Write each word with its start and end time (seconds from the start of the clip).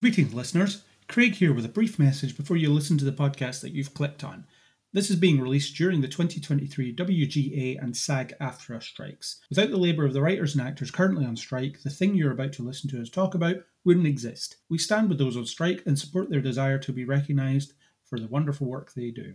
Greetings, 0.00 0.32
listeners. 0.32 0.84
Craig 1.08 1.34
here 1.34 1.52
with 1.52 1.64
a 1.64 1.68
brief 1.68 1.98
message 1.98 2.36
before 2.36 2.56
you 2.56 2.72
listen 2.72 2.96
to 2.98 3.04
the 3.04 3.10
podcast 3.10 3.62
that 3.62 3.72
you've 3.72 3.94
clicked 3.94 4.22
on. 4.22 4.46
This 4.92 5.10
is 5.10 5.16
being 5.16 5.40
released 5.40 5.74
during 5.74 6.02
the 6.02 6.06
2023 6.06 6.94
WGA 6.94 7.82
and 7.82 7.96
SAG 7.96 8.32
AFTRA 8.40 8.80
strikes. 8.80 9.40
Without 9.50 9.70
the 9.70 9.76
labour 9.76 10.04
of 10.04 10.12
the 10.12 10.22
writers 10.22 10.54
and 10.54 10.64
actors 10.64 10.92
currently 10.92 11.26
on 11.26 11.34
strike, 11.34 11.82
the 11.82 11.90
thing 11.90 12.14
you're 12.14 12.30
about 12.30 12.52
to 12.52 12.62
listen 12.62 12.88
to 12.90 13.02
us 13.02 13.10
talk 13.10 13.34
about 13.34 13.56
wouldn't 13.84 14.06
exist. 14.06 14.58
We 14.70 14.78
stand 14.78 15.08
with 15.08 15.18
those 15.18 15.36
on 15.36 15.46
strike 15.46 15.82
and 15.84 15.98
support 15.98 16.30
their 16.30 16.40
desire 16.40 16.78
to 16.78 16.92
be 16.92 17.04
recognised 17.04 17.72
for 18.04 18.20
the 18.20 18.28
wonderful 18.28 18.68
work 18.68 18.92
they 18.92 19.10
do. 19.10 19.34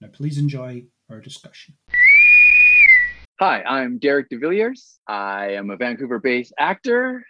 Now, 0.00 0.10
please 0.12 0.38
enjoy 0.38 0.84
our 1.10 1.18
discussion. 1.18 1.74
Hi, 3.40 3.64
I'm 3.64 3.98
Derek 3.98 4.30
DeVilliers. 4.30 4.98
I 5.08 5.54
am 5.54 5.70
a 5.70 5.76
Vancouver 5.76 6.20
based 6.20 6.54
actor. 6.56 7.26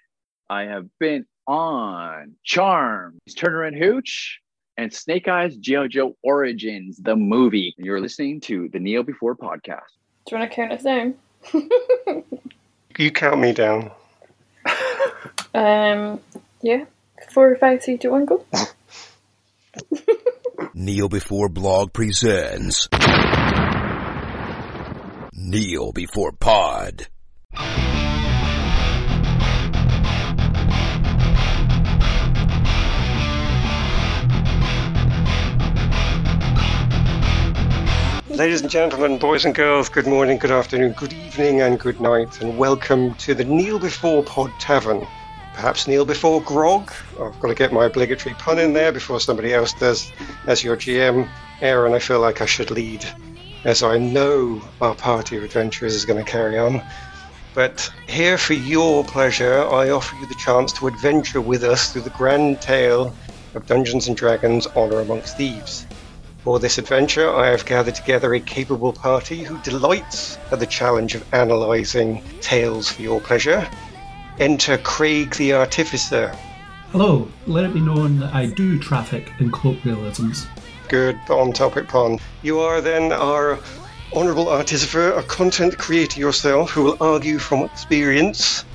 I 0.51 0.65
have 0.65 0.87
been 1.01 1.25
on 1.47 2.35
Charmed, 2.45 3.21
Turner 3.37 3.63
and 3.65 3.77
Hooch, 3.77 4.41
and 4.77 4.93
Snake 4.93 5.29
Eyes 5.29 5.57
G.I. 5.57 5.89
Joe 5.89 6.17
Origins, 6.23 6.97
the 6.99 7.17
movie. 7.17 7.75
You're 7.79 8.01
listening 8.01 8.41
to 8.43 8.69
the 8.73 8.79
Kneel 8.79 9.03
Before 9.03 9.37
podcast. 9.37 9.83
Do 10.27 10.35
you 10.35 10.39
want 10.39 10.51
to 10.51 10.57
count 10.57 10.73
us 10.73 10.83
down? 10.83 11.15
You 12.97 13.11
count 13.11 13.41
me 13.41 13.53
down. 13.53 13.91
Um, 15.53 16.19
yeah. 16.63 16.85
Four, 17.31 17.55
five, 17.57 17.81
three, 17.83 17.97
two, 17.97 18.11
one, 18.11 18.25
go. 18.25 18.45
Kneel 20.75 21.09
Before 21.09 21.49
Blog 21.49 21.93
presents 21.93 22.89
Kneel 25.33 25.93
Before 25.93 26.33
Pod. 26.33 27.07
Ladies 38.37 38.63
and 38.63 38.71
gentlemen, 38.71 39.19
boys 39.19 39.45
and 39.45 39.55
girls, 39.55 39.89
good 39.89 40.09
morning, 40.09 40.39
good 40.39 40.51
afternoon, 40.51 40.91
good 40.95 41.13
evening, 41.13 41.61
and 41.61 41.79
good 41.79 42.01
night, 42.01 42.41
and 42.41 42.59
welcome 42.59 43.15
to 43.15 43.33
the 43.33 43.45
Kneel 43.45 43.79
Before 43.79 44.25
Pod 44.25 44.51
Tavern. 44.59 45.07
Perhaps 45.55 45.87
kneel 45.87 46.05
before 46.05 46.43
grog. 46.43 46.91
I've 47.21 47.39
got 47.39 47.47
to 47.47 47.55
get 47.55 47.73
my 47.73 47.85
obligatory 47.85 48.35
pun 48.35 48.59
in 48.59 48.73
there 48.73 48.91
before 48.91 49.21
somebody 49.21 49.55
else 49.55 49.73
does. 49.75 50.11
As 50.49 50.65
your 50.65 50.77
GM, 50.77 51.29
Aaron, 51.61 51.95
I 51.95 52.01
feel 52.01 52.19
like 52.19 52.41
I 52.41 52.47
should 52.47 52.73
lead, 52.73 53.07
as 53.63 53.85
I 53.85 53.99
know 53.99 54.61
our 54.81 54.97
party 54.97 55.37
of 55.37 55.45
adventurers 55.45 55.95
is 55.95 56.05
going 56.05 56.23
to 56.23 56.29
carry 56.29 56.59
on. 56.59 56.83
But 57.55 57.89
here 58.09 58.37
for 58.37 58.55
your 58.55 59.05
pleasure, 59.05 59.63
I 59.63 59.91
offer 59.91 60.17
you 60.17 60.27
the 60.27 60.35
chance 60.45 60.73
to 60.73 60.89
adventure 60.89 61.41
with 61.41 61.63
us 61.63 61.93
through 61.93 62.03
the 62.03 62.11
grand 62.11 62.61
tale 62.61 63.15
of 63.55 63.67
Dungeons 63.67 64.09
and 64.09 64.17
Dragons 64.17 64.67
Honor 64.75 64.99
Amongst 64.99 65.37
Thieves. 65.37 65.87
For 66.45 66.59
this 66.59 66.77
adventure, 66.77 67.35
I 67.35 67.49
have 67.49 67.65
gathered 67.65 67.95
together 67.95 68.35
a 68.35 68.39
capable 68.39 68.93
party 68.93 69.45
who 69.45 69.57
delights 69.63 70.37
at 70.53 70.61
the 70.61 70.67
challenge 70.67 71.15
of 71.15 71.25
analysing 71.33 72.23
tales 72.43 72.91
for 72.91 73.01
your 73.01 73.19
pleasure. 73.19 73.67
Enter 74.39 74.77
Craig 74.77 75.35
the 75.37 75.55
Artificer. 75.55 76.37
Hello, 76.93 77.27
let 77.47 77.65
it 77.65 77.73
be 77.73 77.81
known 77.81 78.19
that 78.19 78.35
I 78.35 78.45
do 78.45 78.79
traffic 78.79 79.33
in 79.39 79.51
colloquialisms. 79.53 80.47
Good 80.89 81.19
on 81.31 81.55
topic 81.55 81.89
pun. 81.89 82.19
You 82.43 82.61
are 82.61 82.83
then 82.83 83.11
our 83.11 83.59
honourable 84.13 84.51
artificer, 84.51 85.15
a 85.15 85.23
content 85.23 85.79
creator 85.79 86.21
yourself 86.21 86.73
who 86.73 86.85
will 86.85 86.99
argue 87.01 87.39
from 87.39 87.63
experience. 87.65 88.67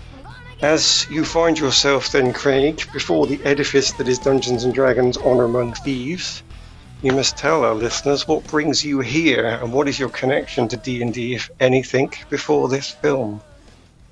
As 0.63 1.05
you 1.11 1.23
find 1.23 1.59
yourself 1.59 2.11
then, 2.11 2.33
Craig, 2.33 2.81
before 2.91 3.27
the 3.27 3.39
edifice 3.45 3.91
that 3.91 4.07
is 4.07 4.17
Dungeons 4.17 4.63
and 4.63 4.73
Dragons 4.73 5.17
Honor 5.17 5.43
Among 5.43 5.73
Thieves, 5.75 6.41
you 7.01 7.13
must 7.13 7.37
tell 7.37 7.63
our 7.63 7.73
listeners 7.73 8.27
what 8.27 8.45
brings 8.47 8.83
you 8.83 8.99
here 8.99 9.45
and 9.45 9.71
what 9.71 9.87
is 9.87 9.97
your 9.97 10.09
connection 10.09 10.67
to 10.67 10.77
D&D, 10.77 11.35
if 11.35 11.49
anything, 11.59 12.11
before 12.29 12.67
this 12.67 12.91
film. 12.91 13.41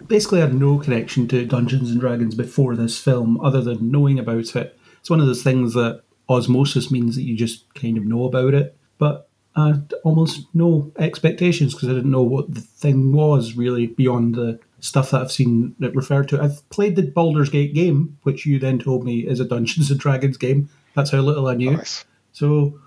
Basically, 0.08 0.40
I 0.40 0.46
had 0.46 0.54
no 0.54 0.78
connection 0.78 1.28
to 1.30 1.46
Dungeons 1.46 1.92
and 1.92 2.00
Dragons 2.00 2.36
before 2.36 2.76
this 2.76 2.98
film, 2.98 3.42
other 3.42 3.62
than 3.62 3.92
knowing 3.92 4.20
about 4.20 4.56
it. 4.56 4.78
It's 5.00 5.10
one 5.10 5.20
of 5.20 5.28
those 5.28 5.44
things 5.44 5.74
that 5.74 6.04
osmosis 6.30 6.90
means 6.90 7.16
that 7.16 7.24
you 7.24 7.36
just 7.36 7.74
kind 7.74 7.98
of 7.98 8.06
know 8.06 8.26
about 8.26 8.54
it, 8.54 8.78
but 8.98 9.30
I 9.56 9.68
had 9.68 9.94
almost 10.04 10.46
no 10.54 10.92
expectations 10.98 11.74
because 11.74 11.90
I 11.90 11.94
didn't 11.94 12.12
know 12.12 12.22
what 12.22 12.54
the 12.54 12.62
thing 12.62 13.12
was 13.12 13.56
really 13.56 13.88
beyond 13.88 14.36
the 14.36 14.60
stuff 14.80 15.12
that 15.12 15.22
I've 15.22 15.32
seen 15.32 15.76
it 15.82 15.96
referred 15.96 16.30
to. 16.30 16.42
I've 16.42 16.68
played 16.70 16.96
the 16.96 17.02
Baldur's 17.02 17.50
Gate 17.50 17.74
game, 17.74 18.18
which 18.24 18.46
you 18.46 18.60
then 18.60 18.80
told 18.80 19.04
me 19.04 19.28
is 19.28 19.40
a 19.40 19.46
Dungeons 19.46 19.90
and 19.90 20.00
Dragons 20.00 20.38
game. 20.38 20.70
That's 20.96 21.12
how 21.12 21.20
little 21.20 21.48
I 21.48 21.56
knew. 21.56 21.72
Nice. 21.72 22.06
So, 22.38 22.80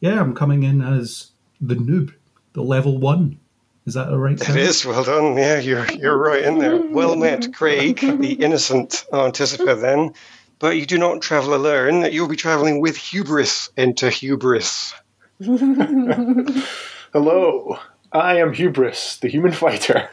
yeah, 0.00 0.20
I'm 0.20 0.34
coming 0.34 0.64
in 0.64 0.82
as 0.82 1.30
the 1.62 1.76
noob, 1.76 2.12
the 2.52 2.60
level 2.62 2.98
one. 2.98 3.40
Is 3.86 3.94
that 3.94 4.12
a 4.12 4.18
right? 4.18 4.38
It 4.38 4.54
is 4.54 4.84
well 4.84 5.02
done. 5.02 5.34
Yeah, 5.38 5.60
you're 5.60 5.90
you're 5.92 6.18
right 6.18 6.44
in 6.44 6.58
there. 6.58 6.76
Well 6.76 7.16
met, 7.16 7.54
Craig, 7.54 8.00
the 8.00 8.34
innocent 8.34 9.06
anticipator. 9.10 9.80
Then, 9.80 10.12
but 10.58 10.76
you 10.76 10.84
do 10.84 10.98
not 10.98 11.22
travel 11.22 11.54
alone. 11.54 12.12
You'll 12.12 12.28
be 12.28 12.36
traveling 12.36 12.82
with 12.82 12.98
hubris. 12.98 13.70
Enter 13.78 14.10
hubris. 14.10 14.92
Hello, 17.14 17.78
I 18.12 18.40
am 18.40 18.52
Hubris, 18.52 19.16
the 19.16 19.28
human 19.28 19.52
fighter. 19.52 20.10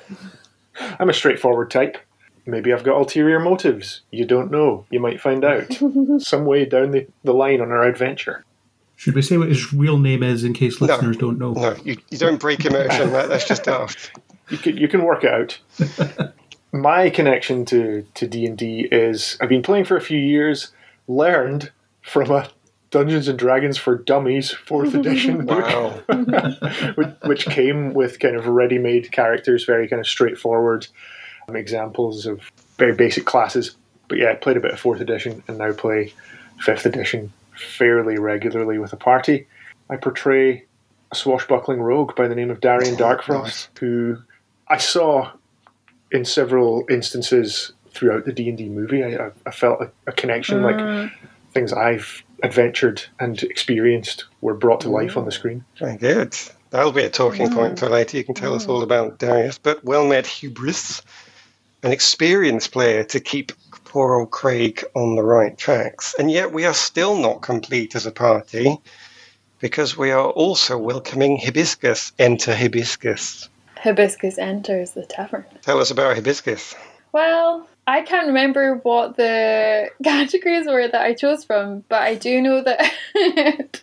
I'm 0.79 1.09
a 1.09 1.13
straightforward 1.13 1.69
type. 1.69 1.97
Maybe 2.45 2.71
I've 2.71 2.85
got 2.85 2.97
ulterior 2.97 3.41
motives. 3.41 4.03
You 4.09 4.23
don't 4.23 4.51
know. 4.51 4.85
You 4.89 5.01
might 5.01 5.19
find 5.19 5.43
out. 5.43 5.77
Some 6.19 6.45
way 6.45 6.63
down 6.63 6.91
the, 6.91 7.07
the 7.25 7.33
line 7.33 7.59
on 7.59 7.73
our 7.73 7.83
adventure. 7.83 8.45
Should 8.99 9.15
we 9.15 9.21
say 9.21 9.37
what 9.37 9.47
his 9.47 9.71
real 9.71 9.97
name 9.97 10.23
is 10.23 10.43
in 10.43 10.51
case 10.51 10.81
listeners 10.81 11.15
don't 11.15 11.39
know? 11.39 11.53
No, 11.53 11.73
you, 11.85 11.95
you 12.09 12.17
don't 12.17 12.37
break 12.37 12.65
immersion. 12.65 13.13
That, 13.13 13.29
that's 13.29 13.47
just 13.47 13.63
daft. 13.63 14.11
You 14.49 14.57
can, 14.57 14.75
you 14.75 14.89
can 14.89 15.05
work 15.05 15.23
it 15.23 15.31
out. 15.31 16.33
My 16.73 17.09
connection 17.09 17.63
to, 17.67 18.05
to 18.15 18.27
D&D 18.27 18.89
is 18.91 19.37
I've 19.39 19.47
been 19.47 19.61
playing 19.61 19.85
for 19.85 19.95
a 19.95 20.01
few 20.01 20.19
years, 20.19 20.73
learned 21.07 21.71
from 22.01 22.29
a 22.29 22.49
Dungeons 22.91 23.29
and 23.29 23.39
Dragons 23.39 23.77
for 23.77 23.97
Dummies 23.97 24.53
4th 24.53 24.93
edition 24.93 25.45
book. 25.45 26.97
Which, 26.97 27.07
which 27.23 27.45
came 27.45 27.93
with 27.93 28.19
kind 28.19 28.35
of 28.35 28.47
ready-made 28.47 29.13
characters, 29.13 29.63
very 29.63 29.87
kind 29.87 30.01
of 30.01 30.07
straightforward 30.09 30.87
um, 31.47 31.55
examples 31.55 32.25
of 32.25 32.51
very 32.77 32.95
basic 32.95 33.23
classes. 33.23 33.77
But 34.09 34.17
yeah, 34.17 34.31
I 34.31 34.35
played 34.35 34.57
a 34.57 34.59
bit 34.59 34.71
of 34.71 34.79
fourth 34.81 34.99
edition 34.99 35.41
and 35.47 35.57
now 35.57 35.71
play 35.71 36.13
fifth 36.57 36.85
edition 36.85 37.31
fairly 37.59 38.17
regularly 38.17 38.77
with 38.77 38.93
a 38.93 38.97
party. 38.97 39.47
I 39.89 39.97
portray 39.97 40.65
a 41.11 41.15
swashbuckling 41.15 41.81
rogue 41.81 42.15
by 42.15 42.27
the 42.27 42.35
name 42.35 42.49
of 42.49 42.61
Darian 42.61 42.95
oh, 42.95 42.97
Darkfrost, 42.97 43.45
nice. 43.45 43.79
who 43.79 44.17
I 44.67 44.77
saw 44.77 45.31
in 46.11 46.25
several 46.25 46.85
instances 46.89 47.71
throughout 47.91 48.25
the 48.25 48.33
D 48.33 48.49
and 48.49 48.57
D 48.57 48.69
movie. 48.69 49.03
I, 49.03 49.27
I, 49.27 49.31
I 49.45 49.51
felt 49.51 49.81
a, 49.81 49.91
a 50.07 50.11
connection, 50.11 50.61
mm. 50.61 51.03
like 51.03 51.11
things 51.51 51.73
I've 51.73 52.23
adventured 52.43 53.03
and 53.19 53.41
experienced 53.43 54.25
were 54.41 54.53
brought 54.53 54.81
to 54.81 54.87
mm. 54.87 54.93
life 54.93 55.17
on 55.17 55.25
the 55.25 55.31
screen. 55.31 55.63
Very 55.77 55.97
good. 55.97 56.37
That'll 56.69 56.91
be 56.91 57.03
a 57.03 57.09
talking 57.09 57.51
point 57.51 57.79
for 57.79 57.87
mm. 57.87 57.91
later. 57.91 58.17
You 58.17 58.23
can 58.23 58.35
tell 58.35 58.53
us 58.53 58.67
all 58.67 58.83
about 58.83 59.17
Darius. 59.17 59.57
But 59.57 59.83
well 59.83 60.05
met, 60.05 60.27
Hubris, 60.27 61.01
an 61.81 61.91
experienced 61.91 62.71
player 62.71 63.03
to 63.05 63.19
keep 63.19 63.51
poor 63.89 64.19
old 64.19 64.31
Craig 64.31 64.83
on 64.95 65.15
the 65.15 65.23
right 65.23 65.57
tracks. 65.57 66.15
And 66.17 66.31
yet 66.31 66.53
we 66.53 66.65
are 66.65 66.73
still 66.73 67.17
not 67.17 67.41
complete 67.41 67.95
as 67.95 68.05
a 68.05 68.11
party 68.11 68.77
because 69.59 69.97
we 69.97 70.11
are 70.11 70.29
also 70.29 70.77
welcoming 70.77 71.37
Hibiscus. 71.37 72.13
Enter 72.17 72.55
Hibiscus. 72.55 73.49
Hibiscus 73.77 74.37
enters 74.37 74.91
the 74.91 75.05
tavern. 75.05 75.43
Tell 75.63 75.79
us 75.79 75.91
about 75.91 76.15
Hibiscus. 76.15 76.75
Well, 77.11 77.67
I 77.87 78.03
can't 78.03 78.27
remember 78.27 78.75
what 78.83 79.17
the 79.17 79.89
categories 80.03 80.67
were 80.67 80.87
that 80.87 81.01
I 81.01 81.15
chose 81.15 81.43
from, 81.43 81.83
but 81.89 82.03
I 82.03 82.13
do 82.13 82.41
know 82.41 82.63
that 82.63 82.93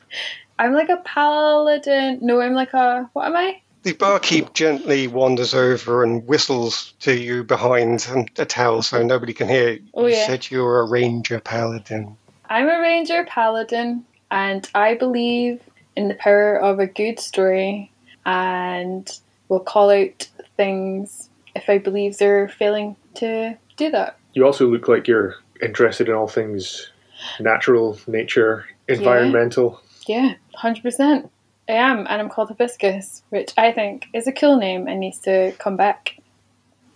I'm 0.59 0.73
like 0.73 0.89
a 0.89 0.99
paladin. 0.99 2.21
No, 2.23 2.41
I'm 2.41 2.55
like 2.55 2.73
a. 2.73 3.11
What 3.13 3.27
am 3.27 3.37
I? 3.37 3.61
The 3.87 3.93
barkeep 3.93 4.53
gently 4.53 5.07
wanders 5.07 5.55
over 5.55 6.03
and 6.03 6.27
whistles 6.27 6.93
to 7.03 7.15
you 7.17 7.45
behind 7.45 8.05
a 8.37 8.45
towel 8.45 8.83
so 8.83 9.01
nobody 9.05 9.33
can 9.33 9.47
hear. 9.47 9.75
You 9.75 9.83
Oh, 9.95 10.07
yeah. 10.07 10.27
said 10.27 10.51
you're 10.51 10.81
a 10.81 10.89
ranger 10.89 11.39
paladin. 11.39 12.17
I'm 12.51 12.69
a 12.69 12.81
ranger 12.81 13.25
paladin, 13.29 14.05
and 14.29 14.69
I 14.75 14.95
believe 14.95 15.61
in 15.95 16.09
the 16.09 16.15
power 16.15 16.57
of 16.61 16.81
a 16.81 16.89
good 16.89 17.21
story, 17.21 17.93
and 18.25 19.09
will 19.49 19.61
call 19.61 19.91
out 19.91 20.29
things 20.57 21.31
if 21.55 21.71
I 21.71 21.79
believe 21.79 22.19
they're 22.19 22.49
failing 22.49 22.97
to 23.15 23.57
do 23.77 23.93
that. 23.93 24.19
You 24.33 24.45
also 24.47 24.67
look 24.67 24.89
like 24.89 25.07
you're 25.07 25.37
interested 25.63 26.09
in 26.09 26.15
all 26.17 26.27
things 26.27 26.91
natural, 27.39 28.01
nature, 28.09 28.67
environmental. 28.89 29.81
Yeah, 30.09 30.35
hundred 30.57 30.83
percent. 30.83 31.31
I 31.69 31.73
am, 31.73 32.07
and 32.09 32.21
I'm 32.21 32.29
called 32.29 32.49
Hibiscus, 32.49 33.23
which 33.31 33.53
I 33.57 33.73
think 33.73 34.07
is 34.15 34.27
a 34.27 34.33
cool 34.33 34.57
name 34.57 34.87
and 34.87 35.01
needs 35.01 35.19
to 35.21 35.53
come 35.59 35.77
back. 35.77 36.19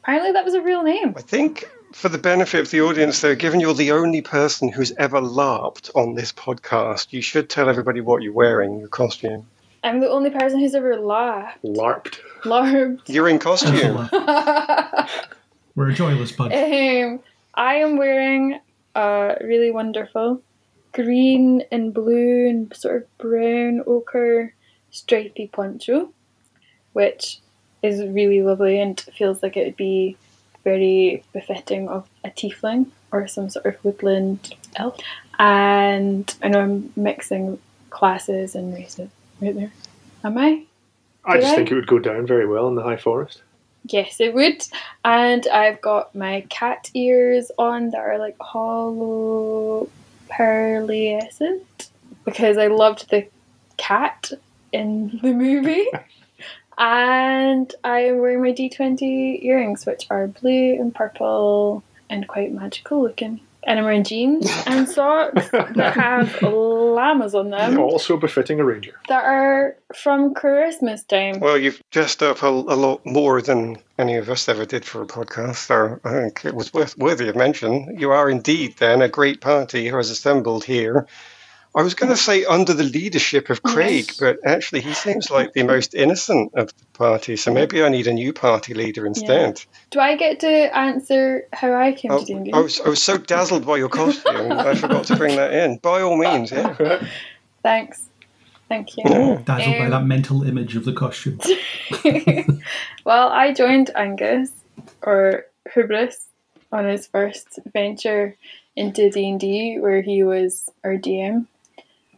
Apparently, 0.02 0.32
that 0.32 0.44
was 0.44 0.54
a 0.54 0.62
real 0.62 0.82
name. 0.82 1.14
I 1.16 1.22
think 1.22 1.68
for 1.92 2.08
the 2.08 2.18
benefit 2.18 2.60
of 2.60 2.70
the 2.70 2.80
audience, 2.80 3.20
though, 3.20 3.34
given 3.34 3.60
you're 3.60 3.74
the 3.74 3.92
only 3.92 4.20
person 4.20 4.70
who's 4.70 4.92
ever 4.92 5.20
LARPed 5.20 5.90
on 5.94 6.14
this 6.14 6.32
podcast, 6.32 7.12
you 7.12 7.20
should 7.20 7.50
tell 7.50 7.68
everybody 7.68 8.00
what 8.00 8.22
you're 8.22 8.32
wearing, 8.32 8.78
your 8.78 8.88
costume. 8.88 9.46
I'm 9.82 10.00
the 10.00 10.08
only 10.08 10.30
person 10.30 10.60
who's 10.60 10.74
ever 10.74 10.96
laughed. 10.96 11.62
LARPed. 11.64 12.18
LARPed. 12.44 13.08
You're 13.08 13.28
in 13.28 13.38
costume. 13.38 14.08
We're 15.74 15.90
a 15.90 15.94
joyless 15.94 16.32
bunch. 16.32 16.52
Um, 16.52 17.20
I 17.54 17.76
am 17.76 17.96
wearing 17.96 18.60
a 18.94 19.36
really 19.40 19.70
wonderful 19.70 20.42
green 20.92 21.62
and 21.70 21.94
blue 21.94 22.48
and 22.48 22.74
sort 22.74 22.96
of 22.96 23.18
brown 23.18 23.82
ochre 23.86 24.54
stripy 24.90 25.46
poncho, 25.48 26.10
which 26.92 27.40
is 27.82 28.00
really 28.02 28.42
lovely 28.42 28.80
and 28.80 29.00
feels 29.00 29.42
like 29.42 29.56
it 29.56 29.64
would 29.64 29.76
be 29.76 30.16
very 30.64 31.22
befitting 31.32 31.88
of 31.88 32.08
a 32.24 32.30
tiefling 32.30 32.86
or 33.12 33.26
some 33.26 33.48
sort 33.48 33.66
of 33.66 33.84
woodland 33.84 34.54
elf. 34.76 34.98
And 35.38 36.34
I 36.42 36.48
know 36.48 36.60
I'm 36.60 36.92
mixing 36.96 37.58
classes 37.88 38.54
and 38.54 38.74
races 38.74 39.08
right 39.40 39.54
there. 39.54 39.72
Am 40.22 40.36
I? 40.36 40.64
I 41.24 41.34
Did 41.34 41.42
just 41.42 41.52
I? 41.52 41.56
think 41.56 41.70
it 41.70 41.74
would 41.74 41.86
go 41.86 41.98
down 41.98 42.26
very 42.26 42.46
well 42.46 42.68
in 42.68 42.74
the 42.74 42.82
High 42.82 42.96
Forest. 42.98 43.42
Yes, 43.86 44.20
it 44.20 44.34
would. 44.34 44.62
And 45.04 45.46
I've 45.48 45.80
got 45.80 46.14
my 46.14 46.42
cat 46.50 46.90
ears 46.92 47.50
on 47.58 47.90
that 47.90 48.00
are 48.00 48.18
like 48.18 48.36
hollow 48.38 49.88
pearlescent 50.30 51.88
because 52.24 52.58
I 52.58 52.66
loved 52.66 53.10
the 53.10 53.26
cat 53.78 54.32
in 54.72 55.18
the 55.22 55.32
movie. 55.32 55.86
and 56.78 57.74
I 57.84 58.00
am 58.00 58.18
wearing 58.18 58.42
my 58.42 58.52
D20 58.52 59.42
earrings, 59.44 59.86
which 59.86 60.06
are 60.10 60.26
blue 60.26 60.74
and 60.74 60.94
purple 60.94 61.82
and 62.08 62.26
quite 62.26 62.52
magical 62.52 63.02
looking. 63.02 63.40
And 63.64 63.78
I'm 63.78 63.84
wearing 63.84 64.04
jeans 64.04 64.50
and 64.66 64.88
socks 64.96 65.50
that 65.50 65.92
have 65.94 66.40
llamas 66.40 67.34
on 67.34 67.50
them 67.50 67.78
Also 67.78 68.16
befitting 68.16 68.58
a 68.58 68.64
ranger. 68.64 68.94
that 69.08 69.22
are 69.22 69.76
from 69.94 70.32
Christmas 70.32 71.04
time. 71.04 71.40
Well, 71.40 71.58
you've 71.58 71.78
dressed 71.90 72.22
up 72.22 72.42
a, 72.42 72.48
a 72.48 72.48
lot 72.48 73.04
more 73.04 73.42
than 73.42 73.76
any 73.98 74.16
of 74.16 74.30
us 74.30 74.48
ever 74.48 74.64
did 74.64 74.86
for 74.86 75.02
a 75.02 75.06
podcast, 75.06 75.56
so 75.56 76.00
I 76.04 76.10
think 76.10 76.44
it 76.46 76.54
was 76.54 76.72
worth, 76.72 76.96
worthy 76.96 77.28
of 77.28 77.36
mention. 77.36 77.98
You 77.98 78.12
are 78.12 78.30
indeed 78.30 78.76
then 78.78 79.02
a 79.02 79.08
great 79.08 79.42
party 79.42 79.88
who 79.88 79.96
has 79.98 80.08
assembled 80.08 80.64
here. 80.64 81.06
I 81.74 81.82
was 81.82 81.94
going 81.94 82.10
to 82.10 82.16
say 82.16 82.44
under 82.44 82.74
the 82.74 82.82
leadership 82.82 83.48
of 83.48 83.62
Craig, 83.62 84.06
Yes. 84.08 84.18
but 84.18 84.38
actually 84.44 84.80
he 84.80 84.92
seems 84.92 85.30
like 85.30 85.52
the 85.52 85.62
most 85.62 85.94
innocent 85.94 86.52
of 86.54 86.66
the 86.68 86.84
party, 86.94 87.36
so 87.36 87.52
maybe 87.54 87.82
I 87.84 87.88
need 87.88 88.08
a 88.08 88.12
new 88.12 88.32
party 88.32 88.74
leader 88.74 89.06
instead. 89.06 89.62
Do 89.90 90.00
I 90.00 90.16
get 90.16 90.40
to 90.40 90.76
answer 90.76 91.46
how 91.52 91.72
I 91.74 91.92
came 91.92 92.10
Oh, 92.10 92.18
to 92.18 92.24
D&D? 92.24 92.52
I, 92.52 92.58
was, 92.58 92.80
I 92.80 92.88
was 92.88 93.00
so 93.02 93.18
dazzled 93.18 93.64
by 93.64 93.76
your 93.76 93.88
costume, 93.88 94.50
I 94.52 94.74
forgot 94.84 95.04
to 95.06 95.16
bring 95.16 95.36
that 95.36 95.52
in. 95.54 95.78
By 95.78 96.02
all 96.02 96.16
means, 96.16 96.50
yeah. 96.50 97.06
Thanks. 97.62 98.08
Thank 98.68 98.96
you. 98.96 99.04
Yeah. 99.06 99.40
Dazzled 99.44 99.78
by 99.78 99.84
Um, 99.84 99.90
that 99.90 100.04
mental 100.06 100.42
image 100.42 100.74
of 100.74 100.84
the 100.84 100.92
costume. 100.92 101.38
well, 103.04 103.28
I 103.28 103.52
joined 103.52 103.90
Angus 103.94 104.50
or 105.02 105.46
Hubris 105.72 106.26
on 106.72 106.86
his 106.88 107.06
first 107.06 107.58
venture 107.72 108.36
into 108.76 109.10
D 109.10 109.28
and 109.28 109.40
D, 109.40 109.78
where 109.78 110.02
he 110.02 110.22
was 110.22 110.70
our 110.84 110.94
DM, 110.96 111.46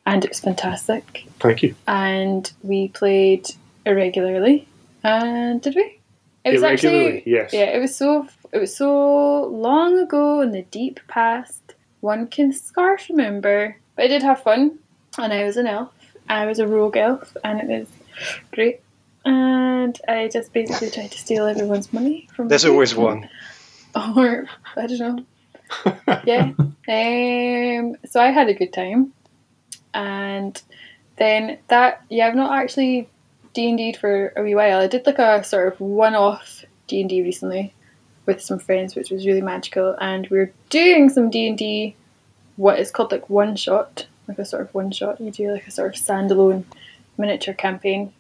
and 0.07 0.25
it 0.25 0.31
was 0.31 0.41
fantastic. 0.41 1.27
Thank 1.41 1.63
you. 1.63 1.75
And 1.87 2.51
we 2.63 2.89
played 2.89 3.49
irregularly. 3.87 4.67
And 5.05 5.61
did 5.61 5.75
we? 5.75 5.99
It 6.45 6.55
was 6.55 6.63
Irregularly, 6.63 7.19
actually 7.19 7.33
yes. 7.33 7.53
yeah. 7.53 7.65
It 7.77 7.81
was 7.81 7.95
so 7.95 8.27
it 8.53 8.59
was 8.59 8.77
so 8.77 9.45
long 9.47 9.99
ago 9.99 10.41
in 10.41 10.51
the 10.53 10.63
deep 10.63 11.01
past. 11.09 11.75
One 12.01 12.27
can 12.27 12.53
scarce 12.53 13.09
remember, 13.09 13.77
but 13.95 14.05
I 14.05 14.09
did 14.09 14.23
have 14.23 14.43
fun, 14.43 14.79
and 15.19 15.33
I 15.33 15.45
was 15.45 15.57
an 15.57 15.69
elf. 15.69 15.93
I 16.29 16.47
was 16.47 16.59
a 16.59 16.67
rogue 16.67 16.97
elf, 16.97 17.37
and 17.45 17.61
it 17.61 17.69
was 17.69 17.89
great. 18.51 18.81
And 19.25 19.97
I 20.09 20.29
just 20.33 20.53
basically 20.53 20.91
tried 20.91 21.13
to 21.13 21.19
steal 21.19 21.47
everyone's 21.47 21.93
money 21.93 22.29
from. 22.35 22.49
There's 22.49 22.65
always 22.65 22.95
one. 22.95 23.29
Or 23.95 24.47
I 24.75 24.87
don't 24.87 24.99
know. 24.99 25.25
yeah. 26.25 26.53
Um. 26.89 27.95
So 28.07 28.21
I 28.21 28.31
had 28.31 28.49
a 28.49 28.55
good 28.55 28.73
time, 28.73 29.13
and 29.95 30.61
then 31.17 31.59
that 31.69 32.03
yeah, 32.09 32.27
I've 32.27 32.35
not 32.35 32.53
actually 32.53 33.09
D 33.55 33.69
and 33.69 33.79
D 33.79 33.93
for 33.93 34.33
a 34.37 34.43
wee 34.43 34.55
while. 34.55 34.81
I 34.81 34.87
did 34.87 35.07
like 35.07 35.19
a 35.19 35.45
sort 35.45 35.73
of 35.73 35.81
one-off 35.81 36.65
D 36.87 37.01
and 37.01 37.11
D 37.11 37.23
recently 37.23 37.75
with 38.27 38.41
some 38.41 38.59
friends, 38.59 38.95
which 38.95 39.11
was 39.11 39.27
really 39.27 39.43
magical, 39.43 39.97
and 40.01 40.27
we 40.29 40.39
are 40.39 40.53
doing 40.71 41.09
some 41.09 41.31
D 41.31 41.49
and 41.49 41.59
D. 41.59 41.97
What 42.57 42.79
is 42.79 42.91
called 42.91 43.13
like 43.13 43.31
one 43.31 43.57
shot, 43.57 44.07
like 44.29 44.39
a 44.39 44.45
sort 44.45 44.63
of 44.63 44.75
one 44.75 44.91
shot. 44.91 45.21
You 45.21 45.31
do 45.31 45.53
like 45.53 45.67
a 45.67 45.71
sort 45.71 45.95
of 45.95 46.01
standalone 46.01 46.65
miniature 47.17 47.55
campaign. 47.55 48.13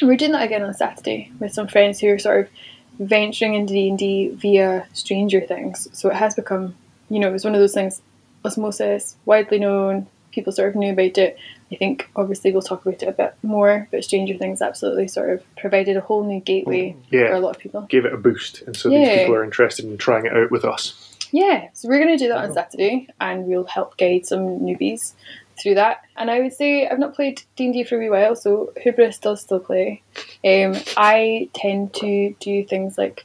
And 0.00 0.08
We're 0.08 0.16
doing 0.16 0.32
that 0.32 0.44
again 0.44 0.62
on 0.62 0.74
Saturday 0.74 1.30
with 1.38 1.52
some 1.52 1.68
friends 1.68 2.00
who 2.00 2.08
are 2.08 2.18
sort 2.18 2.46
of 2.46 3.06
venturing 3.06 3.54
into 3.54 3.74
D 3.74 3.88
and 3.88 3.98
D 3.98 4.28
via 4.28 4.86
Stranger 4.92 5.40
Things. 5.40 5.88
So 5.92 6.10
it 6.10 6.16
has 6.16 6.34
become, 6.34 6.74
you 7.08 7.18
know, 7.18 7.28
it 7.28 7.32
was 7.32 7.44
one 7.44 7.54
of 7.54 7.60
those 7.60 7.74
things. 7.74 8.02
Osmosis, 8.44 9.16
widely 9.24 9.58
known. 9.58 10.06
People 10.36 10.52
sort 10.52 10.68
of 10.68 10.74
knew 10.76 10.92
about 10.92 11.16
it. 11.16 11.38
I 11.72 11.76
think 11.76 12.10
obviously 12.14 12.52
we'll 12.52 12.60
talk 12.60 12.84
about 12.84 13.02
it 13.02 13.08
a 13.08 13.12
bit 13.12 13.34
more, 13.42 13.88
but 13.90 14.04
Stranger 14.04 14.36
Things 14.36 14.60
absolutely 14.60 15.08
sort 15.08 15.30
of 15.30 15.42
provided 15.56 15.96
a 15.96 16.02
whole 16.02 16.24
new 16.24 16.40
gateway 16.40 16.94
Yeah. 17.10 17.28
for 17.28 17.32
a 17.36 17.40
lot 17.40 17.56
of 17.56 17.62
people. 17.62 17.80
Gave 17.88 18.04
it 18.04 18.12
a 18.12 18.18
boost, 18.18 18.60
and 18.62 18.76
so 18.76 18.90
Yeah. 18.90 18.98
these 19.08 19.18
people 19.20 19.34
are 19.34 19.42
interested 19.44 19.86
in 19.86 19.96
trying 19.96 20.26
it 20.26 20.34
out 20.34 20.50
with 20.50 20.66
us. 20.66 21.16
Yeah, 21.32 21.68
so 21.72 21.88
we're 21.88 21.98
going 22.04 22.16
to 22.16 22.22
do 22.22 22.28
that 22.28 22.44
on 22.44 22.52
Saturday, 22.52 23.08
and 23.18 23.46
we'll 23.46 23.64
help 23.64 23.96
guide 23.96 24.26
some 24.26 24.60
newbies 24.60 25.14
through 25.58 25.76
that. 25.76 26.02
And 26.18 26.30
I 26.30 26.40
would 26.40 26.52
say 26.52 26.86
I've 26.86 26.98
not 26.98 27.14
played 27.14 27.42
D 27.56 27.64
and 27.64 27.72
D 27.72 27.82
for 27.82 27.96
a 27.96 27.98
wee 27.98 28.10
while, 28.10 28.36
so 28.36 28.74
Hubris 28.76 29.18
does 29.18 29.40
still 29.40 29.58
play. 29.60 30.02
Um, 30.44 30.74
I 30.98 31.48
tend 31.54 31.94
to 31.94 32.34
do 32.40 32.62
things 32.62 32.98
like 32.98 33.24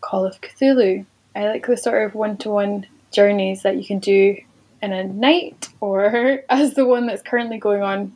Call 0.00 0.26
of 0.26 0.40
Cthulhu. 0.40 1.06
I 1.36 1.46
like 1.46 1.66
the 1.68 1.76
sort 1.76 2.02
of 2.02 2.16
one-to-one 2.16 2.86
journeys 3.12 3.62
that 3.62 3.76
you 3.76 3.84
can 3.84 4.00
do 4.00 4.36
in 4.82 4.92
a 4.92 5.04
night, 5.04 5.68
or 5.80 6.42
as 6.48 6.74
the 6.74 6.86
one 6.86 7.06
that's 7.06 7.22
currently 7.22 7.58
going 7.58 7.82
on 7.82 8.12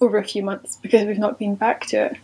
over 0.00 0.18
a 0.18 0.24
few 0.24 0.42
months 0.42 0.78
because 0.82 1.06
we've 1.06 1.18
not 1.18 1.38
been 1.38 1.54
back 1.54 1.86
to 1.86 2.06
it. 2.06 2.16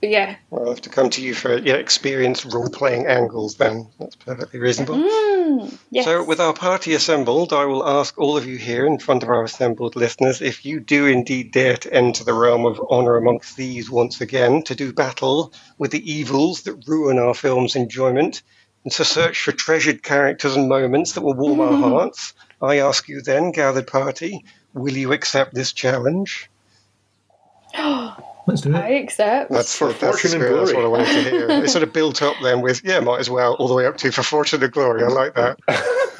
But 0.00 0.10
yeah, 0.10 0.36
Well, 0.50 0.64
I'll 0.64 0.68
have 0.70 0.82
to 0.82 0.90
come 0.90 1.08
to 1.10 1.22
you 1.22 1.34
for 1.34 1.56
your 1.56 1.76
experienced 1.78 2.44
role 2.52 2.68
playing 2.68 3.06
angles 3.06 3.54
then. 3.54 3.88
That's 3.98 4.16
perfectly 4.16 4.60
reasonable. 4.60 4.96
mm, 4.96 5.78
yes. 5.90 6.04
So, 6.04 6.22
with 6.22 6.40
our 6.40 6.52
party 6.52 6.92
assembled, 6.92 7.54
I 7.54 7.64
will 7.64 7.88
ask 7.88 8.18
all 8.18 8.36
of 8.36 8.44
you 8.44 8.58
here 8.58 8.84
in 8.84 8.98
front 8.98 9.22
of 9.22 9.30
our 9.30 9.42
assembled 9.44 9.96
listeners 9.96 10.42
if 10.42 10.66
you 10.66 10.78
do 10.78 11.06
indeed 11.06 11.52
dare 11.52 11.78
to 11.78 11.92
enter 11.94 12.22
the 12.22 12.34
realm 12.34 12.66
of 12.66 12.78
honour 12.90 13.16
amongst 13.16 13.56
thieves 13.56 13.90
once 13.90 14.20
again 14.20 14.62
to 14.64 14.74
do 14.74 14.92
battle 14.92 15.54
with 15.78 15.90
the 15.90 16.12
evils 16.12 16.62
that 16.62 16.86
ruin 16.86 17.18
our 17.18 17.32
film's 17.34 17.74
enjoyment 17.74 18.42
and 18.84 18.92
to 18.92 19.04
search 19.06 19.40
for 19.40 19.52
treasured 19.52 20.02
characters 20.02 20.54
and 20.54 20.68
moments 20.68 21.12
that 21.12 21.22
will 21.22 21.32
warm 21.34 21.60
our 21.60 21.76
hearts, 21.90 22.34
I 22.64 22.78
ask 22.78 23.08
you 23.08 23.20
then, 23.22 23.52
gathered 23.52 23.86
party, 23.86 24.44
will 24.72 24.96
you 24.96 25.12
accept 25.12 25.54
this 25.54 25.72
challenge? 25.72 26.50
Let's 28.46 28.60
do 28.60 28.74
I 28.76 28.88
accept. 28.88 29.50
That's 29.50 29.76
For 29.76 29.88
that's, 29.88 30.00
fortune 30.00 30.32
and 30.34 30.42
that's 30.42 30.72
glory. 30.72 30.76
what 30.76 30.84
I 30.84 30.88
wanted 30.88 31.24
to 31.24 31.30
hear. 31.30 31.50
It 31.50 31.70
sort 31.70 31.82
of 31.82 31.92
built 31.92 32.20
up 32.22 32.36
then 32.42 32.60
with, 32.60 32.84
yeah, 32.84 33.00
might 33.00 33.20
as 33.20 33.30
well, 33.30 33.54
all 33.54 33.68
the 33.68 33.74
way 33.74 33.86
up 33.86 33.96
to 33.98 34.12
for 34.12 34.22
fortune 34.22 34.62
and 34.62 34.72
glory. 34.72 35.02
I 35.02 35.08
like 35.08 35.34
that. 35.34 35.58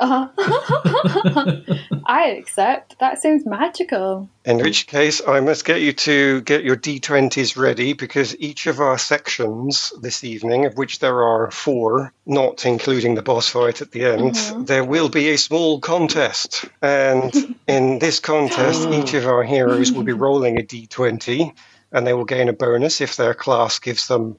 Uh-huh. 0.00 0.28
I 2.06 2.24
accept. 2.38 2.98
That 2.98 3.22
sounds 3.22 3.46
magical. 3.46 4.28
In 4.44 4.58
which 4.58 4.86
case, 4.86 5.22
I 5.26 5.40
must 5.40 5.64
get 5.64 5.80
you 5.80 5.92
to 5.92 6.40
get 6.42 6.64
your 6.64 6.76
d20s 6.76 7.56
ready 7.56 7.92
because 7.92 8.36
each 8.38 8.66
of 8.66 8.80
our 8.80 8.98
sections 8.98 9.92
this 10.00 10.24
evening, 10.24 10.66
of 10.66 10.76
which 10.76 10.98
there 10.98 11.22
are 11.22 11.50
four, 11.50 12.12
not 12.26 12.66
including 12.66 13.14
the 13.14 13.22
boss 13.22 13.48
fight 13.48 13.80
at 13.80 13.92
the 13.92 14.04
end, 14.04 14.34
Mhm. 14.34 14.66
there 14.66 14.84
will 14.84 15.08
be 15.08 15.30
a 15.30 15.38
small 15.38 15.80
contest. 15.80 16.64
And 16.82 17.32
in 17.68 17.98
this 18.00 18.20
contest, 18.20 18.88
each 18.88 19.14
of 19.14 19.26
our 19.26 19.42
heroes 19.44 19.92
will 19.92 20.02
be 20.04 20.12
rolling 20.26 20.58
a 20.58 20.62
d20 20.62 21.52
and 21.92 22.06
they 22.06 22.12
will 22.12 22.24
gain 22.24 22.48
a 22.48 22.52
bonus 22.52 23.00
if 23.00 23.16
their 23.16 23.34
class 23.34 23.78
gives 23.78 24.08
them 24.08 24.36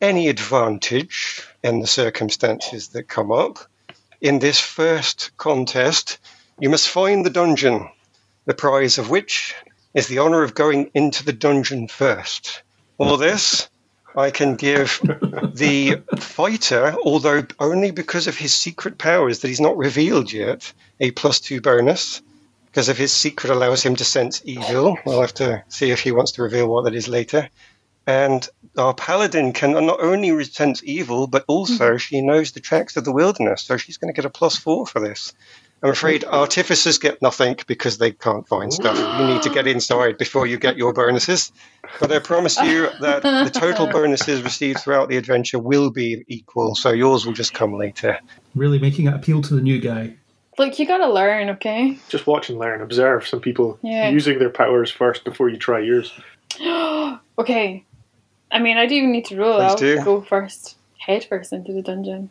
any 0.00 0.28
advantage 0.28 1.42
in 1.64 1.80
the 1.80 1.86
circumstances 1.86 2.88
that 2.88 3.08
come 3.08 3.32
up. 3.32 3.58
In 4.20 4.40
this 4.40 4.58
first 4.58 5.30
contest, 5.36 6.18
you 6.58 6.68
must 6.68 6.88
find 6.88 7.24
the 7.24 7.30
dungeon 7.30 7.88
the 8.46 8.54
prize 8.54 8.98
of 8.98 9.10
which 9.10 9.54
is 9.94 10.08
the 10.08 10.18
honour 10.18 10.42
of 10.42 10.54
going 10.54 10.90
into 10.92 11.24
the 11.24 11.32
dungeon 11.32 11.86
first. 11.86 12.62
For 12.96 13.16
this, 13.16 13.68
I 14.16 14.32
can 14.32 14.56
give 14.56 15.00
the 15.54 16.02
fighter, 16.18 16.96
although 17.04 17.46
only 17.60 17.92
because 17.92 18.26
of 18.26 18.36
his 18.36 18.52
secret 18.52 18.98
powers 18.98 19.38
that 19.38 19.48
he's 19.48 19.60
not 19.60 19.76
revealed 19.76 20.32
yet, 20.32 20.72
a 20.98 21.12
plus 21.12 21.38
two 21.38 21.60
bonus. 21.60 22.20
Because 22.66 22.88
if 22.88 22.98
his 22.98 23.12
secret 23.12 23.52
allows 23.52 23.84
him 23.84 23.94
to 23.96 24.04
sense 24.04 24.42
evil. 24.44 24.98
We'll 25.04 25.20
have 25.20 25.34
to 25.34 25.62
see 25.68 25.92
if 25.92 26.00
he 26.00 26.10
wants 26.10 26.32
to 26.32 26.42
reveal 26.42 26.66
what 26.66 26.84
that 26.84 26.94
is 26.94 27.06
later. 27.06 27.48
And 28.08 28.48
our 28.78 28.94
paladin 28.94 29.52
can 29.52 29.72
not 29.72 30.00
only 30.00 30.42
sense 30.44 30.82
evil, 30.82 31.26
but 31.26 31.44
also 31.46 31.90
mm-hmm. 31.90 31.96
she 31.98 32.22
knows 32.22 32.52
the 32.52 32.60
tracks 32.60 32.96
of 32.96 33.04
the 33.04 33.12
wilderness, 33.12 33.60
so 33.60 33.76
she's 33.76 33.98
going 33.98 34.10
to 34.10 34.16
get 34.16 34.24
a 34.24 34.30
plus 34.30 34.56
four 34.56 34.86
for 34.86 34.98
this. 34.98 35.34
I'm 35.82 35.90
afraid 35.90 36.24
artificers 36.24 36.96
get 36.96 37.20
nothing 37.20 37.58
because 37.66 37.98
they 37.98 38.12
can't 38.12 38.48
find 38.48 38.72
stuff. 38.72 38.96
You 38.96 39.26
need 39.26 39.42
to 39.42 39.50
get 39.50 39.66
inside 39.76 40.16
before 40.16 40.46
you 40.46 40.56
get 40.56 40.78
your 40.78 40.94
bonuses. 40.94 41.52
But 42.00 42.10
I 42.10 42.18
promise 42.20 42.58
you 42.58 42.88
that 43.00 43.22
the 43.22 43.50
total 43.52 43.86
bonuses 43.92 44.40
received 44.40 44.80
throughout 44.80 45.10
the 45.10 45.18
adventure 45.18 45.58
will 45.58 45.90
be 45.90 46.24
equal, 46.28 46.76
so 46.76 46.90
yours 46.90 47.26
will 47.26 47.34
just 47.34 47.52
come 47.52 47.74
later. 47.74 48.18
Really 48.54 48.78
making 48.78 49.06
it 49.06 49.12
appeal 49.12 49.42
to 49.42 49.54
the 49.54 49.60
new 49.60 49.80
guy. 49.80 50.16
Look, 50.56 50.78
you 50.78 50.86
gotta 50.86 51.12
learn, 51.12 51.50
okay? 51.50 51.98
Just 52.08 52.26
watch 52.26 52.48
and 52.48 52.58
learn. 52.58 52.80
Observe 52.80 53.28
some 53.28 53.40
people 53.40 53.78
Yeah. 53.82 54.08
using 54.08 54.38
their 54.38 54.50
powers 54.50 54.90
first 54.90 55.24
before 55.24 55.50
you 55.50 55.58
try 55.58 55.80
yours. 55.80 56.10
okay. 57.38 57.84
I 58.50 58.58
mean, 58.58 58.76
I 58.78 58.86
do 58.86 58.94
even 58.94 59.12
need 59.12 59.26
to 59.26 59.36
roll. 59.36 59.58
Please 59.58 59.70
I'll 59.70 59.76
do. 59.76 60.04
go 60.04 60.20
first, 60.22 60.76
head 60.98 61.24
first 61.24 61.52
into 61.52 61.72
the 61.72 61.82
dungeon. 61.82 62.30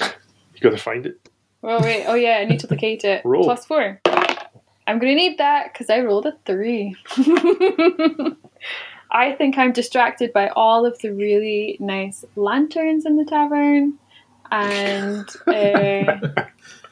You 0.00 0.60
got 0.60 0.70
to 0.70 0.78
find 0.78 1.06
it. 1.06 1.28
Oh 1.62 1.82
wait, 1.82 2.06
oh 2.06 2.14
yeah, 2.14 2.38
I 2.38 2.44
need 2.44 2.60
to 2.60 2.68
locate 2.68 3.04
it. 3.04 3.22
Roll. 3.24 3.44
Plus 3.44 3.66
four. 3.66 4.00
I'm 4.06 4.98
gonna 4.98 5.14
need 5.14 5.38
that 5.38 5.72
because 5.72 5.90
I 5.90 6.00
rolled 6.00 6.26
a 6.26 6.36
three. 6.46 6.96
I 9.10 9.32
think 9.32 9.58
I'm 9.58 9.72
distracted 9.72 10.32
by 10.32 10.48
all 10.48 10.86
of 10.86 10.98
the 11.00 11.12
really 11.12 11.76
nice 11.80 12.24
lanterns 12.36 13.06
in 13.06 13.16
the 13.16 13.24
tavern, 13.24 13.98
and 14.50 15.28
uh, 15.46 16.44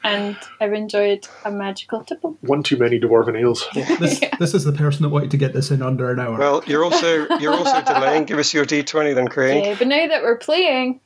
and 0.03 0.37
I've 0.59 0.73
enjoyed 0.73 1.27
a 1.45 1.51
magical 1.51 2.03
tipple. 2.03 2.37
One 2.41 2.63
too 2.63 2.77
many 2.77 2.99
dwarven 2.99 3.39
ales. 3.39 3.65
This 3.73 4.21
this 4.39 4.53
is 4.53 4.63
the 4.63 4.73
person 4.73 5.03
that 5.03 5.09
wanted 5.09 5.31
to 5.31 5.37
get 5.37 5.53
this 5.53 5.71
in 5.71 5.81
under 5.81 6.11
an 6.11 6.19
hour. 6.19 6.37
Well, 6.37 6.63
you're 6.65 6.83
also 6.83 7.27
you're 7.39 7.53
also 7.53 7.81
delaying. 7.81 8.25
Give 8.25 8.39
us 8.39 8.53
your 8.53 8.65
d20 8.65 9.15
then, 9.15 9.27
Craig. 9.27 9.63
Yeah, 9.63 9.75
but 9.77 9.87
now 9.87 10.07
that 10.07 10.21
we're 10.23 10.37
playing, 10.37 11.01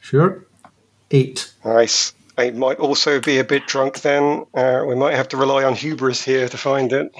sure. 0.00 0.44
Eight. 1.10 1.52
Nice. 1.64 2.14
I 2.38 2.50
might 2.50 2.78
also 2.78 3.20
be 3.20 3.38
a 3.38 3.44
bit 3.44 3.66
drunk 3.66 4.00
then. 4.00 4.46
Uh, 4.54 4.84
we 4.86 4.94
might 4.94 5.14
have 5.14 5.28
to 5.28 5.36
rely 5.36 5.64
on 5.64 5.74
hubris 5.74 6.22
here 6.22 6.48
to 6.48 6.56
find 6.56 6.92
it. 6.92 7.14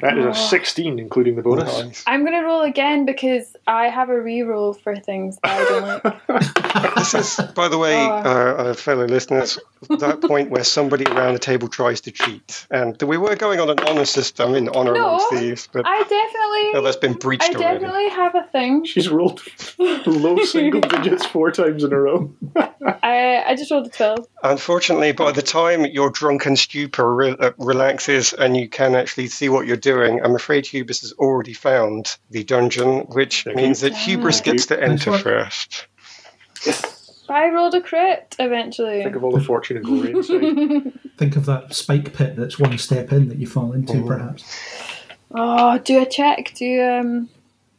That 0.00 0.18
is 0.18 0.24
Oh. 0.26 0.30
a 0.30 0.34
16, 0.34 0.98
including 0.98 1.36
the 1.36 1.42
bonus. 1.42 1.82
Nice. 1.82 2.04
I'm 2.06 2.24
gonna 2.24 2.42
roll 2.44 2.62
again 2.62 3.06
because 3.06 3.56
I 3.66 3.88
have 3.88 4.10
a 4.10 4.20
re-roll 4.20 4.72
for 4.74 4.96
things 4.96 5.38
that 5.42 5.52
I 5.52 5.64
don't 5.64 6.04
like. 6.04 6.96
This 6.96 7.14
is, 7.14 7.40
by 7.54 7.68
the 7.68 7.78
way, 7.78 7.94
Oh. 7.96 8.10
uh, 8.10 8.54
uh, 8.70 8.74
fellow 8.74 9.06
listeners, 9.06 9.58
that 9.88 10.20
point 10.22 10.50
where 10.50 10.64
somebody 10.64 11.04
around 11.06 11.32
the 11.34 11.38
table 11.38 11.68
tries 11.68 12.00
to 12.02 12.10
cheat. 12.10 12.66
And 12.70 13.00
we 13.02 13.16
were 13.16 13.36
going 13.36 13.60
on 13.60 13.70
an 13.70 13.78
honor 13.80 14.04
system 14.04 14.54
in 14.54 14.68
honor 14.70 14.92
No, 14.92 15.06
amongst 15.06 15.30
thieves, 15.30 15.68
but 15.72 15.84
I 15.86 15.98
definitely, 16.02 16.72
no, 16.74 16.82
that's 16.82 16.96
been 16.96 17.14
breached 17.14 17.44
I 17.44 17.54
already. 17.54 17.64
definitely 17.80 18.08
have 18.10 18.34
a 18.34 18.42
thing. 18.52 18.84
She's 18.84 19.08
rolled 19.08 19.40
low 20.06 20.38
single 20.44 20.80
digits 20.94 21.24
four 21.26 21.50
times 21.50 21.84
in 21.84 21.92
a 21.92 21.98
row. 21.98 22.30
I 23.02 23.44
I 23.46 23.54
just 23.56 23.70
rolled 23.70 23.86
a 23.86 23.90
twelve. 23.90 24.26
Unfortunately, 24.42 25.12
by 25.12 25.32
the 25.32 25.42
time 25.42 25.86
your 25.86 26.10
drunken 26.10 26.56
stupor 26.56 27.14
re- 27.14 27.36
uh, 27.38 27.52
relaxes 27.58 28.32
and 28.32 28.56
you 28.56 28.68
can 28.68 28.94
actually 28.94 29.28
see 29.28 29.48
what 29.48 29.66
you're 29.66 29.76
doing, 29.86 30.20
I'm 30.24 30.34
afraid 30.34 30.66
Hubris 30.66 31.00
has 31.02 31.12
already 31.12 31.52
found 31.52 32.16
the 32.30 32.42
dungeon, 32.44 33.00
which 33.08 33.44
Thank 33.44 33.56
means 33.56 33.80
that 33.80 33.94
Hubris 33.94 34.40
gets 34.40 34.66
to 34.66 34.82
enter 34.82 35.16
first. 35.16 35.86
But 36.64 37.34
I 37.34 37.50
rolled 37.50 37.74
a 37.74 37.80
crit 37.80 38.34
eventually. 38.38 39.02
Think 39.04 39.14
of 39.16 39.22
all 39.24 39.32
the 39.32 39.40
fortune 39.40 39.76
and 39.76 39.86
glory 39.86 40.10
inside. 40.12 40.92
Think 41.18 41.36
of 41.36 41.46
that 41.46 41.72
spike 41.74 42.12
pit 42.14 42.34
that's 42.36 42.58
one 42.58 42.76
step 42.78 43.12
in 43.12 43.28
that 43.28 43.38
you 43.38 43.46
fall 43.46 43.72
into, 43.72 43.98
Oh. 44.02 44.06
perhaps. 44.06 44.44
oh, 45.32 45.78
do 45.78 46.02
a 46.02 46.06
check. 46.06 46.52
Do 46.54 46.82
um. 46.82 47.28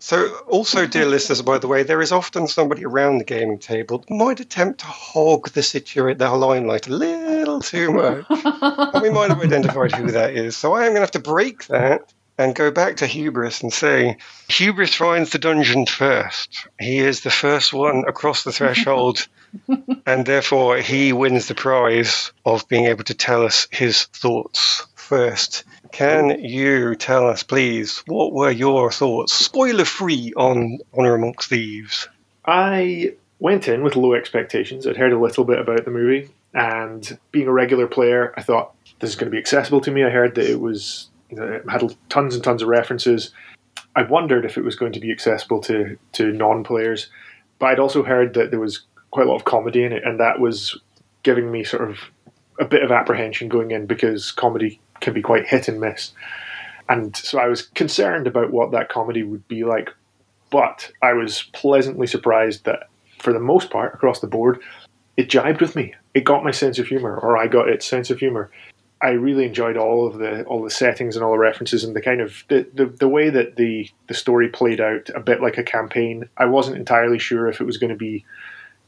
So, 0.07 0.37
also, 0.47 0.87
dear 0.87 1.05
listeners, 1.05 1.41
by 1.41 1.57
the 1.57 1.67
way, 1.67 1.83
there 1.83 1.99
is 2.01 2.13
often 2.13 2.47
somebody 2.47 2.85
around 2.85 3.17
the 3.17 3.25
gaming 3.25 3.59
table 3.59 3.97
that 3.97 4.09
might 4.09 4.39
attempt 4.39 4.79
to 4.79 4.85
hog 4.85 5.49
the 5.49 5.61
situation, 5.61 6.19
the 6.19 6.31
limelight 6.31 6.87
a 6.87 6.93
little 6.93 7.59
too 7.59 7.91
much. 7.91 8.25
and 8.29 9.03
we 9.03 9.09
might 9.09 9.31
have 9.31 9.41
identified 9.41 9.91
who 9.91 10.09
that 10.11 10.33
is. 10.33 10.55
So 10.55 10.71
I 10.75 10.85
am 10.85 10.91
going 10.91 10.95
to 10.95 11.01
have 11.01 11.11
to 11.11 11.19
break 11.19 11.67
that 11.67 12.13
and 12.37 12.55
go 12.55 12.71
back 12.71 12.95
to 12.97 13.05
Hubris 13.05 13.61
and 13.61 13.73
say, 13.73 14.15
Hubris 14.47 14.95
finds 14.95 15.31
the 15.31 15.39
dungeon 15.39 15.85
first. 15.85 16.69
He 16.79 16.99
is 16.99 17.19
the 17.19 17.29
first 17.29 17.73
one 17.73 18.05
across 18.07 18.45
the 18.45 18.53
threshold, 18.53 19.27
and 20.05 20.25
therefore 20.25 20.77
he 20.77 21.11
wins 21.11 21.49
the 21.49 21.55
prize 21.55 22.31
of 22.45 22.65
being 22.69 22.85
able 22.85 23.03
to 23.03 23.13
tell 23.13 23.43
us 23.43 23.67
his 23.71 24.05
thoughts 24.05 24.87
first. 25.07 25.63
Can 25.91 26.43
you 26.43 26.95
tell 26.95 27.27
us, 27.27 27.41
please, 27.41 28.03
what 28.07 28.33
were 28.33 28.51
your 28.51 28.91
thoughts, 28.91 29.33
spoiler 29.33 29.85
free, 29.85 30.33
on 30.35 30.79
Honor 30.97 31.15
Amongst 31.15 31.49
Thieves? 31.49 32.09
I 32.45 33.15
went 33.39 33.67
in 33.67 33.83
with 33.83 33.95
low 33.95 34.13
expectations. 34.13 34.85
I'd 34.85 34.97
heard 34.97 35.13
a 35.13 35.19
little 35.19 35.45
bit 35.45 35.59
about 35.59 35.85
the 35.85 35.91
movie, 35.91 36.29
and 36.53 37.17
being 37.31 37.47
a 37.47 37.53
regular 37.53 37.87
player, 37.87 38.33
I 38.37 38.43
thought 38.43 38.73
this 38.99 39.09
is 39.09 39.15
going 39.15 39.31
to 39.31 39.35
be 39.35 39.39
accessible 39.39 39.81
to 39.81 39.91
me. 39.91 40.03
I 40.03 40.09
heard 40.09 40.35
that 40.35 40.49
it 40.49 40.59
was 40.59 41.07
you 41.29 41.37
know, 41.37 41.47
it 41.47 41.69
had 41.69 41.95
tons 42.09 42.35
and 42.35 42.43
tons 42.43 42.61
of 42.61 42.69
references. 42.69 43.31
I 43.95 44.03
wondered 44.03 44.45
if 44.45 44.57
it 44.57 44.63
was 44.63 44.75
going 44.75 44.93
to 44.93 44.99
be 44.99 45.11
accessible 45.11 45.61
to 45.61 45.97
to 46.13 46.31
non-players, 46.31 47.09
but 47.59 47.67
I'd 47.67 47.79
also 47.79 48.03
heard 48.03 48.33
that 48.35 48.51
there 48.51 48.59
was 48.59 48.81
quite 49.11 49.27
a 49.27 49.29
lot 49.29 49.37
of 49.37 49.45
comedy 49.45 49.83
in 49.83 49.91
it, 49.91 50.03
and 50.03 50.19
that 50.19 50.39
was 50.39 50.79
giving 51.23 51.51
me 51.51 51.63
sort 51.63 51.89
of 51.89 51.99
a 52.59 52.65
bit 52.65 52.83
of 52.83 52.91
apprehension 52.91 53.49
going 53.49 53.71
in 53.71 53.85
because 53.85 54.31
comedy 54.31 54.79
can 55.01 55.13
be 55.13 55.21
quite 55.21 55.47
hit 55.47 55.67
and 55.67 55.79
miss. 55.79 56.11
And 56.89 57.15
so 57.15 57.39
I 57.39 57.47
was 57.47 57.63
concerned 57.63 58.27
about 58.27 58.51
what 58.51 58.71
that 58.71 58.89
comedy 58.89 59.23
would 59.23 59.47
be 59.47 59.63
like 59.63 59.89
but 60.49 60.91
I 61.01 61.13
was 61.13 61.43
pleasantly 61.53 62.07
surprised 62.07 62.65
that, 62.65 62.87
for 63.19 63.33
the 63.33 63.39
most 63.39 63.69
part, 63.69 63.93
across 63.93 64.19
the 64.19 64.27
board, 64.27 64.59
it 65.17 65.29
jibed 65.29 65.61
with 65.61 65.75
me. 65.75 65.93
It 66.13 66.23
got 66.23 66.43
my 66.43 66.51
sense 66.51 66.79
of 66.79 66.87
humor, 66.87 67.17
or 67.17 67.37
I 67.37 67.47
got 67.47 67.69
its 67.69 67.85
sense 67.85 68.09
of 68.09 68.19
humor. 68.19 68.51
I 69.01 69.09
really 69.09 69.45
enjoyed 69.45 69.77
all 69.77 70.07
of 70.07 70.17
the 70.17 70.43
all 70.45 70.63
the 70.63 70.71
settings 70.71 71.15
and 71.15 71.23
all 71.23 71.33
the 71.33 71.37
references 71.37 71.83
and 71.83 71.95
the 71.95 72.01
kind 72.01 72.19
of 72.19 72.43
the, 72.47 72.67
the, 72.73 72.85
the 72.85 73.07
way 73.07 73.29
that 73.29 73.55
the 73.55 73.89
the 74.07 74.15
story 74.15 74.49
played 74.49 74.81
out 74.81 75.09
a 75.13 75.19
bit 75.19 75.41
like 75.41 75.57
a 75.57 75.63
campaign. 75.63 76.29
I 76.37 76.45
wasn't 76.45 76.77
entirely 76.77 77.19
sure 77.19 77.47
if 77.47 77.61
it 77.61 77.65
was 77.65 77.77
going 77.77 77.91
to 77.91 77.95
be 77.95 78.25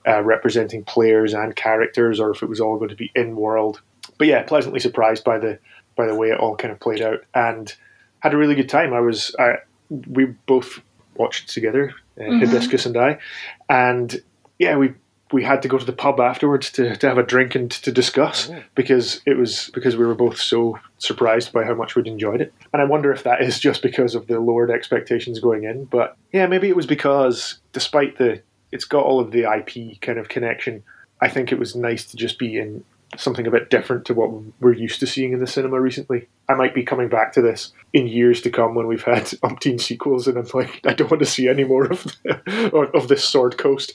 uh, 0.08 0.24
representing 0.24 0.84
players 0.84 1.34
and 1.34 1.56
characters 1.56 2.20
or 2.20 2.32
if 2.32 2.42
it 2.42 2.50
was 2.50 2.60
all 2.60 2.78
going 2.78 2.90
to 2.90 2.96
be 2.96 3.12
in 3.16 3.36
world. 3.36 3.82
But 4.18 4.28
yeah, 4.28 4.42
pleasantly 4.44 4.80
surprised 4.80 5.24
by 5.24 5.38
the 5.38 5.60
by 6.00 6.08
the 6.08 6.16
way 6.16 6.30
it 6.30 6.40
all 6.40 6.56
kind 6.56 6.72
of 6.72 6.80
played 6.80 7.02
out. 7.02 7.26
And 7.36 7.76
had 8.20 8.34
a 8.34 8.38
really 8.38 8.56
good 8.56 8.70
time. 8.70 8.94
I 8.94 9.02
was 9.02 9.36
I 9.38 9.58
we 9.90 10.26
both 10.46 10.80
watched 11.16 11.50
together, 11.50 11.94
uh, 12.20 12.24
Hibiscus 12.24 12.86
and 12.86 12.96
I, 12.96 13.20
and 13.68 14.22
yeah, 14.58 14.78
we 14.78 14.94
we 15.34 15.44
had 15.44 15.62
to 15.62 15.68
go 15.68 15.78
to 15.78 15.86
the 15.86 15.94
pub 15.94 16.20
afterwards 16.22 16.72
to, 16.72 16.96
to 16.96 17.08
have 17.08 17.18
a 17.18 17.24
drink 17.24 17.54
and 17.54 17.70
to 17.70 17.92
discuss 17.92 18.50
because 18.76 19.22
it 19.28 19.38
was 19.38 19.70
because 19.74 19.98
we 19.98 20.06
were 20.06 20.16
both 20.16 20.40
so 20.40 20.80
surprised 21.00 21.52
by 21.52 21.66
how 21.66 21.76
much 21.76 21.96
we'd 21.96 22.08
enjoyed 22.08 22.42
it. 22.42 22.54
And 22.72 22.82
I 22.82 22.86
wonder 22.86 23.12
if 23.12 23.24
that 23.24 23.42
is 23.42 23.60
just 23.60 23.82
because 23.82 24.16
of 24.16 24.28
the 24.28 24.40
lowered 24.40 24.72
expectations 24.72 25.40
going 25.40 25.66
in, 25.66 25.86
but 25.86 26.16
yeah, 26.32 26.48
maybe 26.48 26.70
it 26.70 26.76
was 26.78 26.88
because 26.88 27.60
despite 27.74 28.18
the 28.18 28.42
it's 28.72 28.86
got 28.86 29.04
all 29.04 29.20
of 29.20 29.32
the 29.32 29.44
IP 29.52 30.00
kind 30.00 30.18
of 30.18 30.30
connection, 30.30 30.84
I 31.20 31.28
think 31.28 31.52
it 31.52 31.60
was 31.60 31.76
nice 31.76 32.06
to 32.06 32.18
just 32.18 32.40
be 32.40 32.58
in 32.58 32.86
something 33.18 33.48
a 33.48 33.52
bit 33.52 33.70
different 33.70 34.06
to 34.06 34.14
what 34.14 34.32
we're 34.60 34.74
used 34.74 35.00
to 35.00 35.08
seeing 35.08 35.34
in 35.34 35.40
the 35.40 35.48
cinema 35.48 35.80
recently. 35.80 36.28
I 36.48 36.54
might 36.54 36.76
be 36.76 36.84
coming 36.84 37.10
back 37.10 37.34
to 37.34 37.42
this 37.42 37.72
in 37.94 38.08
years 38.08 38.42
to 38.42 38.50
come 38.50 38.76
when 38.76 38.88
we've 38.88 39.04
had 39.04 39.24
umpteen 39.44 39.80
sequels, 39.80 40.28
and 40.28 40.38
I'm 40.38 40.48
like, 40.54 40.82
I 40.86 40.94
don't 40.94 41.10
want 41.10 41.22
to 41.22 41.26
see 41.26 41.48
any 41.48 41.64
more 41.64 41.86
of 41.86 42.04
the, 42.24 42.92
of 42.94 43.08
this 43.08 43.24
Sword 43.24 43.58
Coast. 43.58 43.94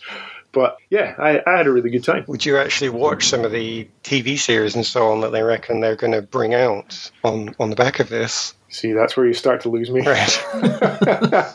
But 0.53 0.77
yeah, 0.89 1.17
I, 1.19 1.43
I 1.47 1.57
had 1.57 1.67
a 1.67 1.73
really 1.73 1.91
good 1.91 2.05
time. 2.05 2.25
Would 2.29 2.47
you 2.47 2.57
actually 2.57 2.91
watch 2.91 3.27
some 3.27 3.45
of 3.45 3.51
the 3.51 3.89
TV 4.05 4.39
series 4.39 4.77
and 4.77 4.87
so 4.87 5.11
on 5.11 5.21
that 5.23 5.33
they 5.33 5.43
reckon 5.43 5.81
they're 5.81 5.97
going 5.97 6.13
to 6.13 6.23
bring 6.23 6.55
out 6.55 7.11
on, 7.25 7.57
on 7.59 7.71
the 7.71 7.77
back 7.77 7.99
of 7.99 8.09
this? 8.09 8.55
See, 8.69 8.93
that's 8.93 9.17
where 9.17 9.27
you 9.27 9.35
start 9.35 9.63
to 9.63 9.69
lose 9.69 9.91
me. 9.91 10.07
Right. 10.07 10.45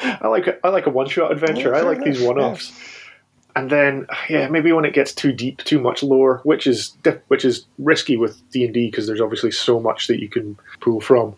I 0.00 0.28
like 0.28 0.46
a, 0.46 0.66
I 0.66 0.70
like 0.70 0.86
a 0.86 0.90
one 0.90 1.08
shot 1.08 1.30
adventure. 1.30 1.74
I 1.74 1.82
like 1.82 2.02
these 2.02 2.22
one 2.22 2.38
offs. 2.38 2.72
And 3.58 3.70
then, 3.70 4.06
yeah, 4.28 4.46
maybe 4.46 4.70
when 4.70 4.84
it 4.84 4.94
gets 4.94 5.12
too 5.12 5.32
deep, 5.32 5.58
too 5.64 5.80
much 5.80 6.04
lore, 6.04 6.40
which 6.44 6.64
is 6.64 6.96
which 7.26 7.44
is 7.44 7.66
risky 7.78 8.16
with 8.16 8.40
D 8.52 8.64
and 8.64 8.72
D 8.72 8.88
because 8.88 9.08
there's 9.08 9.20
obviously 9.20 9.50
so 9.50 9.80
much 9.80 10.06
that 10.06 10.20
you 10.20 10.28
can 10.28 10.56
pull 10.78 11.00
from. 11.00 11.34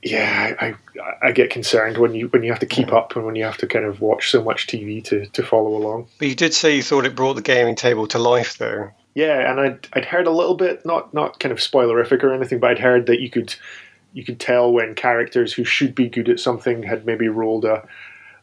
Yeah, 0.00 0.54
I, 0.60 0.66
I 0.68 0.76
I 1.20 1.32
get 1.32 1.50
concerned 1.50 1.98
when 1.98 2.14
you 2.14 2.28
when 2.28 2.44
you 2.44 2.52
have 2.52 2.60
to 2.60 2.66
keep 2.66 2.92
up 2.92 3.16
and 3.16 3.26
when 3.26 3.34
you 3.34 3.42
have 3.42 3.56
to 3.56 3.66
kind 3.66 3.84
of 3.84 4.00
watch 4.00 4.30
so 4.30 4.40
much 4.40 4.68
TV 4.68 5.02
to, 5.06 5.26
to 5.26 5.42
follow 5.42 5.74
along. 5.74 6.06
But 6.20 6.28
you 6.28 6.36
did 6.36 6.54
say 6.54 6.76
you 6.76 6.82
thought 6.82 7.06
it 7.06 7.16
brought 7.16 7.34
the 7.34 7.42
gaming 7.42 7.74
table 7.74 8.06
to 8.06 8.20
life, 8.20 8.56
though. 8.58 8.90
Yeah, 9.16 9.50
and 9.50 9.60
I'd, 9.60 9.88
I'd 9.94 10.04
heard 10.04 10.28
a 10.28 10.30
little 10.30 10.54
bit, 10.56 10.86
not 10.86 11.12
not 11.12 11.40
kind 11.40 11.50
of 11.50 11.58
spoilerific 11.58 12.22
or 12.22 12.32
anything, 12.32 12.60
but 12.60 12.70
I'd 12.70 12.78
heard 12.78 13.06
that 13.06 13.20
you 13.20 13.30
could 13.30 13.52
you 14.12 14.24
could 14.24 14.38
tell 14.38 14.72
when 14.72 14.94
characters 14.94 15.52
who 15.52 15.64
should 15.64 15.96
be 15.96 16.08
good 16.08 16.28
at 16.28 16.38
something 16.38 16.84
had 16.84 17.04
maybe 17.04 17.26
rolled 17.26 17.64
a 17.64 17.84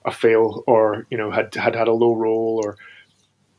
a 0.03 0.11
fail 0.11 0.65
or 0.67 1.07
you 1.09 1.17
know 1.17 1.31
had 1.31 1.55
had 1.55 1.75
had 1.75 1.87
a 1.87 1.93
low 1.93 2.13
roll 2.13 2.61
or 2.61 2.75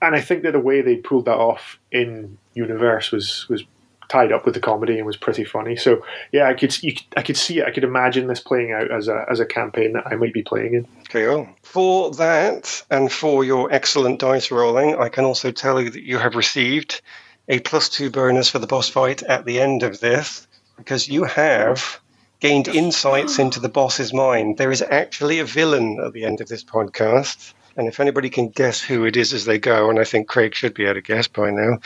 and 0.02 0.14
I 0.14 0.20
think 0.20 0.42
that 0.42 0.52
the 0.52 0.60
way 0.60 0.82
they 0.82 0.96
pulled 0.96 1.24
that 1.26 1.38
off 1.38 1.78
in 1.90 2.36
universe 2.54 3.10
was 3.12 3.48
was 3.48 3.64
tied 4.08 4.32
up 4.32 4.44
with 4.44 4.52
the 4.52 4.60
comedy 4.60 4.98
and 4.98 5.06
was 5.06 5.16
pretty 5.16 5.44
funny. 5.44 5.74
So 5.74 6.04
yeah, 6.32 6.48
I 6.48 6.54
could 6.54 6.82
you, 6.82 6.94
I 7.16 7.22
could 7.22 7.36
see 7.36 7.60
it. 7.60 7.66
I 7.66 7.70
could 7.70 7.84
imagine 7.84 8.26
this 8.26 8.40
playing 8.40 8.72
out 8.72 8.90
as 8.90 9.08
a 9.08 9.24
as 9.30 9.40
a 9.40 9.46
campaign 9.46 9.92
that 9.94 10.06
I 10.06 10.16
might 10.16 10.34
be 10.34 10.42
playing 10.42 10.74
in. 10.74 10.88
Cool. 11.08 11.48
For 11.62 12.10
that 12.12 12.84
and 12.90 13.10
for 13.10 13.44
your 13.44 13.72
excellent 13.72 14.20
dice 14.20 14.50
rolling, 14.50 14.96
I 14.96 15.08
can 15.08 15.24
also 15.24 15.50
tell 15.50 15.80
you 15.80 15.90
that 15.90 16.02
you 16.02 16.18
have 16.18 16.34
received 16.34 17.00
a 17.48 17.60
plus 17.60 17.88
two 17.88 18.10
bonus 18.10 18.50
for 18.50 18.58
the 18.58 18.66
boss 18.66 18.88
fight 18.88 19.22
at 19.22 19.44
the 19.46 19.60
end 19.60 19.82
of 19.82 20.00
this 20.00 20.46
because 20.76 21.08
you 21.08 21.24
have 21.24 22.00
gained 22.40 22.68
insights 22.68 23.38
into 23.38 23.60
the 23.60 23.68
boss's 23.68 24.12
mind. 24.12 24.58
There 24.58 24.72
is 24.72 24.82
actually 24.82 25.38
a 25.38 25.44
villain 25.44 25.98
at 26.04 26.12
the 26.12 26.24
end 26.24 26.40
of 26.40 26.48
this 26.48 26.64
podcast. 26.64 27.54
And 27.76 27.88
if 27.88 28.00
anybody 28.00 28.30
can 28.30 28.48
guess 28.48 28.80
who 28.80 29.04
it 29.04 29.16
is 29.16 29.32
as 29.32 29.44
they 29.44 29.58
go, 29.58 29.90
and 29.90 29.98
I 29.98 30.04
think 30.04 30.28
Craig 30.28 30.54
should 30.54 30.74
be 30.74 30.84
able 30.84 30.94
to 30.94 31.00
guess 31.02 31.28
by 31.28 31.50
now, 31.50 31.78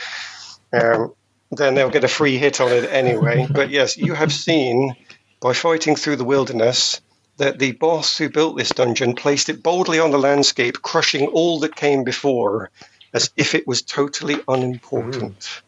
um, 0.73 1.13
then 1.51 1.75
they'll 1.75 1.89
get 1.89 2.03
a 2.03 2.09
free 2.09 2.37
hit 2.37 2.59
on 2.59 2.71
it 2.71 2.89
anyway. 2.91 3.47
But 3.49 3.69
yes, 3.69 3.97
you 3.97 4.13
have 4.13 4.33
seen 4.33 4.95
by 5.39 5.53
fighting 5.53 5.95
through 5.95 6.17
the 6.17 6.25
wilderness 6.25 7.01
that 7.37 7.59
the 7.59 7.71
boss 7.73 8.17
who 8.17 8.29
built 8.29 8.57
this 8.57 8.69
dungeon 8.69 9.15
placed 9.15 9.49
it 9.49 9.63
boldly 9.63 9.99
on 9.99 10.11
the 10.11 10.17
landscape, 10.17 10.81
crushing 10.81 11.27
all 11.27 11.59
that 11.59 11.75
came 11.75 12.03
before 12.03 12.71
as 13.13 13.31
if 13.37 13.55
it 13.55 13.67
was 13.67 13.81
totally 13.81 14.37
unimportant. 14.47 15.61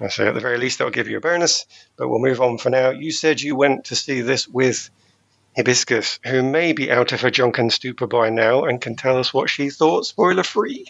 I 0.00 0.08
say 0.08 0.26
at 0.26 0.34
the 0.34 0.40
very 0.40 0.58
least, 0.58 0.80
I'll 0.80 0.90
give 0.90 1.08
you 1.08 1.16
a 1.16 1.20
bonus, 1.20 1.64
but 1.96 2.08
we'll 2.08 2.18
move 2.18 2.40
on 2.40 2.58
for 2.58 2.70
now. 2.70 2.90
You 2.90 3.12
said 3.12 3.40
you 3.40 3.56
went 3.56 3.86
to 3.86 3.96
see 3.96 4.20
this 4.20 4.46
with 4.46 4.90
Hibiscus, 5.56 6.18
who 6.26 6.42
may 6.42 6.72
be 6.72 6.90
out 6.90 7.12
of 7.12 7.20
her 7.22 7.30
drunken 7.30 7.70
stupor 7.70 8.06
by 8.06 8.28
now 8.30 8.64
and 8.64 8.80
can 8.80 8.94
tell 8.94 9.18
us 9.18 9.32
what 9.32 9.48
she 9.50 9.70
thought, 9.70 10.06
spoiler 10.06 10.42
free. 10.42 10.86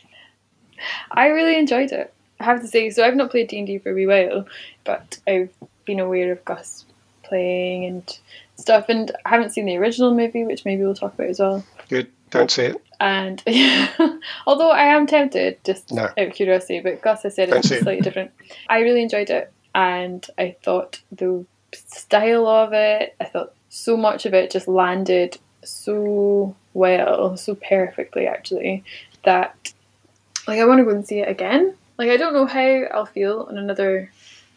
I 1.11 1.29
really 1.29 1.57
enjoyed 1.57 1.93
it. 1.93 2.13
I 2.41 2.45
have 2.45 2.61
to 2.61 2.69
say, 2.69 2.91
so 2.91 3.05
I've 3.05 3.15
not 3.17 3.31
played 3.31 3.49
D 3.49 3.59
and 3.59 3.67
D 3.67 3.79
for 3.79 3.91
a 3.93 3.95
wee 3.95 4.07
while, 4.07 4.47
but 4.85 5.19
I've 5.27 5.51
been 5.85 6.01
aware 6.01 6.33
of 6.33 6.45
Gus 6.45 6.85
playing 7.23 7.87
and 7.87 8.19
stuff, 8.57 8.87
and 8.89 9.11
I 9.25 9.31
haven't 9.31 9.51
seen 9.51 9.67
the 9.67 9.77
original 9.79 10.15
movie, 10.15 10.45
which 10.45 10.65
maybe 10.65 10.83
we'll 10.83 10.95
talk 10.95 11.15
about 11.15 11.29
as 11.31 11.39
well. 11.41 11.65
Good, 11.89 12.11
don't 12.31 12.51
say 12.51 12.67
it. 12.67 12.77
And 13.01 13.43
although 14.47 14.71
I 14.71 14.85
am 14.95 15.07
tempted, 15.07 15.59
just 15.65 15.93
No. 15.93 16.05
out 16.05 16.19
of 16.19 16.33
curiosity, 16.35 16.81
but 16.81 17.01
Gus 17.03 17.23
has 17.23 17.35
said 17.37 17.51
it's 17.51 17.69
say 17.69 17.77
it. 17.77 17.83
slightly 17.83 18.03
different. 18.03 18.33
I 18.69 18.81
really 18.81 19.03
enjoyed 19.03 19.31
it, 19.31 19.53
and 19.75 20.27
I 20.37 20.57
thought 20.63 21.01
the 21.13 21.45
style 21.75 22.47
of 22.47 22.73
it, 22.73 23.15
I 23.21 23.25
thought 23.25 23.55
so 23.77 23.97
much 23.97 24.25
of 24.25 24.33
it 24.33 24.51
just 24.51 24.69
landed 24.69 25.39
so 25.63 26.57
well, 26.73 27.37
so 27.37 27.55
perfectly 27.55 28.27
actually, 28.27 28.83
that 29.25 29.55
like 30.49 30.59
I 30.61 30.65
want 30.65 30.79
to 30.79 30.85
go 30.85 30.91
and 30.91 31.07
see 31.07 31.21
it 31.21 31.29
again. 31.29 31.75
Like 31.99 32.11
I 32.11 32.17
don't 32.17 32.33
know 32.33 32.47
how 32.47 32.61
I'll 32.61 33.07
feel 33.07 33.47
on 33.49 33.59
another 33.59 34.11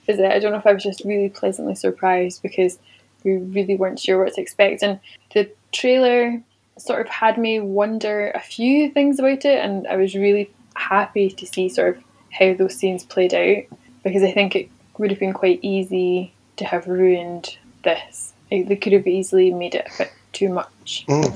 visit. 0.05 0.31
I 0.31 0.39
don't 0.39 0.53
know 0.53 0.59
if 0.59 0.65
I 0.65 0.73
was 0.73 0.83
just 0.83 1.03
really 1.03 1.29
pleasantly 1.29 1.75
surprised 1.75 2.41
because 2.41 2.79
we 3.23 3.35
really 3.35 3.75
weren't 3.75 3.99
sure 3.99 4.23
what 4.23 4.33
to 4.35 4.41
expect, 4.41 4.83
and 4.83 4.99
the 5.33 5.51
trailer 5.73 6.41
sort 6.77 7.01
of 7.01 7.09
had 7.09 7.37
me 7.37 7.59
wonder 7.59 8.31
a 8.31 8.39
few 8.39 8.89
things 8.89 9.19
about 9.19 9.43
it, 9.43 9.59
and 9.63 9.85
I 9.87 9.97
was 9.97 10.15
really 10.15 10.49
happy 10.75 11.29
to 11.29 11.45
see 11.45 11.67
sort 11.67 11.97
of 11.97 12.03
how 12.31 12.53
those 12.53 12.75
scenes 12.75 13.03
played 13.03 13.33
out 13.33 13.63
because 14.03 14.23
I 14.23 14.31
think 14.31 14.55
it 14.55 14.69
would 14.97 15.11
have 15.11 15.19
been 15.19 15.33
quite 15.33 15.59
easy 15.61 16.33
to 16.55 16.63
have 16.63 16.87
ruined 16.87 17.57
this. 17.83 18.33
They 18.51 18.75
could 18.75 18.93
have 18.93 19.07
easily 19.07 19.51
made 19.51 19.75
it 19.75 19.87
a 19.93 19.97
bit 19.97 20.11
too 20.33 20.49
much, 20.49 21.05
Mm. 21.07 21.33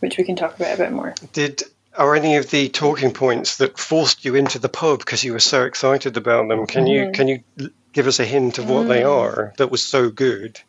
which 0.00 0.18
we 0.18 0.24
can 0.24 0.36
talk 0.36 0.56
about 0.56 0.74
a 0.74 0.78
bit 0.78 0.92
more. 0.92 1.14
Did 1.32 1.62
are 1.96 2.14
any 2.14 2.36
of 2.36 2.50
the 2.50 2.68
talking 2.68 3.10
points 3.12 3.56
that 3.56 3.78
forced 3.78 4.24
you 4.24 4.34
into 4.36 4.58
the 4.58 4.68
pub 4.68 5.00
because 5.00 5.24
you 5.24 5.32
were 5.32 5.40
so 5.40 5.64
excited 5.64 6.16
about 6.16 6.48
them? 6.48 6.66
Can 6.66 6.86
you 6.86 7.06
Mhm. 7.06 7.14
can 7.14 7.28
you 7.28 7.40
give 7.92 8.06
us 8.06 8.20
a 8.20 8.24
hint 8.24 8.58
of 8.58 8.70
what 8.70 8.86
they 8.88 9.02
Mm. 9.02 9.10
are 9.10 9.52
that 9.58 9.70
was 9.70 9.82
so 9.82 10.08
good? 10.10 10.60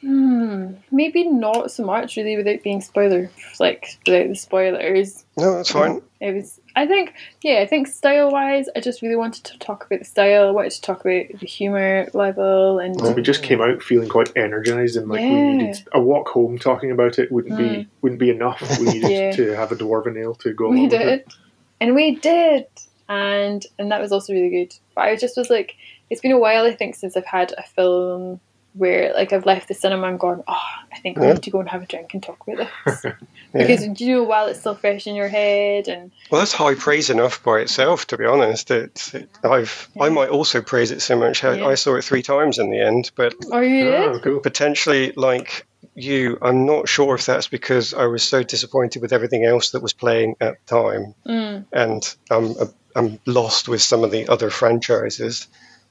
Hmm, 0.00 0.74
maybe 0.92 1.24
not 1.24 1.72
so 1.72 1.84
much 1.84 2.16
really 2.16 2.36
without 2.36 2.62
being 2.62 2.80
spoiler, 2.80 3.30
like 3.58 3.98
without 4.06 4.28
the 4.28 4.36
spoilers. 4.36 5.24
No, 5.36 5.56
that's 5.56 5.72
fine. 5.72 6.00
It 6.20 6.34
was, 6.36 6.60
I 6.78 6.86
think, 6.86 7.14
yeah, 7.42 7.58
I 7.58 7.66
think 7.66 7.88
style 7.88 8.30
wise, 8.30 8.66
I 8.76 8.80
just 8.80 9.02
really 9.02 9.16
wanted 9.16 9.42
to 9.44 9.58
talk 9.58 9.84
about 9.84 9.98
the 9.98 10.04
style. 10.04 10.46
I 10.46 10.50
wanted 10.52 10.70
to 10.72 10.80
talk 10.80 11.00
about 11.00 11.40
the 11.40 11.46
humor 11.46 12.08
level 12.14 12.78
and 12.78 12.98
So 13.00 13.10
we 13.12 13.22
just 13.22 13.42
came 13.42 13.60
out 13.60 13.82
feeling 13.82 14.08
quite 14.08 14.30
energized 14.36 14.96
and 14.96 15.08
like 15.08 15.20
we 15.20 15.40
needed 15.42 15.76
a 15.92 16.00
walk 16.00 16.28
home 16.28 16.56
talking 16.56 16.92
about 16.92 17.18
it 17.18 17.32
wouldn't 17.32 17.56
be 17.58 17.64
Mm. 17.64 17.86
wouldn't 18.02 18.20
be 18.20 18.30
enough. 18.30 18.78
We 18.78 18.86
needed 18.94 19.10
Yeah. 19.10 19.30
to 19.32 19.56
have 19.56 19.72
a 19.72 19.76
dwarven 19.76 20.16
ale 20.16 20.36
to 20.36 20.52
go 20.52 20.68
we 20.70 20.86
did, 20.86 21.00
it. 21.08 21.34
and 21.80 21.96
we 21.96 22.14
did, 22.14 22.66
and 23.08 23.66
and 23.78 23.90
that 23.90 24.00
was 24.00 24.12
also 24.12 24.32
really 24.32 24.50
good. 24.50 24.72
But 24.94 25.02
I 25.06 25.16
just 25.16 25.36
was 25.36 25.50
like, 25.50 25.74
it's 26.10 26.20
been 26.20 26.32
a 26.32 26.38
while, 26.38 26.64
I 26.64 26.74
think, 26.76 26.94
since 26.94 27.16
I've 27.16 27.26
had 27.26 27.52
a 27.58 27.62
film 27.64 28.40
where 28.78 29.12
like 29.14 29.32
I've 29.32 29.46
left 29.46 29.68
the 29.68 29.74
cinema 29.74 30.08
and 30.08 30.18
gone, 30.20 30.42
oh, 30.46 30.60
I 30.92 30.98
think 31.00 31.18
we 31.18 31.26
Yeah. 31.26 31.34
need 31.34 31.42
to 31.42 31.50
go 31.50 31.60
and 31.60 31.68
have 31.68 31.82
a 31.82 31.86
drink 31.86 32.14
and 32.14 32.22
talk 32.22 32.38
about 32.46 32.68
this. 32.86 33.04
Because 33.52 34.00
you 34.00 34.14
know, 34.16 34.22
while 34.24 34.46
it's 34.46 34.60
still 34.60 34.74
fresh 34.74 35.06
in 35.06 35.14
your 35.14 35.28
head, 35.28 35.88
and 35.88 36.12
Well, 36.30 36.40
that's 36.40 36.52
high 36.52 36.74
praise 36.74 37.08
enough 37.08 37.42
by 37.42 37.60
itself, 37.60 38.06
to 38.08 38.18
be 38.18 38.26
honest. 38.26 38.70
It, 38.70 39.10
it, 39.14 39.28
I've 39.42 39.88
I 39.98 40.10
might 40.10 40.28
also 40.28 40.60
praise 40.60 40.90
it 40.90 41.00
so 41.00 41.16
much. 41.16 41.42
I, 41.44 41.56
Yeah. 41.56 41.66
I 41.66 41.74
saw 41.74 41.94
it 41.96 42.04
three 42.04 42.22
times 42.22 42.58
in 42.58 42.70
the 42.70 42.80
end, 42.80 43.10
but 43.16 43.34
oh, 43.50 43.60
you. 43.60 43.88
Oh, 43.88 44.20
cool. 44.22 44.40
potentially 44.40 45.12
like 45.16 45.66
you, 45.94 46.36
I'm 46.42 46.66
not 46.66 46.88
sure 46.88 47.14
if 47.14 47.24
that's 47.24 47.48
because 47.48 47.94
I 47.94 48.04
was 48.06 48.22
so 48.22 48.42
disappointed 48.42 49.00
with 49.00 49.12
everything 49.14 49.44
else 49.46 49.70
that 49.70 49.82
was 49.82 49.94
playing 49.94 50.36
at 50.40 50.54
the 50.66 50.76
time, 50.82 51.14
Mm. 51.26 51.64
and 51.72 52.16
I'm 52.30 52.54
I'm 52.94 53.18
lost 53.26 53.66
with 53.68 53.80
some 53.80 54.04
of 54.04 54.10
the 54.10 54.28
other 54.28 54.50
franchises, 54.50 55.46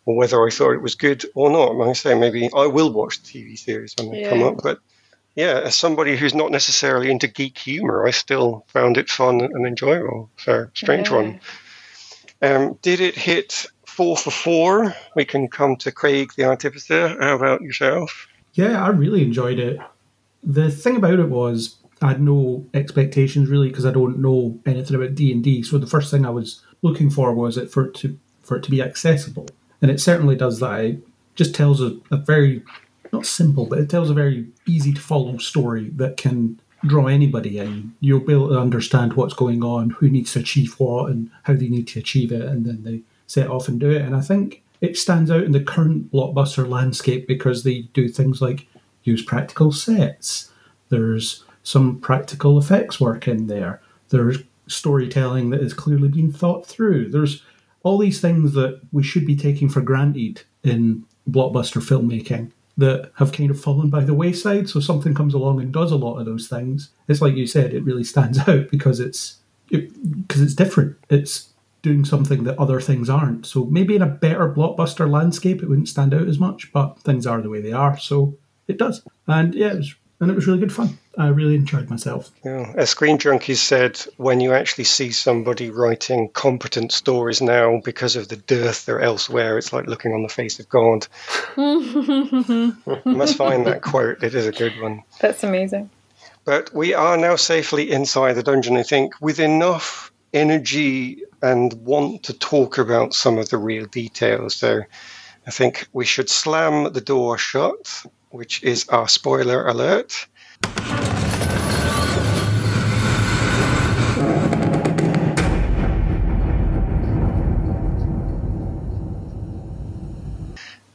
or 0.08 0.16
whether 0.16 0.44
I 0.44 0.50
thought 0.50 0.72
it 0.72 0.82
was 0.82 0.96
good 0.96 1.24
or 1.36 1.52
not. 1.52 1.76
Like 1.76 1.90
I 1.90 1.94
say, 1.94 2.18
maybe 2.18 2.50
I 2.56 2.66
will 2.66 2.92
watch 2.92 3.22
TV 3.22 3.60
series 3.60 3.94
when 3.98 4.10
they 4.10 4.24
come 4.24 4.42
up, 4.42 4.56
but. 4.64 4.80
Yeah, 5.36 5.62
as 5.66 5.76
somebody 5.76 6.18
who's 6.18 6.34
not 6.34 6.50
necessarily 6.50 7.12
into 7.12 7.28
geek 7.28 7.60
humor, 7.60 8.08
I 8.08 8.10
still 8.10 8.66
found 8.70 8.98
it 8.98 9.08
fun 9.08 9.40
and 9.42 9.68
enjoyable. 9.68 10.32
So, 10.38 10.66
strange 10.74 11.12
Yeah. 11.12 11.16
one. 11.16 11.40
Um, 12.42 12.80
did 12.82 13.00
it 13.02 13.14
hit 13.14 13.68
four 13.86 14.18
for 14.18 14.32
four? 14.32 14.96
We 15.16 15.26
can 15.26 15.48
come 15.48 15.76
to 15.76 15.92
Craig 15.92 16.32
the 16.36 16.46
Artificer. 16.46 17.10
How 17.20 17.36
about 17.36 17.62
yourself? 17.62 18.28
Yeah, 18.54 18.84
I 18.84 18.90
really 18.90 19.22
enjoyed 19.22 19.60
it. 19.60 19.78
The 20.44 20.72
thing 20.72 20.96
about 20.96 21.20
it 21.20 21.30
was 21.30 21.76
I 22.02 22.08
had 22.08 22.22
no 22.22 22.66
expectations 22.74 23.48
really 23.48 23.70
because 23.70 23.86
I 23.86 23.92
don't 23.92 24.18
know 24.18 24.58
anything 24.66 24.96
about 24.96 25.14
D 25.14 25.32
and 25.32 25.44
D. 25.44 25.62
So 25.62 25.78
the 25.78 25.86
first 25.86 26.10
thing 26.10 26.26
I 26.26 26.32
was 26.32 26.64
looking 26.82 27.12
for 27.12 27.32
was 27.32 27.58
it 27.58 27.70
for 27.70 27.86
it 27.86 27.94
to 27.96 28.18
for 28.42 28.58
it 28.58 28.64
to 28.64 28.72
be 28.72 28.82
accessible, 28.82 29.48
and 29.82 29.92
it 29.92 30.00
certainly 30.00 30.36
does 30.36 30.60
that. 30.60 30.80
It 30.82 31.08
just 31.36 31.56
tells 31.56 31.82
a, 31.82 31.98
a 32.12 32.18
very 32.18 32.64
not 33.14 33.26
simple, 33.26 33.66
but 33.66 33.80
it 33.80 33.90
tells 33.90 34.10
a 34.10 34.14
very 34.14 34.48
easy 34.66 34.94
to 34.94 35.02
follow 35.02 35.38
story 35.38 35.90
that 35.96 36.18
can 36.18 36.60
draw 36.86 37.08
anybody 37.08 37.58
in. 37.58 37.96
You'll 38.00 38.20
be 38.20 38.34
able 38.34 38.50
to 38.50 38.60
understand 38.60 39.14
what's 39.14 39.34
going 39.34 39.64
on, 39.64 39.92
who 39.92 40.10
needs 40.10 40.34
to 40.34 40.40
achieve 40.40 40.80
what, 40.80 41.10
and 41.10 41.30
how 41.44 41.54
they 41.54 41.70
need 41.70 41.88
to 41.90 42.00
achieve 42.00 42.32
it, 42.32 42.42
and 42.42 42.66
then 42.66 42.84
they 42.84 43.02
set 43.26 43.50
off 43.50 43.68
and 43.68 43.80
do 43.80 43.90
it. 43.90 44.02
And 44.02 44.16
I 44.16 44.22
think 44.22 44.64
it 44.82 44.98
stands 44.98 45.32
out 45.32 45.44
in 45.44 45.52
the 45.52 45.64
current 45.64 46.12
blockbuster 46.12 46.68
landscape 46.68 47.28
because 47.28 47.64
they 47.64 47.82
do 47.94 48.08
things 48.08 48.42
like 48.42 48.68
use 49.04 49.24
practical 49.24 49.72
sets. 49.72 50.52
There's 50.90 51.44
some 51.64 52.00
practical 52.00 52.58
effects 52.58 53.00
work 53.00 53.28
in 53.28 53.48
there. 53.48 53.82
There's 54.10 54.40
storytelling 54.68 55.50
that 55.50 55.62
has 55.62 55.74
clearly 55.74 56.10
been 56.10 56.32
thought 56.32 56.66
through. 56.66 57.10
There's 57.10 57.42
all 57.84 57.98
these 57.98 58.20
things 58.20 58.54
that 58.54 58.82
we 58.92 59.04
should 59.04 59.26
be 59.26 59.36
taking 59.36 59.70
for 59.70 59.82
granted 59.82 60.44
in 60.64 61.06
blockbuster 61.30 61.82
filmmaking 61.82 62.52
that 62.78 63.12
have 63.16 63.32
kind 63.32 63.50
of 63.50 63.60
fallen 63.60 63.90
by 63.90 64.04
the 64.04 64.14
wayside. 64.14 64.70
So 64.70 64.80
something 64.80 65.16
comes 65.16 65.34
along 65.34 65.62
and 65.62 65.74
does 65.74 65.92
a 65.92 65.98
lot 65.98 66.18
of 66.18 66.26
those 66.26 66.48
things. 66.48 66.90
It's 67.08 67.22
like 67.22 67.36
you 67.36 67.48
said, 67.48 67.74
it 67.74 67.84
really 67.84 68.04
stands 68.04 68.40
out 68.48 68.70
because 68.70 69.00
it's 69.00 69.38
because 69.70 70.42
it's 70.42 70.54
different. 70.54 70.96
It's 71.10 71.50
doing 71.82 72.06
something 72.06 72.44
that 72.44 72.60
other 72.60 72.80
things 72.80 73.10
aren't. 73.10 73.46
So 73.46 73.66
maybe 73.66 73.96
in 73.96 74.02
a 74.02 74.08
better 74.08 74.50
blockbuster 74.50 75.10
landscape, 75.10 75.62
it 75.62 75.70
wouldn't 75.70 75.90
stand 75.90 76.14
out 76.14 76.28
as 76.28 76.40
much. 76.40 76.72
But 76.72 77.00
things 77.00 77.26
are 77.26 77.42
the 77.42 77.50
way 77.50 77.62
they 77.62 77.74
are, 77.74 77.98
so 77.98 78.38
it 78.68 78.78
does. 78.78 79.02
And 79.28 79.54
yeah, 79.54 79.74
it 79.74 79.78
was, 79.78 79.96
and 80.20 80.32
it 80.32 80.36
was 80.36 80.48
really 80.48 80.60
good 80.60 80.74
fun. 80.74 80.98
I 81.18 81.30
really 81.30 81.56
enjoyed 81.56 81.90
myself. 81.90 82.30
Yeah. 82.46 82.72
As 82.76 82.92
Screen 82.92 83.18
Junkies 83.18 83.58
said, 83.58 84.00
when 84.18 84.40
you 84.40 84.54
actually 84.54 84.84
see 84.84 85.12
somebody 85.12 85.72
writing 85.72 86.30
competent 86.30 86.92
stories 86.92 87.42
now 87.42 87.82
because 87.84 88.16
of 88.16 88.28
the 88.28 88.36
dearth 88.36 88.86
there 88.86 89.02
elsewhere, 89.02 89.58
it's 89.58 89.74
like 89.74 89.88
looking 89.88 90.14
on 90.14 90.22
the 90.22 90.30
face 90.30 90.60
of 90.60 90.70
God. 90.70 91.08
You 91.58 93.14
must 93.18 93.38
find 93.38 93.66
that 93.66 93.82
quote. 93.82 94.24
It 94.24 94.36
is 94.36 94.46
a 94.46 94.52
good 94.52 94.80
one. 94.80 95.04
That's 95.20 95.44
amazing. 95.44 95.90
But 96.46 96.74
we 96.74 96.94
are 96.94 97.18
now 97.18 97.36
safely 97.36 97.92
inside 97.92 98.34
the 98.34 98.44
dungeon, 98.44 98.78
I 98.78 98.84
think, 98.84 99.14
with 99.20 99.40
enough 99.40 100.12
energy 100.34 101.24
and 101.42 101.74
want 101.74 102.24
to 102.24 102.34
talk 102.34 102.78
about 102.78 103.14
some 103.14 103.38
of 103.38 103.50
the 103.50 103.58
real 103.58 103.86
details. 103.86 104.56
So 104.56 104.82
I 105.46 105.52
think 105.52 105.88
we 105.94 106.06
should 106.06 106.30
slam 106.30 106.94
the 106.94 107.02
door 107.02 107.38
shut, 107.38 108.04
which 108.30 108.64
is 108.64 108.88
our 108.90 109.08
spoiler 109.08 109.68
alert. 109.68 110.28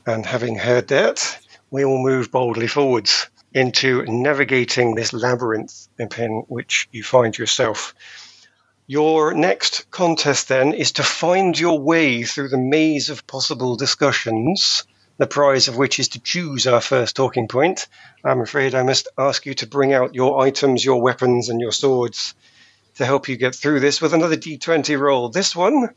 And 0.04 0.26
having 0.26 0.56
heard 0.56 0.88
that, 0.88 1.38
we 1.70 1.84
will 1.84 2.02
move 2.02 2.30
boldly 2.32 2.66
forwards 2.66 3.30
into 3.54 4.02
navigating 4.02 4.94
this 4.94 5.12
labyrinth 5.12 5.88
in 5.98 6.44
which 6.48 6.88
you 6.90 7.02
find 7.02 7.36
yourself. 7.38 7.94
Your 8.86 9.32
next 9.32 9.90
contest 9.90 10.48
then 10.48 10.74
is 10.74 10.92
to 10.92 11.02
find 11.02 11.58
your 11.58 11.78
way 11.78 12.24
through 12.24 12.48
the 12.48 12.58
maze 12.58 13.10
of 13.10 13.26
possible 13.26 13.76
discussions, 13.76 14.84
the 15.22 15.26
prize 15.28 15.68
of 15.68 15.76
which 15.76 16.00
is 16.00 16.08
to 16.08 16.20
choose 16.20 16.66
our 16.66 16.80
first 16.80 17.14
talking 17.14 17.46
point. 17.46 17.86
I'm 18.24 18.40
afraid 18.40 18.74
I 18.74 18.82
must 18.82 19.06
ask 19.16 19.46
you 19.46 19.54
to 19.54 19.68
bring 19.68 19.92
out 19.92 20.16
your 20.16 20.40
items, 20.40 20.84
your 20.84 21.00
weapons, 21.00 21.48
and 21.48 21.60
your 21.60 21.70
swords 21.70 22.34
to 22.96 23.06
help 23.06 23.28
you 23.28 23.36
get 23.36 23.54
through 23.54 23.78
this 23.78 24.02
with 24.02 24.14
another 24.14 24.36
d20 24.36 24.98
roll. 24.98 25.28
This 25.28 25.54
one 25.54 25.90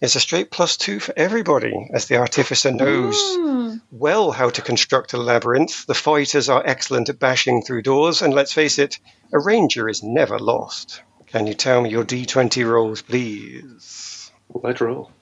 is 0.00 0.16
a 0.16 0.20
straight 0.20 0.50
plus 0.50 0.76
two 0.76 0.98
for 0.98 1.14
everybody, 1.16 1.90
as 1.94 2.06
the 2.06 2.16
artificer 2.16 2.72
knows 2.72 3.14
Mm. 3.38 3.82
well 3.92 4.32
how 4.32 4.50
to 4.50 4.62
construct 4.62 5.12
a 5.12 5.16
labyrinth. 5.16 5.86
The 5.86 5.94
fighters 5.94 6.48
are 6.48 6.66
excellent 6.66 7.08
at 7.08 7.20
bashing 7.20 7.62
through 7.62 7.82
doors, 7.82 8.20
and 8.20 8.34
let's 8.34 8.52
face 8.52 8.80
it, 8.80 8.98
a 9.32 9.38
ranger 9.38 9.88
is 9.88 10.02
never 10.02 10.40
lost. 10.40 11.02
Can 11.28 11.46
you 11.46 11.54
tell 11.54 11.82
me 11.82 11.90
your 11.90 12.04
d20 12.04 12.68
rolls, 12.68 13.00
please? 13.02 14.32
Let's 14.52 14.80
roll. 14.80 15.12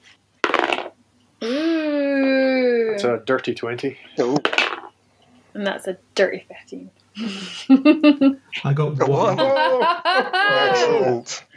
Ooh. 1.43 2.91
It's 2.94 2.94
a 3.05 3.19
dirty 3.25 3.53
20. 3.53 3.97
Oh, 4.19 4.37
and 5.53 5.65
that's 5.65 5.87
a 5.87 5.97
dirty 6.15 6.45
15. 6.47 6.91
I 8.63 8.73
got 8.73 8.97
go 8.97 9.13
on. 9.13 9.37
one. 9.37 9.87
Excellent. 10.05 11.43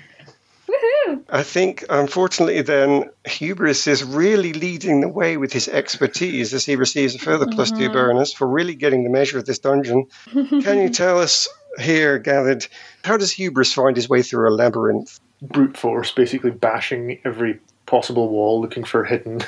Woohoo! 0.69 1.25
I 1.31 1.43
think, 1.43 1.85
unfortunately, 1.89 2.61
then 2.61 3.11
Hubris 3.27 3.87
is 3.87 4.05
really 4.05 4.53
leading 4.53 5.01
the 5.01 5.09
way 5.09 5.37
with 5.39 5.53
his 5.53 5.67
expertise 5.67 6.53
as 6.53 6.67
he 6.67 6.77
receives 6.77 7.15
a 7.15 7.19
further 7.19 7.47
plus 7.47 7.71
two 7.71 7.77
mm-hmm. 7.77 7.95
bonus 7.95 8.35
for 8.35 8.47
really 8.47 8.75
getting 8.75 9.03
the 9.03 9.11
measure 9.11 9.39
of 9.39 9.47
this 9.47 9.59
dungeon. 9.59 10.07
Can 10.33 10.79
you 10.79 10.89
tell 10.91 11.21
us 11.21 11.49
here, 11.79 12.19
gathered, 12.19 12.67
how 13.03 13.17
does 13.17 13.33
Hubris 13.33 13.73
find 13.73 13.97
his 13.97 14.09
way 14.09 14.23
through 14.23 14.49
a 14.49 14.55
labyrinth? 14.55 15.19
Brute 15.41 15.77
force, 15.77 16.11
basically 16.11 16.51
bashing 16.51 17.19
every 17.25 17.61
possible 17.87 18.29
wall, 18.29 18.61
looking 18.61 18.85
for 18.85 19.05
hidden 19.05 19.41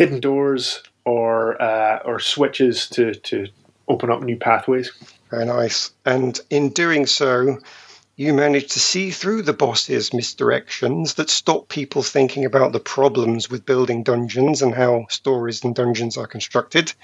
hidden 0.00 0.18
doors 0.18 0.82
or 1.04 1.60
uh, 1.60 1.98
or 2.06 2.18
switches 2.18 2.88
to, 2.88 3.12
to 3.14 3.46
open 3.86 4.10
up 4.10 4.22
new 4.22 4.36
pathways. 4.38 4.90
Very 5.30 5.44
nice. 5.44 5.90
And 6.06 6.40
in 6.48 6.70
doing 6.70 7.04
so, 7.04 7.58
you 8.16 8.32
manage 8.32 8.68
to 8.68 8.80
see 8.80 9.10
through 9.10 9.42
the 9.42 9.52
boss's 9.52 10.08
misdirections 10.08 11.16
that 11.16 11.28
stop 11.28 11.68
people 11.68 12.02
thinking 12.02 12.46
about 12.46 12.72
the 12.72 12.80
problems 12.80 13.50
with 13.50 13.66
building 13.66 14.02
dungeons 14.02 14.62
and 14.62 14.74
how 14.74 15.04
stories 15.10 15.62
and 15.64 15.74
dungeons 15.74 16.16
are 16.16 16.26
constructed. 16.26 16.94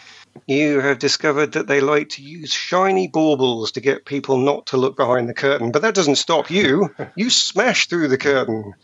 You 0.47 0.81
have 0.81 0.99
discovered 0.99 1.53
that 1.53 1.67
they 1.67 1.81
like 1.81 2.09
to 2.11 2.23
use 2.23 2.51
shiny 2.51 3.09
baubles 3.09 3.73
to 3.73 3.81
get 3.83 4.07
people 4.07 4.39
not 4.39 4.69
to 4.69 4.79
look 4.79 4.97
behind 4.97 5.29
the 5.29 5.35
curtain, 5.35 5.71
but 5.71 5.83
that 5.83 5.95
doesn't 5.95 6.17
stop 6.17 6.51
you. 6.51 6.95
You 7.15 7.29
smash 7.29 7.89
through 7.89 8.09
the 8.09 8.19
curtain, 8.19 8.75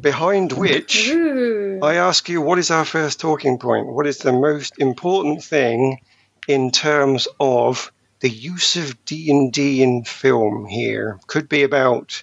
behind 0.00 0.52
which 0.52 1.08
Ooh. 1.10 1.80
I 1.82 1.94
ask 1.94 2.28
you, 2.28 2.40
what 2.40 2.58
is 2.58 2.70
our 2.70 2.84
first 2.84 3.20
talking 3.20 3.58
point? 3.58 3.86
What 3.86 4.06
is 4.06 4.18
the 4.18 4.32
most 4.32 4.78
important 4.78 5.42
thing 5.44 6.00
in 6.48 6.70
terms 6.70 7.28
of 7.40 7.92
the 8.20 8.30
use 8.30 8.76
of 8.76 9.04
D&D 9.04 9.82
in 9.82 10.04
film 10.04 10.66
here? 10.66 11.20
Could 11.26 11.48
be 11.48 11.62
about 11.62 12.22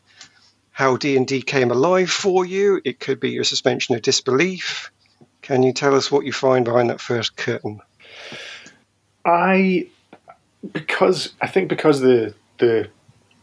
how 0.72 0.98
D&D 0.98 1.44
came 1.44 1.72
alive 1.72 2.10
for 2.10 2.46
you. 2.46 2.82
It 2.84 3.00
could 3.00 3.20
be 3.20 3.32
your 3.32 3.44
suspension 3.44 3.96
of 3.96 4.02
disbelief. 4.02 4.92
Can 5.42 5.64
you 5.64 5.74
tell 5.74 5.96
us 5.96 6.12
what 6.12 6.26
you 6.26 6.34
find 6.34 6.66
behind 6.66 6.90
that 6.90 7.02
first 7.02 7.36
curtain? 7.36 7.82
I 9.26 9.88
because 10.72 11.34
I 11.42 11.48
think 11.48 11.70
because 11.70 12.02
the 12.02 12.34
the 12.58 12.90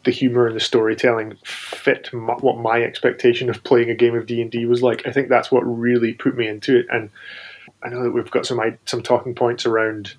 the 0.08 0.12
humor 0.14 0.46
and 0.46 0.56
the 0.56 0.60
storytelling 0.60 1.36
fit 1.44 2.08
m- 2.14 2.28
what 2.40 2.56
my 2.56 2.82
expectation 2.82 3.50
of 3.50 3.62
playing 3.62 3.90
a 3.90 3.94
game 3.94 4.16
of 4.16 4.24
D 4.24 4.40
and 4.40 4.50
D 4.50 4.64
was 4.64 4.82
like. 4.82 5.06
I 5.06 5.12
think 5.12 5.28
that's 5.28 5.52
what 5.52 5.60
really 5.60 6.14
put 6.14 6.34
me 6.34 6.48
into 6.48 6.78
it. 6.78 6.86
And 6.90 7.10
I 7.82 7.90
know 7.90 8.02
that 8.02 8.12
we've 8.12 8.30
got 8.30 8.46
some 8.46 8.58
some 8.86 9.02
talking 9.02 9.34
points 9.34 9.66
around 9.66 10.14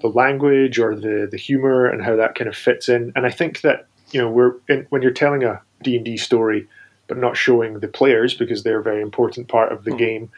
the 0.00 0.06
language 0.06 0.78
or 0.78 0.94
the 0.94 1.26
the 1.28 1.36
humor 1.36 1.86
and 1.86 2.04
how 2.04 2.14
that 2.14 2.36
kind 2.36 2.46
of 2.46 2.56
fits 2.56 2.88
in. 2.88 3.12
And 3.16 3.26
I 3.26 3.32
think 3.32 3.62
that 3.62 3.88
you 4.12 4.20
know 4.20 4.30
we're 4.30 4.54
in, 4.68 4.86
when 4.90 5.02
you're 5.02 5.10
telling 5.10 5.42
a 5.42 5.60
D 5.82 5.96
and 5.96 6.04
D 6.04 6.16
story, 6.16 6.68
but 7.08 7.18
not 7.18 7.36
showing 7.36 7.80
the 7.80 7.88
players 7.88 8.34
because 8.34 8.62
they're 8.62 8.78
a 8.78 8.84
very 8.84 9.02
important 9.02 9.48
part 9.48 9.72
of 9.72 9.82
the 9.82 9.90
hmm. 9.90 9.96
game. 9.96 10.30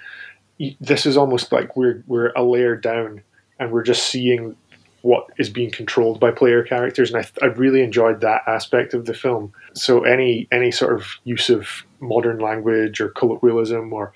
This 0.81 1.05
is 1.05 1.19
almost 1.19 1.53
like 1.53 1.77
we're 1.77 2.03
we're 2.07 2.33
a 2.35 2.43
layer 2.43 2.75
down, 2.75 3.23
and 3.59 3.71
we're 3.71 3.83
just 3.83 4.09
seeing 4.09 4.57
what 5.05 5.27
is 5.37 5.51
being 5.51 5.71
controlled 5.71 6.19
by 6.19 6.31
player 6.31 6.63
characters, 6.63 7.13
and 7.13 7.23
I, 7.23 7.45
I 7.45 7.49
really 7.49 7.83
enjoyed 7.83 8.23
that 8.23 8.41
aspect 8.47 8.95
of 8.95 9.05
the 9.05 9.13
film. 9.13 9.53
So 9.75 10.03
any 10.05 10.49
any 10.51 10.71
sort 10.71 10.95
of 10.95 11.07
use 11.25 11.51
of 11.51 11.69
modern 12.01 12.39
language 12.39 13.03
or 13.03 13.11
colloquialism 13.11 13.93
or 13.93 14.15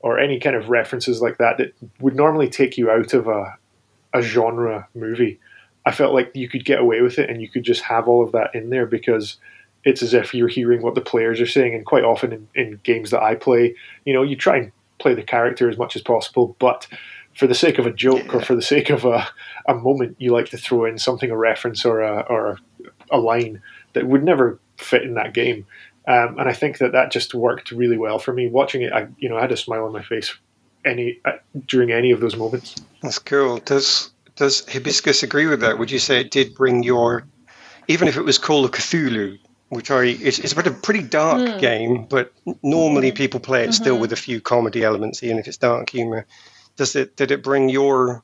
or 0.00 0.18
any 0.18 0.38
kind 0.38 0.54
of 0.54 0.68
references 0.68 1.22
like 1.22 1.38
that 1.38 1.56
that 1.56 1.72
would 2.00 2.14
normally 2.14 2.50
take 2.50 2.76
you 2.76 2.90
out 2.90 3.14
of 3.14 3.28
a 3.28 3.56
a 4.12 4.20
genre 4.20 4.86
movie, 4.94 5.40
I 5.86 5.92
felt 5.92 6.12
like 6.12 6.32
you 6.34 6.50
could 6.50 6.66
get 6.66 6.80
away 6.80 7.00
with 7.00 7.18
it 7.18 7.30
and 7.30 7.40
you 7.40 7.48
could 7.48 7.62
just 7.62 7.80
have 7.84 8.06
all 8.06 8.22
of 8.22 8.32
that 8.32 8.54
in 8.54 8.68
there 8.68 8.84
because 8.84 9.38
it's 9.84 10.02
as 10.02 10.12
if 10.12 10.34
you're 10.34 10.48
hearing 10.48 10.82
what 10.82 10.94
the 10.94 11.00
players 11.00 11.40
are 11.40 11.46
saying. 11.46 11.74
And 11.74 11.86
quite 11.86 12.04
often 12.04 12.32
in, 12.34 12.48
in 12.54 12.80
games 12.82 13.10
that 13.10 13.22
I 13.22 13.36
play, 13.36 13.74
you 14.04 14.12
know, 14.12 14.22
you 14.22 14.36
try 14.36 14.58
and 14.58 14.72
play 14.98 15.14
the 15.14 15.22
character 15.22 15.70
as 15.70 15.78
much 15.78 15.96
as 15.96 16.02
possible, 16.02 16.56
but 16.58 16.86
for 17.36 17.46
the 17.46 17.54
sake 17.54 17.78
of 17.78 17.86
a 17.86 17.92
joke 17.92 18.34
or 18.34 18.40
for 18.40 18.54
the 18.54 18.62
sake 18.62 18.90
of 18.90 19.04
a, 19.04 19.28
a 19.68 19.74
moment, 19.74 20.16
you 20.18 20.32
like 20.32 20.48
to 20.48 20.56
throw 20.56 20.86
in 20.86 20.98
something, 20.98 21.30
a 21.30 21.36
reference 21.36 21.84
or 21.84 22.00
a, 22.00 22.20
or 22.28 22.46
a, 22.48 22.58
a 23.12 23.18
line 23.18 23.62
that 23.92 24.06
would 24.06 24.24
never 24.24 24.58
fit 24.78 25.02
in 25.02 25.14
that 25.14 25.34
game. 25.34 25.66
Um, 26.08 26.38
and 26.38 26.48
I 26.48 26.52
think 26.52 26.78
that 26.78 26.92
that 26.92 27.10
just 27.10 27.34
worked 27.34 27.72
really 27.72 27.98
well 27.98 28.18
for 28.18 28.32
me. 28.32 28.48
Watching 28.48 28.82
it, 28.82 28.92
I, 28.92 29.08
you 29.18 29.28
know, 29.28 29.36
I 29.36 29.42
had 29.42 29.52
a 29.52 29.56
smile 29.56 29.84
on 29.84 29.92
my 29.92 30.02
face 30.02 30.34
any 30.84 31.20
uh, 31.24 31.32
during 31.66 31.92
any 31.92 32.12
of 32.12 32.20
those 32.20 32.36
moments. 32.36 32.76
That's 33.02 33.18
cool. 33.18 33.58
Does 33.58 34.12
does 34.36 34.64
Hibiscus 34.66 35.22
agree 35.22 35.46
with 35.46 35.60
that? 35.60 35.78
Would 35.78 35.90
you 35.90 35.98
say 35.98 36.20
it 36.20 36.30
did 36.30 36.54
bring 36.54 36.82
your, 36.82 37.26
even 37.88 38.06
if 38.06 38.16
it 38.16 38.22
was 38.22 38.38
Call 38.38 38.64
of 38.64 38.70
Cthulhu, 38.70 39.38
which 39.70 39.90
I 39.90 40.04
it's, 40.04 40.38
it's 40.38 40.52
a 40.52 40.54
pretty, 40.54 40.70
pretty 40.70 41.02
dark 41.02 41.60
game, 41.60 42.04
but 42.04 42.32
normally 42.62 43.12
people 43.12 43.40
play 43.40 43.64
it 43.64 43.74
still 43.74 43.98
with 43.98 44.12
a 44.12 44.16
few 44.16 44.40
comedy 44.40 44.84
elements, 44.84 45.22
even 45.22 45.38
if 45.38 45.48
it's 45.48 45.56
dark 45.56 45.90
humor. 45.90 46.24
Does 46.76 46.96
it 46.96 47.16
did 47.16 47.30
it 47.30 47.42
bring 47.42 47.68
your 47.68 48.22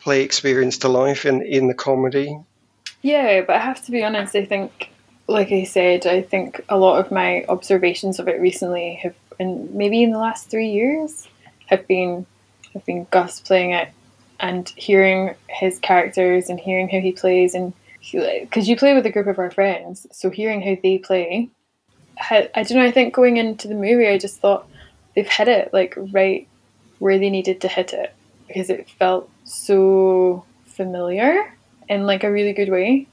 play 0.00 0.22
experience 0.22 0.78
to 0.78 0.88
life 0.88 1.24
in 1.24 1.42
in 1.42 1.68
the 1.68 1.74
comedy? 1.74 2.38
Yeah, 3.02 3.42
but 3.42 3.56
I 3.56 3.58
have 3.58 3.84
to 3.84 3.90
be 3.90 4.02
honest, 4.02 4.34
I 4.34 4.44
think, 4.44 4.90
like 5.28 5.52
I 5.52 5.64
said, 5.64 6.06
I 6.06 6.22
think 6.22 6.64
a 6.68 6.78
lot 6.78 7.04
of 7.04 7.12
my 7.12 7.44
observations 7.48 8.18
of 8.18 8.28
it 8.28 8.40
recently 8.40 8.94
have, 9.02 9.14
and 9.38 9.74
maybe 9.74 10.02
in 10.02 10.10
the 10.10 10.18
last 10.18 10.50
three 10.50 10.70
years, 10.70 11.28
have 11.66 11.86
been 11.86 12.26
have 12.72 12.84
been 12.84 13.06
Gus 13.10 13.40
playing 13.40 13.72
it 13.72 13.90
and 14.40 14.68
hearing 14.76 15.34
his 15.48 15.78
characters 15.78 16.48
and 16.48 16.58
hearing 16.58 16.88
how 16.88 16.98
he 16.98 17.12
plays 17.12 17.54
and 17.54 17.72
because 18.12 18.68
you 18.68 18.76
play 18.76 18.92
with 18.94 19.06
a 19.06 19.10
group 19.10 19.26
of 19.26 19.38
our 19.38 19.50
friends, 19.50 20.06
so 20.12 20.28
hearing 20.28 20.60
how 20.60 20.76
they 20.82 20.98
play, 20.98 21.48
I, 22.18 22.50
I 22.54 22.62
don't 22.62 22.76
know. 22.78 22.84
I 22.84 22.90
think 22.90 23.14
going 23.14 23.38
into 23.38 23.66
the 23.66 23.74
movie, 23.74 24.06
I 24.06 24.18
just 24.18 24.40
thought 24.40 24.68
they've 25.14 25.28
hit 25.28 25.48
it 25.48 25.72
like 25.72 25.94
right 26.12 26.46
they 27.12 27.30
needed 27.30 27.60
to 27.60 27.68
hit 27.68 27.92
it 27.92 28.14
because 28.48 28.70
it 28.70 28.88
felt 28.88 29.30
so 29.44 30.44
familiar 30.64 31.54
in 31.88 32.06
like 32.06 32.24
a 32.24 32.32
really 32.32 32.52
good 32.52 32.70
way. 32.70 33.06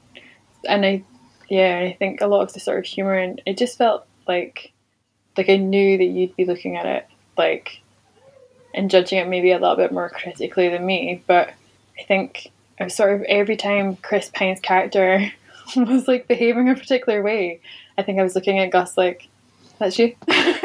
And 0.68 0.84
I, 0.84 1.04
yeah, 1.48 1.78
I 1.78 1.96
think 1.98 2.20
a 2.20 2.26
lot 2.26 2.42
of 2.42 2.52
the 2.52 2.60
sort 2.60 2.78
of 2.78 2.84
humor 2.86 3.14
and 3.14 3.40
it 3.44 3.58
just 3.58 3.78
felt 3.78 4.06
like, 4.26 4.72
like 5.36 5.48
I 5.48 5.56
knew 5.56 5.98
that 5.98 6.04
you'd 6.04 6.36
be 6.36 6.44
looking 6.44 6.76
at 6.76 6.86
it 6.86 7.06
like, 7.36 7.82
and 8.74 8.90
judging 8.90 9.18
it 9.18 9.28
maybe 9.28 9.52
a 9.52 9.58
little 9.58 9.76
bit 9.76 9.92
more 9.92 10.08
critically 10.08 10.68
than 10.68 10.86
me. 10.86 11.22
But 11.26 11.52
I 11.98 12.04
think 12.04 12.50
I 12.80 12.84
was 12.84 12.94
sort 12.94 13.14
of 13.14 13.22
every 13.22 13.56
time 13.56 13.96
Chris 13.96 14.30
Pine's 14.32 14.60
character 14.60 15.30
was 15.76 16.08
like 16.08 16.28
behaving 16.28 16.68
a 16.68 16.74
particular 16.74 17.22
way, 17.22 17.60
I 17.98 18.02
think 18.02 18.18
I 18.18 18.22
was 18.22 18.34
looking 18.34 18.58
at 18.58 18.70
Gus 18.70 18.96
like, 18.96 19.28
that's 19.78 19.98
you. 19.98 20.14
That's 20.26 20.62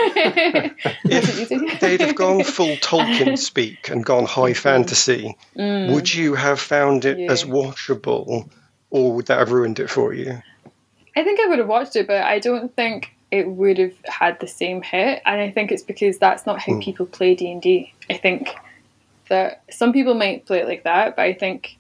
what 1.04 1.38
you 1.38 1.48
do. 1.48 1.78
They'd 1.80 2.02
have 2.02 2.16
gone 2.16 2.44
full 2.44 2.76
Tolkien 2.78 3.38
speak 3.38 3.90
and 3.90 4.06
gone 4.06 4.26
high 4.26 4.54
fantasy. 4.54 5.38
Mm. 5.56 5.94
Would 5.94 6.14
you 6.14 6.36
have 6.36 6.60
found 6.60 7.06
it 7.06 7.30
as 7.30 7.44
watchable, 7.44 8.50
or 8.90 9.14
would 9.14 9.28
that 9.28 9.40
have 9.40 9.52
ruined 9.52 9.80
it 9.80 9.90
for 9.90 10.14
you? 10.14 10.42
I 11.16 11.24
think 11.24 11.40
I 11.40 11.48
would 11.48 11.60
have 11.60 11.68
watched 11.68 11.96
it, 11.96 12.08
but 12.08 12.22
I 12.22 12.40
don't 12.40 12.76
think 12.76 13.14
it 13.32 13.48
would 13.48 13.78
have 13.78 13.96
had 14.06 14.40
the 14.40 14.48
same 14.48 14.82
hit. 14.82 15.22
And 15.26 15.42
I 15.42 15.52
think 15.52 15.72
it's 15.72 15.84
because 15.84 16.18
that's 16.18 16.46
not 16.46 16.60
how 16.60 16.80
people 16.80 17.06
play 17.06 17.36
D 17.36 17.52
and 17.52 17.62
D. 17.62 17.94
I 18.10 18.18
think 18.18 18.56
that 19.30 19.64
some 19.70 19.94
people 19.94 20.14
might 20.14 20.46
play 20.46 20.60
it 20.60 20.68
like 20.68 20.84
that, 20.84 21.16
but 21.16 21.24
I 21.24 21.34
think 21.34 21.78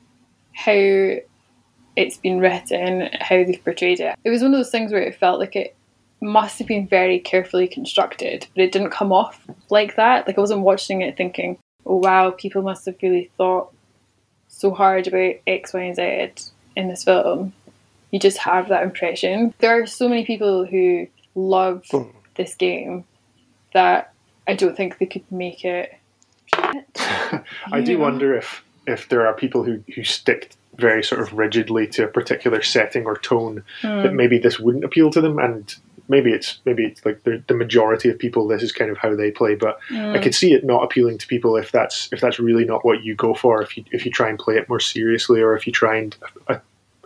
how 0.54 0.74
it's 1.96 2.18
been 2.18 2.40
written, 2.40 3.10
how 3.20 3.44
they've 3.44 3.63
portrayed 3.63 4.00
it, 4.00 4.16
it 4.24 4.30
was 4.30 4.42
one 4.42 4.54
of 4.54 4.60
those 4.60 4.72
things 4.72 4.92
where 4.92 5.02
it 5.02 5.16
felt 5.16 5.40
like 5.40 5.56
it 5.56 5.76
must 6.22 6.58
have 6.60 6.68
been 6.68 6.88
very 6.88 7.20
carefully 7.20 7.68
constructed, 7.68 8.48
but 8.56 8.64
it 8.64 8.72
didn't 8.72 8.90
come 8.92 9.12
off 9.12 9.40
like 9.70 9.96
that. 9.96 10.26
Like 10.28 10.38
I 10.38 10.42
wasn't 10.42 10.62
watching 10.62 11.02
it 11.02 11.16
thinking, 11.18 11.58
"Oh 11.86 11.98
wow, 11.98 12.32
people 12.32 12.62
must 12.64 12.86
have 12.86 12.96
really 13.02 13.30
thought 13.38 13.72
so 14.48 14.72
hard 14.72 15.08
about 15.08 15.36
X, 15.46 15.74
Y, 15.74 15.82
and 15.82 15.96
Z 15.96 16.52
in 16.76 16.88
this 16.88 17.04
film. 17.04 17.54
You 18.12 18.20
just 18.20 18.38
have 18.40 18.70
that 18.70 18.84
impression. 18.84 19.54
There 19.60 19.80
are 19.82 19.86
so 19.86 20.08
many 20.10 20.26
people 20.26 20.66
who 20.66 21.08
love 21.36 21.84
Hmm. 21.92 22.04
this 22.36 22.56
game 22.56 23.04
that 23.74 24.14
I 24.48 24.56
don't 24.56 24.76
think 24.76 24.98
they 24.98 25.06
could 25.06 25.30
make 25.32 25.64
it. 25.66 25.94
I 27.72 27.82
do 27.84 28.00
wonder 28.00 28.36
if 28.36 28.64
if 28.88 29.10
there 29.10 29.28
are 29.28 29.34
people 29.34 29.64
who, 29.64 29.84
who 29.94 30.04
stick 30.06 30.52
very 30.78 31.04
sort 31.04 31.20
of 31.20 31.34
rigidly 31.34 31.86
to 31.88 32.06
a 32.06 32.08
particular 32.08 32.62
setting 32.62 33.06
or 33.06 33.18
tone 33.18 33.64
Hmm. 33.82 34.04
that 34.04 34.14
maybe 34.14 34.38
this 34.40 34.60
wouldn't 34.60 34.86
appeal 34.86 35.10
to 35.12 35.20
them 35.22 35.38
and 35.40 35.76
maybe 36.10 36.32
it's 36.32 36.60
maybe 36.65 36.86
it's 36.86 37.06
like 37.06 37.24
the, 37.24 37.43
the 37.48 37.54
majority 37.54 38.10
of 38.10 38.17
people 38.17 38.48
this 38.48 38.63
is 38.63 38.72
kind 38.72 38.89
of 38.91 38.98
how 38.98 39.15
they 39.15 39.32
play 39.32 39.56
but 39.56 39.80
Hmm. 39.89 40.13
I 40.15 40.20
could 40.20 40.36
see 40.36 40.54
it 40.54 40.63
not 40.63 40.84
appealing 40.84 41.17
to 41.20 41.28
people 41.28 41.56
if 41.58 41.72
that's 41.72 42.10
if 42.12 42.20
that's 42.20 42.39
really 42.39 42.65
not 42.65 42.84
what 42.84 43.04
you 43.04 43.15
go 43.15 43.34
for 43.34 43.62
if 43.62 43.78
you 43.78 43.84
if 43.91 44.06
you 44.06 44.12
try 44.12 44.30
and 44.30 44.39
play 44.39 44.56
it 44.58 44.67
more 44.70 44.80
seriously 44.80 45.41
or 45.41 45.56
if 45.56 45.65
you 45.67 45.74
try 45.74 45.98
and 45.98 46.15
uh, 46.48 46.58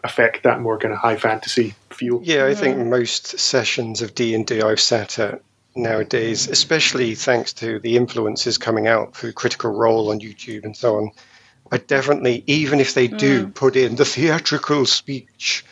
affect 0.03 0.43
that 0.43 0.61
more 0.61 0.77
kind 0.79 0.93
of 0.93 0.99
high 0.99 1.17
fantasy 1.17 1.75
feel. 1.91 2.21
Yeah, 2.23 2.45
I 2.45 2.55
think 2.55 2.77
most 2.77 3.37
sessions 3.39 4.01
of 4.01 4.15
D 4.15 4.33
and 4.33 4.45
D 4.47 4.61
I've 4.61 4.79
sat 4.79 5.19
at 5.19 5.41
nowadays, 5.75 6.47
especially 6.47 7.15
thanks 7.15 7.53
to 7.53 7.79
the 7.79 7.95
influences 7.97 8.57
coming 8.57 8.87
out 8.87 9.15
through 9.15 9.33
Critical 9.33 9.71
Role 9.71 10.09
on 10.11 10.19
YouTube 10.19 10.63
and 10.65 10.75
so 10.75 10.97
on, 10.97 11.11
I 11.71 11.77
definitely, 11.77 12.43
even 12.47 12.79
if 12.79 12.93
they 12.93 13.07
do 13.07 13.47
put 13.47 13.75
in 13.75 13.95
the 13.95 14.05
theatrical 14.05 14.85
speech, 14.85 15.63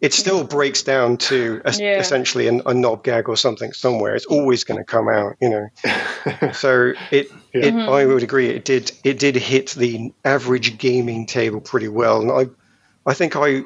it 0.00 0.12
still 0.12 0.44
breaks 0.44 0.82
down 0.82 1.16
to 1.16 1.60
a, 1.64 1.72
Yeah. 1.72 1.98
essentially 1.98 2.48
an, 2.48 2.60
a 2.66 2.74
knob 2.74 3.02
gag 3.02 3.28
or 3.28 3.36
something 3.36 3.72
somewhere. 3.72 4.14
It's 4.14 4.26
always 4.26 4.62
going 4.64 4.78
to 4.78 4.84
come 4.84 5.08
out, 5.08 5.36
you 5.40 5.48
know. 5.48 5.68
so 6.52 6.92
it, 7.10 7.28
it 7.52 7.74
mm-hmm. 7.74 7.88
I 7.88 8.04
would 8.04 8.22
agree, 8.22 8.48
it 8.50 8.64
did 8.64 8.92
it 9.04 9.18
did 9.18 9.36
hit 9.36 9.70
the 9.70 10.12
average 10.24 10.78
gaming 10.78 11.26
table 11.26 11.60
pretty 11.60 11.88
well, 11.88 12.20
and 12.20 12.30
I 12.30 12.46
I 13.10 13.14
think 13.14 13.36
I 13.36 13.62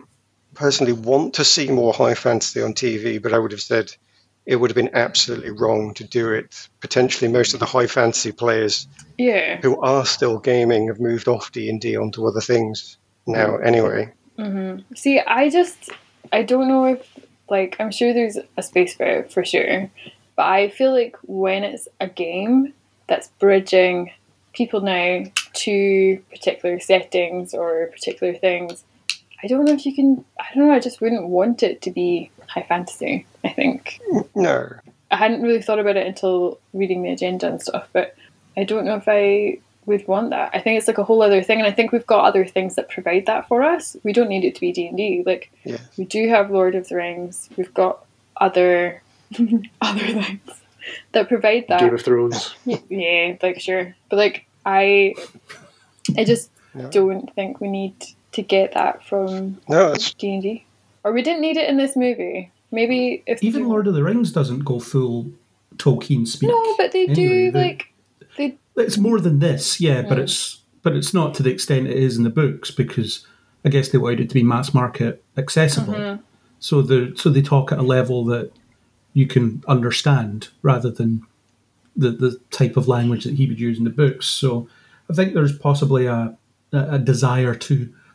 personally 0.55 0.93
want 0.93 1.35
to 1.35 1.45
see 1.45 1.69
more 1.71 1.93
high 1.93 2.15
fantasy 2.15 2.63
on 2.63 2.75
TV, 2.75 3.21
but 3.23 3.33
I 3.33 3.39
would 3.39 3.53
have 3.53 3.61
said 3.63 3.93
it 4.47 4.57
would 4.57 4.71
have 4.71 4.77
been 4.77 4.91
absolutely 4.95 5.51
wrong 5.51 5.95
to 5.95 6.05
do 6.05 6.33
it. 6.33 6.69
Potentially, 6.81 7.31
most 7.31 7.55
of 7.55 7.61
the 7.61 7.67
high 7.67 7.87
fantasy 7.87 8.33
players 8.33 8.87
Yeah. 9.19 9.61
who 9.63 9.81
are 9.81 10.07
still 10.07 10.39
gaming 10.39 10.89
have 10.89 10.99
moved 11.01 11.29
off 11.29 11.53
D 11.53 11.69
and 11.69 11.81
D 11.81 11.97
onto 11.97 12.27
other 12.27 12.41
things 12.41 12.99
now. 13.27 13.49
Mm-hmm. 13.51 13.67
Anyway, 13.67 14.13
mm-hmm. 14.39 14.95
See, 14.95 15.21
I 15.21 15.51
just 15.51 15.91
I 16.33 16.43
don't 16.43 16.69
know 16.69 16.85
if 16.85 17.19
like 17.49 17.77
I'm 17.81 17.91
sure 17.91 18.13
there's 18.13 18.39
a 18.57 18.63
space 18.63 18.95
for 18.95 19.05
it 19.05 19.33
for 19.33 19.45
sure, 19.45 19.91
but 20.37 20.47
I 20.47 20.71
feel 20.71 20.93
like 20.93 21.17
when 21.23 21.65
it's 21.65 21.89
a 22.01 22.09
game 22.09 22.73
that's 23.07 23.29
bridging 23.39 24.13
people 24.53 24.81
now 24.81 25.25
to 25.53 26.23
particular 26.31 26.79
settings 26.81 27.55
or 27.55 27.89
particular 27.89 28.35
things, 28.35 28.85
I 29.43 29.47
don't 29.47 29.65
know 29.65 29.73
if 29.73 29.85
you 29.87 29.95
can. 29.95 30.25
I 30.39 30.47
don't 30.55 30.69
know. 30.69 30.75
I 30.75 30.81
just 30.81 31.01
wouldn't 31.01 31.29
want 31.29 31.63
it 31.63 31.83
to 31.83 31.91
be 31.91 32.31
high 32.49 32.67
fantasy. 32.69 33.27
I 33.45 33.49
think 33.49 34.01
no, 34.35 34.69
I 35.11 35.17
hadn't 35.17 35.43
really 35.43 35.63
thought 35.63 35.79
about 35.79 35.97
it 35.97 36.07
until 36.07 36.59
reading 36.73 37.03
the 37.03 37.13
agenda 37.13 37.49
and 37.49 37.61
stuff, 37.61 37.89
but 37.93 38.15
I 38.57 38.65
don't 38.65 38.85
know 38.85 38.97
if 38.97 39.05
I 39.09 39.59
would 39.87 40.07
want 40.07 40.31
that. 40.31 40.51
I 40.53 40.61
think 40.61 40.79
it's 40.79 40.87
like 40.89 40.99
a 40.99 41.05
whole 41.05 41.23
other 41.23 41.43
thing, 41.43 41.59
and 41.59 41.67
I 41.67 41.73
think 41.73 41.91
we've 41.93 42.07
got 42.07 42.25
other 42.25 42.45
things 42.47 42.75
that 42.77 42.89
provide 42.91 43.27
that 43.27 43.49
for 43.49 43.63
us. 43.63 43.97
We 44.05 44.13
don't 44.13 44.29
need 44.29 44.45
it 44.45 44.55
to 44.57 44.61
be 44.61 44.73
D 44.73 44.87
and 44.87 44.97
D. 44.97 45.23
Like 45.25 45.51
Yes. 45.65 45.81
we 45.97 46.05
do 46.05 46.29
have 46.29 46.51
Lord 46.51 46.75
of 46.75 46.89
the 46.89 46.97
Rings. 46.97 47.49
We've 47.57 47.73
got 47.75 48.05
other 48.37 49.03
other 49.81 50.01
things 50.01 50.41
that 51.13 51.29
provide 51.29 51.67
that. 51.69 51.81
Game 51.81 51.95
of 51.95 52.03
Thrones 52.03 52.55
yeah, 52.89 53.37
like 53.43 53.61
sure, 53.61 53.95
but 54.09 54.17
like 54.17 54.47
I, 54.67 55.15
I 56.17 56.25
just 56.25 56.51
No. 56.75 56.89
don't 56.91 57.33
think 57.35 57.61
we 57.61 57.69
need 57.69 57.95
to 58.33 58.43
get 58.43 58.75
that 58.75 59.05
from 59.05 59.61
no, 59.69 59.89
that's 59.91 60.15
D 60.15 60.35
and 60.35 60.43
D, 60.43 60.65
or 61.05 61.13
we 61.13 61.23
didn't 61.23 61.41
need 61.43 61.57
it 61.57 61.69
in 61.69 61.77
this 61.79 61.97
movie. 61.97 62.51
Maybe 62.71 63.23
if 63.27 63.43
Even 63.43 63.63
they- 63.63 63.69
Lord 63.69 63.87
of 63.89 63.95
the 63.95 64.05
Rings 64.05 64.31
doesn't 64.33 64.61
go 64.65 64.79
full 64.79 65.27
Tolkien 65.77 66.27
speak. 66.29 66.51
No, 66.51 66.77
but 66.77 66.93
they 66.93 67.07
do 67.07 67.51
they- 67.51 67.59
like 67.59 67.90
they. 68.41 68.83
It's 68.83 68.99
more 68.99 69.21
than 69.21 69.39
this, 69.41 69.81
yeah, 69.81 70.03
but 70.03 70.19
Mm. 70.19 70.23
it's 70.23 70.61
but 70.83 70.97
it's 70.97 71.13
not 71.13 71.35
to 71.35 71.43
the 71.43 71.51
extent 71.51 71.87
it 71.89 71.97
is 71.97 72.17
in 72.17 72.25
the 72.25 72.31
books 72.31 72.71
because 72.71 73.27
I 73.65 73.69
guess 73.69 73.89
they 73.91 73.99
wanted 73.99 74.21
it 74.21 74.29
to 74.31 74.35
be 74.35 74.43
mass 74.43 74.73
market 74.73 75.23
accessible. 75.37 75.95
Mm-hmm. 75.95 76.23
So 76.59 76.83
the 76.83 77.13
so 77.17 77.29
they 77.31 77.43
talk 77.43 77.73
at 77.73 77.79
a 77.79 77.83
level 77.83 78.25
that 78.27 78.51
you 79.13 79.27
can 79.27 79.63
understand 79.69 80.49
rather 80.63 80.91
than 80.91 81.23
the 81.97 82.11
the 82.11 82.41
type 82.51 82.77
of 82.77 82.89
language 82.89 83.25
that 83.25 83.35
he 83.35 83.47
would 83.47 83.61
use 83.61 83.79
in 83.79 83.85
the 83.85 83.91
books. 83.91 84.27
So 84.27 84.69
I 85.11 85.15
think 85.15 85.35
there's 85.35 85.57
possibly 85.57 86.07
a 86.07 86.37
a, 86.73 86.99
desire 87.01 87.55
to 87.57 87.75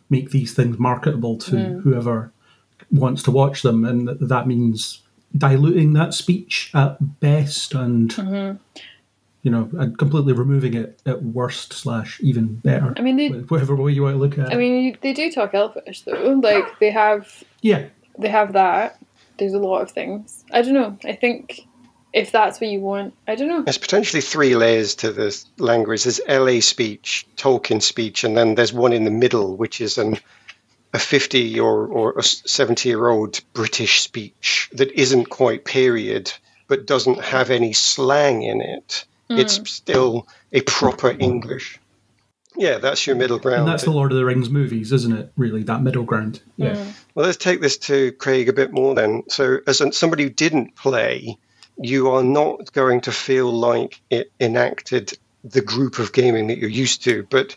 make 0.09 0.29
these 0.31 0.53
things 0.53 0.79
marketable 0.79 1.37
to 1.37 1.55
Mm. 1.55 1.81
whoever 1.83 2.31
wants 2.89 3.21
to 3.23 3.31
watch 3.31 3.61
them, 3.63 3.83
and 3.83 4.07
th- 4.07 4.17
that 4.21 4.47
means 4.47 5.01
diluting 5.37 5.91
that 5.93 6.13
speech 6.13 6.71
at 6.73 7.19
best 7.19 7.73
and 7.75 8.09
Mm-hmm. 8.15 8.57
You 9.45 9.51
know 9.51 9.69
and 9.77 9.95
completely 9.99 10.33
removing 10.33 10.73
it 10.73 10.99
at 11.05 11.21
worst 11.21 11.71
slash 11.71 12.19
even 12.21 12.55
better. 12.55 12.95
I 12.97 13.01
mean, 13.01 13.15
they. 13.15 13.29
whatever 13.29 13.75
way 13.75 13.91
you 13.91 14.01
want 14.01 14.15
to 14.15 14.19
look 14.19 14.39
at 14.39 14.51
it. 14.51 14.53
I 14.53 14.57
mean, 14.57 14.97
they 15.01 15.13
do 15.13 15.31
talk 15.31 15.53
Elfish 15.53 16.01
though. 16.01 16.41
Like 16.43 16.79
they 16.79 16.89
have, 16.89 17.43
yeah, 17.61 17.85
they 18.17 18.27
have 18.27 18.53
that. 18.53 18.99
There's 19.37 19.53
a 19.53 19.59
lot 19.59 19.81
of 19.81 19.91
things. 19.91 20.43
I 20.51 20.63
don't 20.63 20.73
know. 20.73 20.97
I 21.05 21.13
think 21.13 21.67
if 22.11 22.31
that's 22.31 22.59
what 22.59 22.71
you 22.71 22.79
want, 22.79 23.13
I 23.27 23.35
don't 23.35 23.47
know. 23.47 23.61
There's 23.61 23.77
potentially 23.77 24.21
three 24.21 24.55
layers 24.55 24.95
to 24.95 25.11
this 25.11 25.45
language. 25.59 26.05
There's 26.05 26.19
LA 26.27 26.59
speech, 26.59 27.27
Tolkien 27.37 27.83
speech, 27.83 28.23
and 28.23 28.35
then 28.35 28.55
there's 28.55 28.73
one 28.73 28.93
in 28.93 29.03
the 29.03 29.11
middle, 29.11 29.55
which 29.57 29.79
is 29.79 29.99
an 29.99 30.17
a 30.95 30.99
50 30.99 31.59
or, 31.59 31.87
or 31.87 32.17
a 32.17 32.23
70 32.23 32.89
year 32.89 33.09
old 33.09 33.41
British 33.53 34.01
speech 34.01 34.69
that 34.73 34.91
isn't 34.93 35.25
quite 35.29 35.65
period, 35.65 36.33
but 36.67 36.87
doesn't 36.87 37.21
have 37.21 37.51
any 37.51 37.73
slang 37.73 38.41
in 38.41 38.61
it. 38.61 39.05
It's 39.29 39.59
mm. 39.59 39.67
still 39.67 40.27
a 40.51 40.61
proper 40.61 41.09
English. 41.09 41.79
Yeah, 42.57 42.77
that's 42.77 43.05
your 43.05 43.15
middle 43.15 43.39
ground. 43.39 43.61
and 43.61 43.67
that's 43.67 43.83
the 43.83 43.91
Lord 43.91 44.11
of 44.11 44.17
the 44.17 44.25
Rings 44.25 44.49
movies, 44.49 44.91
isn't 44.91 45.17
it? 45.17 45.31
Really, 45.35 45.63
that 45.63 45.81
middle 45.81 46.03
ground. 46.03 46.41
Yeah, 46.57 46.75
mm. 46.75 46.93
Well, 47.13 47.25
let's 47.25 47.37
take 47.37 47.59
this 47.59 47.77
to 47.79 48.13
Craig 48.13 48.47
a 48.47 48.53
bit 48.53 48.71
more 48.71 48.95
then. 48.95 49.23
So, 49.29 49.59
as 49.67 49.81
somebody 49.97 50.23
who 50.23 50.29
didn't 50.29 50.75
play, 50.75 51.37
you 51.77 52.11
are 52.11 52.23
not 52.23 52.71
going 52.71 53.01
to 53.01 53.11
feel 53.11 53.51
like 53.51 54.01
it 54.09 54.31
enacted 54.39 55.17
the 55.43 55.61
group 55.61 55.99
of 55.99 56.13
gaming 56.13 56.47
that 56.47 56.57
you're 56.57 56.69
used 56.69 57.03
to. 57.03 57.27
But 57.29 57.55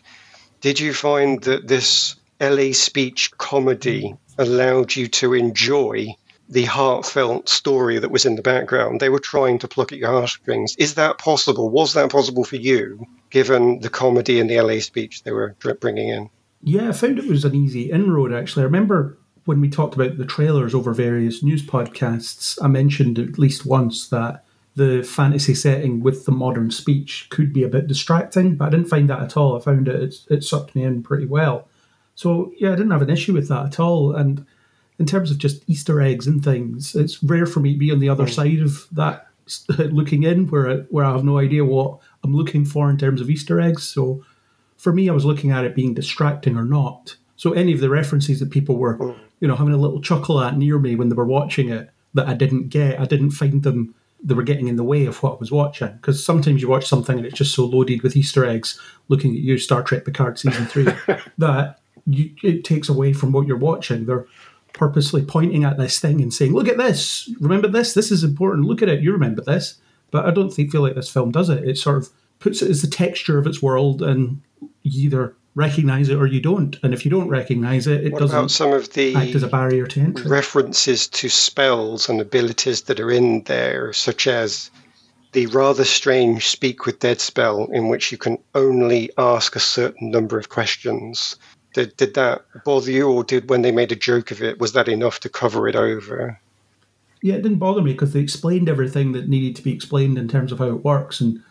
did 0.61 0.79
you 0.79 0.93
find 0.93 1.41
that 1.43 1.67
this 1.67 2.15
LA 2.41 2.73
speech 2.73 3.31
comedy 3.37 4.15
allowed 4.37 4.95
you 4.95 5.07
to 5.07 5.33
enjoy 5.33 6.15
the 6.49 6.65
heartfelt 6.65 7.47
story 7.47 7.99
that 7.99 8.11
was 8.11 8.25
in 8.25 8.35
the 8.35 8.41
background? 8.41 8.99
They 8.99 9.09
were 9.09 9.19
trying 9.19 9.59
to 9.59 9.67
pluck 9.67 9.91
at 9.91 9.99
your 9.99 10.11
heartstrings. 10.11 10.75
Is 10.77 10.95
that 10.95 11.19
possible? 11.19 11.69
Was 11.69 11.93
that 11.93 12.11
possible 12.11 12.43
for 12.43 12.55
you, 12.55 13.05
given 13.29 13.79
the 13.79 13.89
comedy 13.89 14.39
and 14.39 14.49
the 14.49 14.59
LA 14.59 14.79
speech 14.79 15.23
they 15.23 15.31
were 15.31 15.55
bringing 15.79 16.09
in? 16.09 16.29
yeah. 16.61 16.89
I 16.89 16.91
found 16.91 17.19
it 17.19 17.27
was 17.27 17.45
an 17.45 17.55
easy 17.55 17.91
inroad. 17.91 18.33
Actually, 18.33 18.63
I 18.63 18.65
remember 18.65 19.17
when 19.45 19.61
we 19.61 19.69
talked 19.69 19.95
about 19.95 20.17
the 20.17 20.25
trailers 20.25 20.75
over 20.75 20.93
various 20.93 21.41
news 21.41 21.65
podcasts. 21.65 22.57
I 22.61 22.67
mentioned 22.67 23.17
at 23.17 23.39
least 23.39 23.65
once 23.65 24.07
that 24.09 24.43
the 24.75 25.03
fantasy 25.03 25.55
setting 25.55 26.01
with 26.01 26.25
the 26.25 26.31
modern 26.31 26.71
speech 26.71 27.27
could 27.29 27.51
be 27.51 27.63
a 27.63 27.67
bit 27.67 27.87
distracting, 27.87 28.55
but 28.55 28.65
I 28.65 28.69
didn't 28.69 28.87
find 28.87 29.09
that 29.09 29.21
at 29.21 29.35
all. 29.35 29.57
I 29.57 29.59
found 29.59 29.87
it 29.87 30.01
it, 30.01 30.15
it 30.29 30.43
sucked 30.43 30.75
me 30.75 30.83
in 30.83 31.03
pretty 31.03 31.25
well. 31.25 31.67
So 32.15 32.51
yeah, 32.57 32.73
I 32.73 32.75
didn't 32.75 32.91
have 32.91 33.01
an 33.01 33.09
issue 33.09 33.33
with 33.33 33.49
that 33.49 33.65
at 33.65 33.79
all. 33.79 34.15
And 34.15 34.45
in 34.99 35.05
terms 35.05 35.31
of 35.31 35.37
just 35.37 35.63
Easter 35.67 36.01
eggs 36.01 36.27
and 36.27 36.43
things, 36.43 36.93
it's 36.93 37.23
rare 37.23 37.45
for 37.45 37.61
me 37.61 37.73
to 37.73 37.79
be 37.79 37.91
on 37.91 37.99
the 37.99 38.09
other 38.09 38.25
hmm. 38.25 38.31
side 38.31 38.59
of 38.59 38.85
that, 38.91 39.27
looking 39.77 40.23
in 40.23 40.47
where 40.47 40.69
I, 40.69 40.75
where 40.89 41.05
I 41.05 41.11
have 41.11 41.23
no 41.23 41.39
idea 41.39 41.65
what 41.65 41.99
I'm 42.23 42.35
looking 42.35 42.65
for 42.65 42.89
in 42.89 42.97
terms 42.97 43.21
of 43.21 43.29
Easter 43.29 43.59
eggs. 43.59 43.83
So 43.83 44.23
for 44.77 44.93
me, 44.93 45.09
I 45.09 45.13
was 45.13 45.25
looking 45.25 45.51
at 45.51 45.63
it 45.63 45.73
being 45.73 45.93
distracting 45.93 46.57
or 46.57 46.65
not. 46.65 47.15
So 47.37 47.53
any 47.53 47.73
of 47.73 47.79
the 47.79 47.89
references 47.89 48.39
that 48.41 48.51
people 48.51 48.75
were, 48.75 48.95
hmm. 48.95 49.11
you 49.39 49.47
know, 49.47 49.55
having 49.55 49.73
a 49.73 49.77
little 49.77 50.01
chuckle 50.01 50.41
at 50.41 50.57
near 50.57 50.77
me 50.77 50.95
when 50.95 51.09
they 51.09 51.15
were 51.15 51.25
watching 51.25 51.69
it 51.69 51.89
that 52.13 52.27
I 52.27 52.33
didn't 52.33 52.69
get, 52.69 52.99
I 52.99 53.05
didn't 53.05 53.31
find 53.31 53.63
them. 53.63 53.95
They 54.21 54.33
were 54.33 54.43
getting 54.43 54.67
in 54.67 54.75
the 54.75 54.83
way 54.83 55.05
of 55.05 55.23
what 55.23 55.35
I 55.35 55.37
was 55.37 55.49
watching 55.49 55.93
because 55.93 56.23
sometimes 56.23 56.61
you 56.61 56.67
watch 56.67 56.85
something 56.85 57.17
and 57.17 57.25
it's 57.25 57.37
just 57.37 57.55
so 57.55 57.63
loaded 57.63 58.01
with 58.01 58.17
Easter 58.17 58.43
eggs. 58.43 58.77
Looking 59.07 59.31
at 59.31 59.39
you, 59.39 59.57
Star 59.57 59.81
Trek 59.81 60.03
Picard 60.03 60.37
season 60.37 60.65
three, 60.65 60.87
that 61.37 61.79
you, 62.05 62.31
it 62.43 62.65
takes 62.65 62.89
away 62.89 63.13
from 63.13 63.31
what 63.31 63.47
you're 63.47 63.55
watching. 63.55 64.05
They're 64.05 64.25
purposely 64.73 65.21
pointing 65.23 65.63
at 65.63 65.77
this 65.77 65.99
thing 65.99 66.21
and 66.21 66.33
saying, 66.33 66.53
"Look 66.53 66.67
at 66.67 66.77
this! 66.77 67.29
Remember 67.39 67.67
this? 67.67 67.93
This 67.93 68.11
is 68.11 68.23
important. 68.23 68.67
Look 68.67 68.81
at 68.81 68.89
it. 68.89 69.01
You 69.01 69.11
remember 69.11 69.41
this." 69.41 69.75
But 70.11 70.25
I 70.25 70.31
don't 70.31 70.51
think 70.51 70.71
feel 70.71 70.81
like 70.81 70.95
this 70.95 71.09
film 71.09 71.31
does 71.31 71.49
it. 71.49 71.67
It 71.67 71.77
sort 71.77 71.97
of 71.97 72.09
puts 72.39 72.61
it 72.61 72.69
as 72.69 72.81
the 72.81 72.87
texture 72.87 73.37
of 73.37 73.45
its 73.45 73.61
world, 73.61 74.01
and 74.01 74.41
you 74.81 75.05
either 75.05 75.35
recognize 75.55 76.09
it 76.09 76.15
or 76.15 76.25
you 76.25 76.39
don't. 76.39 76.77
And 76.83 76.93
if 76.93 77.03
you 77.05 77.11
don't 77.11 77.27
recognize 77.27 77.85
it, 77.85 78.05
it 78.05 78.13
What 78.13 78.19
doesn't 78.21 78.49
some 78.49 78.71
of 78.71 78.93
the 78.93 79.15
act 79.15 79.35
as 79.35 79.43
a 79.43 79.47
barrier 79.47 79.85
to 79.87 79.99
entry. 79.99 80.29
references 80.29 81.07
to 81.07 81.29
spells 81.29 82.09
and 82.09 82.21
abilities 82.21 82.83
that 82.83 82.99
are 82.99 83.11
in 83.11 83.43
there, 83.43 83.91
such 83.93 84.25
as 84.27 84.71
the 85.33 85.45
rather 85.47 85.83
strange 85.83 86.47
Speak 86.47 86.85
with 86.85 86.99
Dead 86.99 87.19
spell, 87.19 87.67
in 87.71 87.89
which 87.89 88.11
you 88.11 88.17
can 88.17 88.37
only 88.55 89.11
ask 89.17 89.55
a 89.55 89.59
certain 89.59 90.09
number 90.09 90.39
of 90.39 90.49
questions, 90.49 91.35
Did 91.73 91.95
did 91.97 92.13
that 92.15 92.45
bother 92.65 92.91
you, 92.91 93.09
or 93.09 93.23
did 93.23 93.49
when 93.49 93.61
they 93.61 93.71
made 93.71 93.91
a 93.91 93.95
joke 93.95 94.31
of 94.31 94.41
it, 94.41 94.59
was 94.59 94.73
that 94.73 94.87
enough 94.87 95.19
to 95.21 95.29
cover 95.29 95.67
it 95.67 95.75
over? 95.75 96.39
Yeah, 97.21 97.35
it 97.35 97.43
didn't 97.43 97.59
bother 97.59 97.81
me 97.81 97.91
because 97.91 98.13
they 98.13 98.21
explained 98.21 98.69
everything 98.69 99.11
that 99.11 99.27
needed 99.27 99.55
to 99.57 99.61
be 99.61 99.73
explained 99.73 100.17
in 100.17 100.27
terms 100.27 100.51
of 100.51 100.59
how 100.59 100.67
it 100.67 100.83
works, 100.83 101.21
and 101.21 101.43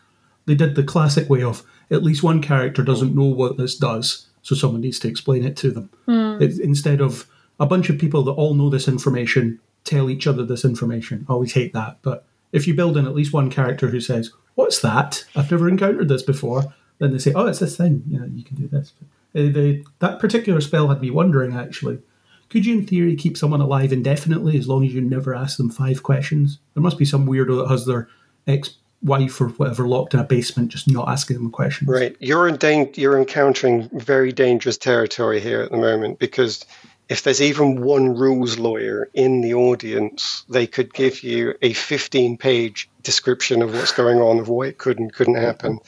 they 0.46 0.54
did 0.54 0.74
the 0.74 0.82
classic 0.82 1.28
way 1.28 1.42
of 1.42 1.62
at 1.90 2.02
least 2.02 2.22
one 2.22 2.42
character 2.42 2.82
doesn't 2.82 3.14
know 3.14 3.24
what 3.24 3.56
this 3.58 3.76
does, 3.76 4.26
so 4.42 4.54
someone 4.54 4.80
needs 4.80 4.98
to 5.00 5.08
explain 5.08 5.44
it 5.44 5.56
to 5.58 5.70
them. 5.70 5.90
Hmm. 6.06 6.42
It, 6.42 6.58
instead 6.58 7.00
of 7.00 7.26
a 7.60 7.66
bunch 7.66 7.90
of 7.90 7.98
people 7.98 8.22
that 8.24 8.32
all 8.32 8.54
know 8.54 8.70
this 8.70 8.88
information 8.88 9.60
tell 9.84 10.10
each 10.10 10.26
other 10.26 10.44
this 10.44 10.64
information. 10.64 11.26
I 11.28 11.32
always 11.32 11.52
hate 11.52 11.72
that, 11.74 11.98
but 12.02 12.24
if 12.52 12.66
you 12.66 12.74
build 12.74 12.96
in 12.96 13.06
at 13.06 13.14
least 13.14 13.32
one 13.32 13.50
character 13.50 13.88
who 13.88 14.00
says, 14.00 14.32
"What's 14.54 14.80
that? 14.80 15.24
I've 15.36 15.50
never 15.50 15.68
encountered 15.68 16.08
this 16.08 16.22
before," 16.22 16.74
then 16.98 17.12
they 17.12 17.18
say, 17.18 17.32
"Oh, 17.34 17.46
it's 17.46 17.58
this 17.58 17.76
thing. 17.76 18.02
You 18.08 18.20
know, 18.20 18.26
you 18.26 18.42
can 18.42 18.56
do 18.56 18.68
this." 18.68 18.92
Uh, 19.38 19.52
they, 19.52 19.84
that 20.00 20.18
particular 20.18 20.60
spell 20.60 20.88
had 20.88 21.00
me 21.00 21.10
wondering 21.10 21.54
actually. 21.54 22.00
Could 22.48 22.64
you, 22.64 22.78
in 22.78 22.86
theory, 22.86 23.14
keep 23.14 23.36
someone 23.36 23.60
alive 23.60 23.92
indefinitely 23.92 24.56
as 24.56 24.66
long 24.66 24.84
as 24.84 24.94
you 24.94 25.02
never 25.02 25.34
ask 25.34 25.58
them 25.58 25.70
five 25.70 26.02
questions? 26.02 26.58
There 26.74 26.82
must 26.82 26.96
be 26.96 27.04
some 27.04 27.26
weirdo 27.26 27.62
that 27.62 27.70
has 27.70 27.84
their 27.84 28.08
ex-wife 28.46 29.40
or 29.40 29.48
whatever 29.48 29.86
locked 29.86 30.14
in 30.14 30.20
a 30.20 30.24
basement, 30.24 30.70
just 30.70 30.90
not 30.90 31.08
asking 31.08 31.36
them 31.36 31.50
questions. 31.50 31.90
Right, 31.90 32.16
you're 32.20 32.48
in 32.48 32.90
you're 32.94 33.18
encountering 33.18 33.90
very 33.92 34.32
dangerous 34.32 34.78
territory 34.78 35.40
here 35.40 35.60
at 35.60 35.70
the 35.70 35.76
moment 35.76 36.18
because 36.18 36.64
if 37.10 37.22
there's 37.22 37.42
even 37.42 37.82
one 37.82 38.14
rules 38.14 38.58
lawyer 38.58 39.10
in 39.12 39.42
the 39.42 39.54
audience, 39.54 40.44
they 40.48 40.66
could 40.66 40.92
give 40.92 41.22
you 41.22 41.54
a 41.62 41.72
15-page 41.72 42.88
description 43.02 43.62
of 43.62 43.74
what's 43.74 43.92
going 43.92 44.18
on, 44.18 44.38
of 44.38 44.48
why 44.48 44.66
it 44.66 44.78
could 44.78 44.98
and 44.98 45.12
couldn't 45.12 45.36
happen. 45.36 45.80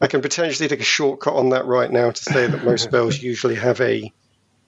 I 0.00 0.06
can 0.06 0.20
potentially 0.20 0.68
take 0.68 0.80
a 0.80 0.84
shortcut 0.84 1.34
on 1.34 1.50
that 1.50 1.66
right 1.66 1.90
now 1.90 2.10
to 2.10 2.22
say 2.22 2.46
that 2.46 2.64
most 2.64 2.84
spells 2.88 3.22
usually 3.22 3.54
have 3.54 3.80
a 3.80 4.12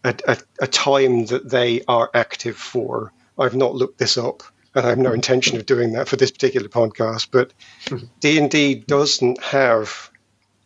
a, 0.05 0.15
a 0.27 0.39
a 0.61 0.67
time 0.67 1.27
that 1.27 1.51
they 1.51 1.83
are 1.89 2.11
active 2.15 2.57
for. 2.57 3.13
I've 3.39 3.57
not 3.57 3.75
looked 3.75 3.99
this 3.99 4.17
up, 4.17 4.43
and 4.75 4.87
I 4.87 4.89
have 4.91 4.99
no 4.99 5.13
intention 5.13 5.57
of 5.57 5.67
doing 5.67 5.93
that 5.93 6.09
for 6.09 6.17
this 6.17 6.31
particular 6.31 6.69
podcast. 6.69 7.29
But 7.31 7.53
mm-hmm. 7.87 8.07
D 8.21 8.39
and 8.39 8.51
D 8.51 8.75
doesn't 8.75 9.43
have 9.43 10.11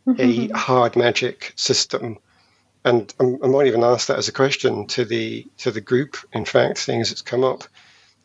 a 0.06 0.10
mm-hmm. 0.12 0.54
hard 0.54 0.96
magic 0.96 1.52
system, 1.56 2.18
and 2.84 3.12
I'm, 3.18 3.42
I 3.42 3.48
might 3.48 3.66
even 3.66 3.84
ask 3.84 4.06
that 4.08 4.18
as 4.18 4.28
a 4.28 4.32
question 4.32 4.86
to 4.88 5.04
the 5.04 5.46
to 5.58 5.70
the 5.70 5.80
group. 5.80 6.16
In 6.32 6.44
fact, 6.44 6.78
seeing 6.78 7.00
as 7.00 7.10
it's 7.10 7.22
come 7.22 7.42
up, 7.42 7.64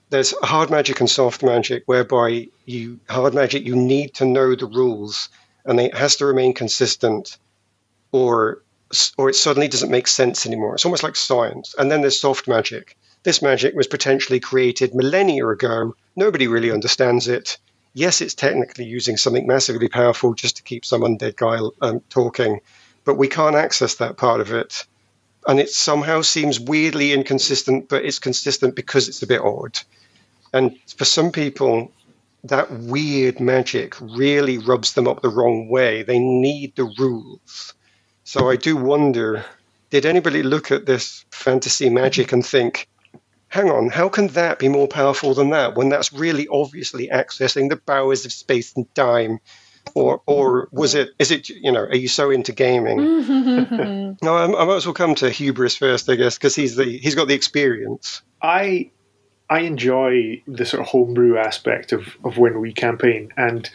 there's 0.09 0.33
hard 0.43 0.69
magic 0.69 0.99
and 0.99 1.09
soft 1.09 1.43
magic, 1.43 1.83
whereby 1.85 2.47
you 2.65 2.99
hard 3.09 3.33
magic 3.33 3.65
you 3.65 3.75
need 3.75 4.13
to 4.15 4.25
know 4.25 4.55
the 4.55 4.65
rules, 4.65 5.29
and 5.67 5.79
it 5.79 5.95
has 5.95 6.15
to 6.17 6.25
remain 6.25 6.53
consistent, 6.53 7.37
or 8.11 8.63
or 9.17 9.29
it 9.29 9.35
suddenly 9.35 9.67
doesn't 9.67 9.91
make 9.91 10.07
sense 10.07 10.45
anymore. 10.45 10.75
It's 10.75 10.85
almost 10.85 11.03
like 11.03 11.15
science. 11.15 11.75
And 11.77 11.91
then 11.91 12.01
there's 12.01 12.19
soft 12.19 12.47
magic. 12.47 12.97
This 13.23 13.41
magic 13.41 13.75
was 13.75 13.87
potentially 13.87 14.39
created 14.39 14.95
millennia 14.95 15.47
ago. 15.49 15.95
Nobody 16.15 16.47
really 16.47 16.71
understands 16.71 17.27
it. 17.27 17.57
Yes, 17.93 18.21
it's 18.21 18.33
technically 18.33 18.85
using 18.85 19.17
something 19.17 19.45
massively 19.45 19.89
powerful 19.89 20.33
just 20.33 20.57
to 20.57 20.63
keep 20.63 20.85
some 20.85 21.01
undead 21.01 21.35
guy 21.35 21.59
um, 21.81 22.01
talking, 22.09 22.61
but 23.03 23.15
we 23.15 23.27
can't 23.27 23.55
access 23.55 23.95
that 23.95 24.17
part 24.17 24.39
of 24.39 24.53
it. 24.53 24.85
And 25.47 25.59
it 25.59 25.69
somehow 25.69 26.21
seems 26.21 26.59
weirdly 26.59 27.11
inconsistent, 27.11 27.89
but 27.89 28.05
it's 28.05 28.19
consistent 28.19 28.75
because 28.75 29.09
it's 29.09 29.23
a 29.23 29.27
bit 29.27 29.41
odd. 29.41 29.79
And 30.53 30.77
for 30.95 31.05
some 31.05 31.31
people, 31.31 31.91
that 32.49 32.71
weird 32.71 33.39
magic 33.39 33.99
really 34.01 34.57
rubs 34.57 34.93
them 34.93 35.07
up 35.07 35.21
the 35.21 35.29
wrong 35.29 35.69
way. 35.69 36.03
They 36.03 36.19
need 36.19 36.75
the 36.75 36.93
rules. 36.97 37.73
So 38.23 38.49
I 38.49 38.55
do 38.55 38.75
wonder 38.75 39.45
did 39.89 40.05
anybody 40.05 40.43
look 40.43 40.71
at 40.71 40.85
this 40.85 41.25
fantasy 41.31 41.89
magic 41.89 42.31
and 42.33 42.45
think, 42.45 42.87
hang 43.47 43.69
on, 43.69 43.89
how 43.89 44.09
can 44.09 44.27
that 44.29 44.59
be 44.59 44.67
more 44.67 44.87
powerful 44.87 45.33
than 45.33 45.51
that 45.51 45.75
when 45.75 45.89
that's 45.89 46.11
really 46.11 46.47
obviously 46.49 47.07
accessing 47.07 47.69
the 47.69 47.77
powers 47.77 48.25
of 48.25 48.33
space 48.33 48.75
and 48.75 48.93
time? 48.95 49.39
Or, 49.95 50.21
or 50.25 50.67
was 50.73 50.95
it? 50.95 51.11
Is 51.17 51.31
it? 51.31 51.47
You 51.47 51.71
know, 51.71 51.83
are 51.83 51.95
you 51.95 52.09
so 52.09 52.29
into 52.29 52.51
gaming? 52.51 52.97
no, 54.21 54.35
I, 54.35 54.43
I 54.43 54.65
might 54.65 54.75
as 54.75 54.85
well 54.85 54.93
come 54.93 55.15
to 55.15 55.29
hubris 55.29 55.77
first, 55.77 56.09
I 56.09 56.15
guess, 56.15 56.37
because 56.37 56.55
he's 56.55 56.75
the 56.75 56.83
he's 56.83 57.15
got 57.15 57.29
the 57.29 57.33
experience. 57.33 58.21
I 58.41 58.91
I 59.49 59.61
enjoy 59.61 60.41
the 60.47 60.65
sort 60.65 60.81
of 60.81 60.87
homebrew 60.87 61.37
aspect 61.37 61.91
of, 61.93 62.17
of 62.23 62.37
when 62.37 62.59
we 62.59 62.73
campaign, 62.73 63.31
and 63.37 63.69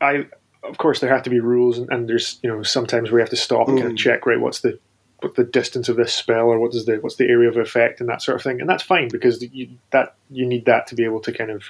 I 0.00 0.26
of 0.62 0.78
course 0.78 1.00
there 1.00 1.12
have 1.12 1.22
to 1.24 1.30
be 1.30 1.40
rules, 1.40 1.78
and, 1.78 1.90
and 1.90 2.08
there's 2.08 2.38
you 2.42 2.50
know 2.50 2.62
sometimes 2.62 3.10
we 3.10 3.20
have 3.20 3.30
to 3.30 3.36
stop 3.36 3.68
and 3.68 3.78
kind 3.78 3.90
of 3.90 3.96
mm. 3.96 3.98
check 3.98 4.26
right 4.26 4.40
what's 4.40 4.60
the 4.60 4.78
what 5.20 5.34
the 5.34 5.44
distance 5.44 5.88
of 5.88 5.96
this 5.96 6.14
spell 6.14 6.46
or 6.46 6.58
what 6.58 6.72
does 6.72 6.86
the 6.86 6.96
what's 6.96 7.16
the 7.16 7.28
area 7.28 7.48
of 7.48 7.56
effect 7.56 8.00
and 8.00 8.08
that 8.08 8.22
sort 8.22 8.36
of 8.36 8.42
thing, 8.42 8.60
and 8.60 8.68
that's 8.68 8.82
fine 8.82 9.08
because 9.08 9.42
you, 9.52 9.68
that 9.90 10.14
you 10.30 10.46
need 10.46 10.64
that 10.64 10.86
to 10.86 10.94
be 10.94 11.04
able 11.04 11.20
to 11.20 11.32
kind 11.32 11.50
of 11.50 11.64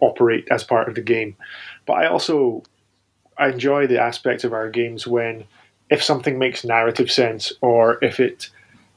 operate 0.00 0.46
as 0.50 0.62
part 0.62 0.88
of 0.88 0.94
the 0.94 1.00
game. 1.00 1.36
But 1.86 1.94
I 1.94 2.06
also 2.06 2.62
I 3.36 3.48
enjoy 3.48 3.86
the 3.86 4.00
aspect 4.00 4.44
of 4.44 4.52
our 4.52 4.70
games 4.70 5.06
when 5.06 5.44
if 5.90 6.02
something 6.02 6.38
makes 6.38 6.64
narrative 6.64 7.10
sense 7.10 7.52
or 7.60 7.98
if 8.02 8.20
it 8.20 8.50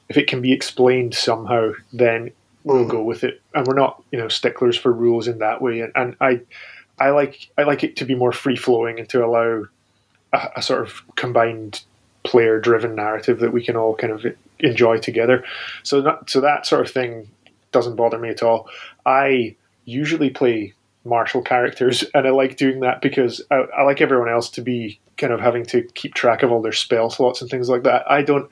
if 0.08 0.16
it 0.16 0.26
can 0.26 0.40
be 0.40 0.52
explained 0.52 1.14
somehow, 1.14 1.72
then 1.92 2.30
we'll 2.74 2.86
go 2.86 3.02
with 3.02 3.24
it, 3.24 3.40
and 3.54 3.66
we're 3.66 3.74
not 3.74 4.02
you 4.10 4.18
know 4.18 4.28
sticklers 4.28 4.76
for 4.76 4.92
rules 4.92 5.26
in 5.26 5.38
that 5.38 5.60
way. 5.62 5.80
And, 5.80 5.92
and 5.94 6.16
I 6.20 6.40
I 6.98 7.10
like 7.10 7.50
I 7.56 7.62
like 7.62 7.84
it 7.84 7.96
to 7.96 8.04
be 8.04 8.14
more 8.14 8.32
free 8.32 8.56
flowing 8.56 8.98
and 8.98 9.08
to 9.10 9.24
allow 9.24 9.64
a, 10.32 10.48
a 10.56 10.62
sort 10.62 10.82
of 10.82 11.02
combined 11.16 11.82
player 12.24 12.60
driven 12.60 12.94
narrative 12.94 13.40
that 13.40 13.52
we 13.52 13.64
can 13.64 13.76
all 13.76 13.94
kind 13.94 14.12
of 14.12 14.26
enjoy 14.60 14.98
together. 14.98 15.44
So 15.82 16.00
that 16.02 16.30
so 16.30 16.40
that 16.40 16.66
sort 16.66 16.86
of 16.86 16.92
thing 16.92 17.28
doesn't 17.72 17.96
bother 17.96 18.18
me 18.18 18.28
at 18.28 18.42
all. 18.42 18.68
I 19.06 19.56
usually 19.84 20.30
play 20.30 20.74
martial 21.04 21.42
characters, 21.42 22.04
and 22.14 22.26
I 22.26 22.30
like 22.30 22.56
doing 22.56 22.80
that 22.80 23.00
because 23.00 23.42
I, 23.50 23.64
I 23.76 23.82
like 23.82 24.00
everyone 24.00 24.28
else 24.28 24.50
to 24.50 24.60
be 24.60 25.00
kind 25.16 25.32
of 25.32 25.40
having 25.40 25.64
to 25.66 25.82
keep 25.94 26.14
track 26.14 26.42
of 26.42 26.52
all 26.52 26.62
their 26.62 26.72
spell 26.72 27.10
slots 27.10 27.40
and 27.40 27.50
things 27.50 27.68
like 27.68 27.82
that. 27.82 28.08
I 28.10 28.22
don't 28.22 28.48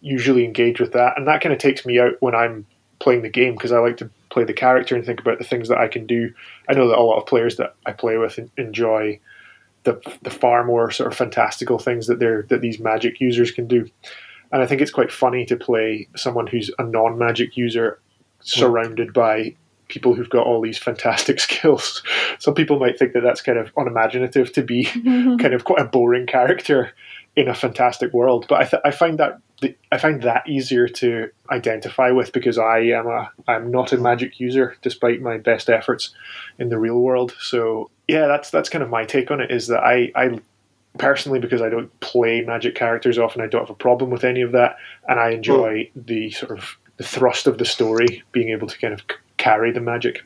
usually 0.00 0.44
engage 0.44 0.80
with 0.80 0.92
that, 0.92 1.16
and 1.16 1.26
that 1.28 1.40
kind 1.40 1.52
of 1.52 1.58
takes 1.58 1.86
me 1.86 1.98
out 1.98 2.14
when 2.20 2.34
I'm 2.34 2.66
playing 3.04 3.22
the 3.22 3.28
game 3.28 3.52
because 3.52 3.70
I 3.70 3.78
like 3.78 3.98
to 3.98 4.10
play 4.30 4.44
the 4.44 4.54
character 4.54 4.96
and 4.96 5.04
think 5.04 5.20
about 5.20 5.38
the 5.38 5.44
things 5.44 5.68
that 5.68 5.78
I 5.78 5.88
can 5.88 6.06
do. 6.06 6.32
I 6.68 6.72
know 6.72 6.88
that 6.88 6.98
a 6.98 7.02
lot 7.02 7.18
of 7.18 7.26
players 7.26 7.56
that 7.56 7.76
I 7.84 7.92
play 7.92 8.16
with 8.16 8.40
enjoy 8.56 9.20
the 9.84 10.00
the 10.22 10.30
far 10.30 10.64
more 10.64 10.90
sort 10.90 11.12
of 11.12 11.16
fantastical 11.16 11.78
things 11.78 12.06
that 12.06 12.18
they're 12.18 12.42
that 12.48 12.62
these 12.62 12.80
magic 12.80 13.20
users 13.20 13.52
can 13.52 13.68
do. 13.68 13.86
And 14.50 14.62
I 14.62 14.66
think 14.66 14.80
it's 14.80 14.90
quite 14.90 15.12
funny 15.12 15.44
to 15.46 15.56
play 15.56 16.08
someone 16.16 16.46
who's 16.46 16.70
a 16.78 16.82
non 16.82 17.18
magic 17.18 17.56
user 17.56 18.00
hmm. 18.38 18.42
surrounded 18.42 19.12
by 19.12 19.54
people 19.94 20.12
who've 20.12 20.28
got 20.28 20.46
all 20.46 20.60
these 20.60 20.76
fantastic 20.76 21.38
skills. 21.48 22.02
Some 22.40 22.54
people 22.54 22.78
might 22.78 22.98
think 22.98 23.12
that 23.12 23.22
that's 23.22 23.40
kind 23.40 23.58
of 23.58 23.70
unimaginative 23.76 24.52
to 24.52 24.62
be 24.62 24.84
mm-hmm. 24.84 25.36
kind 25.36 25.54
of 25.54 25.64
quite 25.64 25.80
a 25.80 25.84
boring 25.86 26.26
character 26.26 26.92
in 27.36 27.48
a 27.48 27.54
fantastic 27.54 28.12
world, 28.12 28.46
but 28.48 28.60
I, 28.60 28.64
th- 28.64 28.82
I 28.84 28.90
find 28.90 29.18
that 29.18 29.40
I 29.90 29.98
find 29.98 30.22
that 30.22 30.48
easier 30.48 30.88
to 30.88 31.30
identify 31.50 32.10
with 32.10 32.32
because 32.32 32.58
I 32.58 32.80
am 32.80 33.06
a 33.06 33.30
I'm 33.48 33.70
not 33.70 33.92
a 33.92 33.96
magic 33.96 34.38
user 34.38 34.76
despite 34.82 35.22
my 35.22 35.38
best 35.38 35.70
efforts 35.70 36.14
in 36.58 36.68
the 36.68 36.78
real 36.78 37.00
world. 37.00 37.34
So 37.40 37.90
yeah, 38.06 38.26
that's 38.26 38.50
that's 38.50 38.68
kind 38.68 38.84
of 38.84 38.90
my 38.90 39.04
take 39.04 39.30
on 39.30 39.40
it. 39.40 39.50
Is 39.50 39.68
that 39.68 39.82
I 39.82 40.12
I 40.14 40.38
personally 40.98 41.38
because 41.38 41.62
I 41.62 41.70
don't 41.70 41.98
play 42.00 42.42
magic 42.42 42.74
characters 42.74 43.18
often, 43.18 43.42
I 43.42 43.46
don't 43.46 43.62
have 43.62 43.70
a 43.70 43.74
problem 43.74 44.10
with 44.10 44.24
any 44.24 44.42
of 44.42 44.52
that, 44.52 44.76
and 45.08 45.18
I 45.18 45.30
enjoy 45.30 45.90
the 45.96 46.30
sort 46.30 46.56
of 46.56 46.76
the 46.96 47.04
thrust 47.04 47.46
of 47.46 47.58
the 47.58 47.64
story, 47.64 48.22
being 48.32 48.50
able 48.50 48.68
to 48.68 48.78
kind 48.78 48.94
of 48.94 49.00
c- 49.00 49.16
carry 49.44 49.70
the 49.70 49.80
magic. 49.80 50.22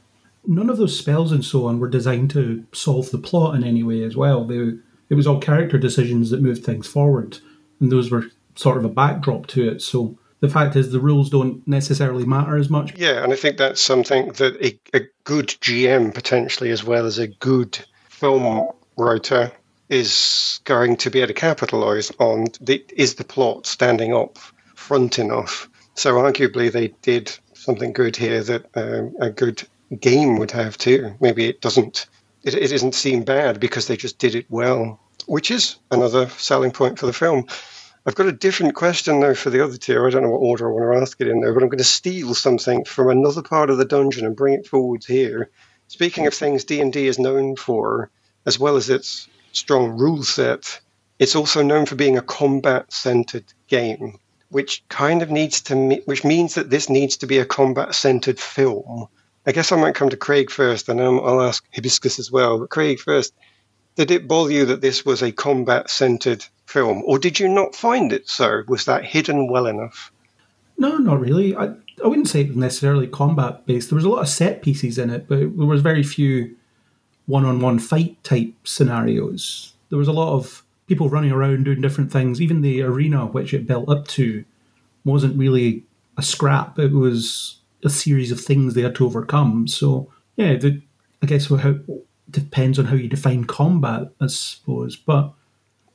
None 0.46 0.70
of 0.70 0.76
those 0.76 0.96
spells 0.96 1.32
and 1.32 1.44
so 1.44 1.66
on 1.66 1.80
were 1.80 1.88
designed 1.88 2.30
to 2.30 2.64
solve 2.72 3.10
the 3.10 3.18
plot 3.18 3.56
in 3.56 3.64
any 3.64 3.82
way 3.82 4.04
as 4.04 4.16
well. 4.16 4.44
They, 4.44 4.74
it 5.10 5.14
was 5.14 5.26
all 5.26 5.40
character 5.40 5.76
decisions 5.76 6.30
that 6.30 6.40
moved 6.40 6.64
things 6.64 6.86
forward, 6.86 7.38
and 7.80 7.90
those 7.90 8.10
were 8.12 8.26
sort 8.54 8.78
of 8.78 8.84
a 8.84 8.88
backdrop 8.88 9.48
to 9.48 9.68
it. 9.68 9.82
So 9.82 10.16
the 10.40 10.48
fact 10.48 10.76
is, 10.76 10.92
the 10.92 11.00
rules 11.00 11.30
don't 11.30 11.66
necessarily 11.66 12.24
matter 12.24 12.56
as 12.56 12.70
much. 12.70 12.96
Yeah, 12.96 13.24
and 13.24 13.32
I 13.32 13.36
think 13.36 13.56
that's 13.56 13.80
something 13.80 14.28
that 14.34 14.56
a, 14.64 14.78
a 14.96 15.00
good 15.24 15.48
GM 15.48 16.14
potentially, 16.14 16.70
as 16.70 16.84
well 16.84 17.04
as 17.04 17.18
a 17.18 17.26
good 17.26 17.76
film 18.08 18.68
writer, 18.96 19.50
is 19.88 20.60
going 20.64 20.96
to 20.98 21.10
be 21.10 21.18
able 21.18 21.28
to 21.28 21.34
capitalize 21.34 22.12
on. 22.20 22.46
The, 22.60 22.84
is 22.96 23.16
the 23.16 23.24
plot 23.24 23.66
standing 23.66 24.14
up 24.14 24.38
front 24.76 25.18
enough? 25.18 25.68
So 25.94 26.14
arguably, 26.14 26.70
they 26.70 26.94
did 27.02 27.36
something 27.68 27.92
good 27.92 28.16
here 28.16 28.42
that 28.42 28.64
um, 28.76 29.14
a 29.20 29.28
good 29.28 29.62
game 30.00 30.38
would 30.38 30.50
have 30.50 30.78
too. 30.78 31.14
Maybe 31.20 31.46
it 31.46 31.60
doesn't. 31.60 32.06
It, 32.42 32.54
it 32.54 32.68
doesn't 32.68 32.94
seem 32.94 33.24
bad 33.24 33.60
because 33.60 33.86
they 33.86 33.96
just 33.98 34.18
did 34.18 34.34
it 34.34 34.46
well, 34.48 34.98
which 35.26 35.50
is 35.50 35.76
another 35.90 36.30
selling 36.30 36.70
point 36.70 36.98
for 36.98 37.04
the 37.04 37.12
film. 37.12 37.44
I've 38.06 38.14
got 38.14 38.26
a 38.26 38.32
different 38.32 38.74
question 38.74 39.20
though 39.20 39.34
for 39.34 39.50
the 39.50 39.62
other 39.62 39.76
two. 39.76 40.02
I 40.02 40.08
don't 40.08 40.22
know 40.22 40.30
what 40.30 40.38
order 40.38 40.66
I 40.66 40.72
want 40.72 40.94
to 40.94 41.02
ask 41.02 41.20
it 41.20 41.28
in 41.28 41.42
there, 41.42 41.52
but 41.52 41.62
I'm 41.62 41.68
going 41.68 41.76
to 41.76 41.84
steal 41.84 42.32
something 42.32 42.86
from 42.86 43.10
another 43.10 43.42
part 43.42 43.68
of 43.68 43.76
the 43.76 43.84
dungeon 43.84 44.24
and 44.24 44.34
bring 44.34 44.54
it 44.54 44.66
forwards 44.66 45.04
here. 45.04 45.50
Speaking 45.88 46.26
of 46.26 46.32
things 46.32 46.64
D&D 46.64 47.06
is 47.06 47.18
known 47.18 47.54
for, 47.54 48.10
as 48.46 48.58
well 48.58 48.76
as 48.76 48.88
its 48.88 49.28
strong 49.52 49.98
rule 49.98 50.22
set, 50.22 50.80
it's 51.18 51.36
also 51.36 51.62
known 51.62 51.84
for 51.84 51.96
being 51.96 52.16
a 52.16 52.22
combat-centered 52.22 53.52
game. 53.66 54.18
Which 54.50 54.82
kind 54.88 55.22
of 55.22 55.30
needs 55.30 55.60
to, 55.62 55.76
me- 55.76 56.02
which 56.06 56.24
means 56.24 56.54
that 56.54 56.70
this 56.70 56.88
needs 56.88 57.16
to 57.18 57.26
be 57.26 57.38
a 57.38 57.44
combat-centered 57.44 58.40
film. 58.40 59.06
I 59.46 59.52
guess 59.52 59.72
I 59.72 59.76
might 59.76 59.94
come 59.94 60.10
to 60.10 60.16
Craig 60.16 60.50
first, 60.50 60.88
and 60.88 61.00
I'll 61.00 61.42
ask 61.42 61.64
Hibiscus 61.74 62.18
as 62.18 62.30
well. 62.30 62.58
But 62.58 62.70
Craig 62.70 62.98
first, 62.98 63.34
did 63.96 64.10
it 64.10 64.28
bother 64.28 64.52
you 64.52 64.64
that 64.66 64.80
this 64.80 65.04
was 65.04 65.22
a 65.22 65.32
combat-centered 65.32 66.44
film, 66.66 67.02
or 67.04 67.18
did 67.18 67.40
you 67.40 67.48
not 67.48 67.74
find 67.74 68.12
it 68.12 68.28
so? 68.28 68.62
Was 68.68 68.84
that 68.84 69.04
hidden 69.04 69.50
well 69.50 69.66
enough? 69.66 70.12
No, 70.76 70.96
not 70.98 71.18
really. 71.18 71.56
I, 71.56 71.74
I 72.04 72.06
wouldn't 72.06 72.28
say 72.28 72.42
it 72.42 72.48
was 72.48 72.56
necessarily 72.56 73.06
combat 73.06 73.66
based. 73.66 73.90
There 73.90 73.96
was 73.96 74.04
a 74.04 74.08
lot 74.08 74.20
of 74.20 74.28
set 74.28 74.62
pieces 74.62 74.98
in 74.98 75.10
it, 75.10 75.28
but 75.28 75.38
there 75.38 75.48
was 75.48 75.80
very 75.80 76.02
few 76.02 76.54
one 77.26 77.44
on 77.44 77.60
one 77.60 77.78
fight 77.78 78.22
type 78.22 78.54
scenarios. 78.64 79.74
There 79.90 79.98
was 79.98 80.08
a 80.08 80.12
lot 80.12 80.34
of 80.34 80.62
people 80.88 81.08
running 81.08 81.30
around 81.30 81.64
doing 81.64 81.80
different 81.80 82.10
things. 82.10 82.40
Even 82.40 82.62
the 82.62 82.82
arena 82.82 83.26
which 83.26 83.54
it 83.54 83.66
built 83.66 83.88
up 83.88 84.08
to 84.08 84.44
wasn't 85.04 85.38
really 85.38 85.84
a 86.16 86.22
scrap. 86.22 86.78
It 86.78 86.92
was 86.92 87.60
a 87.84 87.90
series 87.90 88.32
of 88.32 88.40
things 88.40 88.74
they 88.74 88.82
had 88.82 88.96
to 88.96 89.06
overcome. 89.06 89.68
So 89.68 90.10
yeah, 90.36 90.56
the, 90.56 90.82
I 91.22 91.26
guess 91.26 91.48
how 91.48 91.76
depends 92.30 92.78
on 92.78 92.86
how 92.86 92.96
you 92.96 93.08
define 93.08 93.44
combat, 93.44 94.08
I 94.20 94.26
suppose. 94.26 94.96
But 94.96 95.32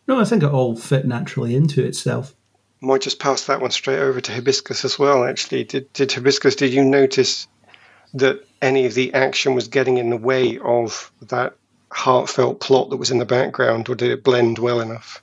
no, 0.07 0.19
I 0.19 0.25
think 0.25 0.43
it 0.43 0.51
all 0.51 0.75
fit 0.75 1.05
naturally 1.05 1.55
into 1.55 1.83
itself. 1.83 2.33
Might 2.81 3.01
just 3.01 3.19
pass 3.19 3.45
that 3.45 3.61
one 3.61 3.71
straight 3.71 3.99
over 3.99 4.19
to 4.19 4.31
Hibiscus 4.31 4.83
as 4.83 4.99
well. 4.99 5.23
Actually, 5.23 5.63
did 5.63 5.91
did 5.93 6.11
Hibiscus? 6.11 6.55
Did 6.55 6.73
you 6.73 6.83
notice 6.83 7.47
that 8.13 8.45
any 8.61 8.85
of 8.85 8.93
the 8.93 9.13
action 9.13 9.55
was 9.55 9.67
getting 9.67 9.97
in 9.97 10.09
the 10.09 10.17
way 10.17 10.59
of 10.59 11.11
that 11.21 11.55
heartfelt 11.93 12.59
plot 12.59 12.89
that 12.89 12.97
was 12.97 13.11
in 13.11 13.19
the 13.19 13.25
background, 13.25 13.87
or 13.89 13.95
did 13.95 14.11
it 14.11 14.23
blend 14.23 14.59
well 14.59 14.81
enough? 14.81 15.21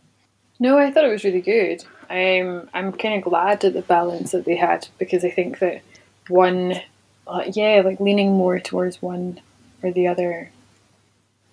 No, 0.59 0.79
I 0.79 0.91
thought 0.91 1.05
it 1.05 1.11
was 1.11 1.25
really 1.25 1.41
good. 1.41 1.85
I'm 2.09 2.69
I'm 2.75 2.93
kind 2.93 3.15
of 3.15 3.23
glad 3.23 3.65
at 3.65 3.73
the 3.73 3.83
balance 3.83 4.33
that 4.33 4.45
they 4.45 4.57
had 4.57 4.89
because 4.99 5.25
I 5.25 5.31
think 5.31 5.59
that 5.61 5.83
one, 6.29 6.81
uh, 7.27 7.45
yeah, 7.53 7.83
like 7.85 8.01
leaning 8.01 8.33
more 8.33 8.59
towards 8.59 9.01
one 9.01 9.41
or 9.83 9.93
the 9.93 10.09
other. 10.09 10.51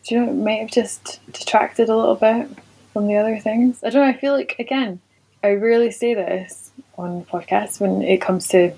Do 0.04 0.16
you 0.16 0.22
know, 0.22 0.32
it 0.32 0.36
might 0.36 0.62
have 0.62 0.72
just 0.72 1.20
detracted 1.32 1.90
a 1.90 1.96
little 1.96 2.16
bit 2.16 2.50
from 2.94 3.08
the 3.08 3.18
other 3.18 3.40
things. 3.40 3.84
I 3.84 3.90
don't 3.90 4.02
know. 4.02 4.08
I 4.08 4.18
feel 4.18 4.34
like 4.34 4.56
again, 4.60 5.00
I 5.44 5.54
rarely 5.54 5.92
say 5.92 6.14
this 6.14 6.72
on 6.98 7.24
podcasts 7.26 7.80
when 7.80 8.02
it 8.02 8.22
comes 8.22 8.48
to, 8.50 8.72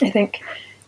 I 0.00 0.10
think, 0.10 0.42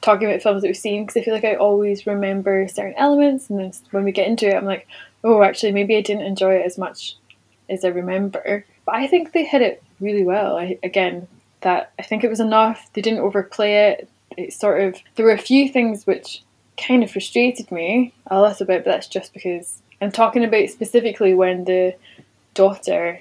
talking 0.05 0.29
about 0.29 0.43
films 0.43 0.61
that 0.61 0.69
we've 0.69 0.77
seen 0.77 1.05
because 1.05 1.17
I 1.17 1.25
feel 1.25 1.35
like 1.35 1.45
I 1.45 1.55
always 1.55 2.07
remember 2.07 2.69
certain 2.69 2.95
elements, 2.97 3.49
and 3.49 3.59
then 3.59 3.73
when 3.91 4.05
we 4.05 4.13
get 4.13 4.29
into 4.29 4.47
it, 4.47 4.55
I'm 4.55 4.67
like, 4.67 4.87
oh, 5.25 5.43
actually, 5.43 5.73
maybe 5.73 5.97
I 5.97 6.03
didn't 6.03 6.27
enjoy 6.27 6.57
it 6.57 6.67
as 6.67 6.77
much 6.77 7.17
as 7.71 7.85
I 7.85 7.89
remember. 7.89 8.67
But 8.85 8.95
I 8.97 9.07
think 9.07 9.33
they 9.33 9.45
hit 9.45 9.63
it 9.63 9.83
really 10.01 10.23
well. 10.23 10.59
I, 10.59 10.79
again, 10.83 11.27
that 11.63 11.93
I 11.99 12.03
think 12.03 12.23
it 12.23 12.29
was 12.29 12.41
enough. 12.41 12.91
They 12.93 13.01
didn't 13.01 13.21
overplay 13.21 13.93
it. 13.93 14.09
It 14.37 14.53
sort 14.53 14.83
of 14.83 14.97
there 15.15 15.25
were 15.25 15.33
a 15.33 15.39
few 15.39 15.71
things 15.71 16.07
which 16.07 16.43
kind 16.77 17.03
of 17.03 17.11
frustrated 17.11 17.73
me 17.73 18.13
a 18.27 18.43
little 18.43 18.67
bit, 18.67 18.85
but 18.85 18.91
that's 18.91 19.07
just 19.07 19.33
because 19.33 19.81
I'm 20.03 20.13
talking 20.13 20.45
about 20.45 20.69
specifically 20.69 21.33
when 21.33 21.65
the 21.65 21.95
daughter 22.53 23.21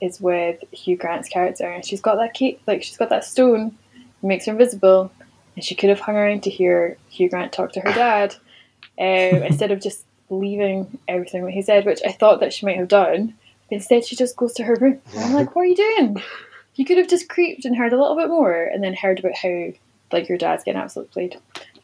is 0.00 0.20
with 0.20 0.64
Hugh 0.72 0.96
Grant's 0.96 1.28
character, 1.28 1.70
and 1.70 1.84
she's 1.84 2.00
got 2.00 2.16
that 2.16 2.34
key, 2.34 2.58
like 2.66 2.82
she's 2.82 2.96
got 2.96 3.10
that 3.10 3.24
stone, 3.24 3.78
makes 4.20 4.46
her 4.46 4.52
invisible, 4.52 5.12
and 5.54 5.64
she 5.64 5.74
could 5.74 5.90
have 5.90 6.00
hung 6.00 6.16
around 6.16 6.42
to 6.44 6.50
hear 6.50 6.96
Hugh 7.08 7.30
Grant 7.30 7.52
talk 7.52 7.72
to 7.72 7.80
her 7.80 7.92
dad 7.92 8.34
um, 8.98 9.42
instead 9.42 9.70
of 9.70 9.80
just 9.80 10.04
leaving 10.30 10.98
everything 11.08 11.44
that 11.44 11.52
he 11.52 11.62
said, 11.62 11.84
which 11.84 12.00
I 12.04 12.12
thought 12.12 12.40
that 12.40 12.52
she 12.52 12.66
might 12.66 12.78
have 12.78 12.88
done. 12.88 13.34
But 13.68 13.76
instead, 13.76 14.04
she 14.04 14.16
just 14.16 14.36
goes 14.36 14.52
to 14.54 14.64
her 14.64 14.76
room. 14.76 15.00
And 15.14 15.24
I'm 15.24 15.34
like, 15.34 15.54
what 15.54 15.62
are 15.62 15.66
you 15.66 15.76
doing? 15.76 16.22
You 16.74 16.84
could 16.84 16.98
have 16.98 17.08
just 17.08 17.28
creeped 17.28 17.64
and 17.64 17.76
heard 17.76 17.92
a 17.92 18.00
little 18.00 18.16
bit 18.16 18.28
more, 18.28 18.64
and 18.64 18.82
then 18.82 18.94
heard 18.94 19.20
about 19.20 19.36
how 19.36 19.72
like 20.12 20.28
your 20.28 20.38
dad's 20.38 20.64
getting 20.64 20.80
absolutely 20.80 21.12
played, 21.12 21.40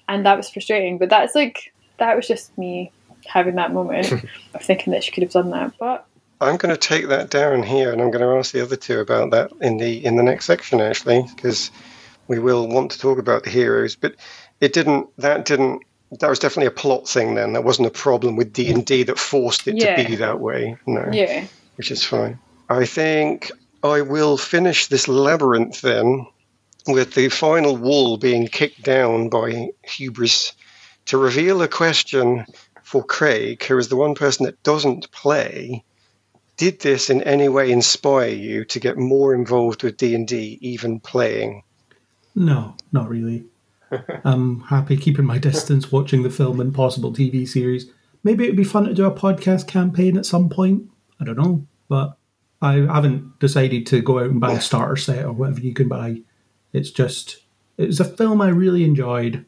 and 0.08 0.26
that 0.26 0.36
was 0.36 0.50
frustrating. 0.50 0.98
But 0.98 1.10
that's 1.10 1.34
like 1.34 1.72
that 1.98 2.16
was 2.16 2.26
just 2.26 2.56
me 2.58 2.90
having 3.26 3.54
that 3.54 3.72
moment 3.72 4.12
of 4.54 4.62
thinking 4.62 4.92
that 4.92 5.04
she 5.04 5.12
could 5.12 5.22
have 5.22 5.32
done 5.32 5.50
that, 5.50 5.74
but. 5.78 6.06
I'm 6.42 6.56
going 6.56 6.74
to 6.74 6.80
take 6.80 7.08
that 7.08 7.28
down 7.28 7.62
here, 7.62 7.92
and 7.92 8.00
I'm 8.00 8.10
going 8.10 8.22
to 8.22 8.38
ask 8.38 8.52
the 8.52 8.62
other 8.62 8.74
two 8.76 8.98
about 8.98 9.30
that 9.32 9.52
in 9.60 9.76
the 9.76 10.02
in 10.02 10.16
the 10.16 10.22
next 10.22 10.46
section, 10.46 10.80
actually, 10.80 11.22
because 11.36 11.70
we 12.30 12.38
will 12.38 12.68
want 12.68 12.92
to 12.92 12.98
talk 13.00 13.18
about 13.18 13.42
the 13.42 13.50
heroes, 13.50 13.96
but 13.96 14.14
it 14.60 14.72
didn't. 14.72 15.08
That 15.18 15.44
didn't. 15.44 15.82
That 16.20 16.30
was 16.30 16.38
definitely 16.38 16.68
a 16.68 16.70
plot 16.82 17.08
thing. 17.08 17.34
Then 17.34 17.54
that 17.54 17.64
wasn't 17.64 17.88
a 17.88 17.90
problem 18.06 18.36
with 18.36 18.52
D 18.52 18.70
and 18.70 18.86
D 18.86 19.02
that 19.02 19.18
forced 19.18 19.66
it 19.66 19.76
Yeah. 19.76 19.96
to 19.96 20.08
be 20.08 20.14
that 20.16 20.38
way. 20.38 20.76
No, 20.86 21.08
Yeah. 21.12 21.44
which 21.74 21.90
is 21.90 22.04
fine. 22.04 22.38
I 22.68 22.86
think 22.86 23.50
I 23.82 24.02
will 24.02 24.36
finish 24.36 24.86
this 24.86 25.08
labyrinth 25.08 25.80
then 25.80 26.24
with 26.86 27.14
the 27.14 27.30
final 27.30 27.76
wall 27.76 28.16
being 28.16 28.46
kicked 28.46 28.82
down 28.84 29.28
by 29.28 29.70
hubris 29.82 30.52
to 31.06 31.18
reveal 31.18 31.60
a 31.62 31.68
question 31.68 32.46
for 32.84 33.02
Craig, 33.02 33.64
who 33.64 33.76
is 33.76 33.88
the 33.88 33.96
one 33.96 34.14
person 34.14 34.46
that 34.46 34.62
doesn't 34.62 35.10
play. 35.10 35.82
Did 36.56 36.78
this 36.78 37.10
in 37.10 37.22
any 37.24 37.48
way 37.48 37.72
inspire 37.72 38.28
you 38.28 38.64
to 38.66 38.78
get 38.78 38.96
more 38.96 39.34
involved 39.34 39.82
with 39.82 39.96
D 39.96 40.14
and 40.14 40.28
D, 40.28 40.58
even 40.60 41.00
playing? 41.00 41.64
No, 42.40 42.74
not 42.90 43.10
really. 43.10 43.44
I'm 44.24 44.60
happy 44.62 44.96
keeping 44.96 45.26
my 45.26 45.36
distance 45.36 45.92
watching 45.92 46.22
the 46.22 46.30
film 46.30 46.58
and 46.58 46.74
possible 46.74 47.12
TV 47.12 47.46
series. 47.46 47.90
Maybe 48.24 48.44
it'd 48.44 48.56
be 48.56 48.64
fun 48.64 48.84
to 48.84 48.94
do 48.94 49.04
a 49.04 49.10
podcast 49.10 49.68
campaign 49.68 50.16
at 50.16 50.24
some 50.24 50.48
point. 50.48 50.84
I 51.20 51.24
don't 51.24 51.36
know. 51.36 51.66
But 51.88 52.16
I 52.62 52.76
haven't 52.76 53.38
decided 53.40 53.86
to 53.88 54.00
go 54.00 54.20
out 54.20 54.30
and 54.30 54.40
buy 54.40 54.54
a 54.54 54.60
starter 54.60 54.96
set 54.96 55.26
or 55.26 55.32
whatever 55.32 55.60
you 55.60 55.74
can 55.74 55.88
buy. 55.88 56.22
It's 56.72 56.90
just, 56.90 57.42
it's 57.76 58.00
a 58.00 58.04
film 58.04 58.40
I 58.40 58.48
really 58.48 58.84
enjoyed, 58.84 59.44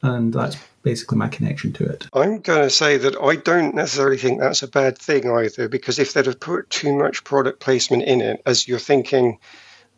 and 0.00 0.32
that's 0.32 0.56
basically 0.82 1.18
my 1.18 1.28
connection 1.28 1.74
to 1.74 1.84
it. 1.84 2.06
I'm 2.14 2.40
going 2.40 2.62
to 2.62 2.70
say 2.70 2.96
that 2.96 3.16
I 3.20 3.36
don't 3.36 3.74
necessarily 3.74 4.16
think 4.16 4.40
that's 4.40 4.62
a 4.62 4.68
bad 4.68 4.96
thing 4.96 5.28
either, 5.28 5.68
because 5.68 5.98
if 5.98 6.14
they'd 6.14 6.26
have 6.26 6.40
put 6.40 6.70
too 6.70 6.96
much 6.96 7.24
product 7.24 7.60
placement 7.60 8.04
in 8.04 8.22
it, 8.22 8.40
as 8.46 8.66
you're 8.66 8.78
thinking 8.78 9.38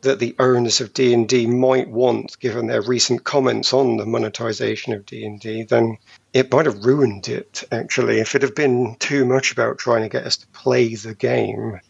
that 0.07 0.20
the 0.20 0.36
owners 0.38 0.80
of 0.80 0.94
D&D 0.94 1.46
might 1.46 1.90
want, 1.90 2.38
given 2.38 2.68
their 2.68 2.80
recent 2.80 3.24
comments 3.24 3.72
on 3.72 3.96
the 3.96 4.07
monetization 4.07 4.92
of 4.92 5.04
D&D, 5.04 5.64
then 5.64 5.98
it 6.32 6.52
might 6.52 6.66
have 6.66 6.84
ruined 6.84 7.28
it, 7.28 7.64
actually. 7.72 8.20
If 8.20 8.34
it 8.36 8.42
had 8.42 8.54
been 8.54 8.96
too 9.00 9.24
much 9.24 9.50
about 9.50 9.78
trying 9.78 10.02
to 10.02 10.09
get 10.09 10.24
us 10.24 10.36
to 10.36 10.46
play 10.48 10.94
the 10.94 11.14
game, 11.14 11.80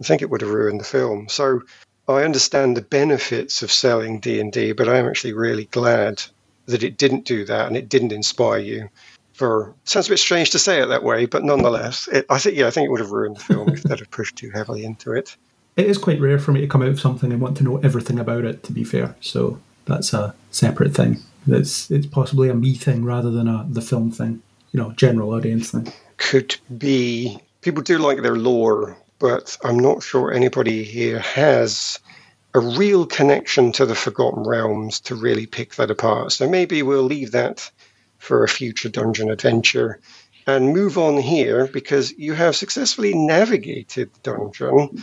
I 0.00 0.04
think 0.04 0.20
it 0.20 0.28
would 0.28 0.42
have 0.42 0.50
ruined 0.50 0.80
the 0.80 0.84
film. 0.84 1.28
So 1.28 1.62
I 2.06 2.24
understand 2.24 2.76
the 2.76 2.82
benefits 2.82 3.62
of 3.62 3.72
selling 3.72 4.20
D&D, 4.20 4.72
but 4.72 4.88
I'm 4.88 5.08
actually 5.08 5.32
really 5.32 5.64
glad 5.64 6.22
that 6.66 6.82
it 6.82 6.98
didn't 6.98 7.24
do 7.24 7.44
that 7.46 7.66
and 7.68 7.76
it 7.76 7.88
didn't 7.88 8.12
inspire 8.12 8.58
you. 8.58 8.88
For 9.32 9.74
sounds 9.84 10.08
a 10.08 10.10
bit 10.10 10.18
strange 10.18 10.50
to 10.50 10.58
say 10.58 10.82
it 10.82 10.86
that 10.86 11.04
way, 11.04 11.24
but 11.24 11.42
nonetheless, 11.42 12.06
it, 12.12 12.26
I 12.28 12.38
think 12.38 12.56
yeah, 12.56 12.66
I 12.66 12.70
think 12.70 12.86
it 12.86 12.90
would 12.90 13.00
have 13.00 13.12
ruined 13.12 13.36
the 13.36 13.40
film 13.40 13.70
if 13.70 13.82
they'd 13.82 13.98
have 13.98 14.10
pushed 14.10 14.36
too 14.36 14.50
heavily 14.50 14.84
into 14.84 15.12
it. 15.12 15.36
It 15.76 15.86
is 15.86 15.98
quite 15.98 16.20
rare 16.20 16.38
for 16.38 16.52
me 16.52 16.60
to 16.60 16.66
come 16.66 16.82
out 16.82 16.88
with 16.88 17.00
something 17.00 17.32
and 17.32 17.40
want 17.40 17.56
to 17.58 17.64
know 17.64 17.78
everything 17.78 18.18
about 18.18 18.44
it, 18.44 18.62
to 18.64 18.72
be 18.72 18.84
fair. 18.84 19.16
So 19.20 19.58
that's 19.86 20.12
a 20.12 20.34
separate 20.50 20.94
thing. 20.94 21.18
It's, 21.46 21.90
it's 21.90 22.06
possibly 22.06 22.48
a 22.48 22.54
me 22.54 22.74
thing 22.74 23.04
rather 23.04 23.30
than 23.30 23.48
a 23.48 23.66
the 23.68 23.80
film 23.80 24.12
thing, 24.12 24.42
you 24.72 24.80
know, 24.80 24.92
general 24.92 25.32
audience 25.32 25.70
thing. 25.70 25.92
Could 26.18 26.56
be 26.76 27.38
people 27.62 27.82
do 27.82 27.98
like 27.98 28.22
their 28.22 28.36
lore, 28.36 28.96
but 29.18 29.56
I'm 29.64 29.78
not 29.78 30.02
sure 30.02 30.32
anybody 30.32 30.84
here 30.84 31.18
has 31.20 31.98
a 32.54 32.60
real 32.60 33.06
connection 33.06 33.72
to 33.72 33.86
the 33.86 33.94
Forgotten 33.94 34.44
Realms 34.44 35.00
to 35.00 35.14
really 35.14 35.46
pick 35.46 35.76
that 35.76 35.90
apart. 35.90 36.32
So 36.32 36.48
maybe 36.48 36.82
we'll 36.82 37.02
leave 37.02 37.32
that 37.32 37.70
for 38.18 38.44
a 38.44 38.48
future 38.48 38.88
dungeon 38.88 39.30
adventure 39.30 40.00
and 40.46 40.72
move 40.72 40.98
on 40.98 41.16
here 41.16 41.66
because 41.66 42.12
you 42.12 42.34
have 42.34 42.54
successfully 42.54 43.14
navigated 43.14 44.12
the 44.12 44.20
dungeon, 44.30 45.02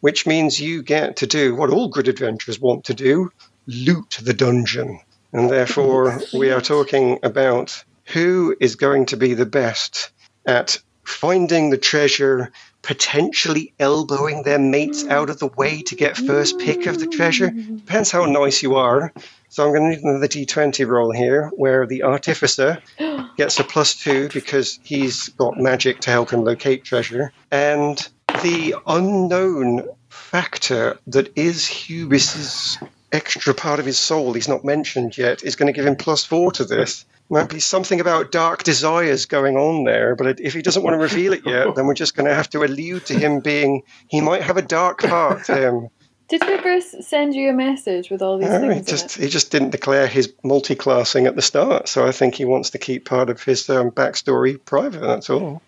which 0.00 0.26
means 0.26 0.60
you 0.60 0.82
get 0.82 1.16
to 1.16 1.26
do 1.26 1.54
what 1.54 1.70
all 1.70 1.88
good 1.88 2.08
adventurers 2.08 2.60
want 2.60 2.84
to 2.84 2.94
do 2.94 3.30
loot 3.66 4.18
the 4.22 4.34
dungeon. 4.34 5.00
And 5.32 5.48
therefore, 5.48 6.20
we 6.34 6.50
are 6.50 6.60
talking 6.60 7.18
about 7.22 7.84
who 8.04 8.56
is 8.60 8.76
going 8.76 9.06
to 9.06 9.16
be 9.16 9.34
the 9.34 9.46
best 9.46 10.10
at 10.44 10.78
finding 11.04 11.70
the 11.70 11.78
treasure, 11.78 12.52
potentially 12.82 13.72
elbowing 13.78 14.42
their 14.42 14.58
mates 14.58 15.06
out 15.06 15.30
of 15.30 15.38
the 15.38 15.48
way 15.48 15.82
to 15.82 15.94
get 15.94 16.16
first 16.16 16.58
pick 16.58 16.86
of 16.86 16.98
the 16.98 17.06
treasure. 17.06 17.50
Depends 17.50 18.10
how 18.10 18.24
nice 18.26 18.62
you 18.62 18.76
are. 18.76 19.12
So 19.48 19.66
I'm 19.66 19.74
going 19.74 19.90
to 19.90 19.96
need 19.96 20.04
another 20.04 20.28
d20 20.28 20.86
roll 20.86 21.12
here, 21.12 21.50
where 21.56 21.86
the 21.86 22.04
artificer 22.04 22.80
gets 23.36 23.58
a 23.58 23.64
plus 23.64 23.96
two 23.96 24.28
because 24.28 24.78
he's 24.82 25.28
got 25.30 25.58
magic 25.58 26.00
to 26.00 26.10
help 26.10 26.30
him 26.30 26.44
locate 26.44 26.84
treasure, 26.84 27.32
and 27.50 28.08
the 28.42 28.74
unknown 28.86 29.88
factor 30.08 30.98
that 31.08 31.36
is 31.36 31.66
Hubris's 31.66 32.78
extra 33.12 33.54
part 33.54 33.80
of 33.80 33.86
his 33.86 33.98
soul 33.98 34.32
he's 34.32 34.48
not 34.48 34.64
mentioned 34.64 35.18
yet 35.18 35.42
is 35.42 35.56
going 35.56 35.66
to 35.66 35.72
give 35.72 35.86
him 35.86 35.96
plus 35.96 36.24
four 36.24 36.52
to 36.52 36.64
this. 36.64 37.04
Might 37.28 37.48
be 37.48 37.60
something 37.60 38.00
about 38.00 38.32
dark 38.32 38.64
desires 38.64 39.26
going 39.26 39.56
on 39.56 39.84
there, 39.84 40.16
but 40.16 40.40
if 40.40 40.52
he 40.52 40.62
doesn't 40.62 40.82
want 40.82 40.94
to 40.94 40.98
reveal 40.98 41.32
it 41.32 41.46
yet, 41.46 41.76
then 41.76 41.86
we're 41.86 41.94
just 41.94 42.16
going 42.16 42.26
to 42.26 42.34
have 42.34 42.50
to 42.50 42.64
allude 42.64 43.06
to 43.06 43.14
him 43.14 43.38
being 43.38 43.82
he 44.08 44.20
might 44.20 44.42
have 44.42 44.56
a 44.56 44.62
dark 44.62 45.00
part 45.02 45.44
to 45.44 45.56
him. 45.56 45.88
Did 46.28 46.42
Hubris 46.44 46.94
send 47.08 47.34
you 47.34 47.50
a 47.50 47.52
message 47.52 48.10
with 48.10 48.22
all 48.22 48.38
these 48.38 48.48
No, 48.48 48.60
things 48.60 48.86
he 48.86 48.90
just 48.90 49.16
he 49.16 49.28
just 49.28 49.50
didn't 49.50 49.70
declare 49.70 50.06
his 50.06 50.32
multi-classing 50.44 51.26
at 51.26 51.36
the 51.36 51.42
start, 51.42 51.88
so 51.88 52.06
I 52.06 52.12
think 52.12 52.36
he 52.36 52.44
wants 52.44 52.70
to 52.70 52.78
keep 52.78 53.04
part 53.04 53.30
of 53.30 53.42
his 53.42 53.68
um, 53.70 53.90
backstory 53.90 54.64
private. 54.64 55.00
That's 55.00 55.30
all. 55.30 55.62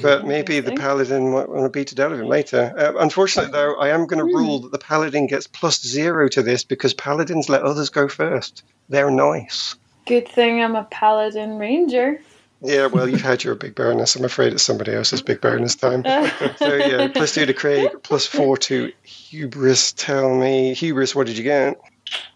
But 0.00 0.26
maybe 0.26 0.60
the 0.60 0.70
Interesting. 0.70 0.76
paladin 0.78 1.32
might 1.32 1.48
want 1.48 1.64
to 1.64 1.68
beat 1.68 1.92
it 1.92 2.00
out 2.00 2.12
of 2.12 2.20
him 2.20 2.26
later. 2.28 2.72
Uh, 2.76 2.92
unfortunately, 2.98 3.52
though, 3.52 3.74
I 3.76 3.88
am 3.90 4.06
going 4.06 4.24
to 4.24 4.30
Hmm. 4.30 4.36
rule 4.36 4.58
that 4.60 4.72
the 4.72 4.78
paladin 4.78 5.26
gets 5.26 5.46
plus 5.46 5.82
zero 5.82 6.28
to 6.30 6.42
this 6.42 6.64
because 6.64 6.94
paladins 6.94 7.48
let 7.48 7.62
others 7.62 7.90
go 7.90 8.08
first. 8.08 8.62
They're 8.88 9.10
nice. 9.10 9.74
Good 10.06 10.28
thing 10.28 10.62
I'm 10.62 10.76
a 10.76 10.84
paladin 10.84 11.58
ranger. 11.58 12.20
Yeah, 12.62 12.86
well, 12.86 13.06
you've 13.06 13.20
had 13.20 13.44
your 13.44 13.54
big 13.54 13.74
bonus. 13.74 14.16
I'm 14.16 14.24
afraid 14.24 14.54
it's 14.54 14.62
somebody 14.62 14.94
else's 14.94 15.20
big 15.20 15.40
bonus 15.42 15.74
time. 15.76 16.02
So 16.56 16.74
yeah, 16.74 17.08
plus 17.08 17.34
two 17.34 17.44
to 17.44 17.52
Craig, 17.52 17.90
plus 18.02 18.26
four 18.26 18.56
to 18.56 18.92
Hubris. 19.02 19.92
Tell 19.92 20.34
me, 20.34 20.72
Hubris, 20.74 21.14
what 21.14 21.26
did 21.26 21.36
you 21.36 21.44
get? 21.44 21.76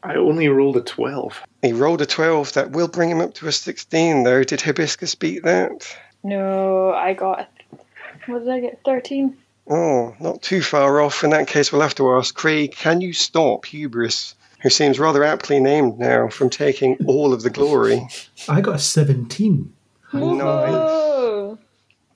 I 0.03 0.17
only 0.17 0.49
rolled 0.49 0.77
a 0.77 0.81
12. 0.83 1.41
He 1.63 1.73
rolled 1.73 2.03
a 2.03 2.07
12. 2.07 2.53
That 2.55 2.73
will 2.73 2.89
bring 2.89 3.09
him 3.09 3.21
up 3.21 3.35
to 3.35 3.47
a 3.47 3.53
16, 3.53 4.25
though. 4.25 4.43
Did 4.45 4.61
Hibiscus 4.61 5.15
beat 5.15 5.45
that? 5.45 5.87
No, 6.23 6.93
I 6.93 7.15
got. 7.15 7.49
What 8.27 8.41
did 8.41 8.49
I 8.49 8.61
get? 8.61 8.81
13? 8.85 9.37
Oh, 9.69 10.15
not 10.21 10.43
too 10.43 10.63
far 10.63 11.01
off. 11.01 11.23
In 11.23 11.31
that 11.31 11.47
case, 11.47 11.73
we'll 11.73 11.83
have 11.83 11.95
to 11.97 12.13
ask 12.15 12.35
Craig, 12.35 12.73
can 12.73 13.01
you 13.01 13.13
stop 13.13 13.67
Hubris, 13.67 14.35
who 14.63 14.71
seems 14.71 14.99
rather 14.99 15.23
aptly 15.23 15.61
named 15.61 15.99
now, 15.99 16.29
from 16.29 16.51
taking 16.51 16.97
all 17.07 17.33
of 17.33 17.43
the 17.43 17.51
glory? 17.51 18.07
I 18.49 18.61
got 18.61 18.75
a 18.77 18.79
17. 18.79 19.73
Whoa! 20.11 21.59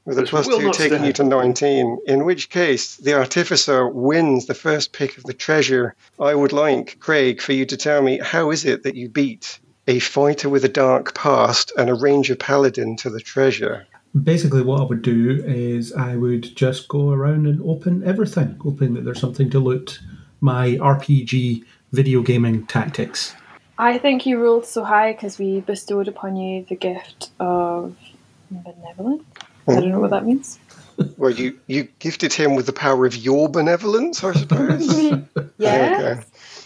With 0.04 0.18
a 0.18 0.22
This 0.22 0.46
two 0.48 0.62
not 0.64 0.74
taking 0.74 1.04
you 1.04 1.12
to 1.14 1.24
19, 1.24 1.98
in 2.06 2.24
which 2.24 2.50
case 2.50 2.96
the 2.96 3.14
Artificer 3.14 3.88
wins 3.88 4.44
the 4.44 4.54
first 4.54 4.92
pick 4.92 5.16
of 5.16 5.24
the 5.24 5.32
treasure. 5.32 5.94
I 6.20 6.34
would 6.34 6.52
like, 6.52 6.98
Craig, 7.00 7.40
for 7.40 7.52
you 7.52 7.64
to 7.66 7.76
tell 7.76 8.02
me 8.02 8.18
how 8.18 8.50
is 8.50 8.66
it 8.66 8.82
that 8.82 8.96
you 8.96 9.08
beat 9.08 9.58
a 9.86 9.98
fighter 10.00 10.48
with 10.50 10.64
a 10.64 10.68
dark 10.68 11.14
past 11.14 11.72
and 11.78 11.88
a 11.88 11.94
ranger 11.94 12.36
paladin 12.36 12.96
to 12.96 13.10
the 13.10 13.20
treasure? 13.20 13.86
Basically, 14.22 14.62
what 14.62 14.80
I 14.80 14.84
would 14.84 15.02
do 15.02 15.42
is 15.44 15.92
I 15.92 16.16
would 16.16 16.54
just 16.54 16.88
go 16.88 17.10
around 17.10 17.46
and 17.46 17.60
open 17.62 18.04
everything, 18.04 18.56
hoping 18.62 18.94
that 18.94 19.04
there's 19.04 19.20
something 19.20 19.50
to 19.50 19.58
loot. 19.58 20.00
My 20.40 20.72
RPG 20.72 21.64
video 21.92 22.22
gaming 22.22 22.66
tactics. 22.66 23.34
I 23.78 23.98
think 23.98 24.24
you 24.24 24.40
rolled 24.40 24.66
so 24.66 24.84
high 24.84 25.12
because 25.12 25.38
we 25.38 25.60
bestowed 25.60 26.06
upon 26.06 26.36
you 26.36 26.64
the 26.68 26.76
gift 26.76 27.30
of 27.40 27.96
benevolence. 28.50 29.24
I 29.66 29.80
don't 29.80 29.90
know 29.90 30.00
what 30.00 30.10
that 30.10 30.24
means. 30.24 30.58
Well, 31.16 31.32
you, 31.32 31.58
you 31.66 31.88
gifted 31.98 32.32
him 32.32 32.54
with 32.54 32.66
the 32.66 32.72
power 32.72 33.04
of 33.04 33.16
your 33.16 33.48
benevolence, 33.48 34.22
I 34.22 34.32
suppose. 34.32 34.86
Yeah. 35.58 36.22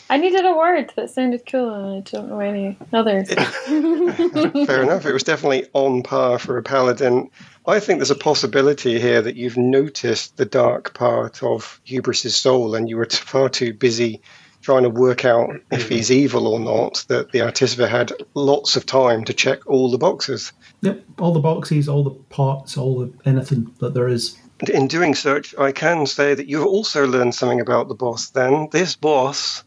Go. 0.09 0.15
I 0.15 0.19
needed 0.19 0.45
a 0.45 0.57
word 0.57 0.93
that 0.97 1.11
sounded 1.11 1.45
cool 1.47 1.73
and 1.73 1.97
I 1.99 2.11
don't 2.11 2.29
know 2.29 2.41
any 2.41 2.77
others. 2.93 3.29
Fair 4.67 4.83
enough. 4.83 5.07
It 5.07 5.13
was 5.13 5.23
definitely 5.23 5.67
on 5.73 6.03
par 6.03 6.39
for 6.39 6.59
a 6.59 6.63
paladin. 6.63 7.31
I 7.67 7.81
think 7.81 7.99
there's 7.99 8.11
a 8.11 8.17
possibility 8.17 8.99
here 8.99 9.21
that 9.23 9.37
you've 9.37 9.59
noticed 9.59 10.37
the 10.37 10.47
dark 10.47 10.95
part 10.95 11.43
of 11.43 11.81
Hubris's 11.85 12.35
soul 12.35 12.75
and 12.75 12.89
you 12.89 12.97
were 12.97 13.07
far 13.07 13.49
too 13.49 13.73
busy 13.73 14.21
trying 14.63 14.83
to 14.83 14.91
work 14.91 15.25
out 15.25 15.51
if 15.71 15.85
mm-hmm. 15.85 15.95
he's 15.95 16.11
evil 16.11 16.47
or 16.47 16.59
not 16.59 17.05
that 17.09 17.31
the 17.33 17.41
artificer 17.41 17.87
had 17.87 18.13
lots 18.35 18.77
of 18.77 18.85
time 18.87 19.25
to 19.25 19.33
check 19.33 19.67
all 19.67 19.91
the 19.91 19.99
boxes. 19.99 20.53
Yep, 20.83 21.05
all 21.19 21.33
the 21.33 21.41
boxes, 21.41 21.89
all 21.89 22.05
the 22.05 22.11
parts, 22.11 22.77
all 22.77 22.99
the 22.99 23.13
anything 23.25 23.73
that 23.81 23.95
there 23.95 24.09
is. 24.09 24.37
In 24.73 24.89
doing 24.89 25.15
such, 25.15 25.55
I 25.57 25.71
can 25.71 26.07
say 26.07 26.35
that 26.35 26.49
you've 26.49 26.67
also 26.67 27.07
learned 27.07 27.35
something 27.35 27.61
about 27.61 27.89
the 27.89 27.95
boss 27.95 28.31
then. 28.31 28.69
This 28.73 28.97
boss 28.97 29.63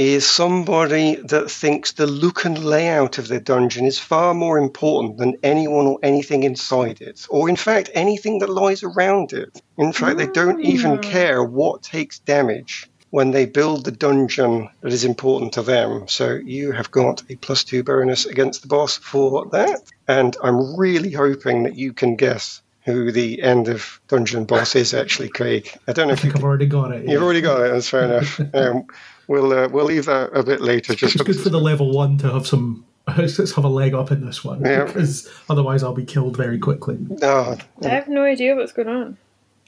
is 0.00 0.24
somebody 0.24 1.16
that 1.16 1.50
thinks 1.50 1.92
the 1.92 2.06
look 2.06 2.46
and 2.46 2.64
layout 2.64 3.18
of 3.18 3.28
their 3.28 3.38
dungeon 3.38 3.84
is 3.84 3.98
far 3.98 4.32
more 4.32 4.56
important 4.56 5.18
than 5.18 5.36
anyone 5.42 5.86
or 5.86 5.98
anything 6.02 6.42
inside 6.42 7.02
it, 7.02 7.26
or 7.28 7.50
in 7.50 7.56
fact, 7.56 7.90
anything 7.92 8.38
that 8.38 8.48
lies 8.48 8.82
around 8.82 9.34
it. 9.34 9.60
In 9.76 9.92
fact, 9.92 10.16
they 10.16 10.26
don't 10.26 10.64
even 10.64 10.92
Mm. 10.98 11.02
care 11.02 11.44
what 11.44 11.82
takes 11.82 12.18
damage 12.20 12.88
when 13.10 13.30
they 13.32 13.44
build 13.44 13.84
the 13.84 13.90
dungeon 13.90 14.70
that 14.80 14.92
is 14.92 15.04
important 15.04 15.52
to 15.52 15.62
them. 15.62 16.04
So 16.08 16.40
you 16.42 16.72
have 16.72 16.90
got 16.90 17.22
a 17.28 17.36
plus 17.36 17.62
two 17.64 17.82
bonus 17.82 18.24
against 18.24 18.62
the 18.62 18.68
boss 18.68 18.96
for 18.96 19.46
that. 19.52 19.80
And 20.08 20.34
I'm 20.42 20.76
really 20.76 21.10
hoping 21.12 21.64
that 21.64 21.74
you 21.76 21.92
can 21.92 22.16
guess 22.16 22.62
who 22.86 23.12
the 23.12 23.42
end 23.42 23.68
of 23.68 24.00
dungeon 24.08 24.44
boss 24.46 24.74
is 24.76 24.94
actually, 24.94 25.28
Craig. 25.28 25.76
I 25.86 25.92
don't 25.92 26.06
know 26.06 26.12
I 26.12 26.14
if 26.14 26.24
you 26.24 26.30
think 26.30 26.36
I've 26.36 26.44
already 26.44 26.66
got 26.66 26.92
it. 26.92 27.06
You've 27.06 27.22
already 27.22 27.42
got 27.42 27.60
it. 27.66 27.72
That's 27.72 27.90
fair 27.90 28.04
enough. 28.10 28.40
Um, 28.54 28.84
we'll 29.30 29.52
uh, 29.52 29.68
we'll 29.68 29.84
leave 29.86 30.04
that 30.06 30.30
a 30.36 30.42
bit 30.42 30.60
later. 30.60 30.94
Just 30.94 31.14
It's 31.14 31.24
good 31.24 31.40
for 31.40 31.48
the 31.48 31.60
level 31.60 31.92
one 31.94 32.18
to 32.18 32.30
have 32.30 32.46
some. 32.46 32.84
Let's 33.16 33.54
have 33.54 33.64
a 33.64 33.68
leg 33.68 33.94
up 33.94 34.10
in 34.10 34.26
this 34.26 34.44
one 34.44 34.60
Yeah. 34.62 34.84
because 34.84 35.28
otherwise 35.48 35.82
I'll 35.82 35.94
be 35.94 36.04
killed 36.04 36.36
very 36.36 36.58
quickly. 36.58 36.98
Ah, 37.22 37.56
I 37.82 37.88
have 37.88 38.08
no 38.08 38.22
idea 38.24 38.54
what's 38.54 38.72
going 38.72 38.88
on. 38.88 39.16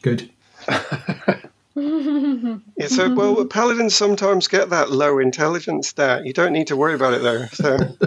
Good. 0.02 0.30
yeah, 1.74 2.86
so 2.86 3.14
well, 3.14 3.44
paladins 3.46 3.94
sometimes 3.94 4.46
get 4.48 4.70
that 4.70 4.90
low 4.90 5.18
intelligence 5.18 5.88
stat. 5.88 6.26
You 6.26 6.32
don't 6.32 6.52
need 6.52 6.66
to 6.68 6.76
worry 6.76 6.94
about 6.94 7.14
it 7.14 7.22
though. 7.22 7.46
So 7.52 7.78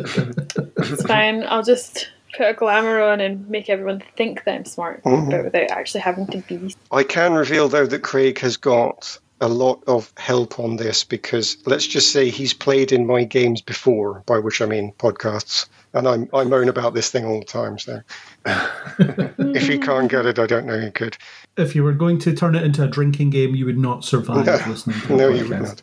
It's 0.77 1.03
fine. 1.03 1.43
I'll 1.43 1.63
just 1.63 2.09
put 2.37 2.47
a 2.49 2.53
glamour 2.53 3.01
on 3.01 3.19
and 3.21 3.49
make 3.49 3.69
everyone 3.69 4.03
think 4.15 4.43
that 4.43 4.55
I'm 4.55 4.65
smart, 4.65 5.03
Mhm. 5.03 5.31
but 5.31 5.43
without 5.45 5.71
actually 5.71 6.01
having 6.01 6.27
to 6.27 6.37
be. 6.39 6.75
I 6.91 7.03
can 7.03 7.33
reveal 7.33 7.67
though 7.69 7.87
that 7.87 8.03
Craig 8.03 8.39
has 8.39 8.57
got 8.57 9.17
a 9.41 9.47
lot 9.47 9.83
of 9.87 10.13
help 10.17 10.59
on 10.59 10.77
this 10.77 11.03
because 11.03 11.57
let's 11.65 11.85
just 11.87 12.11
say 12.11 12.29
he's 12.29 12.53
played 12.53 12.91
in 12.91 13.05
my 13.05 13.23
games 13.25 13.61
before, 13.61 14.23
by 14.25 14.39
which 14.39 14.61
I 14.61 14.65
mean 14.65 14.93
podcasts, 14.97 15.67
and 15.93 16.07
I'm 16.07 16.29
I 16.33 16.43
moan 16.45 16.69
about 16.69 16.93
this 16.93 17.09
thing 17.11 17.25
all 17.25 17.39
the 17.39 17.45
time. 17.45 17.77
So 17.77 17.99
if 19.39 19.67
he 19.67 19.77
can't 19.77 20.09
get 20.09 20.25
it, 20.25 20.39
I 20.39 20.45
don't 20.45 20.65
know 20.65 20.79
who 20.79 20.91
could. 20.91 21.17
If 21.57 21.75
you 21.75 21.83
were 21.83 21.93
going 21.93 22.19
to 22.19 22.33
turn 22.35 22.55
it 22.55 22.63
into 22.63 22.83
a 22.83 22.87
drinking 22.87 23.29
game, 23.31 23.55
you 23.55 23.65
would 23.65 23.77
not 23.77 24.03
survive 24.05 24.45
No. 24.45 24.59
listening 24.67 24.99
to 25.01 25.07
a 25.13 25.17
No, 25.17 25.29
podcast. 25.31 25.37
you 25.37 25.49
would 25.49 25.61
not. 25.61 25.81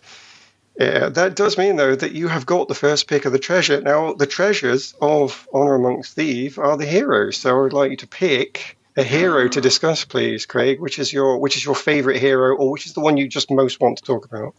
Yeah, 0.79 1.09
that 1.11 1.37
does 1.37 1.59
mean 1.59 1.77
though 1.77 1.95
that 1.95 2.13
you 2.13 2.29
have 2.29 2.47
got 2.47 2.69
the 2.69 2.75
first 2.75 3.07
pick 3.07 3.27
of 3.27 3.33
the 3.33 3.39
treasure. 3.39 3.81
Now, 3.83 4.15
the 4.15 4.27
treasures 4.27 4.95
of 5.03 5.47
Honor 5.53 5.75
Amongst 5.75 6.15
Thieves 6.15 6.57
are 6.57 6.79
the 6.79 6.87
heroes. 6.87 7.37
So 7.37 7.51
I 7.59 7.61
would 7.63 7.75
like 7.75 7.91
you 7.91 7.97
to 7.99 8.07
pick 8.07 8.79
a 8.97 9.03
hero 9.03 9.49
to 9.49 9.61
discuss, 9.61 10.05
please, 10.05 10.47
Craig. 10.47 10.81
Which 10.81 10.99
is 10.99 11.13
your 11.13 11.39
which 11.39 11.57
is 11.57 11.65
your 11.65 11.75
favourite 11.75 12.21
hero, 12.21 12.57
or 12.57 12.71
which 12.71 12.87
is 12.87 12.95
the 12.95 13.01
one 13.01 13.17
you 13.17 13.29
just 13.29 13.51
most 13.51 13.81
want 13.81 13.99
to 13.99 14.05
talk 14.05 14.25
about? 14.25 14.55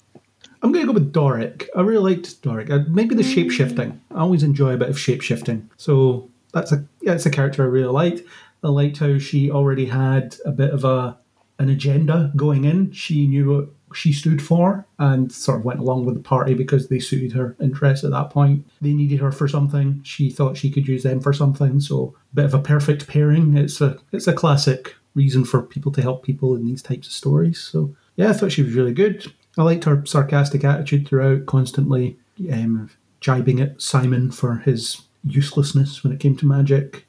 I'm 0.61 0.71
going 0.71 0.85
to 0.85 0.93
go 0.93 0.93
with 0.93 1.11
Doric. 1.11 1.69
I 1.75 1.81
really 1.81 2.15
liked 2.15 2.41
Doric. 2.41 2.69
Uh, 2.69 2.79
maybe 2.87 3.15
the 3.15 3.23
shape 3.23 3.51
shifting. 3.51 4.01
I 4.11 4.19
always 4.19 4.43
enjoy 4.43 4.73
a 4.73 4.77
bit 4.77 4.89
of 4.89 4.97
shape 4.97 5.21
shifting. 5.21 5.69
So 5.75 6.29
that's 6.53 6.71
a 6.71 6.85
yeah, 7.01 7.13
it's 7.13 7.25
a 7.25 7.31
character 7.31 7.63
I 7.63 7.67
really 7.67 7.91
liked. 7.91 8.21
I 8.63 8.69
liked 8.69 8.97
how 8.97 9.17
she 9.17 9.51
already 9.51 9.85
had 9.85 10.37
a 10.45 10.51
bit 10.51 10.71
of 10.71 10.85
a 10.85 11.17
an 11.59 11.69
agenda 11.69 12.31
going 12.35 12.63
in. 12.63 12.91
She 12.91 13.27
knew 13.27 13.51
what 13.51 13.69
she 13.93 14.13
stood 14.13 14.41
for 14.41 14.85
and 14.99 15.31
sort 15.31 15.59
of 15.59 15.65
went 15.65 15.79
along 15.79 16.05
with 16.05 16.15
the 16.15 16.21
party 16.21 16.53
because 16.53 16.87
they 16.87 16.99
suited 16.99 17.31
her 17.33 17.55
interests 17.61 18.03
at 18.03 18.11
that 18.11 18.29
point. 18.29 18.65
They 18.81 18.93
needed 18.93 19.19
her 19.19 19.31
for 19.31 19.47
something. 19.47 20.01
She 20.03 20.29
thought 20.29 20.57
she 20.57 20.71
could 20.71 20.87
use 20.87 21.03
them 21.03 21.19
for 21.19 21.33
something. 21.33 21.79
So 21.79 22.15
a 22.31 22.35
bit 22.35 22.45
of 22.45 22.53
a 22.53 22.59
perfect 22.59 23.07
pairing. 23.07 23.57
It's 23.57 23.81
a 23.81 23.97
it's 24.11 24.27
a 24.27 24.33
classic 24.33 24.95
reason 25.15 25.45
for 25.45 25.61
people 25.61 25.91
to 25.91 26.01
help 26.01 26.23
people 26.23 26.55
in 26.55 26.65
these 26.65 26.81
types 26.81 27.07
of 27.07 27.13
stories. 27.13 27.59
So 27.59 27.95
yeah, 28.15 28.29
I 28.29 28.33
thought 28.33 28.51
she 28.51 28.63
was 28.63 28.73
really 28.73 28.93
good. 28.93 29.31
I 29.57 29.63
liked 29.63 29.83
her 29.83 30.05
sarcastic 30.05 30.63
attitude 30.63 31.07
throughout, 31.07 31.45
constantly 31.45 32.17
um, 32.51 32.89
jibing 33.21 33.61
at 33.61 33.81
Simon 33.81 34.31
for 34.31 34.57
his 34.57 35.03
uselessness 35.23 36.03
when 36.03 36.13
it 36.13 36.19
came 36.19 36.35
to 36.37 36.45
magic. 36.45 37.07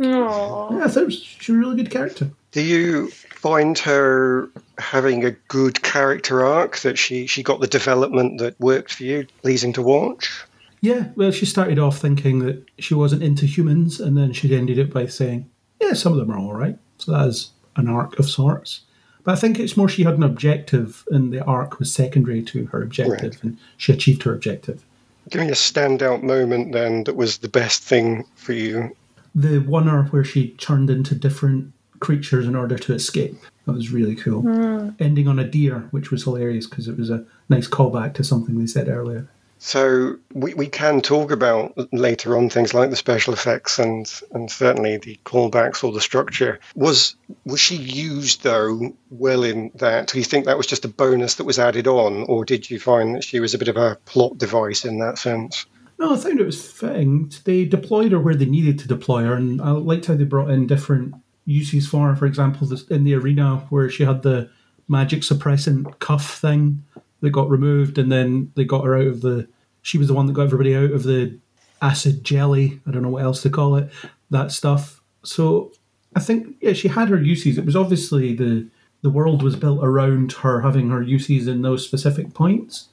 Aww. 0.00 0.70
Yeah, 0.78 0.84
I 0.84 0.88
thought 0.88 1.06
was, 1.06 1.18
she 1.22 1.52
was 1.52 1.56
a 1.58 1.60
really 1.60 1.76
good 1.76 1.90
character. 1.90 2.30
Do 2.52 2.62
you 2.62 3.08
find 3.10 3.78
her 3.80 4.48
having 4.78 5.24
a 5.24 5.32
good 5.48 5.82
character 5.82 6.44
arc? 6.44 6.78
That 6.78 6.98
she 6.98 7.26
she 7.26 7.42
got 7.42 7.60
the 7.60 7.66
development 7.66 8.38
that 8.38 8.58
worked 8.60 8.94
for 8.94 9.04
you, 9.04 9.26
pleasing 9.42 9.72
to 9.74 9.82
watch? 9.82 10.44
Yeah, 10.80 11.08
well, 11.16 11.30
she 11.30 11.46
started 11.46 11.78
off 11.78 11.98
thinking 11.98 12.40
that 12.40 12.62
she 12.78 12.94
wasn't 12.94 13.22
into 13.22 13.46
humans, 13.46 14.00
and 14.00 14.16
then 14.16 14.32
she 14.32 14.54
ended 14.54 14.78
it 14.78 14.92
by 14.92 15.06
saying, 15.06 15.48
"Yeah, 15.80 15.94
some 15.94 16.12
of 16.12 16.18
them 16.18 16.30
are 16.30 16.38
all 16.38 16.52
right." 16.54 16.76
So 16.98 17.12
that 17.12 17.28
is 17.28 17.50
an 17.76 17.88
arc 17.88 18.18
of 18.18 18.28
sorts. 18.28 18.80
But 19.24 19.32
I 19.32 19.36
think 19.36 19.58
it's 19.58 19.76
more 19.76 19.88
she 19.88 20.02
had 20.04 20.14
an 20.14 20.22
objective, 20.22 21.04
and 21.10 21.32
the 21.32 21.42
arc 21.44 21.78
was 21.78 21.90
secondary 21.92 22.42
to 22.42 22.66
her 22.66 22.82
objective, 22.82 23.32
Right. 23.32 23.42
and 23.42 23.56
she 23.78 23.92
achieved 23.92 24.22
her 24.24 24.34
objective. 24.34 24.84
Give 25.30 25.40
me 25.40 25.48
a 25.48 25.52
standout 25.52 26.22
moment 26.22 26.72
then 26.72 27.04
that 27.04 27.16
was 27.16 27.38
the 27.38 27.48
best 27.48 27.82
thing 27.82 28.26
for 28.34 28.52
you. 28.52 28.94
The 29.34 29.58
one 29.58 29.88
arc 29.88 30.12
where 30.12 30.24
she 30.24 30.50
turned 30.50 30.90
into 30.90 31.14
different 31.14 31.72
creatures 32.00 32.46
in 32.46 32.54
order 32.54 32.76
to 32.78 32.92
escape. 32.92 33.36
That 33.66 33.72
was 33.72 33.90
really 33.90 34.14
cool. 34.14 34.42
Hmm. 34.42 34.90
Ending 34.98 35.26
on 35.26 35.38
a 35.38 35.44
deer, 35.44 35.88
which 35.90 36.10
was 36.10 36.24
hilarious 36.24 36.66
because 36.66 36.86
it 36.86 36.98
was 36.98 37.10
a 37.10 37.24
nice 37.48 37.66
callback 37.66 38.14
to 38.14 38.24
something 38.24 38.58
they 38.58 38.66
said 38.66 38.88
earlier. 38.88 39.28
So 39.58 40.16
we, 40.34 40.52
we 40.52 40.66
can 40.66 41.00
talk 41.00 41.30
about 41.30 41.72
later 41.90 42.36
on 42.36 42.50
things 42.50 42.74
like 42.74 42.90
the 42.90 42.96
special 42.96 43.32
effects 43.32 43.78
and 43.78 44.12
and 44.32 44.50
certainly 44.50 44.98
the 44.98 45.18
callbacks 45.24 45.82
or 45.82 45.90
the 45.90 46.02
structure. 46.02 46.60
Was 46.74 47.16
was 47.46 47.60
she 47.60 47.76
used 47.76 48.42
though 48.42 48.94
well 49.08 49.42
in 49.42 49.70
that? 49.76 50.08
Do 50.08 50.18
you 50.18 50.24
think 50.24 50.44
that 50.44 50.58
was 50.58 50.66
just 50.66 50.84
a 50.84 50.88
bonus 50.88 51.36
that 51.36 51.44
was 51.44 51.58
added 51.58 51.86
on, 51.86 52.24
or 52.24 52.44
did 52.44 52.68
you 52.68 52.78
find 52.78 53.14
that 53.14 53.24
she 53.24 53.40
was 53.40 53.54
a 53.54 53.58
bit 53.58 53.68
of 53.68 53.78
a 53.78 53.96
plot 54.04 54.36
device 54.36 54.84
in 54.84 54.98
that 54.98 55.16
sense? 55.16 55.64
No, 55.98 56.14
I 56.14 56.16
found 56.16 56.40
it 56.40 56.46
was 56.46 56.70
fitting. 56.70 57.32
They 57.44 57.64
deployed 57.64 58.12
her 58.12 58.20
where 58.20 58.34
they 58.34 58.46
needed 58.46 58.78
to 58.80 58.88
deploy 58.88 59.24
her, 59.24 59.34
and 59.34 59.60
I 59.60 59.70
liked 59.70 60.06
how 60.06 60.14
they 60.14 60.24
brought 60.24 60.50
in 60.50 60.66
different 60.66 61.14
uses 61.46 61.86
for 61.86 62.08
her. 62.08 62.16
For 62.16 62.26
example, 62.26 62.68
in 62.90 63.04
the 63.04 63.14
arena 63.14 63.66
where 63.70 63.88
she 63.88 64.04
had 64.04 64.22
the 64.22 64.50
magic 64.88 65.20
suppressant 65.20 65.98
cuff 66.00 66.38
thing 66.38 66.84
that 67.20 67.30
got 67.30 67.48
removed, 67.48 67.98
and 67.98 68.10
then 68.10 68.52
they 68.56 68.64
got 68.64 68.84
her 68.84 68.96
out 68.96 69.06
of 69.06 69.20
the. 69.20 69.48
She 69.82 69.98
was 69.98 70.08
the 70.08 70.14
one 70.14 70.26
that 70.26 70.32
got 70.32 70.44
everybody 70.44 70.74
out 70.74 70.92
of 70.92 71.04
the 71.04 71.38
acid 71.80 72.24
jelly. 72.24 72.80
I 72.86 72.90
don't 72.90 73.02
know 73.02 73.10
what 73.10 73.22
else 73.22 73.42
to 73.42 73.50
call 73.50 73.76
it. 73.76 73.90
That 74.30 74.50
stuff. 74.50 75.00
So 75.22 75.72
I 76.16 76.20
think 76.20 76.56
yeah, 76.60 76.72
she 76.72 76.88
had 76.88 77.08
her 77.08 77.20
uses. 77.20 77.58
It 77.58 77.66
was 77.66 77.76
obviously 77.76 78.34
the 78.34 78.68
the 79.02 79.10
world 79.10 79.42
was 79.42 79.54
built 79.54 79.80
around 79.84 80.32
her 80.32 80.62
having 80.62 80.88
her 80.88 81.02
uses 81.02 81.46
in 81.46 81.62
those 81.62 81.84
specific 81.84 82.32
points, 82.32 82.88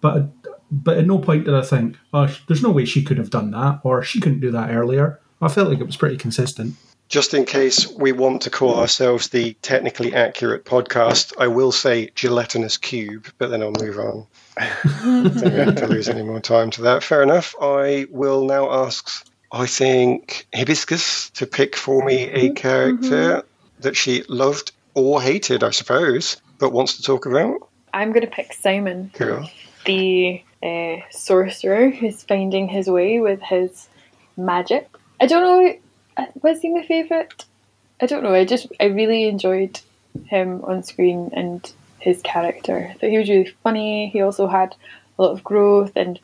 but 0.00 0.35
but 0.70 0.98
at 0.98 1.06
no 1.06 1.18
point 1.18 1.44
did 1.44 1.54
I 1.54 1.62
think, 1.62 1.96
oh, 2.12 2.34
there's 2.46 2.62
no 2.62 2.70
way 2.70 2.84
she 2.84 3.02
could 3.02 3.18
have 3.18 3.30
done 3.30 3.50
that, 3.52 3.80
or 3.84 4.02
she 4.02 4.20
couldn't 4.20 4.40
do 4.40 4.50
that 4.52 4.70
earlier. 4.70 5.20
I 5.40 5.48
felt 5.48 5.68
like 5.68 5.80
it 5.80 5.86
was 5.86 5.96
pretty 5.96 6.16
consistent. 6.16 6.74
Just 7.08 7.34
in 7.34 7.44
case 7.44 7.86
we 7.86 8.10
want 8.10 8.42
to 8.42 8.50
call 8.50 8.80
ourselves 8.80 9.28
the 9.28 9.52
technically 9.62 10.12
accurate 10.12 10.64
podcast, 10.64 11.32
I 11.38 11.46
will 11.46 11.70
say 11.70 12.10
gelatinous 12.16 12.76
cube, 12.76 13.28
but 13.38 13.48
then 13.48 13.62
I'll 13.62 13.70
move 13.70 13.98
on. 13.98 14.26
don't 15.04 15.68
have 15.68 15.76
to 15.76 15.86
lose 15.86 16.08
any 16.08 16.24
more 16.24 16.40
time 16.40 16.70
to 16.72 16.82
that. 16.82 17.04
Fair 17.04 17.22
enough. 17.22 17.54
I 17.60 18.06
will 18.10 18.44
now 18.44 18.72
ask, 18.84 19.24
I 19.52 19.66
think, 19.66 20.48
Hibiscus 20.52 21.30
to 21.30 21.46
pick 21.46 21.76
for 21.76 22.04
me 22.04 22.24
a 22.24 22.46
mm-hmm. 22.46 22.54
character 22.54 23.36
mm-hmm. 23.36 23.82
that 23.82 23.96
she 23.96 24.24
loved 24.28 24.72
or 24.94 25.22
hated, 25.22 25.62
I 25.62 25.70
suppose, 25.70 26.38
but 26.58 26.72
wants 26.72 26.96
to 26.96 27.02
talk 27.02 27.26
about. 27.26 27.68
I'm 27.94 28.10
going 28.10 28.24
to 28.24 28.30
pick 28.30 28.52
Simon, 28.52 29.12
Cool. 29.14 29.48
the 29.84 30.42
uh, 30.62 30.96
sorcerer 31.10 31.90
who's 31.90 32.22
finding 32.22 32.68
his 32.68 32.88
way 32.88 33.20
with 33.20 33.40
his 33.40 33.88
magic. 34.36 34.88
I 35.20 35.26
don't 35.26 35.42
know, 35.42 35.74
uh, 36.16 36.26
was 36.42 36.60
he 36.60 36.70
my 36.70 36.84
favourite? 36.84 37.44
I 38.00 38.06
don't 38.06 38.22
know. 38.22 38.34
I 38.34 38.44
just, 38.44 38.66
I 38.80 38.86
really 38.86 39.24
enjoyed 39.24 39.80
him 40.26 40.62
on 40.64 40.82
screen 40.82 41.30
and 41.32 41.70
his 42.00 42.20
character. 42.22 42.88
I 42.90 42.94
thought 42.94 43.10
he 43.10 43.18
was 43.18 43.28
really 43.28 43.54
funny. 43.62 44.08
He 44.10 44.20
also 44.20 44.46
had 44.46 44.74
a 45.18 45.22
lot 45.22 45.32
of 45.32 45.42
growth, 45.44 45.92
and 45.96 46.20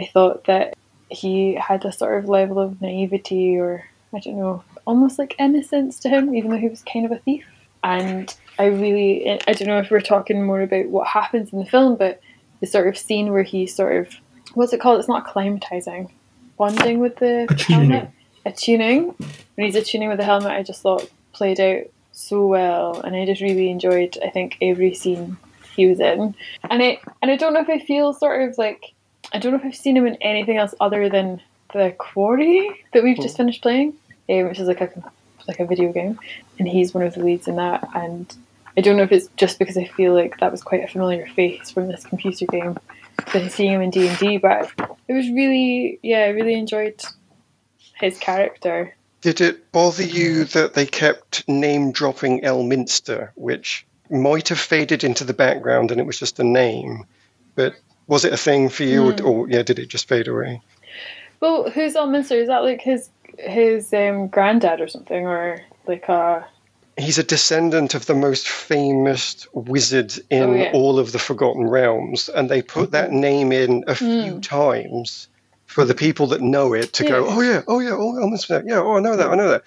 I 0.00 0.06
thought 0.12 0.44
that 0.44 0.76
he 1.08 1.54
had 1.54 1.84
a 1.84 1.92
sort 1.92 2.18
of 2.18 2.28
level 2.28 2.58
of 2.58 2.80
naivety 2.80 3.56
or, 3.56 3.84
I 4.12 4.18
don't 4.18 4.38
know, 4.38 4.64
almost 4.86 5.18
like 5.18 5.36
innocence 5.38 6.00
to 6.00 6.08
him, 6.08 6.34
even 6.34 6.50
though 6.50 6.56
he 6.56 6.68
was 6.68 6.82
kind 6.82 7.06
of 7.06 7.12
a 7.12 7.18
thief. 7.18 7.44
And 7.84 8.34
I 8.58 8.66
really, 8.66 9.28
I 9.46 9.52
don't 9.52 9.68
know 9.68 9.78
if 9.78 9.90
we're 9.90 10.00
talking 10.00 10.44
more 10.44 10.62
about 10.62 10.86
what 10.86 11.06
happens 11.06 11.52
in 11.52 11.58
the 11.58 11.66
film, 11.66 11.96
but 11.96 12.20
the 12.62 12.66
sort 12.68 12.86
of 12.86 12.96
scene 12.96 13.32
where 13.32 13.42
he 13.42 13.66
sort 13.66 13.96
of, 13.96 14.14
what's 14.54 14.72
it 14.72 14.80
called? 14.80 15.00
It's 15.00 15.08
not 15.08 15.26
acclimatizing, 15.26 16.10
bonding 16.56 17.00
with 17.00 17.16
the 17.16 17.46
Attuning. 17.50 17.90
helmet. 17.90 18.10
Attuning. 18.46 19.14
When 19.56 19.66
he's 19.66 19.74
attuning 19.74 20.08
with 20.08 20.18
the 20.18 20.24
helmet, 20.24 20.52
I 20.52 20.62
just 20.62 20.80
thought 20.80 21.10
played 21.32 21.60
out 21.60 21.84
so 22.12 22.46
well, 22.46 23.00
and 23.00 23.16
I 23.16 23.26
just 23.26 23.42
really 23.42 23.68
enjoyed. 23.68 24.16
I 24.24 24.30
think 24.30 24.56
every 24.62 24.94
scene 24.94 25.36
he 25.74 25.86
was 25.86 25.98
in, 26.00 26.34
and 26.70 26.82
I 26.82 27.00
and 27.20 27.30
I 27.30 27.36
don't 27.36 27.52
know 27.52 27.60
if 27.60 27.68
I 27.68 27.78
feel 27.78 28.12
sort 28.12 28.48
of 28.48 28.58
like 28.58 28.92
I 29.32 29.38
don't 29.38 29.52
know 29.52 29.58
if 29.58 29.64
I've 29.64 29.76
seen 29.76 29.96
him 29.96 30.06
in 30.06 30.16
anything 30.20 30.56
else 30.56 30.74
other 30.80 31.08
than 31.08 31.40
the 31.72 31.94
Quarry 31.98 32.70
that 32.92 33.02
we've 33.02 33.16
just 33.16 33.36
finished 33.36 33.62
playing, 33.62 33.94
um, 34.28 34.48
which 34.48 34.60
is 34.60 34.68
like 34.68 34.80
a 34.80 34.90
like 35.48 35.58
a 35.58 35.66
video 35.66 35.92
game, 35.92 36.18
and 36.58 36.68
he's 36.68 36.94
one 36.94 37.04
of 37.04 37.14
the 37.14 37.24
leads 37.24 37.48
in 37.48 37.56
that. 37.56 37.88
And 37.94 38.34
I 38.76 38.80
don't 38.80 38.96
know 38.96 39.02
if 39.02 39.12
it's 39.12 39.28
just 39.36 39.58
because 39.58 39.76
I 39.76 39.84
feel 39.84 40.14
like 40.14 40.38
that 40.40 40.50
was 40.50 40.62
quite 40.62 40.82
a 40.82 40.88
familiar 40.88 41.26
face 41.28 41.70
from 41.70 41.88
this 41.88 42.04
computer 42.04 42.46
game 42.46 42.78
than 43.32 43.50
seeing 43.50 43.72
him 43.72 43.82
in 43.82 43.90
D 43.90 44.08
and 44.08 44.18
D, 44.18 44.38
but 44.38 44.70
it 45.08 45.12
was 45.12 45.28
really 45.30 45.98
yeah, 46.02 46.20
I 46.20 46.28
really 46.28 46.54
enjoyed 46.54 47.02
his 48.00 48.18
character. 48.18 48.94
Did 49.20 49.40
it 49.40 49.70
bother 49.70 50.02
you 50.02 50.44
that 50.46 50.74
they 50.74 50.86
kept 50.86 51.48
name 51.48 51.92
dropping 51.92 52.40
Elminster, 52.40 53.30
which 53.36 53.86
might 54.10 54.48
have 54.48 54.58
faded 54.58 55.04
into 55.04 55.24
the 55.24 55.32
background 55.32 55.90
and 55.90 56.00
it 56.00 56.06
was 56.06 56.18
just 56.18 56.40
a 56.40 56.44
name? 56.44 57.06
But 57.54 57.74
was 58.06 58.24
it 58.24 58.32
a 58.32 58.36
thing 58.36 58.68
for 58.68 58.82
you, 58.82 59.10
or, 59.10 59.22
or 59.22 59.48
yeah, 59.48 59.62
did 59.62 59.78
it 59.78 59.86
just 59.86 60.08
fade 60.08 60.28
away? 60.28 60.60
Well, 61.40 61.70
who's 61.70 61.94
Elminster? 61.94 62.40
Is 62.40 62.48
that 62.48 62.62
like 62.62 62.80
his 62.80 63.10
his 63.38 63.92
um, 63.92 64.28
granddad 64.28 64.80
or 64.80 64.88
something, 64.88 65.26
or 65.26 65.60
like 65.86 66.08
a 66.08 66.46
He's 66.98 67.18
a 67.18 67.22
descendant 67.22 67.94
of 67.94 68.06
the 68.06 68.14
most 68.14 68.48
famous 68.48 69.46
wizard 69.52 70.14
in 70.28 70.42
Oh, 70.42 70.54
yeah. 70.54 70.70
all 70.74 70.98
of 70.98 71.12
the 71.12 71.18
Forgotten 71.18 71.66
Realms, 71.66 72.28
and 72.28 72.50
they 72.50 72.62
put 72.62 72.90
that 72.90 73.10
mm-hmm. 73.10 73.20
name 73.20 73.52
in 73.52 73.84
a 73.86 73.94
few 73.94 74.34
hmm. 74.34 74.40
times 74.40 75.28
for 75.66 75.86
the 75.86 75.94
people 75.94 76.26
that 76.28 76.42
know 76.42 76.74
it 76.74 76.92
to 76.94 77.04
go, 77.04 77.26
Yeah. 77.26 77.34
oh 77.34 77.40
yeah, 77.40 77.62
oh 77.66 77.80
yeah, 77.80 77.92
oh 77.92 78.12
Elminster, 78.14 78.62
yeah, 78.66 78.80
oh 78.80 78.96
I 78.96 79.00
know 79.00 79.16
that, 79.16 79.30
I 79.30 79.34
know 79.34 79.48
that. 79.50 79.64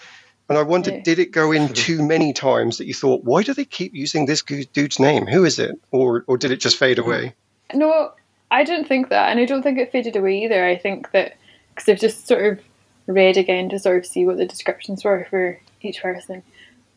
And 0.47 0.57
I 0.59 0.61
wondered, 0.61 0.93
Yeah. 0.95 1.01
did 1.03 1.19
it 1.19 1.31
go 1.31 1.51
in 1.51 1.73
too 1.73 2.05
many 2.05 2.31
times 2.31 2.77
that 2.77 2.85
you 2.85 2.93
thought, 2.93 3.23
why 3.23 3.41
do 3.41 3.55
they 3.55 3.65
keep 3.65 3.95
using 3.95 4.27
this 4.27 4.43
dude's 4.43 4.99
name? 4.99 5.25
Who 5.25 5.43
is 5.43 5.57
it? 5.57 5.79
Or 5.89 6.23
or 6.27 6.37
did 6.37 6.51
it 6.51 6.57
just 6.57 6.77
fade 6.77 6.99
away? 6.99 7.33
Mm-hmm. 7.71 7.79
No, 7.79 8.11
I 8.51 8.63
didn't 8.63 8.87
think 8.87 9.09
that, 9.09 9.31
and 9.31 9.39
I 9.39 9.45
don't 9.45 9.63
think 9.63 9.79
it 9.79 9.91
faded 9.91 10.15
away 10.15 10.43
either. 10.43 10.63
I 10.63 10.77
think 10.77 11.11
that 11.11 11.35
because 11.73 11.89
I've 11.89 11.99
just 11.99 12.27
sort 12.27 12.45
of 12.45 12.63
read 13.07 13.37
again 13.37 13.69
to 13.69 13.79
sort 13.79 13.97
of 13.97 14.05
see 14.05 14.25
what 14.25 14.37
the 14.37 14.45
descriptions 14.45 15.03
were 15.03 15.25
for 15.29 15.59
each 15.81 16.01
person. 16.01 16.43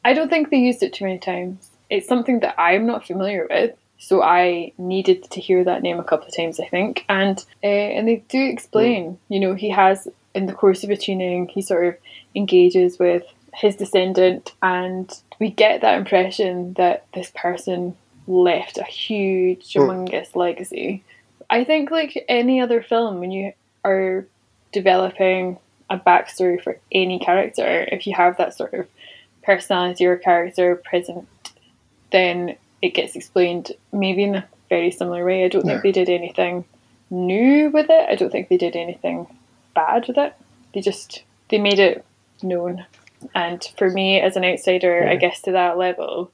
I 0.08 0.14
don't 0.14 0.30
think 0.30 0.48
they 0.48 0.56
used 0.56 0.82
it 0.82 0.94
too 0.94 1.04
many 1.04 1.18
times. 1.18 1.68
It's 1.90 2.08
something 2.08 2.40
that 2.40 2.54
I'm 2.58 2.86
not 2.86 3.06
familiar 3.06 3.46
with, 3.50 3.76
so 3.98 4.22
I 4.22 4.72
needed 4.78 5.30
to 5.32 5.38
hear 5.38 5.62
that 5.64 5.82
name 5.82 6.00
a 6.00 6.04
couple 6.04 6.28
of 6.28 6.34
times. 6.34 6.58
I 6.58 6.66
think, 6.66 7.04
and 7.10 7.38
uh, 7.62 7.66
and 7.66 8.08
they 8.08 8.24
do 8.30 8.42
explain. 8.42 9.18
You 9.28 9.38
know, 9.38 9.52
he 9.52 9.68
has 9.68 10.08
in 10.34 10.46
the 10.46 10.54
course 10.54 10.82
of 10.82 10.88
attuning, 10.88 11.48
he 11.48 11.60
sort 11.60 11.84
of 11.88 11.96
engages 12.34 12.98
with 12.98 13.24
his 13.52 13.76
descendant, 13.76 14.54
and 14.62 15.12
we 15.38 15.50
get 15.50 15.82
that 15.82 15.98
impression 15.98 16.72
that 16.78 17.04
this 17.12 17.30
person 17.34 17.94
left 18.26 18.78
a 18.78 18.84
huge, 18.84 19.74
humongous 19.74 20.34
legacy. 20.34 21.04
I 21.50 21.64
think, 21.64 21.90
like 21.90 22.24
any 22.30 22.62
other 22.62 22.80
film, 22.80 23.20
when 23.20 23.30
you 23.30 23.52
are 23.84 24.26
developing 24.72 25.58
a 25.90 25.98
backstory 25.98 26.62
for 26.62 26.78
any 26.92 27.18
character, 27.18 27.86
if 27.92 28.06
you 28.06 28.14
have 28.14 28.38
that 28.38 28.54
sort 28.54 28.72
of 28.72 28.86
personality 29.48 30.04
or 30.04 30.18
character 30.18 30.76
present, 30.76 31.26
then 32.12 32.54
it 32.82 32.90
gets 32.90 33.16
explained 33.16 33.72
maybe 33.92 34.24
in 34.24 34.34
a 34.34 34.48
very 34.68 34.90
similar 34.90 35.24
way. 35.24 35.44
I 35.44 35.48
don't 35.48 35.64
think 35.64 35.82
they 35.82 35.92
did 35.92 36.10
anything 36.10 36.66
new 37.08 37.70
with 37.70 37.86
it. 37.88 38.08
I 38.10 38.14
don't 38.14 38.30
think 38.30 38.50
they 38.50 38.58
did 38.58 38.76
anything 38.76 39.26
bad 39.74 40.06
with 40.06 40.18
it. 40.18 40.34
They 40.74 40.82
just 40.82 41.24
they 41.48 41.58
made 41.58 41.78
it 41.78 42.04
known. 42.42 42.84
And 43.34 43.66
for 43.78 43.88
me 43.88 44.20
as 44.20 44.36
an 44.36 44.44
outsider, 44.44 45.08
I 45.08 45.16
guess 45.16 45.40
to 45.42 45.52
that 45.52 45.78
level, 45.78 46.30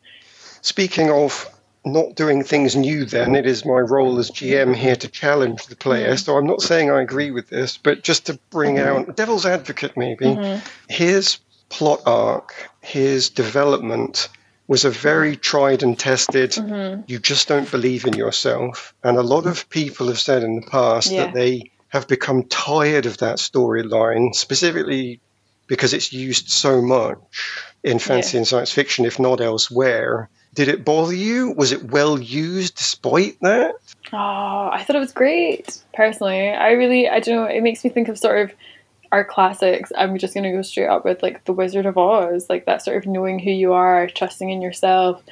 Speaking 0.61 1.11
of 1.11 1.47
not 1.85 2.15
doing 2.15 2.43
things 2.43 2.75
new, 2.75 3.05
then 3.05 3.35
it 3.35 3.45
is 3.45 3.67
my 3.67 3.81
role 3.81 4.19
as 4.19 4.31
GM 4.31 4.75
here 4.75 4.97
to 4.97 5.09
challenge 5.09 5.67
the 5.67 5.77
player. 5.77 6.09
Mm-hmm. 6.09 6.17
So 6.17 6.39
I'm 6.39 6.47
not 6.47 6.63
saying 6.63 6.91
I 6.91 7.03
agree 7.03 7.31
with 7.31 7.51
this, 7.51 7.77
but 7.77 8.03
just 8.03 8.25
to 8.27 8.39
bring 8.49 8.77
mm-hmm. 8.77 9.11
out 9.11 9.17
devil's 9.17 9.45
advocate, 9.45 9.95
maybe. 9.95 10.25
Mm-hmm. 10.25 10.67
His 10.89 11.37
plot 11.69 12.01
arc, 12.07 12.71
his 12.81 13.31
development 13.31 14.29
was 14.67 14.85
a 14.85 14.91
very 14.91 15.37
tried 15.37 15.83
and 15.83 15.99
tested. 15.99 16.53
Mm-hmm. 16.53 17.03
You 17.07 17.19
just 17.19 17.49
don't 17.49 17.71
believe 17.71 18.07
in 18.07 18.15
yourself, 18.15 18.95
and 19.03 19.17
a 19.17 19.23
lot 19.23 19.47
of 19.47 19.69
people 19.69 20.09
have 20.09 20.19
said 20.19 20.43
in 20.43 20.57
the 20.61 20.67
past 20.67 21.11
Yeah. 21.11 21.27
that 21.27 21.35
they 21.35 21.71
have 21.89 22.09
become 22.09 22.45
tired 22.45 23.07
of 23.07 23.19
that 23.19 23.37
storyline, 23.37 24.35
specifically 24.35 25.21
because 25.67 25.93
it's 25.95 26.13
used 26.13 26.51
so 26.51 26.83
much 26.83 27.19
in 27.83 27.99
fantasy 27.99 28.37
Yeah. 28.37 28.41
and 28.41 28.49
science 28.49 28.73
fiction, 28.73 29.05
if 29.05 29.19
not 29.19 29.41
elsewhere. 29.41 30.29
Did 30.55 30.69
it 30.69 30.85
bother 30.85 31.15
you? 31.15 31.51
Was 31.53 31.73
it 31.73 31.91
well 31.91 32.19
used 32.21 32.77
despite 32.77 33.39
that? 33.41 33.75
Oh, 34.13 34.71
I 34.73 34.83
thought 34.85 34.97
it 34.97 35.01
was 35.01 35.13
great. 35.13 35.79
Personally, 35.95 36.49
I 36.51 36.73
really, 36.73 37.09
I 37.09 37.21
don't 37.21 37.37
know. 37.37 37.45
It 37.47 37.63
makes 37.63 37.83
me 37.85 37.91
think 37.91 38.09
of 38.09 38.19
sort 38.19 38.41
of 38.41 38.57
our 39.15 39.25
classics. 39.25 39.93
I'm 39.97 40.19
just 40.19 40.35
going 40.35 40.45
to 40.45 40.51
go 40.51 40.63
straight 40.63 40.89
up 40.89 41.05
with 41.05 41.23
like 41.23 41.45
The 41.45 41.53
Wizard 41.53 41.87
of 41.87 41.97
Oz, 41.97 42.51
like 42.51 42.67
that 42.67 42.83
sort 42.83 42.97
of 42.97 43.07
knowing 43.07 43.39
who 43.39 43.53
you 43.53 43.73
are, 43.73 44.09
trusting 44.09 44.51
in 44.51 44.61
yourself. 44.61 45.23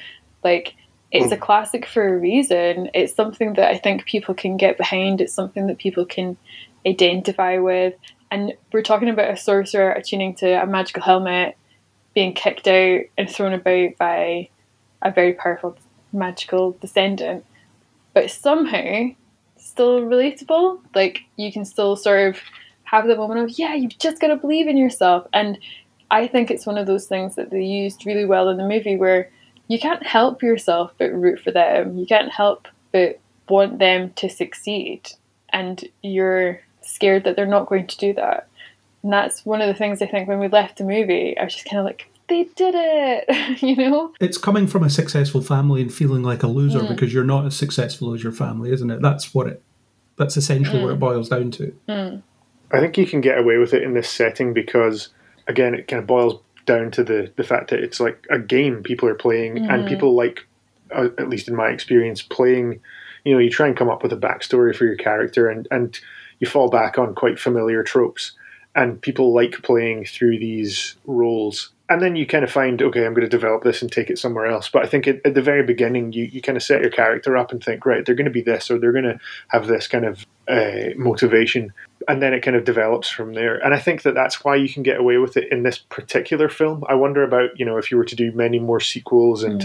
Like 0.44 0.74
it's 1.10 1.32
a 1.32 1.36
mm. 1.36 1.40
classic 1.40 1.84
for 1.84 2.06
a 2.06 2.18
reason. 2.18 2.90
It's 2.94 3.12
something 3.12 3.54
that 3.54 3.70
I 3.70 3.78
think 3.78 4.06
people 4.06 4.34
can 4.34 4.56
get 4.56 4.78
behind. 4.78 5.20
It's 5.20 5.34
something 5.34 5.66
that 5.66 5.78
people 5.78 6.06
can 6.06 6.36
identify 6.86 7.58
with. 7.58 7.94
And 8.30 8.54
we're 8.72 8.82
talking 8.82 9.08
about 9.08 9.32
a 9.32 9.36
sorcerer 9.36 9.90
attuning 9.90 10.36
to 10.36 10.62
a 10.62 10.66
magical 10.66 11.02
helmet, 11.02 11.56
being 12.14 12.34
kicked 12.34 12.68
out 12.68 13.00
and 13.18 13.28
thrown 13.28 13.52
about 13.52 13.96
by 13.98 14.48
a 15.02 15.10
very 15.10 15.34
powerful 15.34 15.76
magical 16.12 16.72
descendant 16.80 17.44
but 18.14 18.30
somehow, 18.30 19.08
still 19.56 20.00
relatable. 20.02 20.80
Like 20.94 21.22
you 21.36 21.52
can 21.52 21.64
still 21.64 21.96
sort 21.96 22.28
of 22.28 22.40
have 22.92 23.06
the 23.06 23.16
moment 23.16 23.40
of 23.40 23.58
yeah, 23.58 23.74
you've 23.74 23.98
just 23.98 24.20
got 24.20 24.28
to 24.28 24.36
believe 24.36 24.68
in 24.68 24.76
yourself. 24.76 25.26
And 25.32 25.58
I 26.10 26.26
think 26.26 26.50
it's 26.50 26.66
one 26.66 26.76
of 26.78 26.86
those 26.86 27.06
things 27.06 27.34
that 27.36 27.50
they 27.50 27.62
used 27.62 28.04
really 28.06 28.26
well 28.26 28.48
in 28.50 28.58
the 28.58 28.68
movie 28.68 28.96
where 28.96 29.30
you 29.68 29.78
can't 29.78 30.04
help 30.06 30.42
yourself 30.42 30.92
but 30.98 31.10
root 31.12 31.40
for 31.40 31.50
them. 31.50 31.96
You 31.96 32.04
can't 32.06 32.30
help 32.30 32.68
but 32.92 33.18
want 33.48 33.78
them 33.78 34.12
to 34.16 34.28
succeed, 34.28 35.10
and 35.50 35.82
you're 36.02 36.60
scared 36.82 37.24
that 37.24 37.34
they're 37.36 37.46
not 37.46 37.66
going 37.68 37.86
to 37.86 37.96
do 37.96 38.12
that. 38.14 38.48
And 39.02 39.12
that's 39.12 39.44
one 39.46 39.60
of 39.62 39.68
the 39.68 39.74
things 39.74 40.02
I 40.02 40.06
think 40.06 40.28
when 40.28 40.38
we 40.38 40.48
left 40.48 40.76
the 40.78 40.84
movie, 40.84 41.36
I 41.38 41.44
was 41.44 41.54
just 41.54 41.64
kind 41.64 41.78
of 41.80 41.84
like, 41.86 42.08
they 42.28 42.44
did 42.56 42.74
it, 42.76 43.62
you 43.62 43.76
know? 43.76 44.12
It's 44.20 44.36
coming 44.38 44.66
from 44.66 44.84
a 44.84 44.90
successful 44.90 45.40
family 45.42 45.80
and 45.82 45.92
feeling 45.92 46.22
like 46.22 46.42
a 46.42 46.46
loser 46.46 46.80
Mm. 46.80 46.88
because 46.88 47.12
you're 47.12 47.24
not 47.24 47.46
as 47.46 47.56
successful 47.56 48.12
as 48.14 48.22
your 48.22 48.32
family, 48.32 48.70
isn't 48.72 48.90
it? 48.90 49.00
That's 49.02 49.34
what 49.34 49.46
it. 49.48 49.62
That's 50.18 50.36
essentially 50.36 50.78
Mm. 50.78 50.82
what 50.84 50.92
it 50.92 51.00
boils 51.00 51.28
down 51.28 51.50
to. 51.52 52.22
I 52.72 52.80
think 52.80 52.96
you 52.96 53.06
can 53.06 53.20
get 53.20 53.38
away 53.38 53.58
with 53.58 53.74
it 53.74 53.82
in 53.82 53.94
this 53.94 54.08
setting 54.08 54.54
because, 54.54 55.08
again, 55.46 55.74
it 55.74 55.88
kind 55.88 56.00
of 56.00 56.06
boils 56.06 56.40
down 56.64 56.90
to 56.92 57.04
the, 57.04 57.30
the 57.36 57.44
fact 57.44 57.70
that 57.70 57.80
it's 57.80 58.00
like 58.00 58.24
a 58.30 58.38
game 58.38 58.82
people 58.82 59.08
are 59.08 59.14
playing, 59.14 59.58
and 59.58 59.86
people 59.86 60.14
like, 60.14 60.46
uh, 60.94 61.08
at 61.18 61.28
least 61.28 61.48
in 61.48 61.54
my 61.54 61.68
experience, 61.68 62.22
playing. 62.22 62.80
You 63.24 63.34
know, 63.34 63.38
you 63.38 63.50
try 63.50 63.68
and 63.68 63.76
come 63.76 63.90
up 63.90 64.02
with 64.02 64.12
a 64.12 64.16
backstory 64.16 64.74
for 64.74 64.84
your 64.84 64.96
character, 64.96 65.48
and 65.48 65.68
and 65.70 65.98
you 66.40 66.48
fall 66.48 66.68
back 66.68 66.98
on 66.98 67.14
quite 67.14 67.38
familiar 67.38 67.82
tropes, 67.82 68.32
and 68.74 69.00
people 69.00 69.34
like 69.34 69.62
playing 69.62 70.06
through 70.06 70.38
these 70.38 70.96
roles. 71.06 71.70
And 71.92 72.02
then 72.02 72.16
you 72.16 72.26
kind 72.26 72.44
of 72.44 72.50
find, 72.50 72.80
okay, 72.82 73.04
I'm 73.04 73.14
going 73.14 73.28
to 73.28 73.28
develop 73.28 73.62
this 73.62 73.82
and 73.82 73.90
take 73.90 74.10
it 74.10 74.18
somewhere 74.18 74.46
else. 74.46 74.68
But 74.68 74.84
I 74.84 74.88
think 74.88 75.06
at, 75.06 75.20
at 75.24 75.34
the 75.34 75.42
very 75.42 75.62
beginning, 75.62 76.12
you, 76.12 76.24
you 76.24 76.40
kind 76.40 76.56
of 76.56 76.62
set 76.62 76.80
your 76.80 76.90
character 76.90 77.36
up 77.36 77.52
and 77.52 77.62
think, 77.62 77.86
right, 77.86 78.04
they're 78.04 78.14
going 78.14 78.24
to 78.24 78.30
be 78.30 78.42
this, 78.42 78.70
or 78.70 78.78
they're 78.78 78.92
going 78.92 79.04
to 79.04 79.20
have 79.48 79.66
this 79.66 79.86
kind 79.88 80.04
of 80.04 80.26
uh, 80.48 80.90
motivation 80.96 81.72
and 82.08 82.22
then 82.22 82.32
it 82.32 82.40
kind 82.40 82.56
of 82.56 82.64
develops 82.64 83.08
from 83.08 83.34
there. 83.34 83.56
And 83.56 83.74
I 83.74 83.78
think 83.78 84.02
that 84.02 84.14
that's 84.14 84.44
why 84.44 84.56
you 84.56 84.68
can 84.68 84.82
get 84.82 84.98
away 84.98 85.18
with 85.18 85.36
it 85.36 85.50
in 85.52 85.62
this 85.62 85.78
particular 85.78 86.48
film. 86.48 86.84
I 86.88 86.94
wonder 86.94 87.22
about 87.22 87.58
you 87.58 87.64
know 87.64 87.76
if 87.76 87.90
you 87.90 87.96
were 87.96 88.04
to 88.04 88.16
do 88.16 88.32
many 88.32 88.58
more 88.58 88.80
sequels 88.80 89.42
and 89.42 89.62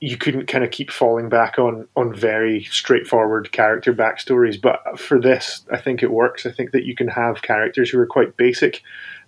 you 0.00 0.16
couldn't 0.18 0.46
kind 0.46 0.64
of 0.64 0.70
keep 0.70 0.90
falling 0.90 1.28
back 1.28 1.58
on 1.58 1.88
on 1.96 2.14
very 2.14 2.64
straightforward 2.64 3.52
character 3.52 3.92
backstories. 3.92 4.60
But 4.60 4.98
for 4.98 5.20
this, 5.20 5.64
I 5.70 5.78
think 5.78 6.02
it 6.02 6.10
works. 6.10 6.46
I 6.46 6.50
think 6.50 6.72
that 6.72 6.84
you 6.84 6.94
can 6.94 7.08
have 7.08 7.42
characters 7.42 7.90
who 7.90 7.98
are 7.98 8.06
quite 8.06 8.36
basic, 8.36 8.82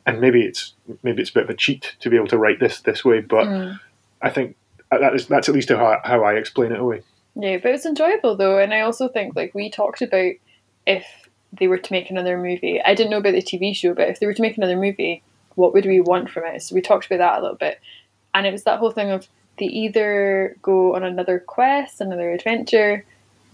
and 0.06 0.20
maybe 0.20 0.42
it's 0.42 0.72
maybe 1.02 1.20
it's 1.20 1.30
a 1.30 1.34
bit 1.34 1.44
of 1.44 1.50
a 1.50 1.54
cheat 1.54 1.96
to 2.00 2.08
be 2.08 2.16
able 2.16 2.28
to 2.28 2.38
write 2.38 2.60
this 2.60 2.80
this 2.80 3.04
way. 3.04 3.20
But 3.20 3.46
mm. 3.46 3.80
I 4.22 4.30
think 4.30 4.56
that 4.90 5.14
is 5.14 5.26
that's 5.26 5.48
at 5.48 5.54
least 5.54 5.68
how, 5.68 6.00
how 6.04 6.24
I 6.24 6.34
explain 6.34 6.72
it 6.72 6.80
away. 6.80 7.02
Yeah, 7.34 7.58
but 7.58 7.72
it's 7.72 7.86
enjoyable 7.86 8.36
though, 8.36 8.58
and 8.58 8.72
I 8.72 8.80
also 8.80 9.08
think 9.08 9.36
like 9.36 9.54
we 9.54 9.70
talked 9.70 10.00
about 10.02 10.32
if 10.86 11.04
they 11.52 11.68
were 11.68 11.78
to 11.78 11.92
make 11.92 12.10
another 12.10 12.38
movie. 12.38 12.80
I 12.82 12.94
didn't 12.94 13.10
know 13.10 13.18
about 13.18 13.32
the 13.32 13.42
TV 13.42 13.74
show, 13.74 13.94
but 13.94 14.08
if 14.08 14.20
they 14.20 14.26
were 14.26 14.34
to 14.34 14.42
make 14.42 14.56
another 14.56 14.76
movie, 14.76 15.22
what 15.54 15.72
would 15.72 15.86
we 15.86 16.00
want 16.00 16.30
from 16.30 16.44
it? 16.44 16.62
So 16.62 16.74
we 16.74 16.82
talked 16.82 17.06
about 17.06 17.18
that 17.18 17.38
a 17.38 17.42
little 17.42 17.56
bit, 17.56 17.80
and 18.34 18.46
it 18.46 18.52
was 18.52 18.64
that 18.64 18.78
whole 18.78 18.90
thing 18.92 19.10
of 19.10 19.28
they 19.58 19.66
either 19.66 20.56
go 20.62 20.94
on 20.94 21.02
another 21.02 21.38
quest, 21.38 22.00
another 22.00 22.30
adventure, 22.30 23.04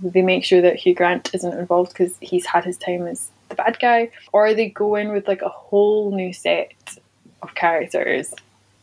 they 0.01 0.23
make 0.23 0.45
sure 0.45 0.61
that 0.61 0.77
Hugh 0.77 0.95
Grant 0.95 1.33
isn't 1.35 1.59
involved 1.59 1.93
because 1.93 2.17
he's 2.21 2.47
had 2.47 2.65
his 2.65 2.77
time 2.77 3.07
as 3.07 3.31
the 3.53 3.63
bad 3.63 3.79
guy, 3.81 4.11
or 4.33 4.55
they 4.55 4.69
go 4.69 4.97
in 4.97 5.13
with 5.13 5.29
like 5.29 5.43
a 5.43 5.49
whole 5.49 6.15
new 6.15 6.33
set 6.33 6.73
of 7.43 7.55
characters, 7.55 8.35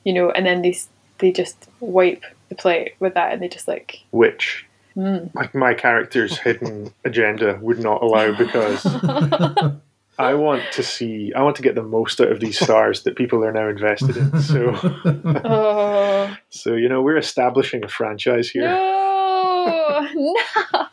you 0.03 0.13
know, 0.13 0.31
and 0.31 0.45
then 0.45 0.61
they 0.61 0.77
they 1.17 1.31
just 1.31 1.67
wipe 1.79 2.23
the 2.49 2.55
plate 2.55 2.93
with 2.99 3.15
that, 3.15 3.33
and 3.33 3.41
they 3.41 3.47
just 3.47 3.67
like 3.67 4.03
which 4.11 4.65
mm. 4.95 5.33
like 5.33 5.53
my 5.55 5.73
character's 5.73 6.37
hidden 6.37 6.93
agenda 7.05 7.57
would 7.61 7.79
not 7.79 8.01
allow 8.03 8.35
because 8.37 8.85
I 10.19 10.33
want 10.33 10.63
to 10.73 10.83
see 10.83 11.33
I 11.33 11.41
want 11.41 11.55
to 11.57 11.61
get 11.61 11.75
the 11.75 11.83
most 11.83 12.21
out 12.21 12.31
of 12.31 12.39
these 12.39 12.59
stars 12.59 13.03
that 13.03 13.15
people 13.15 13.43
are 13.43 13.51
now 13.51 13.69
invested 13.69 14.17
in. 14.17 14.41
So 14.41 14.77
oh 15.45 16.35
so 16.49 16.75
you 16.75 16.89
know 16.89 17.01
we're 17.01 17.17
establishing 17.17 17.83
a 17.83 17.87
franchise 17.87 18.49
here. 18.49 18.69
no, 18.69 20.07
no. 20.13 20.87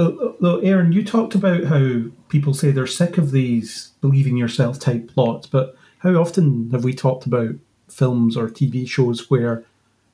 Though, 0.00 0.34
though, 0.40 0.58
Aaron, 0.60 0.92
you 0.92 1.04
talked 1.04 1.34
about 1.34 1.64
how 1.64 2.04
people 2.30 2.54
say 2.54 2.70
they're 2.70 2.86
sick 2.86 3.18
of 3.18 3.32
these 3.32 3.92
believing 4.00 4.38
yourself 4.38 4.78
type 4.78 5.08
plots, 5.08 5.46
but 5.46 5.76
how 5.98 6.14
often 6.14 6.70
have 6.70 6.84
we 6.84 6.94
talked 6.94 7.26
about 7.26 7.50
films 7.90 8.34
or 8.34 8.48
TV 8.48 8.88
shows 8.88 9.28
where 9.28 9.62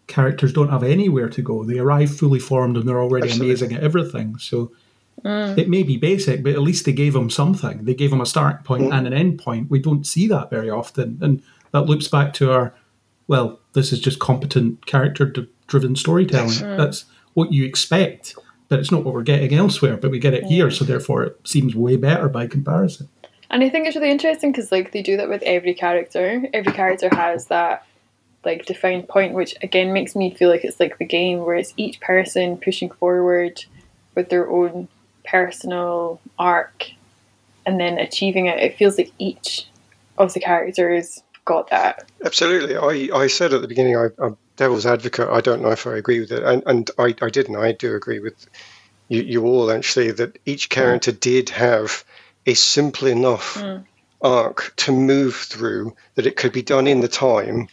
characters 0.08 0.52
don't 0.52 0.70
have 0.70 0.82
anywhere 0.82 1.28
to 1.28 1.40
go? 1.40 1.62
They 1.62 1.78
arrive 1.78 2.12
fully 2.12 2.40
formed 2.40 2.76
and 2.76 2.88
they're 2.88 3.00
already 3.00 3.28
Absolutely. 3.28 3.50
amazing 3.50 3.72
at 3.74 3.84
everything. 3.84 4.38
So 4.38 4.72
mm. 5.22 5.56
it 5.56 5.68
may 5.68 5.84
be 5.84 5.96
basic, 5.96 6.42
but 6.42 6.54
at 6.54 6.62
least 6.62 6.84
they 6.84 6.92
gave 6.92 7.12
them 7.12 7.30
something. 7.30 7.84
They 7.84 7.94
gave 7.94 8.10
them 8.10 8.20
a 8.20 8.26
starting 8.26 8.64
point 8.64 8.86
mm. 8.86 8.92
and 8.92 9.06
an 9.06 9.12
end 9.12 9.38
point. 9.38 9.70
We 9.70 9.78
don't 9.78 10.04
see 10.04 10.26
that 10.26 10.50
very 10.50 10.68
often. 10.68 11.18
And 11.22 11.40
that 11.70 11.82
loops 11.82 12.08
back 12.08 12.32
to 12.34 12.50
our, 12.50 12.74
well, 13.28 13.60
this 13.74 13.92
is 13.92 14.00
just 14.00 14.18
competent 14.18 14.84
character 14.86 15.32
driven 15.68 15.94
storytelling. 15.94 16.48
Mm. 16.48 16.76
That's 16.76 17.04
what 17.34 17.52
you 17.52 17.64
expect, 17.64 18.34
but 18.68 18.78
it's 18.78 18.90
not 18.90 19.04
what 19.04 19.14
we're 19.14 19.22
getting 19.22 19.54
elsewhere, 19.54 19.96
but 19.96 20.10
we 20.10 20.18
get 20.18 20.34
it 20.34 20.44
here. 20.44 20.70
So 20.70 20.84
therefore 20.84 21.24
it 21.24 21.40
seems 21.44 21.74
way 21.74 21.96
better 21.96 22.28
by 22.28 22.46
comparison. 22.46 23.08
And 23.50 23.62
I 23.62 23.68
think 23.68 23.86
it's 23.86 23.96
really 23.96 24.10
interesting 24.10 24.52
because 24.52 24.72
like 24.72 24.92
they 24.92 25.02
do 25.02 25.16
that 25.18 25.28
with 25.28 25.42
every 25.42 25.74
character. 25.74 26.44
Every 26.52 26.72
character 26.72 27.08
has 27.12 27.46
that 27.46 27.86
like 28.44 28.66
defined 28.66 29.08
point, 29.08 29.34
which 29.34 29.54
again 29.62 29.92
makes 29.92 30.16
me 30.16 30.34
feel 30.34 30.48
like 30.48 30.64
it's 30.64 30.80
like 30.80 30.98
the 30.98 31.04
game 31.04 31.40
where 31.40 31.56
it's 31.56 31.74
each 31.76 32.00
person 32.00 32.56
pushing 32.56 32.90
forward 32.90 33.64
with 34.14 34.30
their 34.30 34.50
own 34.50 34.88
personal 35.24 36.20
arc 36.38 36.90
and 37.64 37.80
then 37.80 37.98
achieving 37.98 38.46
it. 38.46 38.58
It 38.58 38.76
feels 38.76 38.98
like 38.98 39.12
each 39.18 39.68
of 40.18 40.32
the 40.32 40.40
characters 40.40 41.22
got 41.44 41.70
that. 41.70 42.10
Absolutely. 42.24 42.76
I, 42.76 43.16
I 43.16 43.26
said 43.26 43.52
at 43.52 43.60
the 43.60 43.68
beginning, 43.68 43.96
I, 43.96 44.08
I'm 44.18 44.36
devil's 44.56 44.86
advocate. 44.86 45.28
I 45.28 45.40
don't 45.40 45.62
know 45.62 45.70
if 45.70 45.86
I 45.86 45.96
agree 45.96 46.20
with 46.20 46.32
it. 46.32 46.42
And, 46.42 46.62
and 46.66 46.90
I, 46.98 47.14
I 47.22 47.30
didn't. 47.30 47.56
I 47.56 47.72
do 47.72 47.94
agree 47.94 48.20
with 48.20 48.46
you, 49.08 49.22
you 49.22 49.44
all, 49.44 49.70
actually, 49.70 50.10
that 50.12 50.38
each 50.44 50.68
mm. 50.68 50.72
character 50.72 51.12
did 51.12 51.50
have 51.50 52.04
a 52.46 52.54
simple 52.54 53.08
enough 53.08 53.54
mm. 53.54 53.84
arc 54.20 54.72
to 54.76 54.92
move 54.92 55.36
through 55.36 55.94
that 56.14 56.26
it 56.26 56.36
could 56.36 56.52
be 56.52 56.62
done 56.62 56.86
in 56.86 57.00
the 57.00 57.08
time, 57.08 57.68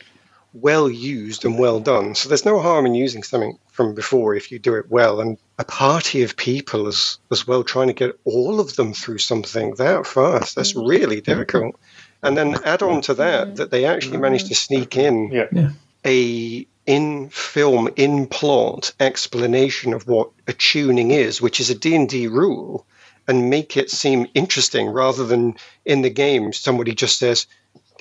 well 0.53 0.89
used 0.89 1.45
and 1.45 1.57
well 1.57 1.79
done. 1.79 2.15
So 2.15 2.29
there's 2.29 2.45
no 2.45 2.59
harm 2.59 2.85
in 2.85 2.93
using 2.93 3.23
something 3.23 3.57
from 3.71 3.95
before 3.95 4.35
if 4.35 4.51
you 4.51 4.59
do 4.59 4.75
it 4.75 4.89
well. 4.89 5.19
And 5.19 5.37
a 5.57 5.63
party 5.63 6.23
of 6.23 6.37
people 6.37 6.87
as, 6.87 7.17
as 7.31 7.47
well, 7.47 7.63
trying 7.63 7.87
to 7.87 7.93
get 7.93 8.19
all 8.23 8.59
of 8.59 8.75
them 8.75 8.93
through 8.93 9.19
something 9.19 9.75
that 9.75 10.05
fast, 10.05 10.55
that's 10.55 10.73
mm. 10.73 10.87
really 10.87 11.21
difficult. 11.21 11.79
And 12.21 12.37
then 12.37 12.55
add 12.63 12.81
on 12.81 13.01
to 13.01 13.15
that 13.15 13.57
that 13.57 13.71
they 13.71 13.85
actually 13.85 14.17
managed 14.17 14.47
to 14.47 14.55
sneak 14.55 14.95
in 14.95 15.31
Yeah. 15.31 15.47
Yeah. 15.51 15.69
a 16.05 16.67
in 16.85 17.29
film 17.29 17.89
in 17.95 18.27
plot 18.27 18.91
explanation 18.99 19.93
of 19.93 20.07
what 20.07 20.29
attuning 20.47 21.11
is 21.11 21.41
which 21.41 21.59
is 21.59 21.69
a 21.69 21.75
D&D 21.75 22.27
rule 22.27 22.85
and 23.27 23.49
make 23.49 23.77
it 23.77 23.89
seem 23.89 24.27
interesting 24.33 24.89
rather 24.89 25.25
than 25.25 25.55
in 25.85 26.01
the 26.01 26.09
game 26.09 26.51
somebody 26.51 26.93
just 26.93 27.17
says 27.17 27.47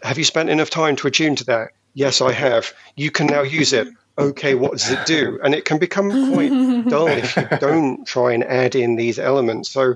have 0.02 0.18
you 0.18 0.24
spent 0.24 0.50
enough 0.50 0.70
time 0.70 0.96
to 0.96 1.06
attune 1.06 1.36
to 1.36 1.44
that? 1.44 1.70
Yes 1.94 2.20
i 2.20 2.32
have. 2.32 2.72
You 2.96 3.12
can 3.12 3.28
now 3.28 3.42
use 3.42 3.72
it. 3.72 3.86
Okay 4.18 4.54
what 4.56 4.72
does 4.72 4.90
it 4.90 5.06
do? 5.06 5.38
And 5.44 5.54
it 5.54 5.64
can 5.64 5.78
become 5.78 6.32
quite 6.32 6.50
dull 6.88 7.06
if 7.06 7.36
you 7.36 7.46
don't 7.60 8.04
try 8.04 8.32
and 8.32 8.42
add 8.42 8.74
in 8.74 8.96
these 8.96 9.20
elements. 9.20 9.70
So 9.70 9.94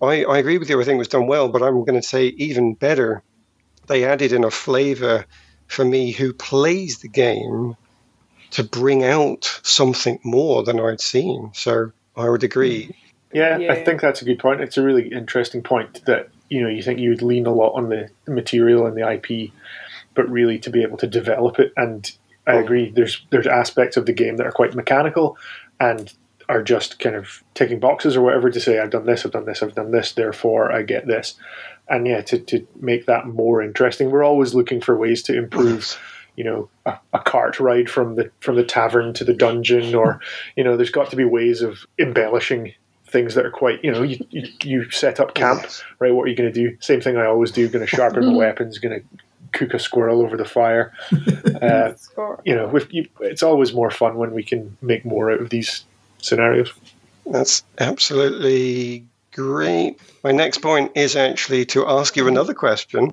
I, 0.00 0.24
I 0.24 0.38
agree 0.38 0.58
with 0.58 0.70
you 0.70 0.80
i 0.80 0.84
think 0.84 0.96
it 0.96 0.98
was 0.98 1.08
done 1.08 1.26
well 1.26 1.48
but 1.48 1.62
i'm 1.62 1.84
going 1.84 2.00
to 2.00 2.06
say 2.06 2.26
even 2.26 2.74
better 2.74 3.22
they 3.88 4.04
added 4.04 4.32
in 4.32 4.44
a 4.44 4.50
flavor 4.50 5.24
for 5.66 5.84
me 5.84 6.12
who 6.12 6.32
plays 6.32 6.98
the 6.98 7.08
game 7.08 7.76
to 8.50 8.64
bring 8.64 9.04
out 9.04 9.60
something 9.62 10.18
more 10.24 10.62
than 10.62 10.80
I'd 10.80 11.00
seen. 11.00 11.50
So 11.54 11.92
I 12.16 12.28
would 12.28 12.44
agree. 12.44 12.86
Mm. 12.86 12.94
Yeah, 13.32 13.58
I 13.70 13.84
think 13.84 14.00
that's 14.00 14.22
a 14.22 14.24
good 14.24 14.38
point. 14.38 14.62
It's 14.62 14.78
a 14.78 14.82
really 14.82 15.12
interesting 15.12 15.62
point 15.62 16.04
that 16.06 16.30
you 16.48 16.62
know 16.62 16.68
you 16.68 16.82
think 16.82 16.98
you 16.98 17.10
would 17.10 17.20
lean 17.20 17.44
a 17.44 17.52
lot 17.52 17.72
on 17.74 17.90
the 17.90 18.08
material 18.26 18.86
and 18.86 18.96
the 18.96 19.06
IP, 19.06 19.52
but 20.14 20.28
really 20.30 20.58
to 20.60 20.70
be 20.70 20.82
able 20.82 20.96
to 20.96 21.06
develop 21.06 21.58
it. 21.58 21.72
And 21.76 22.10
I 22.46 22.52
oh. 22.52 22.60
agree. 22.60 22.90
There's 22.90 23.26
there's 23.28 23.46
aspects 23.46 23.98
of 23.98 24.06
the 24.06 24.14
game 24.14 24.38
that 24.38 24.46
are 24.46 24.52
quite 24.52 24.74
mechanical 24.74 25.36
and 25.78 26.12
are 26.48 26.62
just 26.62 26.98
kind 26.98 27.14
of 27.14 27.42
ticking 27.54 27.78
boxes 27.78 28.16
or 28.16 28.22
whatever 28.22 28.50
to 28.50 28.60
say 28.60 28.78
I've 28.78 28.90
done 28.90 29.04
this, 29.04 29.26
I've 29.26 29.32
done 29.32 29.44
this, 29.44 29.62
I've 29.62 29.74
done 29.74 29.90
this, 29.90 30.12
therefore 30.12 30.72
I 30.72 30.82
get 30.82 31.06
this. 31.06 31.34
And 31.88 32.06
yeah, 32.06 32.22
to, 32.22 32.38
to 32.38 32.66
make 32.80 33.06
that 33.06 33.26
more 33.26 33.62
interesting, 33.62 34.10
we're 34.10 34.24
always 34.24 34.54
looking 34.54 34.80
for 34.80 34.96
ways 34.96 35.22
to 35.24 35.36
improve 35.36 35.98
you 36.38 36.44
know 36.44 36.70
a, 36.86 36.96
a 37.12 37.18
cart 37.18 37.58
ride 37.58 37.90
from 37.90 38.14
the 38.14 38.30
from 38.40 38.54
the 38.54 38.64
tavern 38.64 39.12
to 39.14 39.24
the 39.24 39.34
dungeon 39.34 39.94
or 39.94 40.20
you 40.56 40.62
know 40.62 40.76
there's 40.76 40.90
got 40.90 41.10
to 41.10 41.16
be 41.16 41.24
ways 41.24 41.60
of 41.60 41.84
embellishing 41.98 42.72
things 43.06 43.34
that 43.34 43.44
are 43.44 43.50
quite 43.50 43.82
you 43.82 43.90
know 43.90 44.02
you, 44.02 44.24
you, 44.30 44.48
you 44.62 44.90
set 44.90 45.18
up 45.18 45.34
camp 45.34 45.66
right? 45.98 46.14
What 46.14 46.24
are 46.24 46.28
you 46.28 46.36
going 46.36 46.52
to 46.52 46.70
do? 46.70 46.76
Same 46.80 47.00
thing 47.00 47.16
i 47.16 47.26
always 47.26 47.50
do 47.50 47.68
going 47.68 47.84
to 47.84 47.96
sharpen 47.96 48.24
my 48.26 48.36
weapons 48.46 48.78
going 48.78 49.00
to 49.00 49.06
cook 49.52 49.74
a 49.74 49.78
squirrel 49.78 50.20
over 50.22 50.36
the 50.36 50.44
fire. 50.44 50.92
Uh, 51.58 51.92
you 52.44 52.54
know 52.54 52.68
with 52.68 52.92
you, 52.94 53.04
it's 53.18 53.42
always 53.42 53.72
more 53.72 53.90
fun 53.90 54.16
when 54.16 54.32
we 54.32 54.44
can 54.44 54.76
make 54.80 55.04
more 55.04 55.32
out 55.32 55.40
of 55.40 55.50
these 55.50 55.84
scenarios. 56.18 56.72
That's 57.26 57.64
absolutely 57.78 59.06
great. 59.32 59.98
My 60.22 60.30
next 60.30 60.58
point 60.58 60.92
is 60.94 61.16
actually 61.16 61.64
to 61.66 61.88
ask 61.88 62.16
you 62.16 62.28
another 62.28 62.54
question. 62.54 63.12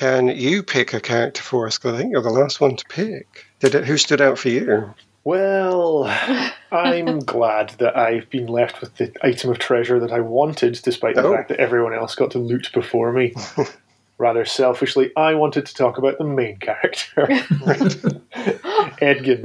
Can 0.00 0.28
you 0.28 0.62
pick 0.62 0.94
a 0.94 1.00
character 1.00 1.42
for 1.42 1.66
us? 1.66 1.76
Because 1.76 1.92
I 1.92 1.98
think 1.98 2.12
you're 2.12 2.22
the 2.22 2.30
last 2.30 2.58
one 2.58 2.74
to 2.74 2.84
pick. 2.86 3.44
Did 3.58 3.74
it, 3.74 3.84
who 3.84 3.98
stood 3.98 4.22
out 4.22 4.38
for 4.38 4.48
you? 4.48 4.94
Well, 5.24 6.04
I'm 6.72 7.18
glad 7.18 7.74
that 7.80 7.98
I've 7.98 8.30
been 8.30 8.46
left 8.46 8.80
with 8.80 8.96
the 8.96 9.12
item 9.22 9.50
of 9.50 9.58
treasure 9.58 10.00
that 10.00 10.10
I 10.10 10.20
wanted, 10.20 10.80
despite 10.82 11.16
the 11.16 11.24
Oh. 11.24 11.34
fact 11.34 11.50
that 11.50 11.60
everyone 11.60 11.92
else 11.92 12.14
got 12.14 12.30
to 12.30 12.38
loot 12.38 12.70
before 12.72 13.12
me. 13.12 13.34
Rather 14.20 14.44
selfishly, 14.44 15.10
I 15.16 15.32
wanted 15.32 15.64
to 15.64 15.74
talk 15.74 15.96
about 15.96 16.18
the 16.18 16.24
main 16.24 16.58
character, 16.58 17.26
Edgin, 19.00 19.42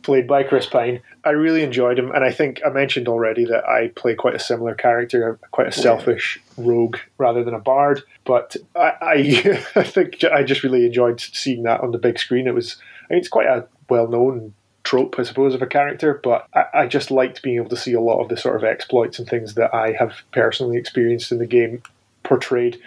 played 0.00 0.26
by 0.26 0.44
Chris 0.44 0.64
Pine. 0.64 1.02
I 1.26 1.32
really 1.32 1.62
enjoyed 1.62 1.98
him, 1.98 2.10
and 2.10 2.24
I 2.24 2.32
think 2.32 2.62
I 2.64 2.70
mentioned 2.70 3.06
already 3.06 3.44
that 3.44 3.68
I 3.68 3.88
play 3.88 4.14
quite 4.14 4.34
a 4.34 4.38
similar 4.38 4.74
character, 4.74 5.38
quite 5.50 5.66
a 5.66 5.72
selfish 5.72 6.40
rogue 6.56 6.96
rather 7.18 7.44
than 7.44 7.52
a 7.52 7.58
bard. 7.58 8.02
But 8.24 8.56
I, 8.74 8.92
I, 9.02 9.66
I 9.76 9.82
think 9.82 10.24
I 10.24 10.42
just 10.42 10.62
really 10.62 10.86
enjoyed 10.86 11.20
seeing 11.20 11.64
that 11.64 11.82
on 11.82 11.90
the 11.90 11.98
big 11.98 12.18
screen. 12.18 12.46
It 12.46 12.54
was, 12.54 12.78
I 13.02 13.12
mean, 13.12 13.18
it's 13.18 13.28
quite 13.28 13.48
a 13.48 13.66
well-known 13.90 14.54
trope, 14.84 15.16
I 15.18 15.24
suppose, 15.24 15.54
of 15.54 15.60
a 15.60 15.66
character, 15.66 16.18
but 16.24 16.48
I, 16.54 16.64
I 16.72 16.86
just 16.86 17.10
liked 17.10 17.42
being 17.42 17.56
able 17.56 17.68
to 17.68 17.76
see 17.76 17.92
a 17.92 18.00
lot 18.00 18.22
of 18.22 18.30
the 18.30 18.38
sort 18.38 18.56
of 18.56 18.64
exploits 18.64 19.18
and 19.18 19.28
things 19.28 19.52
that 19.56 19.74
I 19.74 19.92
have 19.98 20.14
personally 20.32 20.78
experienced 20.78 21.30
in 21.30 21.40
the 21.40 21.46
game 21.46 21.82
portrayed. 22.22 22.80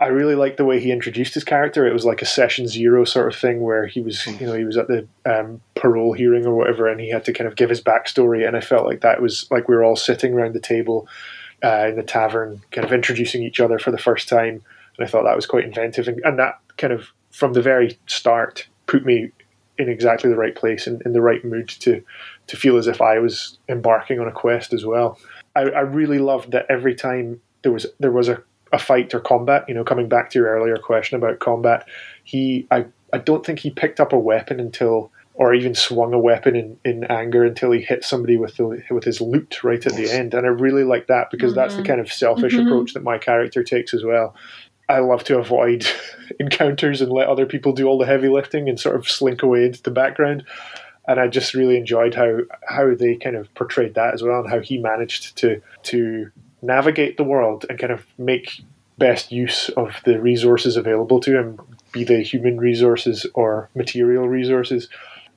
I 0.00 0.06
really 0.06 0.36
liked 0.36 0.58
the 0.58 0.64
way 0.64 0.78
he 0.78 0.92
introduced 0.92 1.34
his 1.34 1.42
character. 1.42 1.86
It 1.86 1.92
was 1.92 2.04
like 2.04 2.22
a 2.22 2.26
session 2.26 2.68
zero 2.68 3.04
sort 3.04 3.32
of 3.32 3.38
thing 3.38 3.60
where 3.60 3.86
he 3.86 4.00
was, 4.00 4.24
you 4.26 4.46
know, 4.46 4.54
he 4.54 4.64
was 4.64 4.76
at 4.76 4.86
the 4.86 5.08
um, 5.26 5.60
parole 5.74 6.12
hearing 6.12 6.46
or 6.46 6.54
whatever, 6.54 6.86
and 6.86 7.00
he 7.00 7.10
had 7.10 7.24
to 7.24 7.32
kind 7.32 7.48
of 7.48 7.56
give 7.56 7.68
his 7.68 7.82
backstory. 7.82 8.46
And 8.46 8.56
I 8.56 8.60
felt 8.60 8.86
like 8.86 9.00
that 9.00 9.20
was 9.20 9.50
like 9.50 9.68
we 9.68 9.74
were 9.74 9.82
all 9.82 9.96
sitting 9.96 10.34
around 10.34 10.54
the 10.54 10.60
table 10.60 11.08
uh, 11.64 11.86
in 11.88 11.96
the 11.96 12.04
tavern, 12.04 12.62
kind 12.70 12.84
of 12.84 12.92
introducing 12.92 13.42
each 13.42 13.58
other 13.58 13.78
for 13.78 13.90
the 13.90 13.98
first 13.98 14.28
time. 14.28 14.62
And 14.96 15.06
I 15.06 15.10
thought 15.10 15.24
that 15.24 15.36
was 15.36 15.46
quite 15.46 15.64
inventive, 15.64 16.06
and, 16.06 16.20
and 16.24 16.38
that 16.38 16.60
kind 16.76 16.92
of 16.92 17.08
from 17.32 17.52
the 17.52 17.62
very 17.62 17.98
start 18.06 18.68
put 18.86 19.04
me 19.04 19.32
in 19.78 19.88
exactly 19.88 20.28
the 20.28 20.36
right 20.36 20.54
place 20.54 20.86
and 20.86 21.00
in 21.02 21.12
the 21.12 21.20
right 21.20 21.44
mood 21.44 21.68
to 21.68 22.02
to 22.46 22.56
feel 22.56 22.76
as 22.76 22.86
if 22.86 23.00
I 23.00 23.18
was 23.18 23.58
embarking 23.68 24.20
on 24.20 24.28
a 24.28 24.32
quest 24.32 24.72
as 24.72 24.84
well. 24.84 25.18
I, 25.54 25.62
I 25.62 25.80
really 25.80 26.18
loved 26.18 26.52
that 26.52 26.66
every 26.68 26.94
time 26.94 27.40
there 27.62 27.72
was 27.72 27.86
there 27.98 28.12
was 28.12 28.28
a, 28.28 28.42
a 28.72 28.78
fight 28.78 29.14
or 29.14 29.20
combat, 29.20 29.64
you 29.68 29.74
know, 29.74 29.84
coming 29.84 30.08
back 30.08 30.30
to 30.30 30.38
your 30.38 30.48
earlier 30.48 30.76
question 30.76 31.16
about 31.16 31.38
combat, 31.38 31.86
he 32.24 32.66
I, 32.70 32.86
I 33.12 33.18
don't 33.18 33.44
think 33.44 33.60
he 33.60 33.70
picked 33.70 34.00
up 34.00 34.12
a 34.12 34.18
weapon 34.18 34.60
until 34.60 35.10
or 35.34 35.54
even 35.54 35.72
swung 35.74 36.12
a 36.12 36.18
weapon 36.18 36.56
in, 36.56 36.76
in 36.84 37.04
anger 37.04 37.44
until 37.44 37.70
he 37.70 37.80
hit 37.80 38.02
somebody 38.04 38.36
with 38.36 38.56
the, 38.56 38.82
with 38.90 39.04
his 39.04 39.20
loot 39.20 39.62
right 39.62 39.86
at 39.86 39.94
the 39.94 40.10
end. 40.10 40.34
And 40.34 40.44
I 40.44 40.50
really 40.50 40.82
like 40.82 41.06
that 41.06 41.30
because 41.30 41.54
that's 41.54 41.76
the 41.76 41.82
kind 41.84 42.00
of 42.00 42.12
selfish 42.12 42.54
Mhm. 42.56 42.66
approach 42.66 42.92
that 42.94 43.04
my 43.04 43.18
character 43.18 43.62
takes 43.62 43.94
as 43.94 44.02
well. 44.02 44.34
I 44.88 44.98
love 44.98 45.22
to 45.24 45.38
avoid 45.38 45.86
encounters 46.40 47.00
and 47.00 47.12
let 47.12 47.28
other 47.28 47.46
people 47.46 47.72
do 47.72 47.86
all 47.86 47.98
the 47.98 48.06
heavy 48.06 48.28
lifting 48.28 48.68
and 48.68 48.80
sort 48.80 48.96
of 48.96 49.08
slink 49.08 49.42
away 49.44 49.64
into 49.66 49.80
the 49.80 49.92
background. 49.92 50.44
And 51.06 51.20
I 51.20 51.28
just 51.28 51.54
really 51.54 51.76
enjoyed 51.76 52.14
how 52.14 52.38
how 52.68 52.94
they 52.94 53.14
kind 53.16 53.36
of 53.36 53.52
portrayed 53.54 53.94
that 53.94 54.14
as 54.14 54.22
well, 54.22 54.40
and 54.40 54.50
how 54.50 54.58
he 54.60 54.76
managed 54.76 55.36
to 55.38 55.62
to 55.84 56.30
navigate 56.62 57.16
the 57.16 57.24
world 57.24 57.64
and 57.68 57.78
kind 57.78 57.92
of 57.92 58.06
make 58.18 58.62
best 58.98 59.30
use 59.30 59.68
of 59.70 60.00
the 60.04 60.20
resources 60.20 60.76
available 60.76 61.20
to 61.20 61.38
him, 61.38 61.60
be 61.92 62.04
they 62.04 62.22
human 62.22 62.58
resources 62.58 63.26
or 63.34 63.68
material 63.74 64.28
resources. 64.28 64.88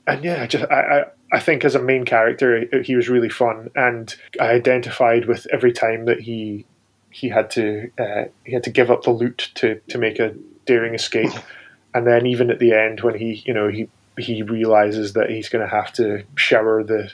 And 0.08 0.24
yeah, 0.24 0.42
I 0.42 0.48
just 0.48 0.66
I, 0.72 0.82
I 0.82 1.06
I 1.34 1.40
think 1.40 1.64
as 1.64 1.76
a 1.76 1.82
main 1.82 2.04
character, 2.04 2.66
he 2.84 2.96
was 2.96 3.08
really 3.08 3.30
fun, 3.30 3.70
and 3.76 4.14
I 4.40 4.50
identified 4.50 5.26
with 5.26 5.48
every 5.52 5.72
time 5.72 6.06
that 6.06 6.22
he 6.22 6.66
he 7.12 7.30
had 7.30 7.50
to 7.52 7.92
uh, 8.00 8.26
he 8.44 8.54
had 8.54 8.64
to 8.64 8.72
give 8.72 8.92
up 8.92 9.04
the 9.04 9.12
loot 9.12 9.52
to 9.56 9.80
to 9.90 9.98
make 9.98 10.20
a 10.20 10.36
daring 10.66 10.96
escape, 10.96 11.32
and 11.94 12.06
then 12.06 12.26
even 12.26 12.50
at 12.50 12.60
the 12.60 12.74
end 12.74 13.02
when 13.02 13.18
he 13.18 13.44
you 13.46 13.54
know 13.54 13.70
he 13.70 13.88
he 14.18 14.44
realizes 14.44 15.14
that 15.14 15.30
he's 15.30 15.50
going 15.50 15.64
to 15.64 15.74
have 15.74 15.94
to 15.94 16.24
shower 16.36 16.84
the, 16.84 17.12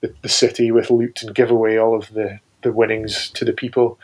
the 0.00 0.12
the 0.22 0.28
city 0.28 0.70
with 0.70 0.90
loot 0.90 1.22
and 1.22 1.34
give 1.34 1.50
away 1.50 1.78
all 1.78 1.96
of 1.96 2.12
the 2.12 2.40
the 2.62 2.72
winnings 2.72 3.30
to 3.30 3.44
the 3.44 3.52
people. 3.52 3.98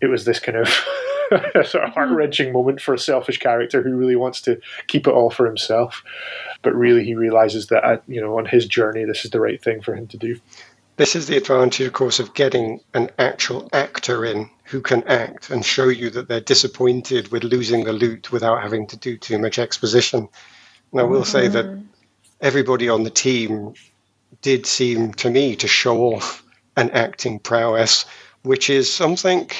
It 0.00 0.06
was 0.06 0.24
this 0.24 0.40
kind 0.40 0.58
of 0.58 0.68
sort 1.66 1.84
of 1.84 1.90
heart 1.94 2.10
wrenching 2.10 2.52
moment 2.52 2.80
for 2.80 2.94
a 2.94 2.98
selfish 2.98 3.38
character 3.38 3.82
who 3.82 3.96
really 3.96 4.16
wants 4.16 4.40
to 4.42 4.60
keep 4.86 5.06
it 5.06 5.12
all 5.12 5.30
for 5.30 5.46
himself, 5.46 6.02
but 6.62 6.74
really 6.74 7.04
he 7.04 7.14
realizes 7.14 7.66
that 7.68 7.84
uh, 7.84 7.98
you 8.06 8.20
know 8.20 8.38
on 8.38 8.46
his 8.46 8.66
journey 8.66 9.04
this 9.04 9.24
is 9.24 9.30
the 9.30 9.40
right 9.40 9.62
thing 9.62 9.80
for 9.80 9.94
him 9.94 10.06
to 10.08 10.16
do. 10.16 10.38
This 10.96 11.14
is 11.14 11.28
the 11.28 11.36
advantage, 11.36 11.86
of 11.86 11.92
course, 11.92 12.18
of 12.18 12.34
getting 12.34 12.80
an 12.92 13.10
actual 13.20 13.68
actor 13.72 14.24
in 14.24 14.50
who 14.64 14.80
can 14.80 15.04
act 15.04 15.48
and 15.48 15.64
show 15.64 15.88
you 15.88 16.10
that 16.10 16.26
they're 16.26 16.40
disappointed 16.40 17.30
with 17.30 17.44
losing 17.44 17.84
the 17.84 17.92
loot 17.92 18.32
without 18.32 18.62
having 18.62 18.88
to 18.88 18.96
do 18.96 19.16
too 19.16 19.38
much 19.38 19.60
exposition. 19.60 20.28
And 20.90 21.00
I 21.00 21.04
will 21.04 21.24
say 21.24 21.46
that 21.46 21.66
everybody 22.40 22.88
on 22.88 23.04
the 23.04 23.10
team 23.10 23.74
did 24.42 24.66
seem 24.66 25.12
to 25.14 25.30
me 25.30 25.54
to 25.56 25.68
show 25.68 25.98
off 25.98 26.42
an 26.78 26.90
acting 26.90 27.40
prowess, 27.40 28.06
which 28.42 28.70
is 28.70 28.92
something 28.92 29.50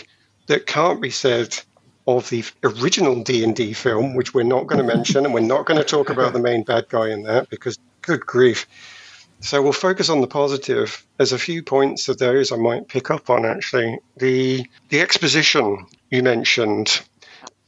that 0.47 0.67
can't 0.67 1.03
be 1.03 1.11
said 1.11 1.59
of 2.07 2.31
the 2.31 2.45
original 2.63 3.23
D&D 3.23 3.75
film, 3.75 4.15
which 4.15 4.33
we're 4.33 4.45
not 4.45 4.67
going 4.67 4.79
to 4.79 4.97
mention, 4.97 5.25
and 5.25 5.35
we're 5.35 5.41
not 5.41 5.67
going 5.67 5.79
to 5.79 5.85
talk 5.85 6.09
about 6.09 6.33
the 6.33 6.39
main 6.39 6.63
bad 6.63 6.89
guy 6.89 7.11
in 7.11 7.25
that 7.25 7.51
because, 7.51 7.77
good 8.03 8.25
grief. 8.25 8.67
So 9.41 9.61
we'll 9.61 9.73
focus 9.73 10.09
on 10.09 10.21
the 10.21 10.27
positive. 10.27 11.05
There's 11.17 11.33
a 11.33 11.39
few 11.39 11.63
points 11.63 12.09
of 12.09 12.19
those 12.19 12.51
I 12.51 12.57
might 12.57 12.89
pick 12.89 13.11
up 13.11 13.29
on 13.31 13.45
actually. 13.45 13.99
The 14.17 14.67
the 14.89 15.01
exposition 15.01 15.87
you 16.11 16.23
mentioned, 16.23 17.03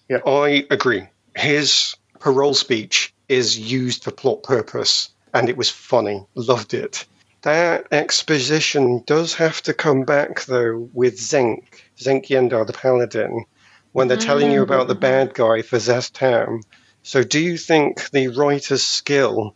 Yeah. 0.09 0.19
I 0.27 0.67
agree. 0.71 1.07
His 1.37 1.95
parole 2.19 2.55
speech 2.55 3.13
is 3.29 3.59
used 3.59 4.03
for 4.05 4.11
plot 4.11 4.43
purpose, 4.43 5.11
and 5.35 5.49
it 5.49 5.57
was 5.57 5.71
funny. 5.71 6.25
Loved 6.35 6.75
it. 6.75 7.05
That 7.43 7.87
exposition 7.91 9.03
does 9.07 9.35
have 9.35 9.63
to 9.63 9.73
come 9.73 10.05
back 10.05 10.45
though 10.45 10.91
with 10.93 11.17
Xenk, 11.17 11.63
Xenk 11.99 12.27
Yendar 12.27 12.67
the 12.67 12.73
Paladin, 12.73 13.45
when 13.93 14.09
they're 14.09 14.17
telling 14.17 14.53
you 14.53 14.63
about 14.63 14.89
the 14.89 14.97
mm. 14.97 15.01
bad 15.01 15.35
guy 15.35 15.63
for 15.63 15.77
Szass 15.79 16.11
Tam. 16.13 16.61
So 17.03 17.23
do 17.23 17.41
you 17.41 17.57
think 17.57 18.11
the 18.11 18.29
writer's 18.29 18.83
skill 18.83 19.55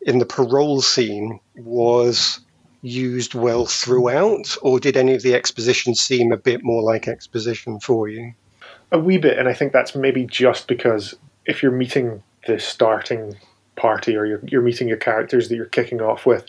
in 0.00 0.18
the 0.18 0.24
parole 0.24 0.80
scene 0.80 1.40
was 1.56 2.40
used 2.82 3.34
well 3.34 3.66
throughout, 3.66 4.56
or 4.62 4.80
did 4.80 4.96
any 4.96 5.14
of 5.14 5.22
the 5.22 5.34
exposition 5.34 5.94
seem 5.94 6.32
a 6.32 6.38
bit 6.38 6.64
more 6.64 6.82
like 6.82 7.06
exposition 7.06 7.78
for 7.80 8.08
you? 8.08 8.32
A 8.92 8.98
wee 8.98 9.18
bit, 9.18 9.38
and 9.38 9.48
I 9.48 9.52
think 9.52 9.72
that's 9.72 9.94
maybe 9.94 10.24
just 10.24 10.66
because 10.66 11.14
if 11.44 11.62
you're 11.62 11.72
meeting 11.72 12.22
the 12.46 12.58
starting 12.58 13.36
party 13.76 14.16
or 14.16 14.24
you're, 14.24 14.40
you're 14.44 14.62
meeting 14.62 14.88
your 14.88 14.96
characters 14.96 15.48
that 15.48 15.56
you're 15.56 15.66
kicking 15.66 16.00
off 16.00 16.24
with, 16.24 16.46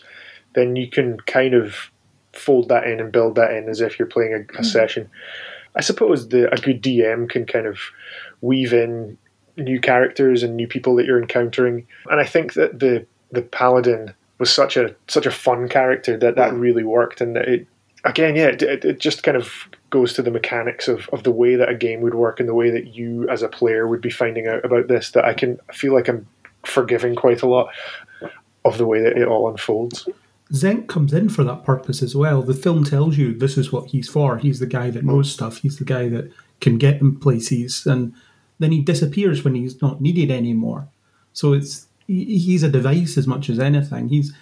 then 0.54 0.76
you 0.76 0.88
can 0.88 1.18
kind 1.20 1.54
of 1.54 1.90
fold 2.32 2.68
that 2.68 2.86
in 2.86 3.00
and 3.00 3.12
build 3.12 3.34
that 3.34 3.52
in 3.52 3.68
as 3.68 3.80
if 3.80 3.98
you're 3.98 4.08
playing 4.08 4.32
a, 4.32 4.58
a 4.58 4.62
mm. 4.62 4.64
session. 4.64 5.10
I 5.74 5.80
suppose 5.80 6.28
the 6.28 6.52
a 6.52 6.56
good 6.56 6.82
DM 6.82 7.28
can 7.28 7.46
kind 7.46 7.66
of 7.66 7.78
weave 8.40 8.72
in 8.72 9.16
new 9.56 9.80
characters 9.80 10.42
and 10.42 10.56
new 10.56 10.66
people 10.66 10.96
that 10.96 11.06
you're 11.06 11.20
encountering, 11.20 11.86
and 12.10 12.20
I 12.20 12.24
think 12.24 12.54
that 12.54 12.80
the 12.80 13.06
the 13.30 13.42
paladin 13.42 14.14
was 14.38 14.52
such 14.52 14.76
a 14.76 14.94
such 15.08 15.26
a 15.26 15.30
fun 15.30 15.68
character 15.68 16.16
that 16.18 16.36
that 16.36 16.52
mm. 16.52 16.60
really 16.60 16.84
worked, 16.84 17.20
and 17.20 17.36
that 17.36 17.48
it 17.48 17.66
again, 18.04 18.36
yeah, 18.36 18.48
it, 18.48 18.62
it, 18.62 18.84
it 18.84 19.00
just 19.00 19.22
kind 19.22 19.36
of 19.36 19.68
goes 19.90 20.12
to 20.14 20.22
the 20.22 20.30
mechanics 20.30 20.88
of, 20.88 21.08
of 21.12 21.22
the 21.22 21.30
way 21.30 21.56
that 21.56 21.68
a 21.68 21.74
game 21.74 22.00
would 22.00 22.14
work 22.14 22.40
and 22.40 22.48
the 22.48 22.54
way 22.54 22.70
that 22.70 22.94
you 22.94 23.28
as 23.28 23.42
a 23.42 23.48
player 23.48 23.86
would 23.86 24.00
be 24.00 24.10
finding 24.10 24.46
out 24.46 24.64
about 24.64 24.88
this. 24.88 25.10
That 25.12 25.24
I 25.24 25.34
can 25.34 25.58
feel 25.72 25.94
like 25.94 26.08
I'm 26.08 26.26
forgiving 26.64 27.14
quite 27.14 27.42
a 27.42 27.48
lot 27.48 27.68
of 28.64 28.78
the 28.78 28.86
way 28.86 29.00
that 29.00 29.16
it 29.16 29.26
all 29.26 29.50
unfolds. 29.50 30.08
Xenk 30.52 30.86
comes 30.86 31.14
in 31.14 31.30
for 31.30 31.44
that 31.44 31.64
purpose 31.64 32.02
as 32.02 32.14
well. 32.14 32.42
The 32.42 32.52
film 32.52 32.84
tells 32.84 33.16
you 33.16 33.34
this 33.34 33.56
is 33.56 33.72
what 33.72 33.88
he's 33.88 34.08
for. 34.08 34.36
He's 34.36 34.60
the 34.60 34.66
guy 34.66 34.90
that 34.90 35.04
knows 35.04 35.32
stuff. 35.32 35.58
He's 35.58 35.78
the 35.78 35.84
guy 35.84 36.08
that 36.10 36.30
can 36.60 36.76
get 36.76 37.00
him 37.00 37.18
places, 37.18 37.86
and 37.86 38.12
then 38.58 38.70
he 38.70 38.80
disappears 38.80 39.42
when 39.42 39.54
he's 39.54 39.80
not 39.80 40.02
needed 40.02 40.30
anymore. 40.30 40.88
So 41.32 41.54
it's 41.54 41.86
he's 42.06 42.62
a 42.62 42.68
device 42.68 43.16
as 43.16 43.26
much 43.26 43.48
as 43.48 43.58
anything. 43.58 44.10
He's 44.10 44.34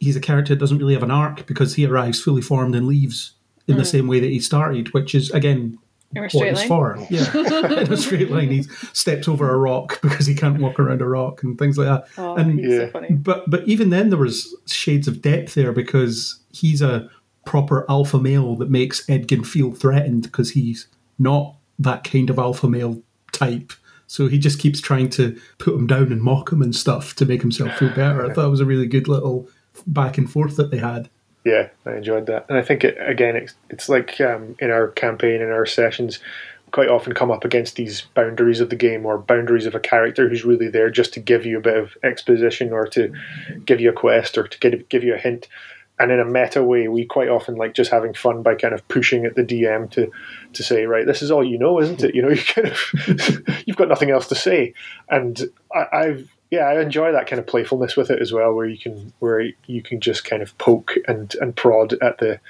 he's 0.00 0.16
a 0.16 0.20
character 0.20 0.54
that 0.54 0.60
doesn't 0.60 0.78
really 0.78 0.94
have 0.94 1.02
an 1.04 1.12
arc 1.12 1.46
because 1.46 1.76
he 1.76 1.86
arrives 1.86 2.20
fully 2.20 2.42
formed 2.42 2.74
and 2.74 2.86
leaves 2.86 3.32
in 3.68 3.76
the 3.76 3.84
mm. 3.84 3.86
same 3.86 4.08
way 4.08 4.18
that 4.18 4.30
he 4.30 4.40
started, 4.40 4.92
which 4.92 5.14
is 5.14 5.30
again 5.30 5.78
In 6.14 6.18
a 6.18 6.22
what 6.22 6.30
straight 6.30 6.50
it's 6.52 6.60
line. 6.60 6.68
for. 6.68 6.98
Yeah, 7.10 7.82
in 7.82 7.92
a 7.92 7.96
straight 7.96 8.30
line. 8.30 8.50
He 8.50 8.62
steps 8.92 9.28
over 9.28 9.52
a 9.52 9.56
rock 9.58 10.00
because 10.02 10.26
he 10.26 10.34
can't 10.34 10.60
walk 10.60 10.78
around 10.78 11.00
a 11.02 11.06
rock 11.08 11.42
and 11.42 11.58
things 11.58 11.78
like 11.78 11.86
that. 11.88 12.06
Oh, 12.18 12.34
and 12.36 12.58
Yeah. 12.60 12.78
so 12.78 12.90
funny. 12.90 13.12
but 13.12 13.48
but 13.50 13.66
even 13.66 13.90
then 13.90 14.10
there 14.10 14.18
was 14.18 14.54
shades 14.66 15.08
of 15.08 15.22
depth 15.22 15.54
there 15.54 15.72
because 15.72 16.40
he's 16.52 16.82
a 16.82 17.08
proper 17.46 17.84
alpha 17.90 18.18
male 18.20 18.54
that 18.56 18.70
makes 18.70 19.08
Edgin 19.08 19.42
feel 19.44 19.72
threatened 19.72 20.22
because 20.24 20.50
he's 20.50 20.86
not 21.18 21.56
that 21.78 22.04
kind 22.04 22.30
of 22.30 22.38
alpha 22.38 22.68
male 22.68 23.02
type. 23.32 23.72
So 24.06 24.28
he 24.28 24.38
just 24.38 24.58
keeps 24.58 24.80
trying 24.80 25.08
to 25.10 25.40
put 25.58 25.74
him 25.74 25.86
down 25.86 26.12
and 26.12 26.20
mock 26.20 26.52
him 26.52 26.60
and 26.60 26.76
stuff 26.76 27.14
to 27.16 27.24
make 27.24 27.40
himself 27.40 27.76
feel 27.78 27.88
better. 27.88 28.24
I 28.30 28.32
thought 28.34 28.44
it 28.46 28.50
was 28.50 28.60
a 28.60 28.66
really 28.66 28.86
good 28.86 29.08
little 29.08 29.48
back 29.86 30.18
and 30.18 30.30
forth 30.30 30.56
that 30.56 30.70
they 30.70 30.76
had. 30.78 31.08
Yeah, 31.44 31.68
I 31.84 31.96
enjoyed 31.96 32.26
that, 32.26 32.46
and 32.48 32.56
I 32.56 32.62
think 32.62 32.84
it 32.84 32.96
again. 32.98 33.36
It's 33.36 33.54
it's 33.68 33.88
like 33.88 34.20
um, 34.20 34.56
in 34.60 34.70
our 34.70 34.88
campaign 34.88 35.40
in 35.40 35.50
our 35.50 35.66
sessions, 35.66 36.20
quite 36.72 36.88
often 36.88 37.12
come 37.12 37.30
up 37.30 37.44
against 37.44 37.76
these 37.76 38.02
boundaries 38.14 38.60
of 38.60 38.70
the 38.70 38.76
game 38.76 39.06
or 39.06 39.18
boundaries 39.18 39.66
of 39.66 39.74
a 39.74 39.80
character 39.80 40.28
who's 40.28 40.44
really 40.44 40.68
there 40.68 40.90
just 40.90 41.12
to 41.14 41.20
give 41.20 41.44
you 41.44 41.58
a 41.58 41.62
bit 41.62 41.76
of 41.76 41.96
exposition 42.02 42.72
or 42.72 42.86
to 42.86 43.12
give 43.64 43.80
you 43.80 43.90
a 43.90 43.92
quest 43.92 44.36
or 44.38 44.48
to 44.48 44.58
give, 44.58 44.88
give 44.88 45.04
you 45.04 45.14
a 45.14 45.18
hint. 45.18 45.48
And 45.98 46.10
in 46.10 46.18
a 46.18 46.24
meta 46.24 46.64
way, 46.64 46.88
we 46.88 47.04
quite 47.04 47.28
often 47.28 47.54
like 47.56 47.74
just 47.74 47.90
having 47.90 48.14
fun 48.14 48.42
by 48.42 48.54
kind 48.54 48.72
of 48.74 48.86
pushing 48.88 49.26
at 49.26 49.36
the 49.36 49.44
DM 49.44 49.90
to 49.92 50.10
to 50.54 50.62
say, 50.62 50.86
right, 50.86 51.06
this 51.06 51.22
is 51.22 51.30
all 51.30 51.44
you 51.44 51.58
know, 51.58 51.80
isn't 51.80 52.02
it? 52.02 52.14
You 52.14 52.22
know, 52.22 52.28
you 52.30 52.42
kind 52.42 52.68
of 52.68 53.62
you've 53.66 53.76
got 53.76 53.88
nothing 53.88 54.10
else 54.10 54.26
to 54.28 54.34
say. 54.34 54.74
And 55.10 55.40
I, 55.72 55.86
I've 55.92 56.28
yeah, 56.52 56.66
I 56.66 56.82
enjoy 56.82 57.12
that 57.12 57.26
kind 57.26 57.40
of 57.40 57.46
playfulness 57.46 57.96
with 57.96 58.10
it 58.10 58.20
as 58.20 58.30
well, 58.30 58.52
where 58.52 58.66
you 58.66 58.76
can 58.76 59.14
where 59.20 59.40
you 59.66 59.80
can 59.80 60.02
just 60.02 60.22
kind 60.26 60.42
of 60.42 60.56
poke 60.58 60.92
and 61.08 61.34
and 61.40 61.56
prod 61.56 61.94
at 61.94 62.18
the 62.18 62.40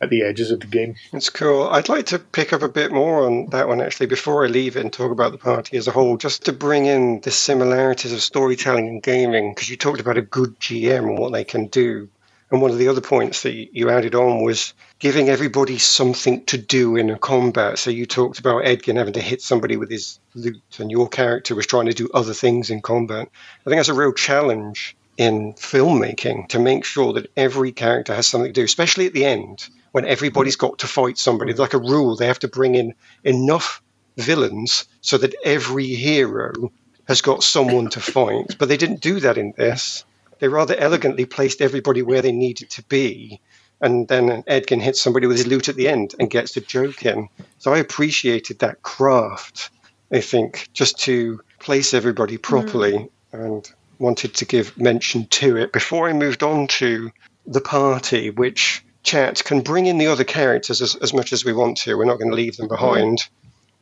at 0.00 0.08
the 0.08 0.22
edges 0.22 0.50
of 0.50 0.60
the 0.60 0.66
game. 0.66 0.94
It's 1.12 1.28
cool. 1.28 1.64
I'd 1.64 1.90
like 1.90 2.06
to 2.06 2.18
pick 2.18 2.54
up 2.54 2.62
a 2.62 2.70
bit 2.70 2.90
more 2.90 3.26
on 3.26 3.50
that 3.50 3.68
one 3.68 3.82
actually 3.82 4.06
before 4.06 4.46
I 4.46 4.48
leave 4.48 4.78
it 4.78 4.80
and 4.80 4.90
talk 4.90 5.12
about 5.12 5.32
the 5.32 5.38
party 5.38 5.76
as 5.76 5.86
a 5.86 5.90
whole, 5.90 6.16
just 6.16 6.46
to 6.46 6.54
bring 6.54 6.86
in 6.86 7.20
the 7.20 7.30
similarities 7.30 8.14
of 8.14 8.22
storytelling 8.22 8.88
and 8.88 9.02
gaming, 9.02 9.52
because 9.52 9.68
you 9.68 9.76
talked 9.76 10.00
about 10.00 10.16
a 10.16 10.22
good 10.22 10.58
GM 10.58 11.10
and 11.10 11.18
what 11.18 11.32
they 11.32 11.44
can 11.44 11.66
do. 11.66 12.08
And 12.50 12.60
one 12.60 12.72
of 12.72 12.78
the 12.78 12.88
other 12.88 13.00
points 13.00 13.42
that 13.42 13.54
you 13.54 13.90
added 13.90 14.14
on 14.14 14.42
was 14.42 14.74
giving 14.98 15.28
everybody 15.28 15.78
something 15.78 16.44
to 16.46 16.58
do 16.58 16.96
in 16.96 17.08
a 17.08 17.18
combat. 17.18 17.78
So 17.78 17.90
you 17.90 18.06
talked 18.06 18.40
about 18.40 18.64
Edgin 18.64 18.96
having 18.96 19.12
to 19.12 19.20
hit 19.20 19.40
somebody 19.40 19.76
with 19.76 19.88
his 19.88 20.18
loot, 20.34 20.60
and 20.78 20.90
your 20.90 21.08
character 21.08 21.54
was 21.54 21.66
trying 21.66 21.86
to 21.86 21.94
do 21.94 22.08
other 22.12 22.34
things 22.34 22.70
in 22.70 22.82
combat. 22.82 23.28
I 23.60 23.70
think 23.70 23.78
that's 23.78 23.88
a 23.88 23.94
real 23.94 24.12
challenge 24.12 24.96
in 25.16 25.52
filmmaking 25.52 26.48
to 26.48 26.58
make 26.58 26.84
sure 26.84 27.12
that 27.12 27.30
every 27.36 27.72
character 27.72 28.14
has 28.14 28.26
something 28.26 28.52
to 28.52 28.60
do, 28.60 28.64
especially 28.64 29.06
at 29.06 29.12
the 29.12 29.26
end 29.26 29.68
when 29.92 30.04
everybody's 30.04 30.56
got 30.56 30.78
to 30.78 30.86
fight 30.86 31.18
somebody. 31.18 31.52
Like 31.52 31.74
a 31.74 31.78
rule, 31.78 32.16
they 32.16 32.26
have 32.26 32.38
to 32.40 32.48
bring 32.48 32.74
in 32.74 32.94
enough 33.22 33.82
villains 34.16 34.86
so 35.02 35.18
that 35.18 35.34
every 35.44 35.86
hero 35.86 36.72
has 37.06 37.20
got 37.20 37.42
someone 37.42 37.90
to 37.90 38.00
fight. 38.00 38.56
But 38.58 38.68
they 38.68 38.76
didn't 38.76 39.00
do 39.02 39.20
that 39.20 39.38
in 39.38 39.52
this. 39.56 40.04
They 40.40 40.48
rather 40.48 40.74
elegantly 40.76 41.24
placed 41.24 41.60
everybody 41.60 42.02
where 42.02 42.22
they 42.22 42.32
needed 42.32 42.70
to 42.70 42.82
be. 42.84 43.40
And 43.80 44.08
then 44.08 44.42
Edgin 44.46 44.80
hits 44.80 45.00
somebody 45.00 45.26
with 45.26 45.38
his 45.38 45.46
loot 45.46 45.68
at 45.68 45.76
the 45.76 45.88
end 45.88 46.14
and 46.18 46.28
gets 46.28 46.52
the 46.52 46.60
joke 46.60 47.04
in. 47.06 47.28
So 47.58 47.72
I 47.72 47.78
appreciated 47.78 48.58
that 48.58 48.82
craft, 48.82 49.70
I 50.12 50.20
think, 50.20 50.68
just 50.72 50.98
to 51.00 51.40
place 51.60 51.94
everybody 51.94 52.36
properly 52.36 52.92
mm. 52.92 53.10
and 53.32 53.70
wanted 53.98 54.34
to 54.34 54.44
give 54.44 54.76
mention 54.78 55.26
to 55.26 55.56
it. 55.56 55.72
Before 55.72 56.08
I 56.08 56.12
moved 56.12 56.42
on 56.42 56.66
to 56.68 57.10
the 57.46 57.60
party, 57.60 58.30
which 58.30 58.84
chat 59.02 59.42
can 59.44 59.60
bring 59.60 59.86
in 59.86 59.98
the 59.98 60.08
other 60.08 60.24
characters 60.24 60.80
as, 60.80 60.94
as 60.96 61.12
much 61.14 61.32
as 61.32 61.44
we 61.44 61.52
want 61.52 61.78
to. 61.78 61.96
We're 61.96 62.04
not 62.04 62.18
going 62.18 62.30
to 62.30 62.36
leave 62.36 62.56
them 62.56 62.68
behind. 62.68 63.28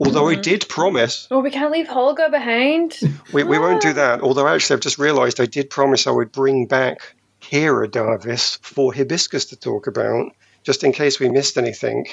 Although 0.01 0.25
mm-hmm. 0.25 0.39
I 0.39 0.43
did 0.43 0.69
promise. 0.69 1.27
Well, 1.31 1.43
we 1.43 1.51
can't 1.51 1.73
leave 1.73 1.89
Holga 1.89 2.31
behind. 2.31 2.99
we, 3.33 3.43
we 3.43 3.59
won't 3.59 3.83
do 3.83 3.93
that. 3.95 4.21
Although 4.21 4.47
actually, 4.47 4.75
I've 4.75 4.81
just 4.81 4.99
realised 4.99 5.41
I 5.41 5.47
did 5.47 5.71
promise 5.71 6.07
I 6.07 6.13
would 6.13 6.33
bring 6.33 6.67
back 6.67 7.15
Kira 7.41 7.89
Darvis 7.89 8.59
for 8.63 8.93
Hibiscus 8.93 9.47
to 9.47 9.57
talk 9.57 9.87
about, 9.87 10.33
just 10.63 10.85
in 10.85 10.93
case 10.93 11.19
we 11.19 11.29
missed 11.29 11.59
anything. 11.59 12.07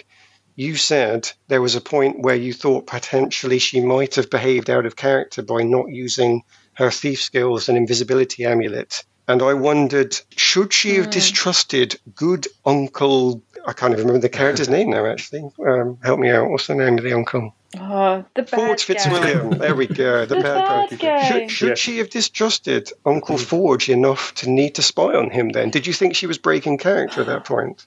You 0.56 0.78
said 0.78 1.30
there 1.48 1.62
was 1.62 1.76
a 1.76 1.82
point 1.82 2.22
where 2.22 2.36
you 2.36 2.54
thought 2.54 2.88
potentially 2.88 3.60
she 3.60 3.82
might 3.82 4.16
have 4.16 4.30
behaved 4.30 4.70
out 4.70 4.86
of 4.86 4.96
character 4.96 5.42
by 5.42 5.64
not 5.64 5.90
using 5.90 6.44
her 6.74 6.90
thief 6.90 7.22
skills 7.22 7.68
and 7.68 7.78
invisibility 7.78 8.46
amulet 8.46 9.04
and 9.28 9.42
I 9.42 9.54
wondered, 9.54 10.16
should 10.36 10.72
she 10.72 10.96
have 10.96 11.08
mm. 11.08 11.12
distrusted 11.12 12.00
good 12.14 12.48
Uncle? 12.66 13.42
I 13.66 13.74
can't 13.74 13.94
even 13.94 14.06
remember 14.06 14.22
the 14.22 14.30
character's 14.30 14.70
name 14.70 14.92
now. 14.92 15.06
Actually, 15.06 15.50
um, 15.66 15.98
help 16.04 16.20
me 16.20 16.30
out. 16.30 16.50
What's 16.50 16.68
the 16.68 16.76
name 16.76 16.98
of 16.98 17.04
the 17.04 17.14
uncle? 17.14 17.56
Oh, 17.80 18.26
the 18.36 18.43
bad 18.43 18.49
Forge 18.49 18.84
Fitzwilliam. 18.84 19.57
there 19.57 19.76
we 19.76 19.88
go. 19.88 20.26
The, 20.26 20.36
the 20.36 20.41
bad, 20.41 20.89
bad 20.89 20.99
guy. 20.99 21.28
Should, 21.28 21.51
should 21.51 21.69
yeah. 21.69 21.76
she 21.76 21.97
have 21.97 22.09
distrusted 22.09 22.91
Uncle 23.05 23.36
mm. 23.36 23.45
Forge 23.45 23.89
enough 23.89 24.34
to 24.36 24.49
need 24.49 24.76
to 24.76 24.82
spy 24.82 25.15
on 25.15 25.30
him? 25.30 25.49
Then, 25.49 25.69
did 25.69 25.88
you 25.88 25.93
think 25.93 26.15
she 26.15 26.28
was 26.28 26.38
breaking 26.38 26.78
character 26.78 27.21
at 27.21 27.28
that 27.28 27.45
point? 27.45 27.86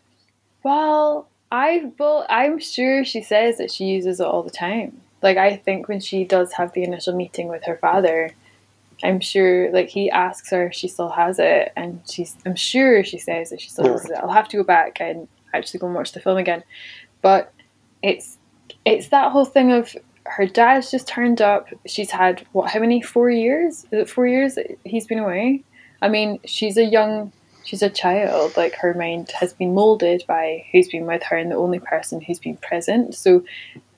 Well, 0.62 1.28
I 1.50 1.92
well, 1.98 2.26
I'm 2.28 2.58
sure 2.58 3.04
she 3.04 3.22
says 3.22 3.58
that 3.58 3.70
she 3.70 3.84
uses 3.84 4.20
it 4.20 4.26
all 4.26 4.42
the 4.42 4.50
time. 4.50 5.00
Like 5.22 5.36
I 5.36 5.56
think 5.56 5.88
when 5.88 6.00
she 6.00 6.24
does 6.24 6.52
have 6.54 6.72
the 6.72 6.82
initial 6.82 7.14
meeting 7.14 7.48
with 7.48 7.64
her 7.64 7.76
father, 7.76 8.32
I'm 9.02 9.20
sure, 9.20 9.70
like 9.72 9.88
he 9.88 10.10
asks 10.10 10.50
her 10.50 10.66
if 10.66 10.74
she 10.74 10.88
still 10.88 11.10
has 11.10 11.38
it, 11.38 11.72
and 11.76 12.02
she's. 12.08 12.36
I'm 12.44 12.56
sure 12.56 13.04
she 13.04 13.18
says 13.18 13.50
that 13.50 13.60
she 13.60 13.68
still 13.68 13.92
has 13.92 14.04
it. 14.06 14.12
Mm. 14.12 14.22
I'll 14.22 14.32
have 14.32 14.48
to 14.48 14.56
go 14.56 14.64
back 14.64 15.00
and 15.00 15.28
actually 15.54 15.80
go 15.80 15.86
and 15.86 15.94
watch 15.94 16.12
the 16.12 16.20
film 16.20 16.36
again, 16.36 16.64
but 17.22 17.52
it's 18.02 18.37
it's 18.88 19.08
that 19.08 19.32
whole 19.32 19.44
thing 19.44 19.72
of 19.72 19.94
her 20.26 20.46
dad's 20.46 20.90
just 20.90 21.08
turned 21.08 21.40
up. 21.40 21.68
She's 21.86 22.10
had 22.10 22.46
what? 22.52 22.70
How 22.70 22.80
many? 22.80 23.00
Four 23.00 23.30
years? 23.30 23.84
Is 23.84 23.92
it 23.92 24.10
four 24.10 24.26
years 24.26 24.58
he's 24.84 25.06
been 25.06 25.18
away? 25.18 25.64
I 26.00 26.08
mean, 26.08 26.38
she's 26.44 26.76
a 26.76 26.84
young, 26.84 27.32
she's 27.64 27.82
a 27.82 27.90
child. 27.90 28.56
Like 28.56 28.74
her 28.76 28.94
mind 28.94 29.30
has 29.32 29.52
been 29.52 29.74
molded 29.74 30.24
by 30.26 30.64
who's 30.72 30.88
been 30.88 31.06
with 31.06 31.22
her 31.24 31.36
and 31.36 31.50
the 31.50 31.56
only 31.56 31.80
person 31.80 32.20
who's 32.20 32.38
been 32.38 32.56
present. 32.56 33.14
So 33.14 33.44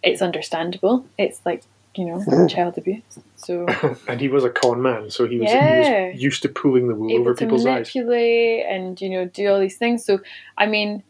it's 0.02 0.22
understandable. 0.22 1.04
It's 1.18 1.40
like 1.44 1.62
you 1.96 2.04
know, 2.04 2.46
child 2.48 2.78
abuse. 2.78 3.02
So 3.36 3.66
and 4.08 4.20
he 4.20 4.28
was 4.28 4.44
a 4.44 4.50
con 4.50 4.80
man, 4.82 5.10
so 5.10 5.26
he 5.26 5.38
was, 5.38 5.50
yeah. 5.50 6.06
he 6.06 6.12
was 6.12 6.22
used 6.22 6.42
to 6.42 6.48
pulling 6.48 6.88
the 6.88 6.94
wool 6.94 7.10
Able 7.10 7.22
over 7.22 7.34
people's 7.34 7.66
eyes. 7.66 7.92
manipulate 7.94 8.64
and 8.66 9.00
you 9.00 9.10
know 9.10 9.24
do 9.26 9.48
all 9.48 9.58
these 9.58 9.76
things. 9.76 10.04
So 10.04 10.20
I 10.56 10.66
mean, 10.66 11.02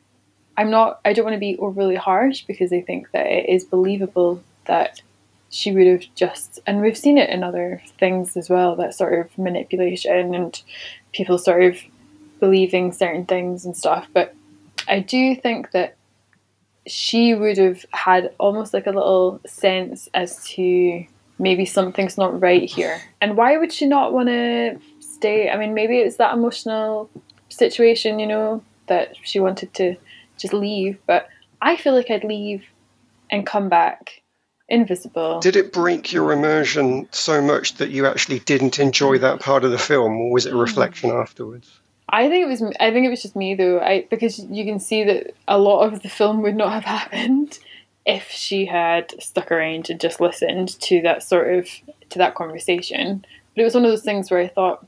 I'm 0.56 0.70
not. 0.70 1.00
I 1.04 1.12
don't 1.12 1.24
want 1.24 1.34
to 1.34 1.40
be 1.40 1.56
overly 1.58 1.96
harsh 1.96 2.42
because 2.42 2.72
I 2.72 2.80
think 2.80 3.10
that 3.12 3.26
it 3.26 3.48
is 3.48 3.64
believable 3.64 4.42
that 4.66 5.00
she 5.48 5.72
would 5.72 5.86
have 5.86 6.04
just, 6.14 6.60
and 6.66 6.80
we've 6.80 6.96
seen 6.96 7.18
it 7.18 7.28
in 7.28 7.42
other 7.42 7.82
things 7.98 8.36
as 8.36 8.48
well. 8.48 8.76
That 8.76 8.94
sort 8.94 9.18
of 9.18 9.36
manipulation 9.38 10.34
and 10.34 10.62
people 11.12 11.38
sort 11.38 11.64
of 11.64 11.78
believing 12.38 12.92
certain 12.92 13.26
things 13.26 13.64
and 13.64 13.76
stuff. 13.76 14.06
But 14.12 14.34
I 14.88 15.00
do 15.00 15.34
think 15.34 15.72
that 15.72 15.96
she 16.86 17.34
would 17.34 17.58
have 17.58 17.84
had 17.92 18.32
almost 18.38 18.72
like 18.72 18.86
a 18.86 18.92
little 18.92 19.40
sense 19.46 20.08
as 20.14 20.44
to 20.48 21.04
maybe 21.38 21.64
something's 21.64 22.18
not 22.18 22.40
right 22.40 22.68
here. 22.68 23.00
And 23.20 23.36
why 23.36 23.56
would 23.56 23.72
she 23.72 23.86
not 23.86 24.12
want 24.12 24.28
to 24.28 24.78
stay? 25.00 25.50
I 25.50 25.56
mean, 25.56 25.74
maybe 25.74 25.98
it's 25.98 26.16
that 26.16 26.34
emotional 26.34 27.10
situation, 27.48 28.18
you 28.18 28.26
know, 28.26 28.62
that 28.86 29.14
she 29.22 29.40
wanted 29.40 29.72
to 29.74 29.96
just 30.40 30.54
leave. 30.54 30.98
But 31.06 31.28
I 31.60 31.76
feel 31.76 31.94
like 31.94 32.10
I'd 32.10 32.24
leave 32.24 32.64
and 33.30 33.46
come 33.46 33.68
back 33.68 34.22
invisible. 34.68 35.40
Did 35.40 35.56
it 35.56 35.72
break 35.72 36.12
your 36.12 36.32
immersion 36.32 37.08
so 37.10 37.42
much 37.42 37.74
that 37.74 37.90
you 37.90 38.06
actually 38.06 38.38
didn't 38.40 38.78
enjoy 38.78 39.18
that 39.18 39.40
part 39.40 39.64
of 39.64 39.72
the 39.72 39.78
film, 39.78 40.16
or 40.16 40.30
was 40.30 40.46
it 40.46 40.54
a 40.54 40.56
reflection 40.56 41.10
afterwards? 41.10 41.80
I 42.08 42.28
think 42.28 42.44
it 42.44 42.48
was. 42.48 42.62
I 42.80 42.90
think 42.90 43.06
it 43.06 43.10
was 43.10 43.22
just 43.22 43.36
me 43.36 43.54
though. 43.54 43.80
I 43.80 44.06
because 44.10 44.38
you 44.38 44.64
can 44.64 44.80
see 44.80 45.04
that 45.04 45.34
a 45.46 45.58
lot 45.58 45.82
of 45.82 46.02
the 46.02 46.08
film 46.08 46.42
would 46.42 46.56
not 46.56 46.72
have 46.72 46.84
happened 47.12 47.58
if 48.06 48.28
she 48.30 48.66
had 48.66 49.12
stuck 49.22 49.52
around 49.52 49.90
and 49.90 50.00
just 50.00 50.20
listened 50.20 50.80
to 50.80 51.02
that 51.02 51.22
sort 51.22 51.54
of 51.54 51.68
to 52.10 52.18
that 52.18 52.34
conversation. 52.34 53.24
But 53.54 53.62
it 53.62 53.64
was 53.64 53.74
one 53.74 53.84
of 53.84 53.90
those 53.90 54.02
things 54.02 54.30
where 54.30 54.40
I 54.40 54.48
thought, 54.48 54.86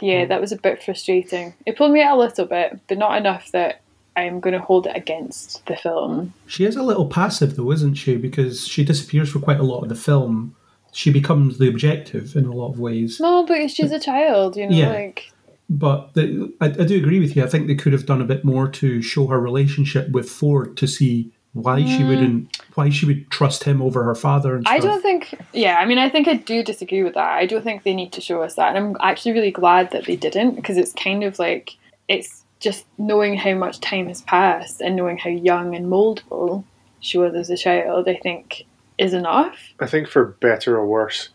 yeah, 0.00 0.22
hmm. 0.22 0.28
that 0.28 0.40
was 0.40 0.52
a 0.52 0.56
bit 0.56 0.82
frustrating. 0.82 1.54
It 1.66 1.76
pulled 1.76 1.92
me 1.92 2.02
out 2.02 2.16
a 2.16 2.20
little 2.20 2.46
bit, 2.46 2.80
but 2.88 2.98
not 2.98 3.16
enough 3.16 3.50
that 3.52 3.80
I'm 4.16 4.40
going 4.40 4.54
to 4.54 4.60
hold 4.60 4.86
it 4.86 4.96
against 4.96 5.66
the 5.66 5.76
film. 5.76 6.32
She 6.46 6.64
is 6.64 6.76
a 6.76 6.82
little 6.82 7.08
passive 7.08 7.56
though, 7.56 7.72
isn't 7.72 7.94
she? 7.94 8.16
Because 8.16 8.66
she 8.66 8.84
disappears 8.84 9.30
for 9.30 9.40
quite 9.40 9.60
a 9.60 9.64
lot 9.64 9.82
of 9.82 9.88
the 9.88 9.94
film. 9.94 10.54
She 10.92 11.10
becomes 11.10 11.58
the 11.58 11.68
objective 11.68 12.36
in 12.36 12.44
a 12.44 12.52
lot 12.52 12.70
of 12.70 12.78
ways. 12.78 13.18
No, 13.18 13.44
but 13.44 13.68
she's 13.70 13.90
a 13.90 13.98
child, 13.98 14.56
you 14.56 14.68
know, 14.68 14.76
yeah. 14.76 14.90
like 14.90 15.32
but 15.68 16.14
the, 16.14 16.52
I, 16.60 16.66
I, 16.66 16.84
do 16.84 16.96
agree 16.96 17.20
with 17.20 17.34
you. 17.34 17.42
I 17.42 17.46
think 17.46 17.66
they 17.66 17.74
could 17.74 17.92
have 17.92 18.06
done 18.06 18.20
a 18.20 18.24
bit 18.24 18.44
more 18.44 18.68
to 18.68 19.00
show 19.00 19.26
her 19.28 19.40
relationship 19.40 20.10
with 20.10 20.28
Forge 20.28 20.76
to 20.76 20.86
see 20.86 21.32
why 21.52 21.80
mm. 21.80 21.96
she 21.96 22.04
wouldn't, 22.04 22.58
why 22.74 22.90
she 22.90 23.06
would 23.06 23.30
trust 23.30 23.64
him 23.64 23.80
over 23.80 24.04
her 24.04 24.14
father. 24.14 24.60
I 24.66 24.78
don't 24.78 25.00
think. 25.00 25.34
Yeah, 25.52 25.78
I 25.78 25.86
mean, 25.86 25.98
I 25.98 26.10
think 26.10 26.28
I 26.28 26.34
do 26.34 26.62
disagree 26.62 27.02
with 27.02 27.14
that. 27.14 27.32
I 27.32 27.46
don't 27.46 27.62
think 27.62 27.82
they 27.82 27.94
need 27.94 28.12
to 28.12 28.20
show 28.20 28.42
us 28.42 28.56
that, 28.56 28.74
and 28.74 28.78
I'm 28.78 28.96
actually 29.00 29.32
really 29.32 29.52
glad 29.52 29.90
that 29.92 30.04
they 30.04 30.16
didn't 30.16 30.56
because 30.56 30.76
it's 30.76 30.92
kind 30.92 31.24
of 31.24 31.38
like 31.38 31.76
it's 32.08 32.43
just 32.64 32.86
knowing 32.98 33.36
how 33.36 33.54
much 33.54 33.78
time 33.78 34.08
has 34.08 34.22
passed 34.22 34.80
and 34.80 34.96
knowing 34.96 35.18
how 35.18 35.30
young 35.30 35.76
and 35.76 35.86
moldable 35.86 36.64
she 36.98 37.18
was 37.18 37.34
as 37.34 37.50
a 37.50 37.56
child. 37.56 38.08
I 38.08 38.16
think 38.16 38.64
is 38.98 39.12
enough. 39.12 39.58
I 39.78 39.86
think 39.86 40.08
for 40.08 40.24
better 40.40 40.76
or 40.76 40.86
worse, 40.86 41.28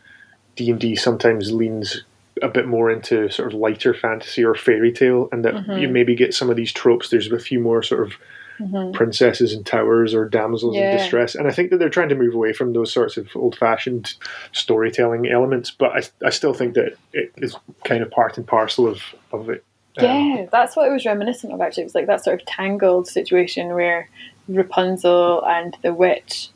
D 0.55 0.71
and 0.71 0.79
D 0.79 0.95
sometimes 0.95 1.51
leans 1.51 2.03
a 2.41 2.47
bit 2.47 2.67
more 2.67 2.89
into 2.89 3.29
sort 3.29 3.53
of 3.53 3.59
lighter 3.59 3.93
fantasy 3.93 4.43
or 4.43 4.55
fairy 4.55 4.91
tale, 4.91 5.29
and 5.31 5.45
that 5.45 5.53
mm-hmm. 5.53 5.77
you 5.77 5.87
maybe 5.89 6.15
get 6.15 6.33
some 6.33 6.49
of 6.49 6.55
these 6.55 6.71
tropes. 6.71 7.09
There's 7.09 7.31
a 7.31 7.37
few 7.37 7.59
more 7.59 7.83
sort 7.83 8.07
of 8.07 8.13
mm-hmm. 8.59 8.93
princesses 8.93 9.53
in 9.53 9.63
towers 9.63 10.13
or 10.13 10.27
damsels 10.27 10.75
yeah. 10.75 10.91
in 10.91 10.97
distress, 10.97 11.35
and 11.35 11.47
I 11.47 11.51
think 11.51 11.69
that 11.69 11.77
they're 11.77 11.89
trying 11.89 12.09
to 12.09 12.15
move 12.15 12.33
away 12.33 12.53
from 12.53 12.73
those 12.73 12.93
sorts 12.93 13.17
of 13.17 13.27
old-fashioned 13.35 14.13
storytelling 14.53 15.29
elements. 15.29 15.69
But 15.69 15.91
I, 15.91 16.27
I 16.27 16.29
still 16.29 16.53
think 16.53 16.75
that 16.75 16.95
it 17.13 17.33
is 17.37 17.55
kind 17.83 18.01
of 18.01 18.09
part 18.09 18.37
and 18.37 18.47
parcel 18.47 18.87
of 18.87 19.03
of 19.31 19.49
it 19.49 19.63
Um, 19.97 20.05
Yeah, 20.05 20.45
that's 20.51 20.75
what 20.75 20.87
it 20.87 20.91
was 20.91 21.05
reminiscent 21.05 21.53
of 21.53 21.61
actually. 21.61 21.83
It 21.83 21.87
was 21.87 21.95
like 21.95 22.07
that 22.07 22.23
sort 22.23 22.41
of 22.41 22.47
tangled 22.47 23.07
situation 23.07 23.73
where 23.73 24.09
Rapunzel 24.47 25.43
and 25.45 25.75
the 25.81 25.93
witch, 25.93 26.49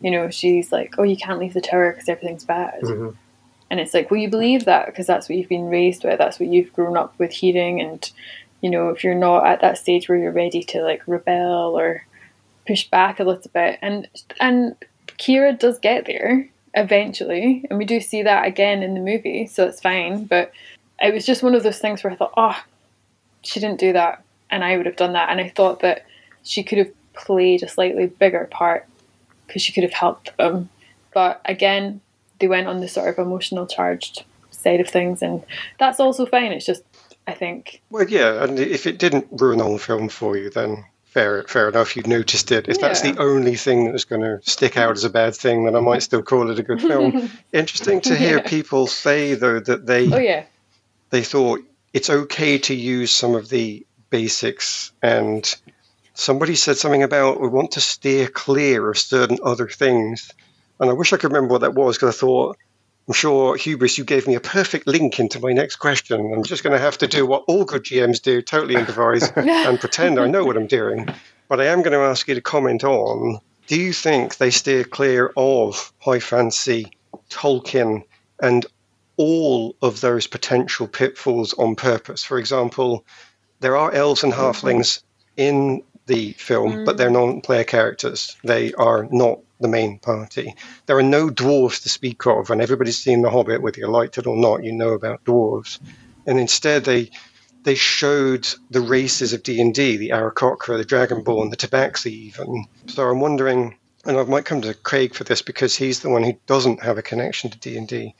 you 0.00 0.10
know, 0.10 0.30
she's 0.30 0.72
like, 0.72 0.94
oh, 0.98 1.02
you 1.02 1.16
can't 1.16 1.38
leave 1.38 1.54
the 1.54 1.60
tower 1.60 1.92
because 1.92 2.08
everything's 2.08 2.44
bad. 2.44 2.80
mhm. 2.82 3.16
And 3.70 3.78
it's 3.78 3.94
like, 3.94 4.10
well, 4.10 4.18
you 4.18 4.28
believe 4.28 4.64
that 4.64 4.86
because 4.86 5.06
that's 5.06 5.28
what 5.28 5.38
you've 5.38 5.48
been 5.48 5.68
raised 5.68 6.02
with, 6.02 6.18
that's 6.18 6.40
what 6.40 6.48
you've 6.48 6.72
grown 6.72 6.96
up 6.96 7.14
with 7.18 7.30
hearing. 7.30 7.80
And, 7.80 8.10
you 8.60 8.68
know, 8.68 8.88
if 8.88 9.04
you're 9.04 9.14
not 9.14 9.46
at 9.46 9.60
that 9.60 9.78
stage 9.78 10.08
where 10.08 10.18
you're 10.18 10.32
ready 10.32 10.64
to 10.64 10.82
like 10.82 11.02
rebel 11.06 11.78
or 11.78 12.04
push 12.66 12.88
back 12.90 13.20
a 13.20 13.24
little 13.24 13.50
bit, 13.54 13.78
and 13.80 14.08
and 14.40 14.74
Kira 15.18 15.56
does 15.56 15.78
get 15.78 16.06
there 16.06 16.48
eventually, 16.74 17.64
and 17.70 17.78
we 17.78 17.84
do 17.84 18.00
see 18.00 18.22
that 18.24 18.44
again 18.46 18.82
in 18.82 18.94
the 18.94 19.00
movie, 19.00 19.46
so 19.46 19.66
it's 19.66 19.80
fine. 19.80 20.24
But 20.24 20.50
it 21.00 21.14
was 21.14 21.26
just 21.26 21.42
one 21.42 21.54
of 21.54 21.62
those 21.62 21.78
things 21.78 22.02
where 22.02 22.12
I 22.12 22.16
thought, 22.16 22.34
oh, 22.36 22.56
she 23.42 23.60
didn't 23.60 23.80
do 23.80 23.92
that, 23.94 24.22
and 24.50 24.64
I 24.64 24.76
would 24.76 24.86
have 24.86 24.96
done 24.96 25.14
that, 25.14 25.30
and 25.30 25.40
I 25.40 25.48
thought 25.48 25.80
that 25.80 26.06
she 26.42 26.62
could 26.62 26.78
have 26.78 26.90
played 27.14 27.62
a 27.62 27.68
slightly 27.68 28.06
bigger 28.06 28.48
part 28.50 28.86
because 29.46 29.62
she 29.62 29.72
could 29.72 29.82
have 29.84 29.92
helped 29.92 30.36
them. 30.36 30.68
But 31.12 31.40
again, 31.44 32.00
they 32.38 32.48
went 32.48 32.68
on 32.68 32.80
the 32.80 32.88
sort 32.88 33.08
of 33.08 33.18
emotional 33.24 33.66
charged 33.66 34.24
side 34.50 34.80
of 34.80 34.88
things, 34.88 35.22
and 35.22 35.42
that's 35.78 36.00
also 36.00 36.26
fine. 36.26 36.52
It's 36.52 36.66
just, 36.66 36.82
I 37.26 37.32
think, 37.34 37.80
Well, 37.90 38.08
yeah, 38.08 38.44
and 38.44 38.58
if 38.58 38.86
it 38.86 38.98
didn't 38.98 39.26
ruin 39.30 39.58
the 39.58 39.64
whole 39.64 39.78
film 39.78 40.08
for 40.08 40.36
you, 40.36 40.50
then 40.50 40.84
fair, 41.04 41.42
fair 41.44 41.68
enough. 41.68 41.96
You 41.96 42.02
noticed 42.04 42.52
it. 42.52 42.68
If 42.68 42.80
that's 42.80 43.00
the 43.00 43.16
only 43.18 43.56
thing 43.56 43.84
that 43.86 43.92
was 43.92 44.04
going 44.04 44.22
to 44.22 44.38
stick 44.48 44.76
out 44.76 44.92
as 44.92 45.04
a 45.04 45.10
bad 45.10 45.34
thing, 45.34 45.64
then 45.64 45.74
I 45.74 45.80
might 45.80 46.02
still 46.02 46.22
call 46.22 46.50
it 46.50 46.58
a 46.58 46.62
good 46.62 46.80
film. 46.80 47.30
Interesting 47.52 48.00
to 48.02 48.14
hear 48.14 48.36
Yeah. 48.38 48.46
people 48.48 48.86
say 48.86 49.34
though 49.34 49.60
that 49.60 49.86
they 49.86 50.12
oh 50.12 50.18
yeah, 50.18 50.44
they 51.10 51.22
thought 51.22 51.60
it's 51.92 52.10
okay 52.10 52.58
to 52.58 52.74
use 52.74 53.10
some 53.10 53.34
of 53.34 53.48
the 53.48 53.86
basics. 54.10 54.92
And 55.02 55.44
somebody 56.14 56.54
said 56.54 56.76
something 56.76 57.02
about 57.02 57.40
we 57.40 57.48
want 57.48 57.72
to 57.72 57.80
steer 57.80 58.28
clear 58.28 58.90
of 58.90 58.98
certain 58.98 59.38
other 59.42 59.68
things. 59.68 60.32
And 60.78 60.90
i 60.90 60.92
wish 60.92 61.12
i 61.12 61.16
could 61.16 61.32
remember 61.32 61.52
what 61.52 61.60
that 61.60 61.74
was 61.74 61.96
because 61.96 62.14
i 62.14 62.18
thought 62.18 62.56
i'm 63.06 63.14
sure 63.14 63.56
hubris 63.56 63.98
you 63.98 64.04
gave 64.04 64.26
me 64.26 64.34
a 64.34 64.40
perfect 64.40 64.86
link 64.86 65.20
into 65.20 65.40
my 65.40 65.52
next 65.52 65.76
question. 65.76 66.32
I'm 66.34 66.42
just 66.42 66.62
going 66.62 66.72
to 66.72 66.82
have 66.82 66.98
to 66.98 67.06
do 67.06 67.26
what 67.26 67.44
all 67.48 67.64
good 67.64 67.84
gms 67.84 68.22
do 68.22 68.42
totally 68.42 68.76
improvise 68.76 69.30
and 69.36 69.78
pretend 69.80 70.18
i 70.18 70.26
know 70.26 70.44
what 70.44 70.56
i'm 70.56 70.66
doing. 70.66 71.08
But 71.48 71.60
i 71.60 71.66
am 71.66 71.82
going 71.82 71.92
to 71.92 72.04
ask 72.04 72.28
you 72.28 72.34
to 72.34 72.40
comment 72.40 72.84
on 72.84 73.40
do 73.66 73.80
you 73.80 73.92
think 73.92 74.36
they 74.36 74.50
steer 74.50 74.84
clear 74.84 75.32
of 75.36 75.92
high 76.00 76.18
fantasy 76.18 76.90
tolkien 77.28 78.02
and 78.42 78.66
all 79.20 79.76
of 79.82 80.00
those 80.00 80.26
potential 80.26 80.88
pitfalls 80.88 81.52
on 81.52 81.76
purpose. 81.76 82.24
For 82.24 82.38
example, 82.38 83.04
there 83.60 83.76
are 83.76 83.92
elves 83.92 84.24
and 84.24 84.32
halflings 84.32 85.02
in 85.36 85.82
the 86.06 86.32
film, 86.32 86.86
but 86.86 86.96
they're 86.96 87.10
mm. 87.10 87.20
non 87.20 87.40
player 87.42 87.64
characters. 87.64 88.38
They 88.42 88.72
are 88.72 89.06
not 89.10 89.40
the 89.60 89.68
main 89.68 89.98
party. 89.98 90.54
There 90.86 90.96
are 90.96 91.02
no 91.02 91.28
dwarves 91.28 91.82
to 91.82 91.90
speak 91.90 92.26
of, 92.26 92.48
and 92.48 92.62
everybody's 92.62 92.96
seen 92.96 93.20
The 93.20 93.28
Hobbit, 93.28 93.60
whether 93.60 93.78
you 93.78 93.88
liked 93.88 94.16
it 94.16 94.26
or 94.26 94.38
not, 94.38 94.64
you 94.64 94.72
know 94.72 94.94
about 94.94 95.22
dwarves. 95.26 95.78
And 96.26 96.40
instead, 96.40 96.84
they 96.84 97.10
they 97.62 97.74
showed 97.74 98.48
the 98.70 98.80
races 98.80 99.34
of 99.34 99.42
D&D, 99.42 99.98
the 99.98 100.12
Aarakocra, 100.14 100.78
the 100.78 100.84
Dragonborn, 100.86 101.50
the 101.50 101.58
Tabaxi 101.58 102.10
even. 102.10 102.64
So 102.86 103.06
I'm 103.06 103.20
wondering, 103.20 103.76
and 104.06 104.16
I 104.16 104.22
might 104.22 104.46
come 104.46 104.62
to 104.62 104.72
Craig 104.72 105.12
for 105.14 105.24
this 105.24 105.42
because 105.42 105.76
he's 105.76 106.00
the 106.00 106.08
one 106.08 106.24
who 106.24 106.38
doesn't 106.46 106.82
have 106.82 106.96
a 106.96 107.02
connection 107.02 107.50
to 107.50 107.58
D&D. 107.58 108.14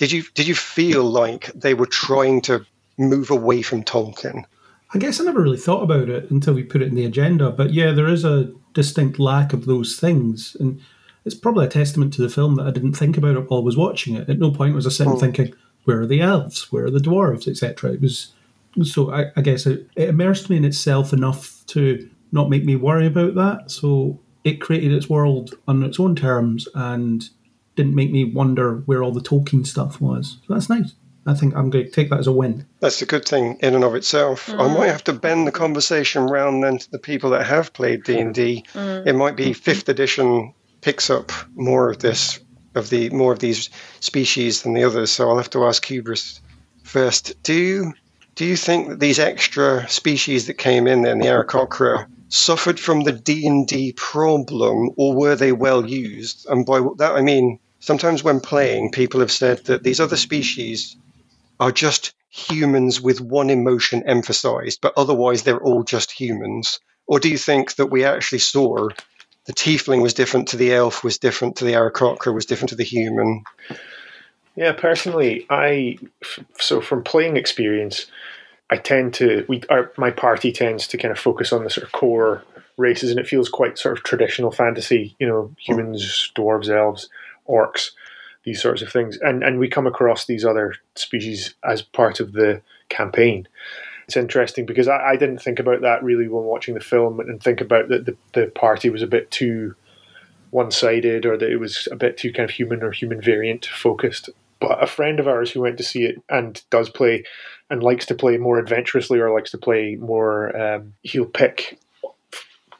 Did 0.00 0.12
you 0.12 0.22
did 0.34 0.48
you 0.48 0.54
feel 0.54 1.04
like 1.04 1.52
they 1.52 1.74
were 1.74 1.84
trying 1.84 2.40
to 2.42 2.64
move 2.96 3.30
away 3.30 3.60
from 3.60 3.84
Tolkien? 3.84 4.44
I 4.94 4.98
guess 4.98 5.20
I 5.20 5.24
never 5.24 5.42
really 5.42 5.58
thought 5.58 5.82
about 5.82 6.08
it 6.08 6.30
until 6.30 6.54
we 6.54 6.62
put 6.62 6.80
it 6.80 6.88
in 6.88 6.94
the 6.94 7.04
agenda. 7.04 7.50
But 7.50 7.74
yeah, 7.74 7.92
there 7.92 8.08
is 8.08 8.24
a 8.24 8.50
distinct 8.72 9.18
lack 9.18 9.52
of 9.52 9.66
those 9.66 10.00
things. 10.00 10.56
And 10.58 10.80
it's 11.26 11.34
probably 11.34 11.66
a 11.66 11.68
testament 11.68 12.14
to 12.14 12.22
the 12.22 12.30
film 12.30 12.54
that 12.54 12.66
I 12.66 12.70
didn't 12.70 12.94
think 12.94 13.18
about 13.18 13.36
it 13.36 13.50
while 13.50 13.60
I 13.60 13.62
was 13.62 13.76
watching 13.76 14.16
it. 14.16 14.30
At 14.30 14.38
no 14.38 14.50
point 14.50 14.74
was 14.74 14.86
I 14.86 14.90
sitting 14.90 15.12
hmm. 15.12 15.18
thinking, 15.18 15.54
where 15.84 16.00
are 16.00 16.06
the 16.06 16.22
elves? 16.22 16.72
Where 16.72 16.86
are 16.86 16.90
the 16.90 16.98
dwarves? 16.98 17.46
Etc. 17.46 17.92
It 17.92 18.00
was 18.00 18.32
so 18.82 19.12
I, 19.12 19.26
I 19.36 19.42
guess 19.42 19.66
it, 19.66 19.86
it 19.96 20.08
immersed 20.08 20.48
me 20.48 20.56
in 20.56 20.64
itself 20.64 21.12
enough 21.12 21.62
to 21.66 22.08
not 22.32 22.48
make 22.48 22.64
me 22.64 22.74
worry 22.74 23.06
about 23.06 23.34
that. 23.34 23.70
So 23.70 24.18
it 24.44 24.62
created 24.62 24.92
its 24.92 25.10
world 25.10 25.56
on 25.68 25.82
its 25.82 26.00
own 26.00 26.16
terms 26.16 26.66
and 26.74 27.28
didn't 27.80 27.94
make 27.94 28.10
me 28.10 28.24
wonder 28.24 28.82
where 28.84 29.02
all 29.02 29.12
the 29.12 29.22
Tolkien 29.22 29.66
stuff 29.66 30.02
was. 30.02 30.36
So 30.46 30.52
that's 30.52 30.68
nice. 30.68 30.92
I 31.26 31.32
think 31.34 31.54
I'm 31.56 31.70
going 31.70 31.86
to 31.86 31.90
take 31.90 32.10
that 32.10 32.18
as 32.18 32.26
a 32.26 32.32
win. 32.32 32.66
That's 32.80 33.00
a 33.00 33.06
good 33.06 33.24
thing 33.24 33.56
in 33.60 33.74
and 33.74 33.84
of 33.84 33.94
itself. 33.94 34.50
I 34.50 34.52
mm. 34.52 34.76
might 34.76 34.88
have 34.88 35.04
to 35.04 35.14
bend 35.14 35.46
the 35.46 35.52
conversation 35.52 36.24
round 36.24 36.62
then 36.62 36.78
to 36.78 36.90
the 36.90 36.98
people 36.98 37.30
that 37.30 37.46
have 37.46 37.72
played 37.72 38.04
D 38.04 38.18
and 38.18 38.34
D. 38.34 38.64
Mm. 38.74 39.06
It 39.06 39.14
might 39.14 39.36
be 39.36 39.52
fifth 39.54 39.88
edition 39.88 40.52
picks 40.82 41.08
up 41.10 41.32
more 41.54 41.90
of 41.90 41.98
this 41.98 42.40
of 42.74 42.88
the 42.90 43.10
more 43.10 43.32
of 43.32 43.38
these 43.38 43.70
species 44.00 44.62
than 44.62 44.74
the 44.74 44.84
others. 44.84 45.10
So 45.10 45.28
I'll 45.28 45.38
have 45.38 45.50
to 45.50 45.64
ask 45.64 45.84
Hubris 45.84 46.40
first. 46.84 47.42
Do 47.42 47.54
you 47.54 47.94
do 48.34 48.44
you 48.44 48.56
think 48.56 48.88
that 48.88 49.00
these 49.00 49.18
extra 49.18 49.88
species 49.88 50.46
that 50.46 50.54
came 50.54 50.86
in 50.86 51.02
then, 51.02 51.18
the 51.18 51.26
Aarakocra, 51.26 52.06
suffered 52.28 52.78
from 52.78 53.02
the 53.02 53.12
D 53.12 53.46
and 53.46 53.66
D 53.66 53.92
problem, 53.92 54.90
or 54.96 55.14
were 55.14 55.36
they 55.36 55.52
well 55.52 55.86
used? 55.86 56.46
And 56.48 56.64
by 56.64 56.80
that 56.98 57.12
I 57.14 57.22
mean 57.22 57.58
sometimes 57.80 58.22
when 58.22 58.40
playing, 58.40 58.92
people 58.92 59.20
have 59.20 59.32
said 59.32 59.64
that 59.66 59.82
these 59.82 60.00
other 60.00 60.16
species 60.16 60.96
are 61.58 61.72
just 61.72 62.14
humans 62.30 63.00
with 63.00 63.20
one 63.20 63.50
emotion 63.50 64.02
emphasized, 64.06 64.80
but 64.80 64.94
otherwise 64.96 65.42
they're 65.42 65.62
all 65.62 65.82
just 65.82 66.12
humans? 66.12 66.78
Or 67.06 67.18
do 67.18 67.28
you 67.28 67.38
think 67.38 67.74
that 67.74 67.86
we 67.86 68.04
actually 68.04 68.38
saw 68.38 68.88
the 69.46 69.52
tiefling 69.52 70.02
was 70.02 70.14
different 70.14 70.48
to 70.48 70.56
the 70.56 70.72
elf, 70.72 71.02
was 71.02 71.18
different 71.18 71.56
to 71.56 71.64
the 71.64 71.72
Aarakocra, 71.72 72.32
was 72.32 72.46
different 72.46 72.70
to 72.70 72.76
the 72.76 72.84
human? 72.84 73.42
Yeah, 74.54 74.72
personally, 74.72 75.46
I 75.50 75.98
so 76.58 76.80
from 76.80 77.02
playing 77.02 77.36
experience, 77.36 78.06
I 78.68 78.76
tend 78.76 79.14
to 79.14 79.44
we 79.48 79.62
our, 79.70 79.92
my 79.96 80.10
party 80.10 80.52
tends 80.52 80.86
to 80.88 80.98
kind 80.98 81.10
of 81.10 81.18
focus 81.18 81.52
on 81.52 81.64
the 81.64 81.70
sort 81.70 81.86
of 81.86 81.92
core 81.92 82.44
races, 82.76 83.10
and 83.10 83.18
it 83.18 83.26
feels 83.26 83.48
quite 83.48 83.78
sort 83.78 83.96
of 83.96 84.04
traditional 84.04 84.50
fantasy. 84.52 85.16
You 85.18 85.26
know, 85.26 85.42
hmm. 85.42 85.52
humans, 85.58 86.30
dwarves, 86.36 86.68
elves, 86.68 87.08
orcs, 87.50 87.90
these 88.44 88.62
sorts 88.62 88.82
of 88.82 88.92
things, 88.92 89.18
and 89.18 89.42
and 89.42 89.58
we 89.58 89.68
come 89.68 89.86
across 89.86 90.26
these 90.26 90.44
other 90.44 90.74
species 90.94 91.54
as 91.64 91.82
part 91.82 92.20
of 92.20 92.32
the 92.32 92.62
campaign. 92.88 93.46
It's 94.06 94.16
interesting 94.16 94.66
because 94.66 94.88
I, 94.88 95.10
I 95.10 95.16
didn't 95.16 95.38
think 95.38 95.58
about 95.58 95.82
that 95.82 96.02
really 96.02 96.28
when 96.28 96.44
watching 96.44 96.74
the 96.74 96.80
film, 96.80 97.20
and 97.20 97.42
think 97.42 97.60
about 97.60 97.88
that 97.88 98.06
the, 98.06 98.16
the 98.32 98.46
party 98.48 98.90
was 98.90 99.02
a 99.02 99.06
bit 99.06 99.30
too 99.30 99.74
one-sided 100.50 101.24
or 101.26 101.36
that 101.36 101.50
it 101.50 101.58
was 101.58 101.88
a 101.92 101.96
bit 101.96 102.16
too 102.16 102.32
kind 102.32 102.48
of 102.48 102.54
human 102.54 102.82
or 102.82 102.90
human 102.90 103.20
variant 103.20 103.66
focused 103.66 104.30
but 104.60 104.82
a 104.82 104.86
friend 104.86 105.18
of 105.18 105.26
ours 105.26 105.50
who 105.50 105.60
went 105.60 105.78
to 105.78 105.84
see 105.84 106.04
it 106.04 106.22
and 106.28 106.62
does 106.70 106.90
play 106.90 107.24
and 107.70 107.82
likes 107.82 108.06
to 108.06 108.14
play 108.14 108.36
more 108.36 108.58
adventurously 108.58 109.18
or 109.18 109.32
likes 109.32 109.50
to 109.50 109.58
play 109.58 109.96
more 109.96 110.56
um, 110.60 110.94
he'll 111.02 111.24
pick 111.24 111.78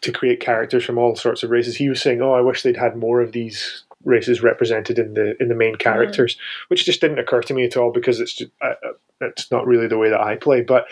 to 0.01 0.12
create 0.12 0.41
characters 0.41 0.85
from 0.85 0.99
all 0.99 1.16
sorts 1.16 1.43
of 1.43 1.51
races 1.51 1.77
he 1.77 1.89
was 1.89 2.01
saying 2.01 2.21
oh 2.21 2.33
i 2.33 2.41
wish 2.41 2.62
they'd 2.62 2.77
had 2.77 2.97
more 2.97 3.21
of 3.21 3.33
these 3.33 3.84
races 4.05 4.43
represented 4.43 4.99
in 4.99 5.14
the 5.14 5.41
in 5.41 5.49
the 5.49 5.55
main 5.55 5.77
characters 5.77 6.37
which 6.68 6.85
just 6.85 7.01
didn't 7.01 7.18
occur 7.18 7.43
to 7.43 7.55
me 7.55 7.64
at 7.64 7.77
all 7.77 7.93
because 7.93 8.21
it's 8.21 8.35
just 8.35 8.51
uh, 8.63 8.75
it's 9.21 9.51
not 9.51 9.67
really 9.67 9.87
the 9.87 9.99
way 9.99 10.09
that 10.09 10.21
i 10.21 10.37
play 10.37 10.63
but 10.63 10.87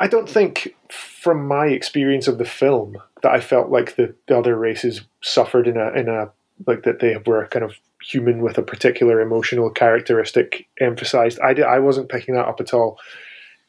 i 0.00 0.06
don't 0.06 0.28
think 0.28 0.74
from 0.88 1.46
my 1.46 1.66
experience 1.66 2.26
of 2.26 2.38
the 2.38 2.44
film 2.44 2.96
that 3.22 3.32
i 3.32 3.40
felt 3.40 3.70
like 3.70 3.96
the, 3.96 4.14
the 4.28 4.38
other 4.38 4.56
races 4.56 5.02
suffered 5.22 5.66
in 5.66 5.76
a 5.76 5.90
in 5.92 6.08
a 6.08 6.30
like 6.66 6.82
that 6.82 7.00
they 7.00 7.16
were 7.26 7.46
kind 7.48 7.64
of 7.64 7.74
human 8.02 8.40
with 8.40 8.58
a 8.58 8.62
particular 8.62 9.20
emotional 9.20 9.70
characteristic 9.70 10.68
emphasized. 10.80 11.38
I, 11.40 11.54
did, 11.54 11.64
I 11.64 11.78
wasn't 11.78 12.08
picking 12.08 12.34
that 12.34 12.46
up 12.46 12.60
at 12.60 12.72
all. 12.72 12.98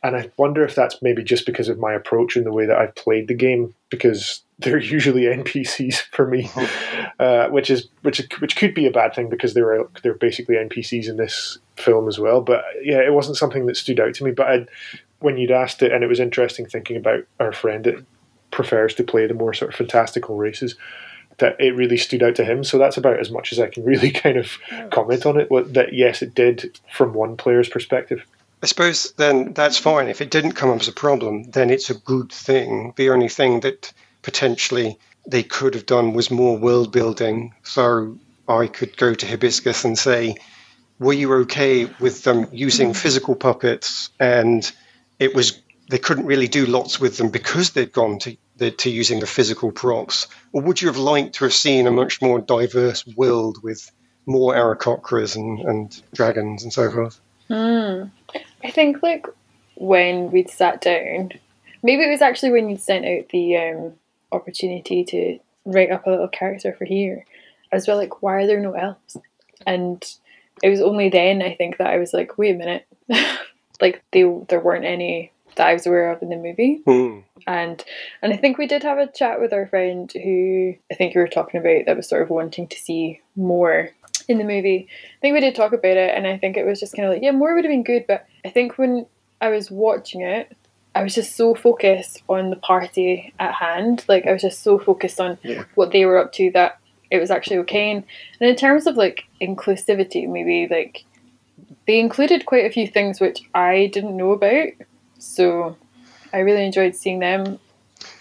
And 0.02 0.16
I 0.16 0.32
wonder 0.38 0.64
if 0.64 0.76
that's 0.76 1.02
maybe 1.02 1.24
just 1.24 1.46
because 1.46 1.68
of 1.68 1.78
my 1.78 1.94
approach 1.94 2.36
and 2.38 2.46
the 2.46 2.54
way 2.54 2.66
that 2.66 2.78
I've 2.78 2.96
played 2.96 3.28
the 3.28 3.34
game, 3.34 3.74
because 3.90 4.44
they're 4.60 4.78
usually 4.78 5.24
NPCs 5.24 6.02
for 6.12 6.28
me, 6.28 6.50
uh, 7.20 7.50
which 7.50 7.70
is 7.70 7.88
which 8.02 8.22
which 8.40 8.56
could 8.56 8.74
be 8.74 8.88
a 8.88 8.92
bad 8.92 9.14
thing 9.14 9.30
because 9.30 9.54
they're 9.54 9.86
they're 10.04 10.14
basically 10.14 10.56
NPCs 10.56 11.10
in 11.10 11.18
this 11.18 11.58
film 11.76 12.08
as 12.08 12.20
well. 12.20 12.42
But 12.42 12.64
yeah, 12.82 13.00
it 13.00 13.14
wasn't 13.14 13.38
something 13.38 13.66
that 13.66 13.78
stood 13.78 14.00
out 14.00 14.14
to 14.16 14.24
me. 14.24 14.32
But 14.32 14.48
I'd, 14.48 14.70
when 15.20 15.38
you'd 15.38 15.52
asked 15.52 15.82
it, 15.82 15.92
and 15.92 16.04
it 16.04 16.08
was 16.08 16.20
interesting 16.20 16.66
thinking 16.66 16.98
about 16.98 17.26
our 17.40 17.52
friend 17.52 17.84
that 17.86 18.06
prefers 18.52 18.96
to 18.96 19.04
play 19.04 19.28
the 19.28 19.34
more 19.34 19.54
sort 19.54 19.72
of 19.72 19.78
fantastical 19.78 20.36
races 20.36 20.76
that 21.40 21.56
it 21.60 21.76
really 21.76 21.98
stood 21.98 22.24
out 22.24 22.36
to 22.36 22.46
him. 22.46 22.64
So 22.64 22.78
that's 22.78 22.98
about 22.98 23.20
as 23.20 23.32
much 23.32 23.52
as 23.52 23.60
I 23.60 23.68
can 23.68 23.84
really 23.84 24.12
kind 24.24 24.38
of 24.38 24.58
comment 24.92 25.26
on 25.26 25.40
it. 25.40 25.50
That 25.74 25.94
yes, 25.94 26.22
it 26.22 26.36
did 26.36 26.80
from 26.92 27.14
one 27.14 27.38
player's 27.38 27.70
perspective. 27.70 28.26
I 28.62 28.66
suppose 28.66 29.14
then 29.14 29.54
that's 29.54 29.78
fine. 29.78 30.08
If 30.10 30.22
it 30.22 30.32
didn't 30.32 30.54
come 30.54 30.70
up 30.70 30.82
as 30.82 30.88
a 30.88 30.94
problem, 30.94 31.44
then 31.52 31.70
it's 31.70 31.90
a 31.90 31.94
good 31.94 32.32
thing. 32.32 32.94
The 32.98 33.10
only 33.10 33.30
thing 33.30 33.62
that 33.62 33.94
potentially 34.22 35.00
they 35.28 35.44
could 35.44 35.76
have 35.76 35.86
done 35.86 36.14
was 36.14 36.30
more 36.30 36.58
world 36.58 36.92
building. 36.92 37.54
So 37.64 38.18
I 38.48 38.68
could 38.68 38.98
go 38.98 39.14
to 39.14 39.26
Hibiscus 39.26 39.86
and 39.86 39.98
say, 39.98 40.36
were 41.00 41.14
you 41.14 41.34
okay 41.36 41.86
with 42.00 42.24
them 42.24 42.48
using 42.52 42.94
physical 42.94 43.36
puppets 43.36 44.10
and 44.20 44.70
it 45.20 45.34
was 45.34 45.62
they 45.90 45.98
couldn't 45.98 46.26
really 46.26 46.48
do 46.48 46.66
lots 46.66 47.00
with 47.00 47.18
them 47.18 47.30
because 47.30 47.72
they'd 47.72 47.92
gone 47.92 48.20
to 48.20 48.38
the, 48.58 48.72
to 48.72 48.90
using 48.90 49.20
the 49.22 49.26
physical 49.26 49.72
props? 49.72 50.28
Or 50.52 50.62
would 50.62 50.82
you 50.82 50.88
have 50.90 50.98
liked 50.98 51.36
to 51.36 51.46
have 51.46 51.54
seen 51.54 51.88
a 51.88 51.92
much 51.92 52.22
more 52.22 52.40
diverse 52.40 53.08
world 53.16 53.64
with 53.64 53.90
more 54.26 54.54
Aarakocras 54.54 55.36
and, 55.36 55.60
and 55.60 56.02
dragons 56.14 56.64
and 56.64 56.74
so 56.74 56.92
forth? 56.92 57.20
Mm. 57.50 58.12
I 58.64 58.72
think 58.72 59.02
like 59.02 59.28
when 59.76 60.32
we'd 60.32 60.50
sat 60.50 60.82
down, 60.82 61.32
maybe 61.84 62.04
it 62.04 62.10
was 62.10 62.22
actually 62.22 62.52
when 62.52 62.70
you'd 62.70 62.82
sent 62.82 63.06
out 63.06 63.30
the 63.30 63.58
um, 63.58 63.94
opportunity 64.32 65.04
to 65.06 65.40
write 65.66 65.92
up 65.92 66.06
a 66.06 66.10
little 66.10 66.28
character 66.28 66.74
for 66.74 66.86
here. 66.86 67.26
I 67.72 67.76
was 67.76 67.88
well 67.88 67.98
like, 67.98 68.22
why 68.22 68.36
are 68.36 68.48
there 68.48 68.60
no 68.60 68.74
elves? 68.74 69.18
And 69.66 70.04
it 70.64 70.70
was 70.70 70.82
only 70.82 71.10
then 71.10 71.42
I 71.42 71.56
think 71.56 71.78
that 71.78 71.88
I 71.88 71.98
was 71.98 72.14
like, 72.14 72.38
wait 72.38 72.56
a 72.56 72.58
minute, 72.58 72.88
like 73.82 74.04
they 74.12 74.24
there 74.48 74.60
weren't 74.60 74.86
any 74.86 75.32
that 75.56 75.68
I 75.68 75.74
was 75.74 75.86
aware 75.86 76.12
of 76.12 76.22
in 76.22 76.30
the 76.30 76.36
movie. 76.36 76.82
Hmm. 76.86 77.20
And 77.46 77.84
and 78.22 78.34
I 78.34 78.38
think 78.38 78.58
we 78.58 78.68
did 78.68 78.84
have 78.84 78.98
a 78.98 79.08
chat 79.08 79.40
with 79.40 79.54
our 79.54 79.68
friend 79.68 80.12
who 80.12 80.74
I 80.92 80.96
think 80.96 81.14
you 81.14 81.22
were 81.22 81.28
talking 81.28 81.60
about 81.60 81.86
that 81.86 81.98
was 81.98 82.08
sort 82.08 82.22
of 82.22 82.30
wanting 82.30 82.68
to 82.68 82.78
see 82.78 83.22
more 83.36 83.90
in 84.30 84.38
the 84.38 84.44
movie. 84.46 84.88
I 85.18 85.20
think 85.20 85.34
we 85.34 85.42
did 85.42 85.56
talk 85.56 85.74
about 85.74 85.98
it, 85.98 86.16
and 86.16 86.26
I 86.26 86.38
think 86.38 86.56
it 86.56 86.66
was 86.66 86.80
just 86.80 86.96
kind 86.96 87.08
of 87.08 87.14
like, 87.14 87.24
yeah, 87.24 87.32
more 87.32 87.54
would 87.56 87.66
have 87.66 87.72
been 87.72 87.84
good. 87.84 88.06
But 88.08 88.26
I 88.46 88.50
think 88.50 88.78
when 88.78 89.06
I 89.42 89.50
was 89.50 89.70
watching 89.70 90.22
it, 90.22 90.56
I 90.96 91.04
was 91.04 91.16
just 91.16 91.36
so 91.36 91.56
focused 91.56 92.24
on 92.30 92.50
the 92.52 92.56
party 92.56 93.34
at 93.40 93.54
hand. 93.54 94.06
Like 94.08 94.26
I 94.28 94.32
was 94.34 94.42
just 94.42 94.64
so 94.64 94.80
focused 94.80 95.20
on 95.20 95.38
Yeah. 95.44 95.64
what 95.76 95.92
they 95.92 96.06
were 96.06 96.18
up 96.18 96.32
to 96.34 96.52
that 96.52 96.78
it 97.12 97.20
was 97.20 97.32
actually 97.32 97.58
okay. 97.60 97.92
And, 97.92 98.04
and 98.40 98.50
in 98.50 98.56
terms 98.56 98.86
of 98.86 98.96
like 98.96 99.26
inclusivity, 99.42 100.28
maybe 100.30 100.68
like 100.70 101.06
they 101.88 102.00
included 102.00 102.46
quite 102.46 102.66
a 102.66 102.72
few 102.72 102.88
things 102.88 103.20
which 103.20 103.42
I 103.56 103.90
didn't 103.94 104.16
know 104.18 104.32
about. 104.32 104.70
So 105.18 105.76
I 106.34 106.40
really 106.40 106.66
enjoyed 106.66 106.96
seeing 106.96 107.20
them 107.20 107.60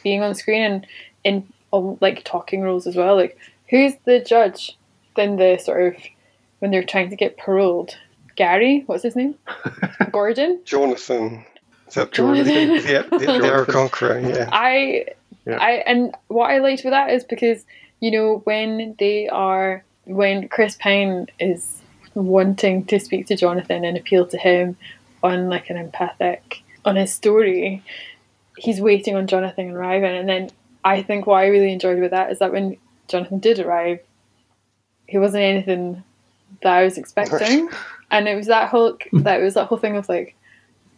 being 0.02 0.22
on 0.22 0.34
screen 0.34 0.62
and 0.62 0.86
in 1.24 1.46
um, 1.72 1.98
like 2.00 2.24
talking 2.24 2.62
roles 2.62 2.86
as 2.86 2.96
well. 2.96 3.16
Like 3.16 3.36
who's 3.68 3.94
the 4.04 4.20
judge? 4.20 4.77
Then 5.18 5.34
the 5.34 5.58
sort 5.58 5.96
of 5.96 6.02
when 6.60 6.70
they're 6.70 6.84
trying 6.84 7.10
to 7.10 7.16
get 7.16 7.36
paroled. 7.36 7.96
Gary, 8.36 8.84
what's 8.86 9.02
his 9.02 9.16
name? 9.16 9.34
Gordon. 10.12 10.60
Jonathan. 10.64 11.44
Is 11.88 11.94
that 11.94 12.12
Jonathan. 12.12 12.52
yeah, 12.86 13.02
the, 13.10 13.18
the 13.18 13.26
Aarakocra, 13.26 14.22
yeah. 14.22 14.48
I, 14.52 15.06
Yeah. 15.44 15.56
I, 15.60 15.70
and 15.86 16.14
what 16.28 16.52
I 16.52 16.58
liked 16.58 16.84
with 16.84 16.92
that 16.92 17.10
is 17.10 17.24
because 17.24 17.64
you 17.98 18.12
know 18.12 18.42
when 18.44 18.94
they 19.00 19.28
are 19.28 19.82
when 20.04 20.46
Chris 20.46 20.76
Pine 20.76 21.26
is 21.40 21.82
wanting 22.14 22.84
to 22.84 23.00
speak 23.00 23.26
to 23.26 23.36
Jonathan 23.36 23.84
and 23.84 23.96
appeal 23.96 24.24
to 24.28 24.38
him 24.38 24.76
on 25.24 25.48
like 25.48 25.68
an 25.68 25.76
empathic 25.76 26.62
on 26.84 26.94
his 26.94 27.12
story, 27.12 27.82
he's 28.56 28.80
waiting 28.80 29.16
on 29.16 29.26
Jonathan 29.26 29.72
arriving, 29.72 30.16
and 30.16 30.28
then 30.28 30.50
I 30.84 31.02
think 31.02 31.26
what 31.26 31.38
I 31.38 31.46
really 31.46 31.72
enjoyed 31.72 31.98
with 31.98 32.12
that 32.12 32.30
is 32.30 32.38
that 32.38 32.52
when 32.52 32.76
Jonathan 33.08 33.40
did 33.40 33.58
arrive, 33.58 33.98
he 35.08 35.18
wasn't 35.18 35.42
anything 35.42 36.04
that 36.62 36.72
I 36.72 36.84
was 36.84 36.96
expecting, 36.98 37.68
and 38.12 38.28
it 38.28 38.36
was 38.36 38.46
that 38.46 38.68
whole 38.68 38.96
that 39.12 39.40
it 39.40 39.42
was 39.42 39.54
that 39.54 39.66
whole 39.66 39.78
thing 39.78 39.96
of 39.96 40.08
like, 40.08 40.36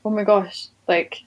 oh 0.05 0.11
my 0.11 0.25
gosh, 0.25 0.67
like 0.87 1.23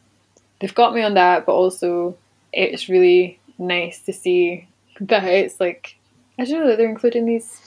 they've 0.60 0.76
got 0.76 0.94
me 0.94 1.02
on 1.02 1.16
that, 1.16 1.46
but 1.48 1.54
also 1.54 2.16
it's 2.52 2.90
really 2.90 3.40
nice 3.58 4.02
to 4.02 4.14
see 4.14 4.68
that 5.02 5.24
it's 5.24 5.60
like 5.60 5.96
I 6.38 6.46
don't 6.46 6.60
know 6.60 6.68
that 6.68 6.78
they're 6.78 6.90
including 6.90 7.26
these 7.26 7.60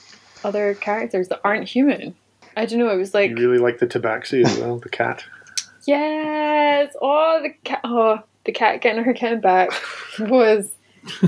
other 0.43 0.75
characters 0.75 1.27
that 1.29 1.41
aren't 1.43 1.67
human. 1.67 2.15
I 2.55 2.65
don't 2.65 2.79
know. 2.79 2.89
It 2.89 2.97
was 2.97 3.13
like 3.13 3.31
You 3.31 3.35
really 3.35 3.59
like 3.59 3.79
the 3.79 3.87
tabaxi 3.87 4.45
as 4.45 4.57
well, 4.57 4.77
the 4.77 4.89
cat. 4.89 5.23
yes, 5.85 6.93
oh 7.01 7.39
the 7.41 7.49
cat, 7.63 7.81
oh 7.83 8.19
the 8.45 8.51
cat 8.51 8.81
getting 8.81 9.03
her 9.03 9.13
cat 9.13 9.41
back 9.41 9.69
was 10.19 10.69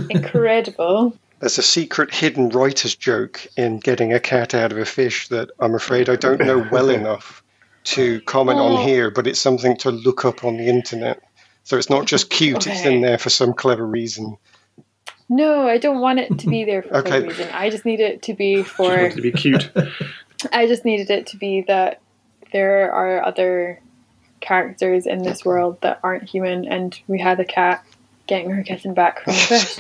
incredible. 0.10 1.18
There's 1.40 1.58
a 1.58 1.62
secret 1.64 2.14
hidden 2.14 2.50
writer's 2.50 2.96
joke 2.96 3.46
in 3.56 3.80
getting 3.80 4.14
a 4.14 4.20
cat 4.20 4.54
out 4.54 4.72
of 4.72 4.78
a 4.78 4.86
fish 4.86 5.30
that 5.30 5.50
I'm 5.60 5.74
afraid 5.74 6.10
I 6.10 6.16
don't 6.18 6.42
know 6.42 6.60
well 6.72 6.90
enough 7.00 7.44
to 7.86 8.20
comment 8.22 8.60
Oh. 8.60 8.66
on 8.68 8.78
here, 8.78 9.10
but 9.10 9.26
it's 9.26 9.40
something 9.40 9.78
to 9.78 9.92
look 9.92 10.26
up 10.26 10.44
on 10.44 10.58
the 10.58 10.68
internet. 10.68 11.22
So 11.64 11.78
it's 11.78 11.90
not 11.90 12.08
just 12.08 12.30
cute, 12.30 12.68
it's 12.68 12.84
in 12.86 13.02
there 13.02 13.18
for 13.18 13.30
some 13.30 13.54
clever 13.54 13.86
reason. 13.86 14.38
No, 15.30 15.68
I 15.68 15.78
don't 15.78 16.00
want 16.02 16.20
it 16.20 16.40
to 16.40 16.48
be 16.50 16.66
there 16.66 16.82
for 16.84 16.98
Okay. 16.98 17.20
some 17.20 17.24
reason. 17.30 17.48
I 17.54 17.70
just 17.70 17.86
need 17.86 18.00
it 18.00 18.24
to 18.24 18.34
be 18.34 18.64
She 18.64 18.70
for. 18.70 18.90
wanted 18.90 19.16
to 19.16 19.22
be 19.22 19.32
cute. 19.32 19.72
I 20.52 20.68
just 20.68 20.84
needed 20.86 21.10
it 21.10 21.28
to 21.28 21.38
be 21.38 21.62
that 21.68 22.02
there 22.52 22.92
are 22.92 23.24
other 23.24 23.82
characters 24.42 25.06
in 25.06 25.22
this 25.24 25.46
world 25.46 25.80
that 25.82 26.00
aren't 26.04 26.28
human, 26.30 26.66
and 26.68 27.00
we 27.08 27.20
had 27.20 27.40
a 27.40 27.46
cat 27.46 27.86
getting 28.28 28.50
her 28.52 28.64
kitten 28.64 28.94
back 28.94 29.24
from 29.24 29.34
the 29.34 29.40
fish, 29.40 29.80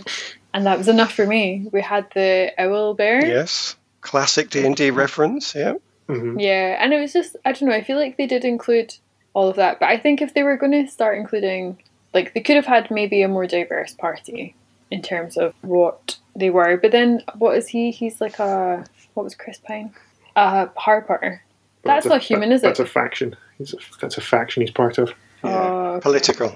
and 0.53 0.65
that 0.65 0.77
was 0.77 0.87
enough 0.87 1.13
for 1.13 1.25
me. 1.25 1.67
We 1.71 1.81
had 1.81 2.07
the 2.13 2.51
owl 2.57 2.93
bear, 2.93 3.25
Yes, 3.25 3.75
classic 4.01 4.49
D&D 4.49 4.91
reference, 4.91 5.53
yeah. 5.55 5.73
Mhm. 6.07 6.41
yeah, 6.41 6.77
and 6.83 6.91
it 6.93 6.99
was 6.99 7.13
just 7.13 7.35
I 7.45 7.51
don't 7.51 7.69
know. 7.69 7.75
I 7.75 7.83
feel 7.83 7.97
like 7.97 8.17
they 8.17 8.25
did 8.27 8.43
include 8.45 8.95
all 9.33 9.47
of 9.49 9.55
that, 9.57 9.79
but 9.79 9.89
I 9.89 9.97
think 9.97 10.21
if 10.21 10.33
they 10.33 10.43
were 10.43 10.57
going 10.57 10.71
to 10.71 10.87
start 10.91 11.17
including, 11.17 11.77
like, 12.15 12.33
they 12.33 12.41
could 12.41 12.55
have 12.55 12.65
had 12.65 12.89
maybe 12.89 13.21
a 13.21 13.27
more 13.27 13.45
diverse 13.45 13.93
party 13.93 14.55
in 14.89 15.03
terms 15.03 15.37
of 15.37 15.53
what 15.61 16.17
they 16.35 16.49
were. 16.49 16.77
But 16.77 16.91
then, 16.91 17.21
what 17.37 17.55
is 17.55 17.67
he? 17.67 17.91
He's 17.91 18.19
like 18.19 18.39
a 18.39 18.83
what 19.13 19.23
was 19.23 19.35
Chris 19.35 19.59
Pine? 19.59 19.93
A 20.35 20.69
Harper. 20.75 21.41
That's 21.83 22.05
a- 22.07 22.09
not 22.09 22.21
human, 22.23 22.51
is 22.51 22.61
it? 22.63 22.67
That's 22.67 22.79
a 22.79 22.85
faction. 22.87 23.35
He's 23.59 23.73
a, 23.73 23.77
that's 24.01 24.17
a 24.17 24.21
faction 24.21 24.61
he's 24.61 24.71
part 24.71 24.97
of. 24.97 25.13
Oh, 25.43 25.49
okay. 25.49 26.01
Political. 26.01 26.55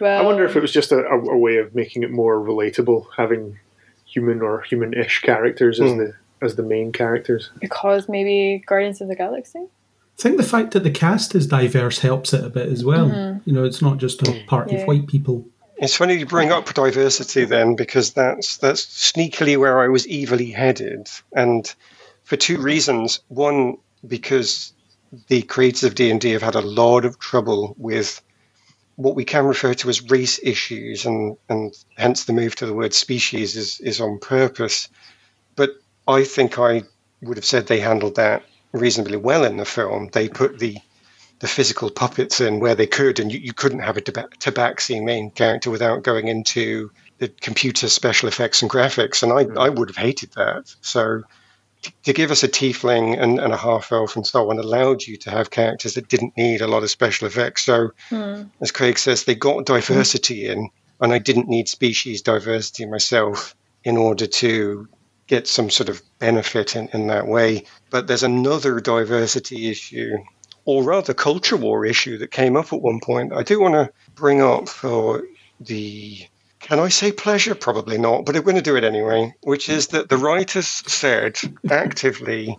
Well, 0.00 0.20
I 0.20 0.24
wonder 0.24 0.44
if 0.44 0.56
it 0.56 0.60
was 0.60 0.72
just 0.72 0.92
a, 0.92 0.98
a, 1.06 1.18
a 1.18 1.38
way 1.38 1.56
of 1.58 1.74
making 1.74 2.02
it 2.02 2.10
more 2.10 2.36
relatable, 2.38 3.06
having 3.16 3.58
human 4.06 4.42
or 4.42 4.62
human-ish 4.62 5.20
characters 5.22 5.80
as 5.80 5.90
Hmm. 5.92 5.98
the 5.98 6.14
as 6.42 6.56
the 6.56 6.62
main 6.62 6.92
characters. 6.92 7.50
because 7.60 8.06
maybe 8.08 8.62
Guardians 8.66 9.00
of 9.00 9.08
the 9.08 9.16
Galaxy. 9.16 9.60
I 9.60 10.22
think 10.22 10.36
the 10.36 10.42
fact 10.42 10.72
that 10.72 10.82
the 10.84 10.90
cast 10.90 11.34
is 11.34 11.46
diverse 11.46 11.98
helps 12.00 12.32
it 12.34 12.44
a 12.44 12.50
bit 12.50 12.68
as 12.68 12.84
well. 12.84 13.40
You 13.46 13.52
know, 13.52 13.64
it's 13.64 13.80
not 13.80 13.96
just 13.98 14.22
a 14.28 14.44
party 14.46 14.74
Yeah. 14.74 14.82
of 14.82 14.86
white 14.88 15.06
people. 15.06 15.46
It's 15.78 15.96
funny 15.96 16.14
you 16.14 16.26
bring 16.26 16.52
up 16.52 16.72
diversity 16.74 17.44
then, 17.46 17.74
because 17.76 18.12
that's 18.12 18.58
that's 18.58 18.84
sneakily 18.84 19.56
where 19.56 19.80
I 19.80 19.88
was 19.88 20.06
evilly 20.10 20.50
headed, 20.50 21.08
and 21.34 21.72
for 22.24 22.36
two 22.36 22.58
reasons. 22.58 23.20
One, 23.28 23.78
because 24.06 24.72
the 25.28 25.42
creators 25.42 25.84
of 25.84 25.94
D 25.94 26.10
and 26.10 26.20
D 26.20 26.30
have 26.32 26.42
had 26.42 26.54
a 26.56 26.60
lot 26.60 27.04
of 27.04 27.18
trouble 27.18 27.74
with 27.78 28.20
what 28.96 29.16
we 29.16 29.24
can 29.24 29.44
refer 29.44 29.74
to 29.74 29.88
as 29.88 30.10
race 30.10 30.40
issues, 30.42 31.06
and 31.06 31.36
and 31.48 31.74
hence 31.96 32.24
the 32.24 32.32
move 32.32 32.54
to 32.56 32.66
the 32.66 32.74
word 32.74 32.94
species 32.94 33.56
is 33.56 33.80
is 33.80 34.00
on 34.00 34.18
purpose. 34.18 34.88
But 35.56 35.70
I 36.06 36.24
think 36.24 36.58
I 36.58 36.82
would 37.22 37.36
have 37.36 37.44
said 37.44 37.66
they 37.66 37.80
handled 37.80 38.16
that 38.16 38.44
reasonably 38.72 39.16
well 39.16 39.44
in 39.44 39.56
the 39.56 39.64
film. 39.64 40.08
They 40.12 40.28
put 40.28 40.58
the 40.58 40.78
the 41.40 41.48
physical 41.48 41.90
puppets 41.90 42.40
in 42.40 42.60
where 42.60 42.74
they 42.74 42.86
could, 42.86 43.18
and 43.18 43.32
you, 43.32 43.38
you 43.38 43.52
couldn't 43.52 43.80
have 43.80 43.96
a 43.96 44.00
taba- 44.00 44.32
tabaxi 44.38 45.02
main 45.02 45.30
character 45.30 45.70
without 45.70 46.02
going 46.02 46.28
into 46.28 46.90
the 47.18 47.28
computer 47.28 47.88
special 47.88 48.28
effects 48.28 48.62
and 48.62 48.70
graphics, 48.70 49.22
and 49.22 49.32
I, 49.32 49.44
hmm. 49.44 49.58
I 49.58 49.68
would 49.68 49.88
have 49.88 49.96
hated 49.96 50.32
that. 50.32 50.74
So 50.80 51.22
to 52.04 52.12
give 52.12 52.30
us 52.30 52.42
a 52.42 52.48
tiefling 52.48 53.20
and, 53.20 53.38
and 53.38 53.52
a 53.52 53.56
half 53.56 53.92
elf 53.92 54.16
and 54.16 54.26
so 54.26 54.50
on 54.50 54.58
allowed 54.58 55.02
you 55.02 55.16
to 55.18 55.30
have 55.30 55.50
characters 55.50 55.94
that 55.94 56.08
didn't 56.08 56.36
need 56.36 56.60
a 56.60 56.66
lot 56.66 56.82
of 56.82 56.90
special 56.90 57.26
effects. 57.26 57.64
So 57.64 57.90
hmm. 58.08 58.42
as 58.60 58.70
Craig 58.70 58.98
says, 58.98 59.24
they 59.24 59.34
got 59.34 59.66
diversity 59.66 60.46
in, 60.46 60.70
and 61.00 61.12
I 61.12 61.18
didn't 61.18 61.48
need 61.48 61.68
species 61.68 62.22
diversity 62.22 62.86
myself 62.86 63.54
in 63.84 63.96
order 63.96 64.26
to 64.26 64.88
get 65.26 65.46
some 65.46 65.70
sort 65.70 65.88
of 65.88 66.02
benefit 66.18 66.76
in, 66.76 66.88
in 66.92 67.06
that 67.08 67.26
way. 67.26 67.64
But 67.90 68.06
there's 68.06 68.22
another 68.22 68.80
diversity 68.80 69.70
issue, 69.70 70.16
or 70.64 70.82
rather 70.82 71.14
culture 71.14 71.56
war 71.56 71.84
issue 71.84 72.18
that 72.18 72.30
came 72.30 72.56
up 72.56 72.72
at 72.72 72.80
one 72.80 73.00
point. 73.00 73.32
I 73.32 73.42
do 73.42 73.60
want 73.60 73.74
to 73.74 73.90
bring 74.14 74.42
up 74.42 74.68
for 74.68 75.24
the 75.60 76.26
can 76.64 76.78
I 76.78 76.88
say 76.88 77.12
pleasure? 77.12 77.54
Probably 77.54 77.98
not, 77.98 78.24
but 78.24 78.34
I'm 78.34 78.42
going 78.42 78.56
to 78.56 78.62
do 78.62 78.76
it 78.76 78.84
anyway, 78.84 79.34
which 79.42 79.68
is 79.68 79.88
that 79.88 80.08
the 80.08 80.16
writers 80.16 80.66
said 80.66 81.36
actively 81.70 82.56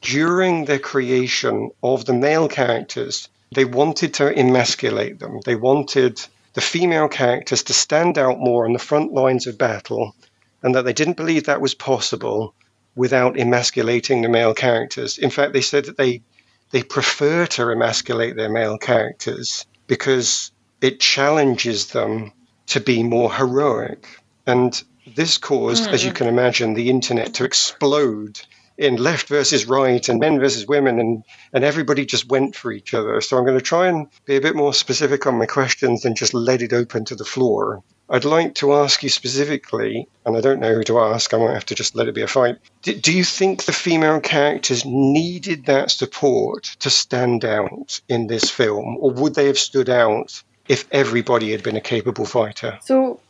during 0.00 0.64
the 0.64 0.78
creation 0.78 1.70
of 1.82 2.06
the 2.06 2.14
male 2.14 2.48
characters, 2.48 3.28
they 3.54 3.66
wanted 3.66 4.14
to 4.14 4.32
emasculate 4.32 5.18
them. 5.18 5.40
They 5.44 5.54
wanted 5.54 6.18
the 6.54 6.62
female 6.62 7.08
characters 7.08 7.62
to 7.64 7.74
stand 7.74 8.16
out 8.16 8.38
more 8.38 8.64
on 8.64 8.72
the 8.72 8.78
front 8.78 9.12
lines 9.12 9.46
of 9.46 9.58
battle, 9.58 10.16
and 10.62 10.74
that 10.74 10.86
they 10.86 10.94
didn't 10.94 11.18
believe 11.18 11.44
that 11.44 11.60
was 11.60 11.74
possible 11.74 12.54
without 12.94 13.38
emasculating 13.38 14.22
the 14.22 14.30
male 14.30 14.54
characters. 14.54 15.18
In 15.18 15.28
fact, 15.28 15.52
they 15.52 15.60
said 15.60 15.84
that 15.84 15.98
they 15.98 16.22
they 16.70 16.82
prefer 16.82 17.44
to 17.46 17.70
emasculate 17.70 18.34
their 18.34 18.48
male 18.48 18.78
characters 18.78 19.66
because 19.86 20.50
it 20.80 21.00
challenges 21.00 21.88
them 21.88 22.32
to 22.66 22.80
be 22.80 23.02
more 23.02 23.32
heroic. 23.32 24.06
And 24.46 24.82
this 25.14 25.38
caused, 25.38 25.88
as 25.88 26.04
you 26.04 26.10
hmm. 26.10 26.16
can 26.16 26.26
imagine, 26.26 26.74
the 26.74 26.90
internet 26.90 27.34
to 27.34 27.44
explode 27.44 28.40
in 28.78 28.96
left 28.96 29.28
versus 29.28 29.66
right 29.66 30.08
and 30.08 30.20
men 30.20 30.38
versus 30.38 30.66
women, 30.66 31.00
and, 31.00 31.24
and 31.52 31.64
everybody 31.64 32.04
just 32.04 32.28
went 32.28 32.54
for 32.54 32.72
each 32.72 32.92
other. 32.92 33.20
So 33.20 33.36
I'm 33.36 33.44
going 33.44 33.58
to 33.58 33.64
try 33.64 33.88
and 33.88 34.06
be 34.26 34.36
a 34.36 34.40
bit 34.40 34.56
more 34.56 34.74
specific 34.74 35.26
on 35.26 35.38
my 35.38 35.46
questions 35.46 36.04
and 36.04 36.16
just 36.16 36.34
let 36.34 36.62
it 36.62 36.72
open 36.72 37.04
to 37.06 37.14
the 37.14 37.24
floor. 37.24 37.82
I'd 38.08 38.24
like 38.24 38.54
to 38.56 38.74
ask 38.74 39.02
you 39.02 39.08
specifically, 39.08 40.08
and 40.24 40.36
I 40.36 40.40
don't 40.40 40.60
know 40.60 40.74
who 40.74 40.84
to 40.84 41.00
ask, 41.00 41.34
I 41.34 41.38
might 41.38 41.54
have 41.54 41.66
to 41.66 41.74
just 41.74 41.96
let 41.96 42.06
it 42.06 42.14
be 42.14 42.22
a 42.22 42.28
fight. 42.28 42.58
Do, 42.82 42.94
do 42.94 43.12
you 43.12 43.24
think 43.24 43.64
the 43.64 43.72
female 43.72 44.20
characters 44.20 44.84
needed 44.84 45.66
that 45.66 45.90
support 45.90 46.76
to 46.80 46.90
stand 46.90 47.44
out 47.44 48.00
in 48.08 48.28
this 48.28 48.48
film, 48.48 48.98
or 49.00 49.10
would 49.10 49.34
they 49.34 49.46
have 49.46 49.58
stood 49.58 49.88
out 49.88 50.42
if 50.68 50.86
everybody 50.92 51.52
had 51.52 51.62
been 51.62 51.76
a 51.76 51.80
capable 51.80 52.24
fighter? 52.24 52.78
So, 52.82 53.20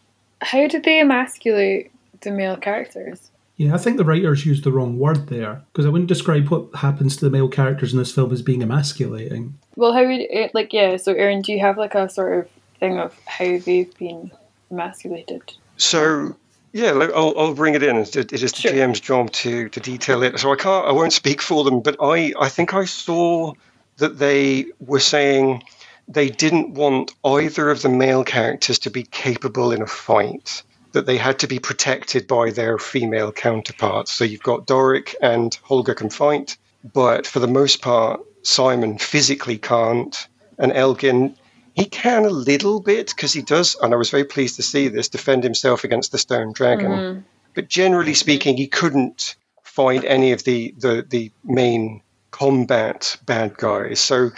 how 0.41 0.67
did 0.69 0.85
they 0.85 1.01
emasculate 1.01 1.91
the 2.21 2.31
male 2.31 2.57
characters? 2.57 3.31
Yeah, 3.57 3.75
I 3.75 3.79
think 3.79 3.97
the 3.97 4.05
writers 4.05 4.45
used 4.45 4.65
the 4.65 4.73
wrong 4.73 4.99
word 4.99 5.29
there 5.29 5.63
because 5.73 5.87
I 5.87 5.89
wouldn't 5.89 6.09
describe 6.09 6.51
what 6.51 6.75
happens 6.75 7.17
to 7.17 7.25
the 7.25 7.31
male 7.31 7.49
characters 7.49 7.93
in 7.93 7.99
this 7.99 8.13
film 8.15 8.31
as 8.33 8.43
being 8.43 8.63
emasculating. 8.63 9.55
Well, 9.77 9.95
how 9.95 10.05
would 10.07 10.21
it, 10.21 10.55
like 10.55 10.73
yeah? 10.73 10.97
So, 10.99 11.13
Aaron, 11.15 11.41
do 11.41 11.53
you 11.53 11.61
have 11.61 11.79
like 11.79 11.95
a 11.95 12.09
sort 12.11 12.39
of 12.39 12.51
thing 12.79 12.99
of 12.99 13.19
how 13.27 13.59
they've 13.59 13.97
been 13.99 14.31
emasculated? 14.71 15.55
So 15.79 16.37
yeah, 16.73 16.91
look, 16.93 17.11
I'll, 17.15 17.33
I'll 17.39 17.55
bring 17.55 17.75
it 17.75 17.83
in. 17.83 17.97
It 17.97 18.15
it 18.17 18.33
is 18.35 18.53
the 18.53 18.59
Sure. 18.59 18.73
GM's 18.73 19.01
job 19.01 19.33
to 19.33 19.71
to 19.71 19.81
detail 19.81 20.23
it. 20.23 20.39
So 20.39 20.53
I 20.53 20.57
can't, 20.57 20.87
I 20.87 20.93
won't 20.93 21.15
speak 21.15 21.41
for 21.41 21.65
them, 21.65 21.81
but 21.81 21.97
I 22.01 22.35
I 22.39 22.51
think 22.51 22.75
I 22.75 22.85
saw 22.85 23.55
that 23.97 24.19
they 24.19 24.67
were 24.81 25.01
saying 25.01 25.63
they 26.09 26.29
didn't 26.31 26.75
want 26.75 27.13
either 27.25 27.71
of 27.71 27.83
the 27.83 27.89
male 27.89 28.25
characters 28.25 28.79
to 28.81 28.91
be 28.91 29.03
capable 29.03 29.73
in 29.73 29.83
a 29.83 29.87
fight. 29.87 30.63
That 30.93 31.05
they 31.05 31.19
had 31.19 31.41
to 31.41 31.47
be 31.47 31.59
protected 31.59 32.27
by 32.27 32.53
their 32.53 32.79
female 32.79 33.31
counterparts. 33.31 34.13
So 34.13 34.25
you've 34.25 34.43
got 34.43 34.67
Doric 34.67 35.15
and 35.21 35.53
Holga 35.63 35.95
can 35.95 36.09
fight, 36.09 36.57
but 36.95 37.27
for 37.27 37.39
the 37.39 37.47
most 37.47 37.83
part, 37.83 38.21
Simon 38.43 38.97
physically 38.97 39.59
can't, 39.59 40.27
and 40.57 40.73
Edgin 40.73 41.37
he 41.77 41.85
can 41.85 42.25
a 42.25 42.31
little 42.31 42.81
bit 42.81 43.09
because 43.09 43.35
he 43.35 43.43
does, 43.43 43.77
and 43.83 43.93
I 43.93 43.99
was 43.99 44.09
very 44.09 44.25
pleased 44.25 44.57
to 44.57 44.63
see 44.63 44.89
this, 44.89 45.11
defend 45.11 45.45
himself 45.45 45.85
against 45.85 46.11
the 46.11 46.17
stone 46.17 46.55
dragon. 46.55 46.91
Mm-hmm. 46.91 47.21
But 47.55 47.69
generally 47.69 48.15
speaking, 48.15 48.57
he 48.57 48.67
couldn't 48.67 49.37
find 49.63 50.03
any 50.07 50.33
of 50.33 50.43
the, 50.45 50.75
the, 50.79 51.05
the 51.07 51.33
main 51.45 52.01
combat 52.31 53.19
bad 53.27 53.59
guys. 53.59 54.01
So 54.01 54.31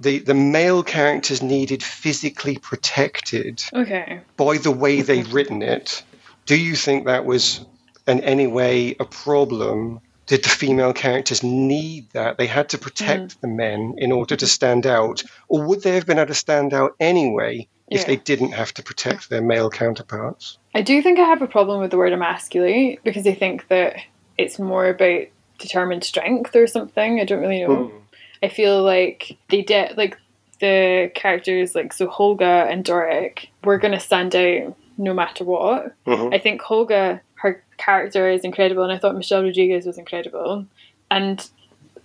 the, 0.00 0.18
the 0.18 0.34
male 0.34 0.82
characters 0.82 1.42
needed 1.42 1.82
physically 1.82 2.58
protected 2.58 3.62
Okay. 3.72 4.20
by 4.36 4.58
the 4.58 4.70
way 4.70 5.00
they'd 5.02 5.28
written 5.28 5.62
it. 5.62 6.02
Do 6.44 6.56
you 6.56 6.76
think 6.76 7.06
that 7.06 7.24
was 7.24 7.64
in 8.06 8.20
any 8.20 8.46
way 8.46 8.94
a 9.00 9.04
problem? 9.04 10.00
Did 10.26 10.42
the 10.44 10.48
female 10.48 10.92
characters 10.92 11.42
need 11.42 12.10
that? 12.10 12.36
They 12.36 12.46
had 12.46 12.68
to 12.70 12.78
protect 12.78 13.36
mm. 13.36 13.40
the 13.40 13.48
men 13.48 13.94
in 13.98 14.12
order 14.12 14.36
to 14.36 14.46
stand 14.46 14.86
out, 14.86 15.22
or 15.48 15.62
would 15.62 15.82
they 15.82 15.94
have 15.94 16.06
been 16.06 16.18
able 16.18 16.28
to 16.28 16.34
stand 16.34 16.74
out 16.74 16.94
anyway 16.98 17.68
if 17.88 18.00
Yeah. 18.00 18.06
they 18.06 18.16
didn't 18.16 18.52
have 18.52 18.74
to 18.74 18.82
protect 18.82 19.30
their 19.30 19.42
male 19.42 19.70
counterparts? 19.70 20.58
I 20.74 20.82
do 20.82 21.00
think 21.00 21.18
I 21.18 21.24
have 21.24 21.42
a 21.42 21.46
problem 21.46 21.80
with 21.80 21.90
the 21.90 21.96
word 21.96 22.12
emasculate 22.12 23.02
because 23.04 23.26
I 23.26 23.34
think 23.34 23.68
that 23.68 23.96
it's 24.36 24.58
more 24.58 24.88
about 24.88 25.22
determined 25.58 26.04
strength 26.04 26.54
or 26.54 26.66
something. 26.66 27.20
I 27.20 27.24
don't 27.24 27.40
really 27.40 27.62
know. 27.62 27.86
Hmm. 27.86 27.96
I 28.42 28.48
feel 28.48 28.82
like 28.82 29.36
they 29.48 29.62
did 29.62 29.96
like 29.96 30.18
the 30.60 31.10
characters 31.14 31.74
like 31.74 31.92
so 31.92 32.06
Holga 32.06 32.70
and 32.70 32.84
Doric 32.84 33.50
were 33.64 33.78
gonna 33.78 34.00
stand 34.00 34.34
out 34.34 34.76
no 34.98 35.12
matter 35.12 35.44
what. 35.44 35.92
Mhm. 36.06 36.34
I 36.34 36.38
think 36.38 36.62
Holga, 36.62 37.20
her 37.36 37.62
character 37.76 38.28
is 38.30 38.44
incredible, 38.44 38.82
and 38.82 38.92
I 38.92 38.98
thought 38.98 39.14
Michelle 39.16 39.42
Rodriguez 39.42 39.84
was 39.86 39.98
incredible. 39.98 40.66
And 41.10 41.46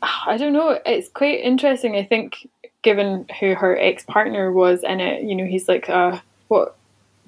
ah, 0.02 0.24
I 0.28 0.38
don't 0.38 0.54
know, 0.54 0.80
it's 0.86 1.10
quite 1.10 1.40
interesting. 1.40 1.96
I 1.96 2.04
think 2.04 2.48
given 2.82 3.26
who 3.40 3.54
her 3.56 3.78
ex 3.80 4.04
partner 4.04 4.52
was 4.52 4.84
in 4.84 5.00
it, 5.00 5.24
you 5.24 5.36
know, 5.36 5.46
he's 5.46 5.68
like, 5.70 5.90
uh, 5.90 6.20
what, 6.48 6.76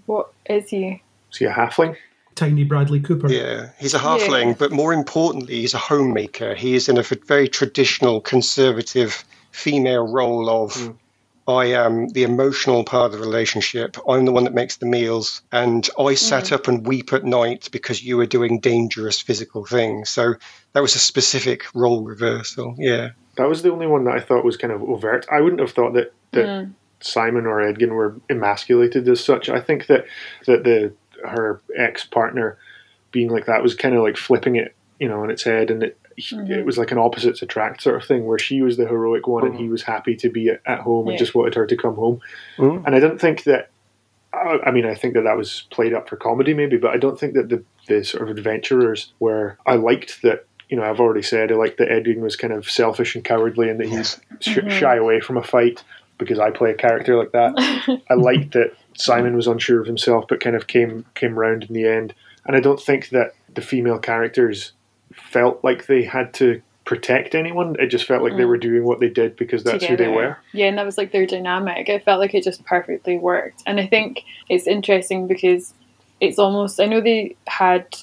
what 0.06 0.32
is 0.48 0.70
he? 0.70 1.02
Is 1.32 1.38
he 1.38 1.46
a 1.46 1.52
halfling? 1.54 1.96
Tiny 2.36 2.64
Bradley 2.64 3.00
Cooper. 3.00 3.32
Yeah, 3.32 3.70
he's 3.80 3.94
a 3.94 4.00
halfling, 4.00 4.58
but 4.58 4.72
more 4.72 4.94
importantly, 4.94 5.62
he's 5.62 5.74
a 5.74 5.80
homemaker. 5.80 6.56
He 6.56 6.76
is 6.76 6.90
in 6.90 6.98
a 6.98 7.04
very 7.04 7.48
traditional, 7.48 8.22
conservative 8.22 9.24
female 9.52 10.08
role 10.08 10.50
of 10.50 10.96
I 11.48 11.66
am 11.66 12.08
the 12.10 12.24
emotional 12.24 12.84
part 12.86 13.08
of 13.08 13.20
the 13.20 13.26
relationship. 13.26 13.98
I'm 14.08 14.26
the 14.26 14.32
one 14.32 14.46
that 14.46 14.54
makes 14.54 14.78
the 14.78 14.86
meals, 14.86 15.42
and 15.52 15.88
I 16.00 16.16
sat 16.16 16.52
up 16.52 16.68
and 16.68 16.88
weep 16.88 17.12
at 17.12 17.26
night 17.26 17.70
because 17.72 18.02
you 18.02 18.18
were 18.18 18.26
doing 18.26 18.60
dangerous 18.60 19.20
physical 19.20 19.66
things. 19.66 20.10
So 20.10 20.36
that 20.72 20.82
was 20.82 20.96
a 20.96 21.00
specific 21.00 21.66
role 21.76 22.04
reversal. 22.04 22.76
Yeah. 22.78 23.10
That 23.36 23.50
was 23.50 23.62
the 23.62 23.72
only 23.72 23.88
one 23.88 24.06
that 24.06 24.16
I 24.16 24.20
thought 24.22 24.46
was 24.46 24.58
kind 24.58 24.72
of 24.72 24.84
overt. 24.84 25.26
I 25.32 25.42
wouldn't 25.42 25.60
have 25.60 25.72
thought 25.72 25.94
that, 25.94 26.14
that 26.32 26.46
Mm. 26.46 26.74
Simon 27.02 27.46
or 27.46 27.60
Edgin 27.62 27.94
were 27.94 28.16
emasculated 28.30 29.08
as 29.10 29.24
such. 29.24 29.50
I 29.50 29.60
think 29.60 29.88
that 29.88 30.06
that 30.48 30.64
the 30.64 30.94
her 31.24 31.62
ex 31.78 32.06
partner 32.06 32.58
being 33.12 33.30
like 33.30 33.46
that 33.46 33.64
was 33.64 33.76
kind 33.76 33.96
of 33.96 34.04
like 34.04 34.18
flipping 34.18 34.56
it, 34.56 34.76
you 35.00 35.08
know, 35.08 35.22
on 35.22 35.32
its 35.32 35.44
head, 35.44 35.72
and 35.72 35.84
it 35.84 35.98
it 36.18 36.24
mm-hmm. 36.24 36.66
was 36.66 36.78
like 36.78 36.92
an 36.92 36.98
opposites 36.98 37.42
attract 37.42 37.82
sort 37.82 37.96
of 37.96 38.08
thing, 38.08 38.26
where 38.26 38.40
she 38.40 38.62
was 38.62 38.78
the 38.78 38.88
heroic 38.88 39.28
one 39.28 39.46
and 39.46 39.56
he 39.56 39.64
mm-hmm. 39.64 39.72
was 39.72 39.84
happy 39.84 40.16
to 40.18 40.30
be 40.30 40.50
at, 40.50 40.62
at 40.66 40.80
home 40.80 41.08
and 41.08 41.18
just 41.18 41.34
wanted 41.34 41.56
her 41.56 41.66
to 41.66 41.78
come 41.78 41.96
home. 41.96 42.20
Mm. 42.58 42.86
And 42.86 42.96
I 42.96 43.00
don't 43.00 43.20
think 43.20 43.44
that. 43.44 43.70
I 44.34 44.60
I 44.66 44.72
mean, 44.72 44.86
I 44.86 44.96
think 44.96 45.14
that 45.14 45.24
that 45.24 45.38
was 45.38 45.66
played 45.72 45.94
up 45.94 46.10
for 46.10 46.16
comedy, 46.16 46.54
maybe, 46.54 46.78
but 46.78 46.92
I 46.92 46.98
don't 46.98 47.20
think 47.20 47.34
that 47.34 47.50
the 47.50 47.64
the 47.88 48.04
sort 48.04 48.30
of 48.30 48.36
adventurers 48.36 49.14
were. 49.20 49.58
I 49.66 49.76
liked 49.76 50.22
that. 50.24 50.46
You 50.70 50.78
know, 50.78 50.84
I've 50.84 51.00
already 51.00 51.22
said 51.22 51.52
I 51.52 51.56
like 51.56 51.78
that 51.78 51.92
Edgin 51.92 52.22
was 52.22 52.36
kind 52.36 52.52
of 52.52 52.70
selfish 52.70 53.16
and 53.16 53.24
cowardly, 53.24 53.70
and 53.70 53.80
that 53.80 53.90
he's 53.90 54.20
sh- 54.40 54.60
shy 54.70 54.96
away 54.96 55.20
from 55.20 55.38
a 55.38 55.44
fight 55.44 55.84
because 56.18 56.40
I 56.40 56.50
play 56.50 56.72
a 56.72 56.76
character 56.76 57.16
like 57.16 57.32
that. 57.34 57.54
I 58.10 58.14
liked 58.16 58.54
that 58.54 58.76
Simon 58.96 59.36
was 59.36 59.48
unsure 59.48 59.82
of 59.82 59.88
himself, 59.88 60.26
but 60.28 60.40
kind 60.40 60.56
of 60.56 60.68
came 60.68 61.06
came 61.16 61.38
round 61.38 61.64
in 61.64 61.74
the 61.74 61.88
end. 61.88 62.14
And 62.46 62.56
I 62.56 62.60
don't 62.60 62.80
think 62.80 63.10
that 63.10 63.36
the 63.54 63.62
female 63.62 64.00
characters 64.00 64.74
felt 65.14 65.64
like 65.64 65.86
they 65.86 66.04
had 66.04 66.34
to 66.36 66.62
protect 66.86 67.34
anyone. 67.34 67.76
It 67.80 67.88
just 67.88 68.06
felt 68.06 68.24
like 68.24 68.36
they 68.36 68.44
mm. 68.44 68.50
were 68.50 68.58
doing 68.58 68.84
what 68.84 69.00
they 69.00 69.10
did 69.10 69.36
because 69.36 69.64
that's 69.64 69.86
who 69.86 69.96
they 69.96 70.10
were. 70.10 70.38
Yeah, 70.52 70.68
and 70.68 70.78
that 70.78 70.86
was 70.86 70.98
like 70.98 71.12
their 71.12 71.26
dynamic. 71.26 71.88
It 71.88 72.04
felt 72.04 72.20
like 72.20 72.34
it 72.34 72.44
just 72.44 72.66
perfectly 72.66 73.18
worked. 73.18 73.64
And 73.66 73.80
I 73.80 73.88
think 73.88 74.24
it's 74.50 74.68
interesting 74.68 75.28
because 75.28 75.74
it's 76.20 76.40
almost 76.40 76.80
I 76.80 76.86
know 76.86 77.02
they 77.02 77.36
had 77.48 77.96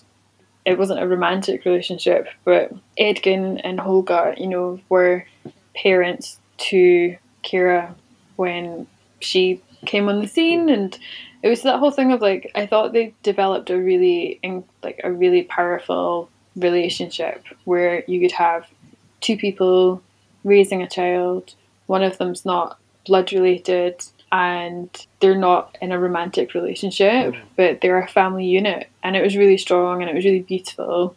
it 0.65 0.79
wasn't 0.79 1.01
a 1.01 1.09
romantic 1.09 1.65
relationship, 1.65 2.29
but 2.45 2.73
Edgin 2.99 3.59
and 3.59 3.79
Holga, 3.79 4.39
you 4.39 4.47
know, 4.47 4.81
were 4.89 5.27
parents 5.75 6.39
to 6.59 7.17
Kira 7.43 7.95
when 8.37 8.87
she 9.21 9.63
came 9.87 10.09
on 10.09 10.21
the 10.21 10.29
scene 10.29 10.69
and 10.69 10.99
it 11.43 11.49
was 11.49 11.63
that 11.63 11.79
whole 11.79 11.91
thing 11.91 12.13
of 12.13 12.21
like 12.21 12.51
I 12.55 12.67
thought 12.67 12.93
they 12.93 13.15
developed 13.23 13.71
a 13.71 13.79
really 13.79 14.39
in, 14.43 14.65
like 14.83 15.01
a 15.03 15.13
really 15.13 15.43
powerful 15.43 16.29
relationship 16.57 17.45
where 17.65 18.05
you 18.07 18.21
could 18.21 18.33
have 18.33 18.67
two 19.21 19.37
people 19.37 20.03
raising 20.45 20.83
a 20.83 20.89
child 20.89 21.55
one 21.87 22.03
of 22.03 22.19
them's 22.19 22.45
not 22.45 22.79
blood 23.07 23.33
related 23.33 24.03
and 24.33 25.07
they're 25.21 25.37
not 25.37 25.77
in 25.81 25.93
a 25.93 25.99
romantic 25.99 26.55
relationship 26.55 27.35
mm. 27.35 27.41
but 27.57 27.81
they're 27.81 28.03
a 28.03 28.09
family 28.09 28.47
unit 28.47 28.89
and 29.03 29.17
it 29.17 29.23
was 29.23 29.37
really 29.37 29.59
strong 29.59 30.03
and 30.03 30.11
it 30.11 30.15
was 30.15 30.25
really 30.25 30.41
beautiful 30.41 31.15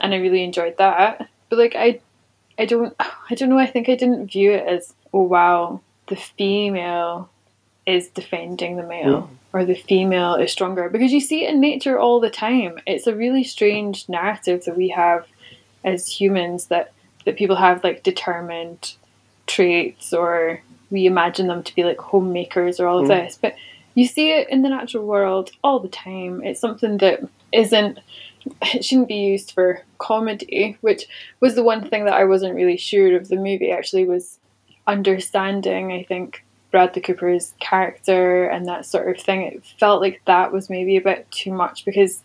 and 0.00 0.14
I 0.14 0.18
really 0.18 0.44
enjoyed 0.44 0.76
that. 0.78 1.28
But 1.48 1.58
like 1.58 1.74
I 1.76 2.00
I 2.58 2.64
don't 2.64 2.94
I 3.30 3.34
don't 3.34 3.48
know 3.48 3.58
I 3.58 3.66
think 3.66 3.88
I 3.88 3.94
didn't 3.94 4.28
view 4.28 4.52
it 4.52 4.66
as 4.66 4.94
oh 5.12 5.22
wow 5.22 5.80
the 6.06 6.16
female 6.16 7.28
is 7.86 8.08
defending 8.08 8.76
the 8.76 8.82
male 8.82 9.30
or 9.52 9.64
the 9.64 9.74
female 9.74 10.34
is 10.34 10.52
stronger. 10.52 10.90
Because 10.90 11.12
you 11.12 11.20
see 11.20 11.44
it 11.44 11.54
in 11.54 11.60
nature 11.60 11.98
all 11.98 12.20
the 12.20 12.30
time. 12.30 12.78
It's 12.86 13.06
a 13.06 13.14
really 13.14 13.44
strange 13.44 14.08
narrative 14.08 14.64
that 14.64 14.76
we 14.76 14.88
have 14.88 15.26
as 15.84 16.08
humans 16.08 16.66
that 16.66 16.92
that 17.24 17.36
people 17.36 17.56
have 17.56 17.82
like 17.82 18.02
determined 18.02 18.94
traits 19.46 20.12
or 20.12 20.60
we 20.90 21.06
imagine 21.06 21.48
them 21.48 21.62
to 21.62 21.74
be 21.74 21.84
like 21.84 21.98
homemakers 21.98 22.78
or 22.78 22.86
all 22.86 22.98
of 22.98 23.06
mm. 23.06 23.08
this. 23.08 23.38
But 23.40 23.56
you 23.94 24.06
see 24.06 24.32
it 24.32 24.48
in 24.50 24.62
the 24.62 24.68
natural 24.68 25.06
world 25.06 25.50
all 25.64 25.80
the 25.80 25.88
time. 25.88 26.42
It's 26.44 26.60
something 26.60 26.98
that 26.98 27.20
isn't 27.52 27.98
it 28.62 28.84
shouldn't 28.84 29.08
be 29.08 29.14
used 29.14 29.52
for 29.52 29.82
comedy 29.98 30.76
which 30.80 31.06
was 31.40 31.54
the 31.56 31.64
one 31.64 31.88
thing 31.88 32.04
that 32.04 32.14
i 32.14 32.24
wasn't 32.24 32.54
really 32.54 32.76
sure 32.76 33.16
of. 33.16 33.28
The 33.28 33.36
movie 33.36 33.72
actually 33.72 34.04
was 34.04 34.38
understanding 34.86 35.90
i 35.90 36.04
think 36.04 36.44
bradley 36.70 37.02
cooper's 37.02 37.54
character 37.60 38.46
and 38.48 38.66
that 38.66 38.84
sort 38.84 39.08
of 39.08 39.22
thing 39.22 39.42
it 39.42 39.64
felt 39.78 40.00
like 40.00 40.20
that 40.26 40.52
was 40.52 40.68
maybe 40.68 40.96
a 40.96 41.00
bit 41.00 41.30
too 41.30 41.52
much 41.52 41.84
because 41.84 42.22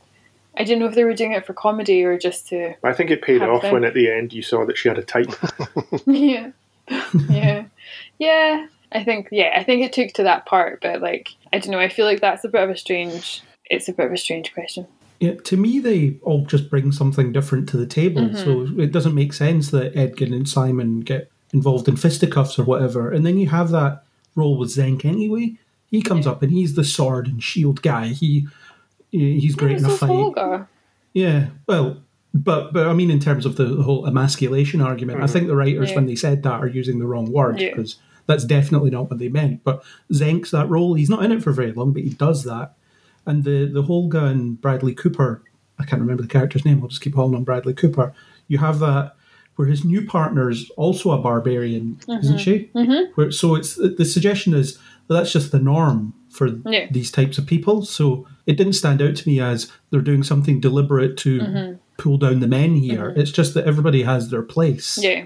i 0.57 0.63
didn't 0.63 0.79
know 0.79 0.87
if 0.87 0.95
they 0.95 1.03
were 1.03 1.13
doing 1.13 1.31
it 1.31 1.45
for 1.45 1.53
comedy 1.53 2.03
or 2.03 2.17
just 2.17 2.47
to 2.47 2.73
I 2.83 2.93
think 2.93 3.11
it 3.11 3.21
paid 3.21 3.41
off 3.41 3.61
they? 3.61 3.71
when 3.71 3.83
at 3.83 3.93
the 3.93 4.11
end 4.11 4.33
you 4.33 4.41
saw 4.41 4.65
that 4.65 4.77
she 4.77 4.89
had 4.89 4.97
a 4.97 5.03
type. 5.03 5.31
yeah 6.05 6.51
yeah 7.29 7.65
yeah 8.17 8.67
i 8.91 9.03
think 9.03 9.29
yeah 9.31 9.53
i 9.55 9.63
think 9.63 9.83
it 9.83 9.93
took 9.93 10.13
to 10.13 10.23
that 10.23 10.45
part 10.45 10.81
but 10.81 11.01
like 11.01 11.29
i 11.53 11.59
don't 11.59 11.71
know 11.71 11.79
i 11.79 11.87
feel 11.87 12.05
like 12.05 12.19
that's 12.19 12.43
a 12.43 12.49
bit 12.49 12.63
of 12.63 12.69
a 12.69 12.77
strange 12.77 13.41
it's 13.69 13.87
a 13.87 13.93
bit 13.93 14.07
of 14.07 14.11
a 14.11 14.17
strange 14.17 14.53
question 14.53 14.85
Yeah, 15.21 15.35
to 15.35 15.55
me, 15.55 15.77
they 15.79 16.17
all 16.23 16.45
just 16.45 16.67
bring 16.69 16.91
something 16.91 17.31
different 17.31 17.69
to 17.69 17.77
the 17.77 17.85
table. 17.85 18.23
Mm-hmm. 18.23 18.43
So 18.43 18.81
it 18.81 18.91
doesn't 18.91 19.13
make 19.13 19.33
sense 19.33 19.69
that 19.69 19.95
Edgin 19.95 20.33
and 20.33 20.49
Simon 20.49 21.01
get 21.01 21.31
involved 21.53 21.87
in 21.87 21.95
fisticuffs 21.95 22.57
or 22.57 22.63
whatever. 22.63 23.11
And 23.11 23.23
then 23.23 23.37
you 23.37 23.47
have 23.49 23.69
that 23.69 24.03
role 24.35 24.57
with 24.57 24.69
Xenk 24.69 25.05
anyway. 25.05 25.57
He 25.87 26.01
comes 26.01 26.25
up 26.25 26.41
and 26.41 26.51
he's 26.51 26.75
the 26.75 26.83
sword 26.85 27.27
and 27.27 27.43
shield 27.43 27.81
guy. 27.81 28.07
He 28.07 28.47
he's 29.11 29.55
great 29.55 29.77
in 29.77 29.85
a 29.85 29.89
fight. 29.89 30.09
Holga. 30.09 30.67
Yeah, 31.13 31.47
well, 31.67 31.97
but 32.33 32.71
but 32.71 32.87
I 32.87 32.93
mean, 32.93 33.11
in 33.11 33.19
terms 33.19 33.45
of 33.45 33.57
the, 33.57 33.65
the 33.65 33.83
whole 33.83 34.07
emasculation 34.07 34.81
argument, 34.81 35.21
I 35.21 35.27
think 35.27 35.47
the 35.47 35.55
writers, 35.55 35.89
Yeah. 35.89 35.95
when 35.95 36.05
they 36.05 36.15
said 36.15 36.43
that, 36.43 36.61
are 36.61 36.67
using 36.67 36.99
the 36.99 37.07
wrong 37.07 37.31
word 37.31 37.59
Yeah. 37.59 37.69
because 37.69 37.97
that's 38.27 38.45
definitely 38.45 38.89
not 38.91 39.09
what 39.09 39.19
they 39.19 39.27
meant. 39.27 39.63
But 39.65 39.83
Xenk's 40.13 40.51
that 40.51 40.69
role. 40.69 40.93
He's 40.93 41.09
not 41.09 41.25
in 41.25 41.31
it 41.33 41.43
for 41.43 41.51
very 41.51 41.73
long, 41.73 41.91
but 41.91 42.03
he 42.03 42.09
does 42.11 42.43
that. 42.45 42.73
And 43.25 43.43
the 43.43 43.65
the 43.65 43.83
Holga 43.83 44.23
and 44.31 44.59
Bradley 44.61 44.93
Cooper, 44.93 45.43
I 45.77 45.83
can't 45.83 46.01
remember 46.01 46.23
the 46.23 46.29
character's 46.29 46.63
name. 46.63 46.81
I'll 46.81 46.87
just 46.87 47.01
keep 47.01 47.15
calling 47.15 47.33
him 47.35 47.43
Bradley 47.43 47.73
Cooper. 47.73 48.13
You 48.47 48.59
have 48.59 48.79
that 48.79 49.15
where 49.61 49.69
his 49.69 49.85
new 49.85 50.03
partner's 50.03 50.71
also 50.75 51.11
a 51.11 51.19
barbarian, 51.19 51.99
isn't 52.09 52.39
she? 52.39 52.71
Mm-hmm. 52.73 53.11
Where, 53.13 53.31
so 53.31 53.53
it's 53.53 53.75
the 53.75 54.05
suggestion 54.05 54.55
is 54.55 54.73
that 55.07 55.13
that's 55.13 55.31
just 55.31 55.51
the 55.51 55.59
norm 55.59 56.13
for 56.29 56.47
Yeah. 56.65 56.87
these 56.89 57.11
types 57.11 57.37
of 57.37 57.45
people. 57.45 57.83
So 57.85 58.25
it 58.47 58.57
didn't 58.57 58.73
stand 58.73 59.01
out 59.03 59.15
to 59.17 59.29
me 59.29 59.39
as 59.39 59.71
they're 59.91 60.01
doing 60.01 60.23
something 60.23 60.59
deliberate 60.59 61.15
to 61.17 61.39
Mm-hmm. 61.39 61.73
pull 61.97 62.17
down 62.17 62.39
the 62.39 62.47
men 62.47 62.75
here. 62.75 63.13
It's 63.15 63.29
just 63.31 63.53
that 63.53 63.65
everybody 63.67 64.01
has 64.03 64.29
their 64.31 64.41
place, 64.41 64.97
Yeah. 64.99 65.25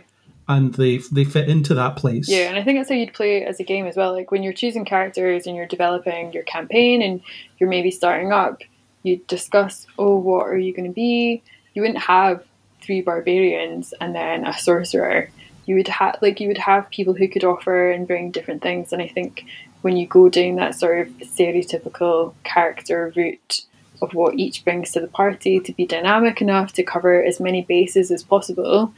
and 0.49 0.73
they 0.73 0.97
they 1.13 1.23
fit 1.23 1.47
into 1.49 1.73
that 1.75 1.95
place. 1.95 2.27
Yeah, 2.27 2.49
and 2.49 2.57
I 2.57 2.63
think 2.63 2.77
that's 2.77 2.89
how 2.89 2.95
you'd 2.95 3.13
play 3.13 3.37
it 3.37 3.47
as 3.47 3.59
a 3.61 3.63
game 3.63 3.85
as 3.87 3.95
well. 3.95 4.11
Like 4.11 4.31
when 4.31 4.43
you're 4.43 4.51
choosing 4.61 4.83
characters 4.83 5.47
and 5.47 5.55
you're 5.55 5.65
developing 5.77 6.33
your 6.33 6.43
campaign 6.43 7.01
and 7.01 7.21
you're 7.57 7.69
maybe 7.69 7.91
starting 7.91 8.33
up, 8.33 8.61
you 9.03 9.21
discuss, 9.27 9.87
oh, 9.97 10.17
what 10.17 10.47
are 10.47 10.57
you 10.57 10.73
going 10.75 10.89
to 10.89 10.93
be? 10.93 11.41
You 11.73 11.81
wouldn't 11.83 11.99
have 12.03 12.43
three 12.85 13.01
barbarians 13.01 13.93
and 13.99 14.15
then 14.15 14.45
a 14.45 14.57
sorcerer. 14.57 15.29
You 15.65 15.75
would 15.75 15.87
have 15.87 16.19
like 16.21 16.39
you 16.39 16.47
would 16.47 16.59
have 16.59 16.89
people 16.91 17.13
who 17.13 17.27
could 17.27 17.43
offer 17.43 17.91
and 17.91 18.07
bring 18.07 18.31
different 18.31 18.61
things. 18.61 18.93
And 18.93 19.01
I 19.01 19.07
think 19.07 19.45
when 19.81 19.97
you 19.97 20.07
go 20.07 20.29
down 20.29 20.55
that 20.55 20.75
sort 20.75 21.07
of 21.07 21.13
stereotypical 21.17 22.33
character 22.43 23.11
route 23.15 23.61
of 24.01 24.13
what 24.13 24.35
each 24.35 24.63
brings 24.63 24.91
to 24.91 24.99
the 24.99 25.07
party 25.07 25.59
to 25.59 25.73
be 25.73 25.85
dynamic 25.85 26.41
enough 26.41 26.73
to 26.73 26.83
cover 26.83 27.23
as 27.23 27.39
many 27.39 27.63
bases 27.63 28.11
as 28.11 28.23
possible, 28.23 28.93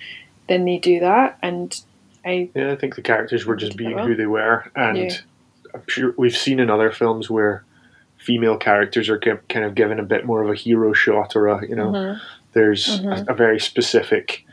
then 0.48 0.66
they 0.66 0.78
do 0.78 1.00
that. 1.00 1.38
And 1.42 1.80
I 2.26 2.50
Yeah, 2.54 2.72
I 2.72 2.76
think 2.76 2.96
the 2.96 3.02
characters 3.02 3.46
were 3.46 3.56
just 3.56 3.78
being 3.78 3.98
who 3.98 4.16
they 4.16 4.26
were, 4.26 4.70
and 4.76 4.98
yeah. 4.98 5.18
I'm 5.74 5.84
sure 5.88 6.14
we've 6.18 6.36
seen 6.36 6.60
in 6.60 6.70
other 6.70 6.92
films 6.92 7.30
where 7.30 7.64
female 8.18 8.58
characters 8.58 9.10
are 9.10 9.20
kind 9.20 9.66
of 9.66 9.76
given 9.76 10.00
a 10.00 10.04
bit 10.04 10.26
more 10.26 10.44
of 10.44 10.50
a 10.50 10.56
hero 10.56 10.94
shot, 10.94 11.36
or 11.36 11.48
a 11.48 11.68
you 11.68 11.76
know, 11.76 11.92
Mm-hmm. 11.92 12.22
There's 12.58 13.00
a, 13.00 13.26
a 13.30 13.34
very 13.34 13.60
specific 13.60 14.46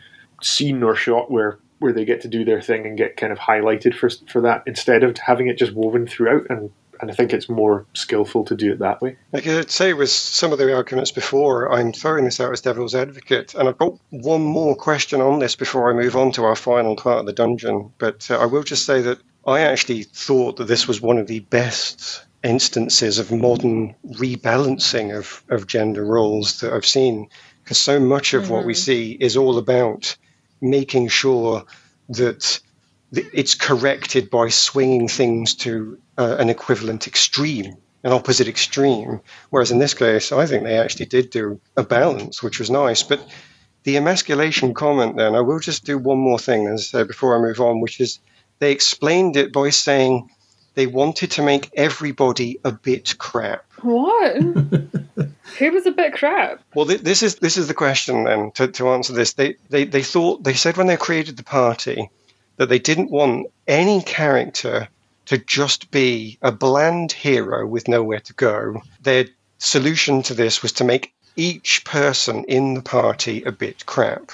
scene 0.43 0.83
or 0.83 0.95
shot 0.95 1.31
where 1.31 1.59
where 1.79 1.93
they 1.93 2.05
get 2.05 2.21
to 2.21 2.29
do 2.29 2.45
their 2.45 2.63
thing 2.63 2.87
and 2.87 2.97
get 2.97 3.17
kind 3.17 3.33
of 3.33 3.39
highlighted 3.39 3.95
for 3.95 4.09
for 4.29 4.41
that 4.43 4.63
instead 4.67 5.03
of 5.03 5.17
having 5.19 5.49
it 5.49 5.59
just 5.59 5.73
woven 5.73 6.07
throughout 6.07 6.47
and. 6.51 6.71
And 7.01 7.11
I 7.11 7.15
think 7.15 7.33
it's 7.33 7.49
more 7.49 7.87
skillful 7.93 8.45
to 8.45 8.55
do 8.55 8.73
it 8.73 8.79
that 8.79 9.03
way. 9.03 9.17
Like 9.33 9.49
I 9.49 9.63
say 9.63 9.93
with 9.95 10.11
some 10.11 10.53
of 10.53 10.59
the 10.59 10.75
arguments 10.75 11.11
before, 11.11 11.71
I'm 11.71 11.93
throwing 11.93 12.25
this 12.25 12.41
out 12.41 12.53
as 12.53 12.61
devil's 12.61 12.95
advocate, 12.95 13.53
and 13.55 13.69
I've 13.69 13.77
got 13.77 13.99
one 14.11 14.43
more 14.43 14.77
question 14.77 15.21
on 15.21 15.41
this 15.41 15.57
before 15.57 15.91
I 15.91 15.93
move 15.93 16.17
on 16.17 16.31
to 16.33 16.45
our 16.45 16.55
final 16.55 16.95
part 16.95 17.19
of 17.19 17.27
the 17.27 17.33
dungeon. 17.33 17.93
But 17.99 18.31
uh, 18.31 18.39
I 18.39 18.47
will 18.47 18.63
just 18.63 18.87
say 18.87 19.03
that 19.03 19.19
I 19.45 19.61
actually 19.61 20.05
thought 20.05 20.57
that 20.57 20.69
this 20.69 20.87
was 20.87 21.01
one 21.03 21.19
of 21.19 21.27
the 21.27 21.41
best 21.41 22.25
instances 22.45 23.19
of 23.19 23.33
modern 23.33 23.97
rebalancing 24.13 25.15
of, 25.19 25.43
of 25.49 25.67
gender 25.67 26.05
roles 26.05 26.61
that 26.61 26.73
I've 26.73 26.87
seen, 26.87 27.29
because 27.65 27.79
so 27.79 27.99
much 27.99 28.35
of 28.35 28.51
what 28.51 28.67
we 28.67 28.75
see 28.75 29.13
is 29.13 29.39
all 29.39 29.57
about 29.57 30.17
making 30.61 31.09
sure 31.09 31.65
that 32.11 32.61
th- 33.15 33.27
it's 33.33 33.55
corrected 33.55 34.29
by 34.29 34.51
swinging 34.51 35.09
things 35.09 35.55
to 35.55 35.99
uh, 36.19 36.37
an 36.39 36.51
equivalent 36.51 37.07
extreme, 37.07 37.75
an 38.03 38.13
opposite 38.13 38.49
extreme. 38.49 39.19
Whereas 39.49 39.71
in 39.71 39.79
this 39.79 39.95
case, 39.95 40.31
I 40.31 40.45
think 40.45 40.65
they 40.65 40.79
actually 40.79 41.07
did 41.07 41.31
do 41.31 41.59
a 41.75 41.83
balance, 41.83 42.43
which 42.43 42.59
was 42.59 42.71
nice. 42.71 43.03
But 43.03 43.27
the 43.85 43.97
emasculation 43.97 44.75
comment, 44.75 45.17
then, 45.17 45.35
I 45.35 45.41
will 45.41 45.59
just 45.59 45.85
do 45.85 45.97
one 45.97 46.19
more 46.19 46.39
thing, 46.39 46.69
as 46.69 46.91
say, 46.91 47.05
before 47.05 47.35
I 47.35 47.41
move 47.41 47.61
on, 47.61 47.81
which 47.81 47.99
is 47.99 48.19
they 48.59 48.73
explained 48.73 49.37
it 49.37 49.55
by 49.55 49.71
saying 49.71 50.29
they 50.75 50.87
wanted 50.87 51.31
to 51.33 51.43
make 51.43 51.71
everybody 51.75 52.59
a 52.65 52.73
bit 52.73 53.17
crap. 53.19 53.65
What? 53.83 54.37
Who 55.59 55.73
was 55.73 55.87
a 55.87 55.93
bit 55.93 56.15
crap? 56.15 56.61
Well, 56.75 56.87
th- 56.87 57.03
this 57.03 57.23
is 57.23 57.37
this 57.37 57.57
is 57.57 57.69
the 57.69 57.75
question 57.75 58.25
then 58.25 58.51
to, 58.53 58.69
to 58.69 58.89
answer 58.89 59.13
this. 59.13 59.35
They, 59.35 59.57
they 59.71 59.85
they 59.85 60.03
thought 60.03 60.43
they 60.43 60.55
said 60.55 60.77
when 60.77 60.87
they 60.87 60.97
created 60.97 61.37
the 61.37 61.45
party 61.45 62.11
that 62.57 62.69
they 62.69 62.79
didn't 62.79 63.11
want 63.11 63.47
any 63.67 64.03
character 64.03 64.89
to 65.27 65.39
just 65.39 65.91
be 65.91 66.39
a 66.43 66.53
bland 66.53 67.13
hero 67.13 67.67
with 67.67 67.89
nowhere 67.89 68.21
to 68.21 68.33
go. 68.35 68.83
Their 69.03 69.27
solution 69.59 70.23
to 70.23 70.35
this 70.35 70.63
was 70.63 70.73
to 70.73 70.85
make 70.85 71.15
each 71.37 71.85
person 71.85 72.45
in 72.45 72.75
the 72.75 72.83
party 72.83 73.43
a 73.43 73.53
bit 73.53 73.87
crap. 73.87 74.33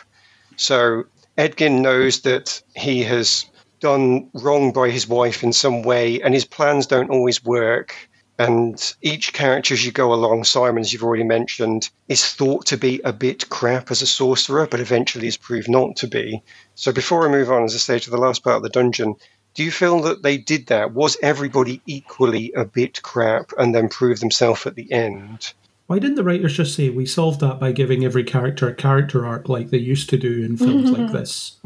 So 0.56 1.04
Edgin 1.38 1.80
knows 1.80 2.20
that 2.22 2.60
he 2.74 3.02
has 3.04 3.46
done 3.81 4.31
wrong 4.35 4.73
by 4.73 4.90
his 4.90 5.09
wife 5.09 5.43
in 5.43 5.52
some 5.52 5.82
way, 5.82 6.20
and 6.20 6.32
his 6.35 6.44
plans 6.44 6.86
don't 6.86 7.11
always 7.11 7.44
work. 7.44 7.94
And 8.39 8.94
each 9.02 9.35
character 9.35 9.74
as 9.74 9.85
you 9.85 9.93
go 9.93 10.15
along, 10.15 10.44
Simon, 10.44 10.81
as 10.81 10.93
you've 10.93 11.02
already 11.02 11.24
mentioned, 11.24 11.90
is 12.09 12.24
thought 12.24 12.65
to 12.66 12.78
be 12.78 13.01
a 13.05 13.12
bit 13.12 13.51
crap 13.51 13.90
as 13.90 14.01
a 14.01 14.07
sorcerer, 14.07 14.66
but 14.66 14.81
eventually 14.81 15.27
is 15.27 15.36
proved 15.36 15.69
not 15.69 15.97
to 15.97 16.07
be. 16.07 16.43
So 16.74 16.90
before 16.90 17.28
I 17.28 17.31
move 17.31 17.51
on, 17.51 17.65
as 17.65 17.74
I 17.74 17.78
say, 17.78 17.98
to 17.98 18.11
the 18.11 18.16
last 18.16 18.43
part 18.43 18.57
of 18.57 18.62
the 18.62 18.70
dungeon, 18.70 19.16
do 19.55 19.65
you 19.65 19.70
feel 19.70 20.01
that 20.02 20.23
they 20.23 20.39
did 20.39 20.69
that? 20.69 20.94
Was 20.94 21.19
everybody 21.23 21.82
equally 21.85 22.52
a 22.52 22.65
bit 22.65 23.02
crap 23.02 23.51
and 23.59 23.74
then 23.74 23.89
prove 23.89 24.20
themselves 24.20 24.65
at 24.65 24.74
the 24.74 24.90
end? 24.90 25.52
Why 25.90 25.98
didn't 25.98 26.14
the 26.14 26.22
writers 26.22 26.56
just 26.56 26.76
say 26.76 26.88
we 26.88 27.04
solved 27.04 27.40
that 27.40 27.58
by 27.58 27.72
giving 27.72 28.04
every 28.04 28.22
character 28.22 28.68
a 28.68 28.74
character 28.76 29.26
arc 29.26 29.48
like 29.48 29.70
they 29.70 29.78
used 29.78 30.08
to 30.10 30.16
do 30.16 30.44
in 30.44 30.56
films 30.56 30.92
like 30.92 31.10
this? 31.10 31.58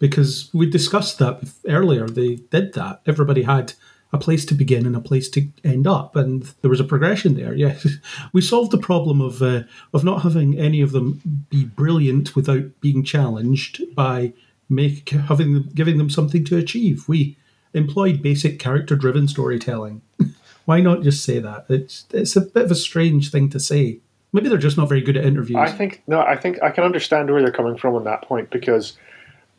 Because 0.00 0.50
we 0.52 0.68
discussed 0.68 1.20
that 1.20 1.48
earlier. 1.64 2.08
They 2.08 2.40
did 2.50 2.74
that. 2.74 3.02
Everybody 3.06 3.44
had 3.44 3.74
a 4.12 4.18
place 4.18 4.44
to 4.46 4.54
begin 4.54 4.84
and 4.84 4.96
a 4.96 5.00
place 5.00 5.30
to 5.30 5.46
end 5.62 5.86
up, 5.86 6.16
and 6.16 6.42
there 6.60 6.70
was 6.70 6.80
a 6.80 6.84
progression 6.84 7.36
there. 7.36 7.54
Yes, 7.54 7.86
we 8.32 8.40
solved 8.40 8.72
the 8.72 8.78
problem 8.78 9.20
of 9.20 9.40
uh, 9.40 9.62
of 9.94 10.02
not 10.02 10.22
having 10.22 10.58
any 10.58 10.80
of 10.80 10.90
them 10.90 11.46
be 11.48 11.64
brilliant 11.64 12.34
without 12.34 12.80
being 12.80 13.04
challenged 13.04 13.80
by 13.94 14.32
make 14.68 15.10
having 15.10 15.54
them 15.54 15.70
giving 15.72 15.98
them 15.98 16.10
something 16.10 16.44
to 16.46 16.56
achieve. 16.56 17.04
We 17.06 17.36
employed 17.74 18.22
basic 18.22 18.58
character 18.58 18.96
driven 18.96 19.28
storytelling. 19.28 20.02
Why 20.68 20.82
not 20.82 21.00
just 21.00 21.24
say 21.24 21.38
that? 21.38 21.64
It's 21.70 22.04
it's 22.12 22.36
a 22.36 22.42
bit 22.42 22.66
of 22.66 22.70
a 22.70 22.74
strange 22.74 23.30
thing 23.30 23.48
to 23.48 23.58
say. 23.58 24.00
Maybe 24.34 24.50
they're 24.50 24.58
just 24.58 24.76
not 24.76 24.90
very 24.90 25.00
good 25.00 25.16
at 25.16 25.24
interviews. 25.24 25.56
I 25.58 25.72
think 25.72 26.02
no, 26.06 26.20
I 26.20 26.36
think 26.36 26.62
I 26.62 26.68
can 26.68 26.84
understand 26.84 27.30
where 27.30 27.40
they're 27.40 27.50
coming 27.50 27.78
from 27.78 27.94
on 27.94 28.04
that 28.04 28.20
point 28.20 28.50
because 28.50 28.92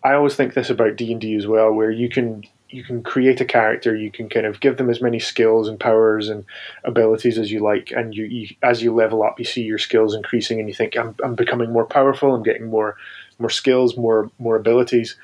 I 0.03 0.13
always 0.13 0.35
think 0.35 0.53
this 0.53 0.69
about 0.69 0.97
D 0.97 1.11
and 1.11 1.19
D 1.19 1.35
as 1.35 1.47
well, 1.47 1.73
where 1.73 1.89
you 1.89 2.09
can 2.09 2.43
you 2.69 2.83
can 2.83 3.01
create 3.01 3.41
a 3.41 3.45
character, 3.45 3.95
you 3.95 4.11
can 4.11 4.29
kind 4.29 4.45
of 4.45 4.59
give 4.59 4.77
them 4.77 4.87
as 4.87 5.01
many 5.01 5.17
skills 5.17 5.67
and 5.67 5.79
powers 5.79 6.29
and 6.29 6.45
abilities 6.83 7.39
as 7.39 7.51
you 7.51 7.61
like, 7.61 7.89
and 7.89 8.13
you, 8.13 8.25
you 8.25 8.55
as 8.61 8.83
you 8.83 8.93
level 8.93 9.23
up, 9.23 9.39
you 9.39 9.45
see 9.45 9.63
your 9.63 9.79
skills 9.79 10.13
increasing, 10.13 10.59
and 10.59 10.69
you 10.69 10.75
think 10.75 10.95
I'm, 10.95 11.15
I'm 11.23 11.33
becoming 11.33 11.73
more 11.73 11.87
powerful, 11.87 12.35
I'm 12.35 12.43
getting 12.43 12.69
more 12.69 12.97
more 13.39 13.49
skills, 13.49 13.97
more 13.97 14.29
more 14.37 14.57
abilities, 14.57 15.15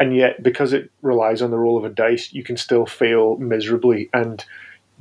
and 0.00 0.12
yet 0.12 0.42
because 0.42 0.72
it 0.72 0.90
relies 1.02 1.40
on 1.40 1.52
the 1.52 1.56
roll 1.56 1.78
of 1.78 1.84
a 1.84 1.88
dice, 1.88 2.32
you 2.32 2.42
can 2.42 2.56
still 2.56 2.84
fail 2.84 3.36
miserably 3.36 4.10
and 4.12 4.44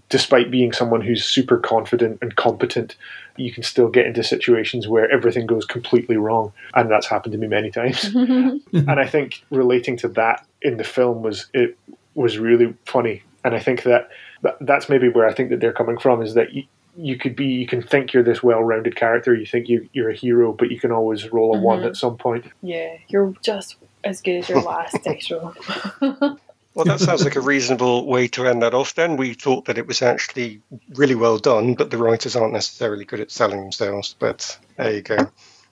despite 0.10 0.52
being 0.52 0.74
someone 0.74 1.02
who's 1.02 1.24
super 1.24 1.58
confident 1.58 2.18
and 2.22 2.36
competent, 2.36 2.96
you 3.38 3.54
can 3.54 3.64
still 3.64 3.88
get 3.88 4.06
into 4.06 4.24
situations 4.24 4.88
where 4.88 5.10
everything 5.12 5.46
goes 5.46 5.66
completely 5.66 6.18
wrong. 6.18 6.52
And 6.74 6.90
that's 6.90 7.08
happened 7.08 7.32
to 7.34 7.38
me 7.38 7.48
many 7.48 7.72
times. 7.72 8.04
and 8.14 8.90
I 8.90 9.08
think 9.08 9.44
relating 9.52 9.98
to 9.98 10.08
that 10.10 10.46
in 10.62 10.78
the 10.78 10.84
film 10.84 11.22
was 11.22 11.48
it 11.54 11.78
was 12.16 12.40
really 12.40 12.74
funny. 12.86 13.24
And 13.46 13.56
I 13.56 13.60
think 13.60 13.84
that 13.84 14.10
that- 14.42 14.58
that's 14.62 14.90
maybe 14.90 15.10
where 15.10 15.28
I 15.28 15.34
think 15.34 15.52
that 15.52 15.60
they're 15.60 15.74
coming 15.74 15.98
from 15.98 16.22
is 16.22 16.34
that 16.34 16.54
you, 16.54 16.64
you 16.98 17.18
could 17.18 17.36
be 17.36 17.46
you 17.46 17.68
can 17.68 17.82
think 17.82 18.12
you're 18.12 18.24
this 18.24 18.44
well-rounded 18.44 18.96
character, 18.96 19.34
you 19.36 19.46
think 19.46 19.70
you, 19.70 19.88
you're 19.94 20.10
a 20.10 20.16
hero, 20.16 20.52
but 20.52 20.72
you 20.72 20.80
can 20.80 20.92
always 20.92 21.32
roll 21.32 21.56
a 21.56 21.60
one 21.60 21.80
mm-hmm. 21.80 21.88
at 21.88 21.96
some 21.96 22.18
point. 22.18 22.46
Yeah, 22.62 22.98
you're 23.08 23.34
just 23.42 23.76
as 24.04 24.22
good 24.22 24.40
as 24.40 24.50
your 24.50 24.62
last 24.62 24.98
roll. 25.32 25.54
Well, 26.76 26.86
that 26.86 27.00
sounds 27.00 27.24
like 27.24 27.36
a 27.36 27.42
reasonable 27.42 28.06
way 28.06 28.28
to 28.30 28.46
end 28.48 28.62
that 28.62 28.74
off. 28.74 28.96
Then 28.96 29.18
we 29.18 29.34
thought 29.34 29.66
that 29.66 29.78
it 29.78 29.88
was 29.88 30.02
actually 30.02 30.62
really 30.90 31.16
well 31.16 31.38
done, 31.38 31.74
but 31.74 31.90
the 31.90 31.98
writers 31.98 32.36
aren't 32.36 32.54
necessarily 32.54 33.06
good 33.06 33.20
at 33.20 33.32
selling 33.32 33.60
themselves. 33.60 34.16
But 34.20 34.58
there 34.78 34.94
you 34.94 35.02
go. 35.02 35.32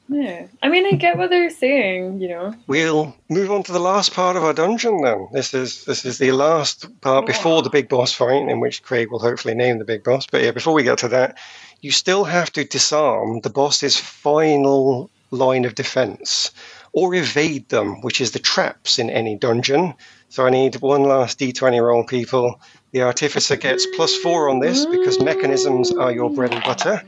Yeah. 0.09 0.47
I 0.63 0.69
mean, 0.69 0.85
I 0.85 0.97
get 0.97 1.17
what 1.17 1.29
they're 1.29 1.49
saying, 1.49 2.21
you 2.21 2.29
know. 2.29 2.55
We'll 2.67 3.15
move 3.29 3.51
on 3.51 3.63
to 3.63 3.71
the 3.71 3.79
last 3.79 4.13
part 4.13 4.37
of 4.37 4.43
our 4.43 4.53
dungeon 4.53 5.01
then. 5.01 5.27
This 5.33 5.53
is 5.53 5.83
this 5.85 6.05
is 6.05 6.17
the 6.17 6.31
last 6.31 7.01
part 7.01 7.25
oh. 7.25 7.27
before 7.27 7.61
the 7.61 7.69
big 7.69 7.89
boss 7.89 8.13
fight, 8.13 8.47
in 8.49 8.59
which 8.59 8.83
Craig 8.83 9.11
will 9.11 9.19
hopefully 9.19 9.53
name 9.53 9.79
the 9.79 9.85
big 9.85 10.03
boss. 10.03 10.25
But 10.25 10.43
yeah, 10.43 10.51
before 10.51 10.73
we 10.73 10.83
get 10.83 10.99
to 10.99 11.09
that, 11.09 11.37
you 11.81 11.91
still 11.91 12.23
have 12.23 12.51
to 12.53 12.63
disarm 12.63 13.41
the 13.41 13.49
boss's 13.49 13.97
final 13.97 15.09
line 15.31 15.65
of 15.65 15.75
defense 15.75 16.51
or 16.93 17.13
evade 17.13 17.67
them, 17.69 18.01
which 18.01 18.21
is 18.21 18.31
the 18.31 18.39
traps 18.39 18.97
in 18.97 19.09
any 19.09 19.35
dungeon. 19.35 19.93
So 20.29 20.45
I 20.45 20.49
need 20.49 20.75
one 20.77 21.03
last 21.03 21.39
d20 21.39 21.81
roll, 21.81 22.03
people. 22.03 22.59
The 22.91 23.01
artificer 23.01 23.55
gets 23.55 23.85
plus 23.95 24.15
four 24.15 24.49
on 24.49 24.59
this 24.59 24.85
because 24.85 25.19
mechanisms 25.19 25.91
are 25.91 26.11
your 26.11 26.29
bread 26.29 26.53
and 26.53 26.63
butter. 26.63 27.01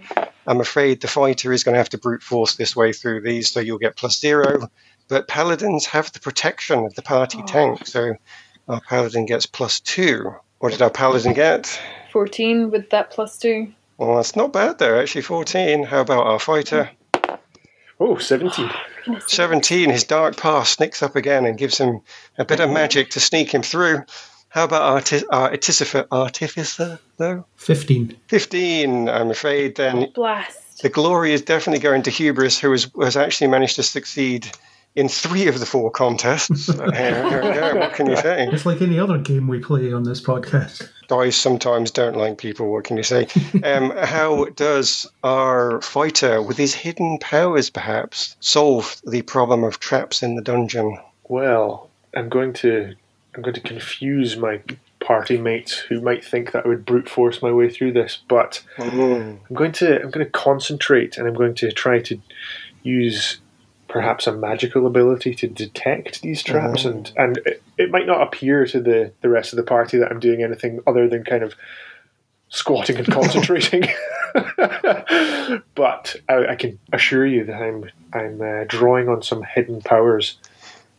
I'm 0.48 0.62
afraid 0.62 1.02
the 1.02 1.08
fighter 1.08 1.54
is 1.54 1.64
going 1.64 1.74
to 1.74 1.80
have 1.80 1.90
to 1.90 1.98
brute 1.98 2.24
force 2.24 2.56
this 2.56 2.76
way 2.76 2.94
through 2.94 3.22
these, 3.22 3.52
so 3.52 3.60
you'll 3.60 3.78
get 3.78 3.96
plus 3.96 4.20
zero. 4.20 4.70
But 5.08 5.28
paladins 5.28 5.86
have 5.88 6.12
the 6.12 6.20
protection 6.20 6.86
of 6.86 6.96
the 6.96 7.02
party 7.02 7.40
oh. 7.42 7.46
tank, 7.46 7.88
so 7.88 8.16
our 8.68 8.82
paladin 8.82 9.26
gets 9.26 9.46
plus 9.46 9.80
two. 9.80 10.34
What 10.60 10.74
did 10.74 10.82
our 10.82 10.90
paladin 10.90 11.34
get? 11.34 11.80
14 12.12 12.70
with 12.72 12.90
that 12.90 13.12
plus 13.12 13.38
2. 13.38 13.72
Well, 13.98 14.18
that's 14.18 14.36
not 14.36 14.54
bad 14.54 14.78
there, 14.78 15.00
actually. 15.00 15.22
14. 15.22 15.84
How 15.84 16.02
about 16.02 16.28
our 16.28 16.40
fighter? 16.40 16.90
Oh, 18.00 18.18
17. 18.18 18.70
17. 19.28 19.90
His 19.90 20.04
dark 20.04 20.38
past 20.38 20.74
sneaks 20.74 21.04
up 21.04 21.16
again 21.16 21.46
and 21.46 21.58
gives 21.58 21.78
him 21.78 22.02
a 22.38 22.46
bit 22.46 22.60
of 22.60 22.70
magic 22.70 23.10
to 23.12 23.20
sneak 23.20 23.54
him 23.54 23.62
through. 23.62 24.04
How 24.50 24.64
about 24.64 24.82
arti- 24.82 25.26
uh, 25.28 25.36
our 25.38 25.50
artificer, 25.52 26.08
artificer, 26.12 27.00
though? 27.18 27.46
15. 27.58 28.16
15. 28.28 29.10
I'm 29.10 29.30
afraid 29.30 29.76
then 29.76 30.12
Blast. 30.16 30.82
the 30.82 30.90
glory 30.90 31.34
is 31.34 31.42
definitely 31.42 31.80
going 31.82 32.04
to 32.04 32.10
Hubris, 32.12 32.58
who 32.60 32.72
has, 32.72 32.90
has 33.02 33.18
actually 33.18 33.48
managed 33.48 33.76
to 33.76 33.84
succeed 33.84 34.50
in 34.96 35.08
three 35.08 35.48
of 35.48 35.60
the 35.60 35.66
four 35.66 35.92
contests. 35.92 36.66
So 36.76 36.92
here, 36.92 37.30
here 37.30 37.42
we 37.44 37.54
go. 37.54 37.76
What 37.78 37.94
can 37.94 38.10
you 38.10 38.16
say? 38.16 38.48
It's 38.52 38.66
like 38.66 38.82
any 38.82 39.00
other 39.00 39.18
game 39.20 39.48
we 39.48 39.60
play 39.60 39.94
on 39.94 40.04
this 40.04 40.22
podcast. 40.22 40.90
Guys 41.10 41.36
sometimes 41.36 41.92
don't 41.92 42.16
like 42.16 42.38
people. 42.38 42.72
What 42.72 42.86
can 42.86 42.96
you 42.98 43.04
say? 43.04 43.28
Um, 43.64 43.92
how 43.98 44.46
does 44.56 45.06
our 45.24 45.82
fighter, 45.82 46.42
with 46.42 46.58
his 46.58 46.74
hidden 46.74 47.18
powers, 47.20 47.70
perhaps 47.70 48.36
solve 48.40 49.02
the 49.06 49.22
problem 49.24 49.64
of 49.64 49.80
traps 49.80 50.24
in 50.24 50.36
the 50.36 50.42
dungeon? 50.42 50.98
Well, 51.28 51.90
I'm 52.16 52.30
going 52.30 52.54
to 52.54 52.96
I'm 53.36 53.42
going 53.42 53.56
to 53.56 53.62
confuse 53.62 54.38
my 54.38 54.62
party 55.00 55.38
mates 55.38 55.74
who 55.78 56.00
might 56.02 56.24
think 56.24 56.52
that 56.52 56.66
I 56.66 56.68
would 56.70 56.86
brute 56.86 57.10
force 57.10 57.42
my 57.42 57.52
way 57.52 57.70
through 57.70 57.94
this, 57.94 58.20
but 58.28 58.64
Mm. 58.78 59.40
I'm 59.50 59.56
going 59.56 59.72
to 59.74 60.02
I'm 60.02 60.12
going 60.12 60.26
to 60.26 60.32
concentrate 60.32 61.18
and 61.18 61.28
I'm 61.28 61.34
going 61.34 61.56
to 61.56 61.72
try 61.72 62.00
to 62.00 62.20
use 62.84 63.40
perhaps 63.90 64.28
a 64.28 64.32
magical 64.32 64.86
ability 64.88 65.36
to 65.36 65.48
detect 65.48 66.22
these 66.22 66.42
traps 66.44 66.86
Oh. 66.86 66.92
and 66.92 67.12
and 67.18 67.38
it, 67.46 67.62
it 67.78 67.92
might 67.92 68.08
not 68.08 68.22
appear 68.22 68.66
to 68.68 68.80
the 68.80 69.12
the 69.22 69.30
rest 69.30 69.52
of 69.52 69.58
the 69.58 69.64
party 69.64 69.98
that 69.98 70.10
I'm 70.12 70.20
doing 70.22 70.42
anything 70.44 70.80
other 70.88 71.10
than 71.10 71.24
kind 71.26 71.44
of 71.44 71.56
squatting 72.50 72.98
and 72.98 73.08
concentrating. 73.12 73.84
but 75.76 76.16
I, 76.28 76.48
I 76.50 76.56
can 76.56 76.80
assure 76.94 77.26
you 77.26 77.46
that 77.46 77.62
I'm 77.62 77.90
I'm 78.14 78.42
uh, 78.42 78.64
drawing 78.68 79.10
on 79.10 79.22
some 79.22 79.44
hidden 79.44 79.82
powers 79.82 80.38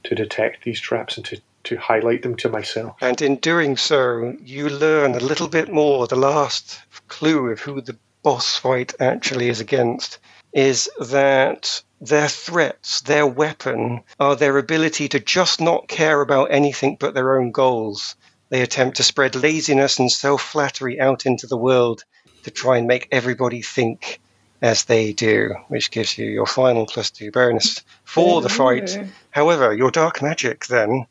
to 0.05 0.15
detect 0.15 0.65
these 0.65 0.81
traps 0.81 1.17
and 1.17 1.27
to, 1.27 1.41
to 1.65 1.77
highlight 1.77 2.23
them 2.23 2.35
to 2.37 2.49
myself. 2.49 2.97
And 3.03 3.21
in 3.21 3.37
doing 3.37 3.77
so, 3.77 4.35
you 4.43 4.69
learn 4.71 5.15
a 5.15 5.21
little 5.21 5.49
bit 5.49 5.71
more. 5.71 6.07
The 6.07 6.17
last 6.17 6.81
clue 7.09 7.51
of 7.51 7.61
who 7.61 7.81
the 7.83 7.97
boss 8.23 8.57
fight 8.57 8.95
actually 8.99 9.49
is 9.49 9.61
against 9.61 10.19
is 10.55 10.89
that 11.01 11.83
their 12.01 12.29
threats, 12.29 13.03
their 13.03 13.27
weapon, 13.27 14.03
are 14.19 14.35
their 14.35 14.57
ability 14.57 15.09
to 15.11 15.21
just 15.21 15.61
not 15.61 15.89
care 15.89 16.21
about 16.21 16.51
anything 16.51 16.97
but 16.99 17.15
their 17.15 17.39
own 17.39 17.51
goals. 17.51 18.17
They 18.49 18.63
attempt 18.63 18.97
to 18.97 19.03
spread 19.03 19.35
laziness 19.35 19.99
and 19.99 20.11
self 20.11 20.43
flattery 20.43 20.99
out 20.99 21.27
into 21.27 21.47
the 21.47 21.57
world 21.57 22.05
to 22.45 22.51
try 22.51 22.79
and 22.79 22.87
make 22.87 23.09
everybody 23.13 23.63
think 23.63 24.21
as 24.63 24.85
they 24.85 25.13
do, 25.13 25.55
which 25.69 25.91
gives 25.91 26.17
you 26.19 26.27
your 26.27 26.47
final 26.47 26.87
plus 26.87 27.11
two 27.11 27.31
bonus 27.31 27.83
for 28.05 28.41
the 28.41 28.49
fight. 28.49 28.99
However, 29.31 29.75
your 29.75 29.91
dark 29.91 30.23
magic 30.23 30.67
then 30.67 31.07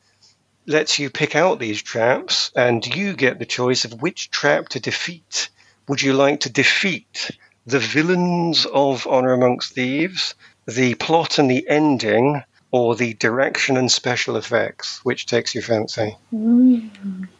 lets 0.65 0.99
you 0.99 1.09
pick 1.09 1.35
out 1.35 1.59
these 1.59 1.81
traps, 1.81 2.51
and 2.55 2.85
you 2.85 3.13
get 3.13 3.39
the 3.39 3.45
choice 3.45 3.85
of 3.85 4.01
which 4.01 4.29
trap 4.29 4.69
to 4.69 4.79
defeat. 4.79 5.49
Would 5.87 6.01
you 6.01 6.13
like 6.13 6.41
to 6.41 6.49
defeat 6.49 7.31
the 7.65 7.79
villains 7.79 8.65
of 8.65 9.07
Honor 9.07 9.33
Amongst 9.33 9.73
Thieves, 9.73 10.35
the 10.69 10.95
plot 10.95 11.39
and 11.39 11.49
the 11.49 11.67
ending, 11.67 12.43
or 12.71 12.95
the 12.95 13.13
direction 13.15 13.77
and 13.77 13.91
special 13.91 14.35
effects? 14.35 15.03
Which 15.03 15.25
takes 15.25 15.53
your 15.55 15.63
fancy? 15.63 16.17
Mm. 16.33 16.89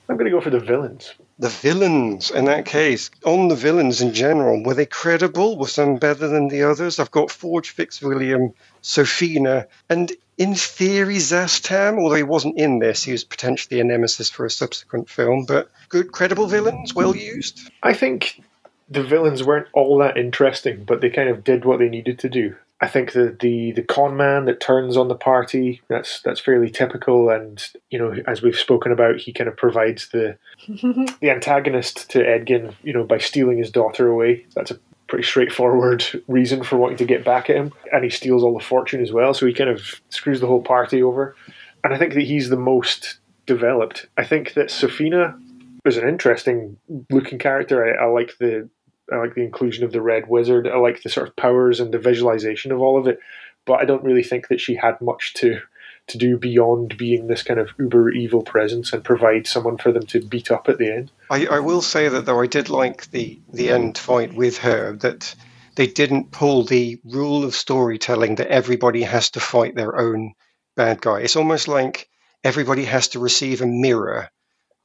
I'm 0.09 0.17
going 0.17 0.25
to 0.25 0.31
go 0.31 0.41
for 0.41 0.49
the 0.49 0.59
villains. 0.59 1.13
The 1.37 1.49
villains, 1.49 2.31
in 2.31 2.45
that 2.45 2.65
case, 2.65 3.11
on 3.23 3.47
the 3.47 3.55
villains 3.55 4.01
in 4.01 4.13
general, 4.13 4.63
were 4.63 4.73
they 4.73 4.85
credible? 4.85 5.57
Were 5.57 5.67
some 5.67 5.97
better 5.97 6.27
than 6.27 6.49
the 6.49 6.63
others? 6.63 6.99
I've 6.99 7.11
got 7.11 7.31
Forge 7.31 7.69
Fitzwilliam, 7.69 8.53
Sophina, 8.81 9.67
and 9.89 10.11
in 10.37 10.55
theory, 10.55 11.17
Szass 11.17 11.61
Tam, 11.61 11.99
although 11.99 12.15
he 12.15 12.23
wasn't 12.23 12.57
in 12.57 12.79
this, 12.79 13.03
he 13.03 13.11
was 13.11 13.25
potentially 13.25 13.81
a 13.81 13.83
nemesis 13.83 14.29
for 14.29 14.45
a 14.45 14.49
subsequent 14.49 15.09
film, 15.09 15.45
but 15.45 15.69
good, 15.89 16.11
credible 16.11 16.47
villains, 16.47 16.95
well 16.95 17.15
used. 17.15 17.69
I 17.83 17.93
think 17.93 18.41
the 18.89 19.03
villains 19.03 19.43
weren't 19.43 19.67
all 19.73 19.97
that 19.99 20.17
interesting, 20.17 20.85
but 20.85 21.01
they 21.01 21.09
kind 21.09 21.29
of 21.29 21.43
did 21.43 21.65
what 21.65 21.79
they 21.79 21.89
needed 21.89 22.19
to 22.19 22.29
do. 22.29 22.55
I 22.81 22.87
think 22.87 23.11
that 23.11 23.39
the 23.39 23.73
the 23.73 23.83
con 23.83 24.15
man 24.15 24.45
that 24.45 24.61
turns 24.61 24.95
on 24.95 25.09
the 25.09 25.15
party 25.15 25.81
that's 25.89 26.21
that's 26.21 26.39
fairly 26.39 26.69
typical, 26.69 27.29
and 27.29 27.61
you 27.89 27.99
know 27.99 28.15
as 28.25 28.41
we've 28.41 28.55
spoken 28.55 28.91
about, 28.91 29.17
he 29.17 29.33
kind 29.33 29.49
of 29.49 29.57
provides 29.57 30.09
the 30.09 30.37
the 30.67 31.29
antagonist 31.29 32.09
to 32.11 32.19
Edgin, 32.19 32.73
you 32.83 32.93
know, 32.93 33.03
by 33.03 33.17
stealing 33.17 33.57
his 33.57 33.71
daughter 33.71 34.07
away. 34.07 34.45
That's 34.55 34.71
a 34.71 34.79
pretty 35.07 35.25
straightforward 35.25 36.05
reason 36.27 36.63
for 36.63 36.77
wanting 36.77 36.97
to 36.97 37.05
get 37.05 37.25
back 37.25 37.49
at 37.49 37.57
him, 37.57 37.73
and 37.91 38.03
he 38.03 38.09
steals 38.09 38.43
all 38.43 38.57
the 38.57 38.63
fortune 38.63 39.01
as 39.01 39.11
well. 39.11 39.33
So 39.33 39.45
he 39.45 39.53
kind 39.53 39.69
of 39.69 40.01
screws 40.09 40.39
the 40.39 40.47
whole 40.47 40.63
party 40.63 41.03
over, 41.03 41.35
and 41.83 41.93
I 41.93 41.97
think 41.97 42.13
that 42.13 42.23
he's 42.23 42.49
the 42.49 42.57
most 42.57 43.19
developed. 43.45 44.07
I 44.15 44.23
think 44.23 44.53
that 44.53 44.71
Sophina 44.71 45.37
is 45.83 45.97
an 45.97 46.07
interesting 46.07 46.77
looking 47.09 47.39
character. 47.39 47.85
I, 47.85 48.05
I 48.05 48.07
like 48.07 48.37
the 48.39 48.69
I 49.11 49.17
like 49.17 49.35
the 49.35 49.43
inclusion 49.43 49.83
of 49.83 49.91
the 49.91 50.01
Red 50.01 50.27
Wizard. 50.27 50.67
I 50.67 50.77
like 50.77 51.01
the 51.01 51.09
sort 51.09 51.27
of 51.27 51.35
powers 51.35 51.79
and 51.79 51.93
the 51.93 51.99
visualization 51.99 52.71
of 52.71 52.79
all 52.79 52.97
of 52.97 53.07
it. 53.07 53.19
But 53.65 53.79
I 53.79 53.85
don't 53.85 54.03
really 54.03 54.23
think 54.23 54.47
that 54.47 54.61
she 54.61 54.75
had 54.75 54.99
much 55.01 55.33
to 55.35 55.61
to 56.07 56.17
do 56.17 56.37
beyond 56.37 56.97
being 56.97 57.27
this 57.27 57.43
kind 57.43 57.59
of 57.59 57.69
uber 57.77 58.09
evil 58.09 58.41
presence 58.41 58.93
and 58.93 59.03
provide 59.03 59.45
someone 59.45 59.77
for 59.77 59.91
them 59.91 60.05
to 60.07 60.19
beat 60.19 60.49
up 60.49 60.67
at 60.67 60.79
the 60.79 60.91
end. 60.91 61.11
I, 61.29 61.45
I 61.45 61.59
will 61.59 61.83
say 61.83 62.09
that 62.09 62.25
though 62.25 62.41
I 62.41 62.47
did 62.47 62.69
like 62.69 63.11
the 63.11 63.39
the 63.53 63.69
end 63.69 63.97
fight 63.97 64.33
with 64.33 64.57
her 64.59 64.93
that 64.97 65.35
they 65.75 65.87
didn't 65.87 66.31
pull 66.31 66.63
the 66.63 66.99
rule 67.05 67.43
of 67.43 67.55
storytelling 67.55 68.35
that 68.35 68.47
everybody 68.47 69.03
has 69.03 69.29
to 69.31 69.39
fight 69.39 69.75
their 69.75 69.97
own 69.97 70.33
bad 70.75 70.99
guy. 70.99 71.19
It's 71.19 71.35
almost 71.35 71.67
like 71.67 72.09
everybody 72.43 72.85
has 72.85 73.09
to 73.09 73.19
receive 73.19 73.61
a 73.61 73.67
mirror 73.67 74.29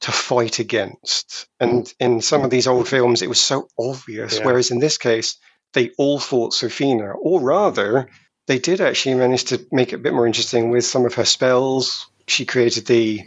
to 0.05 0.11
fight 0.11 0.59
against. 0.59 1.47
Hmm. 1.59 1.67
And 1.67 1.93
in 1.99 2.21
some 2.21 2.43
of 2.43 2.51
these 2.51 2.67
old 2.67 2.87
films, 2.87 3.23
it 3.23 3.29
was 3.29 3.41
so 3.41 3.67
obvious. 3.77 4.37
Yeah. 4.37 4.45
Whereas 4.45 4.69
in 4.69 4.77
this 4.77 4.99
case, 4.99 5.37
they 5.73 5.89
all 5.97 6.19
fought 6.19 6.53
Sophina, 6.53 7.11
or 7.13 7.41
rather, 7.41 8.07
they 8.45 8.59
did 8.59 8.81
actually 8.81 9.15
manage 9.15 9.45
to 9.45 9.65
make 9.71 9.93
it 9.93 9.95
a 9.95 10.03
bit 10.03 10.13
more 10.13 10.27
interesting 10.27 10.69
with 10.69 10.85
some 10.85 11.05
of 11.05 11.15
her 11.15 11.25
spells. 11.25 12.07
She 12.27 12.45
created 12.45 12.85
the. 12.85 13.23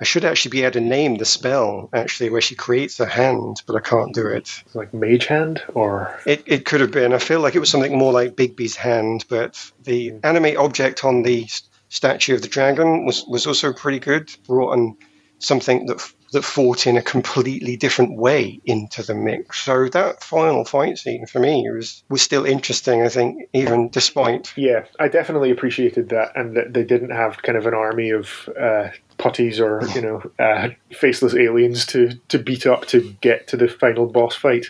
I 0.00 0.04
should 0.04 0.24
actually 0.24 0.50
be 0.50 0.62
able 0.62 0.72
to 0.72 0.80
name 0.80 1.16
the 1.16 1.24
spell 1.24 1.88
actually, 1.92 2.30
where 2.30 2.40
she 2.40 2.54
creates 2.54 2.98
a 2.98 3.06
hand, 3.06 3.62
but 3.66 3.76
I 3.76 3.80
can't 3.80 4.14
do 4.14 4.26
it. 4.26 4.48
Like 4.74 4.94
Mage 4.94 5.26
Hand 5.26 5.62
or 5.74 6.18
It, 6.24 6.42
it 6.46 6.64
could 6.64 6.80
have 6.80 6.90
been. 6.92 7.12
I 7.12 7.18
feel 7.18 7.40
like 7.40 7.56
it 7.56 7.60
was 7.60 7.70
something 7.70 7.98
more 7.98 8.12
like 8.12 8.36
Bigby's 8.36 8.76
hand, 8.76 9.24
but 9.28 9.60
the 9.82 10.10
hmm. 10.10 10.18
animate 10.22 10.56
object 10.56 11.04
on 11.04 11.22
the 11.22 11.48
statue 11.88 12.34
of 12.34 12.42
the 12.42 12.48
dragon 12.48 13.04
was, 13.04 13.24
was 13.26 13.46
also 13.46 13.72
pretty 13.72 13.98
good. 13.98 14.30
Brought 14.46 14.72
on 14.72 14.96
something 15.42 15.86
that 15.86 16.12
that 16.32 16.44
fought 16.44 16.86
in 16.86 16.96
a 16.96 17.02
completely 17.02 17.76
different 17.76 18.16
way 18.16 18.58
into 18.64 19.02
the 19.02 19.14
mix. 19.14 19.62
So 19.62 19.88
that 19.88 20.24
final 20.24 20.64
fight 20.64 20.96
scene 20.96 21.26
for 21.26 21.40
me 21.40 21.68
was 21.70 22.02
was 22.08 22.22
still 22.22 22.46
interesting. 22.46 23.02
I 23.02 23.08
think 23.08 23.48
even 23.52 23.90
despite 23.90 24.52
yeah, 24.56 24.84
I 24.98 25.08
definitely 25.08 25.50
appreciated 25.50 26.08
that, 26.08 26.32
and 26.34 26.56
that 26.56 26.72
they 26.72 26.84
didn't 26.84 27.10
have 27.10 27.42
kind 27.42 27.58
of 27.58 27.66
an 27.66 27.74
army 27.74 28.10
of 28.10 28.48
uh, 28.58 28.88
putties 29.18 29.60
or 29.60 29.82
you 29.94 30.00
know 30.00 30.22
uh, 30.38 30.70
faceless 30.92 31.34
aliens 31.34 31.84
to 31.86 32.18
to 32.28 32.38
beat 32.38 32.66
up 32.66 32.86
to 32.86 33.14
get 33.20 33.46
to 33.48 33.56
the 33.56 33.68
final 33.68 34.06
boss 34.06 34.34
fight. 34.34 34.66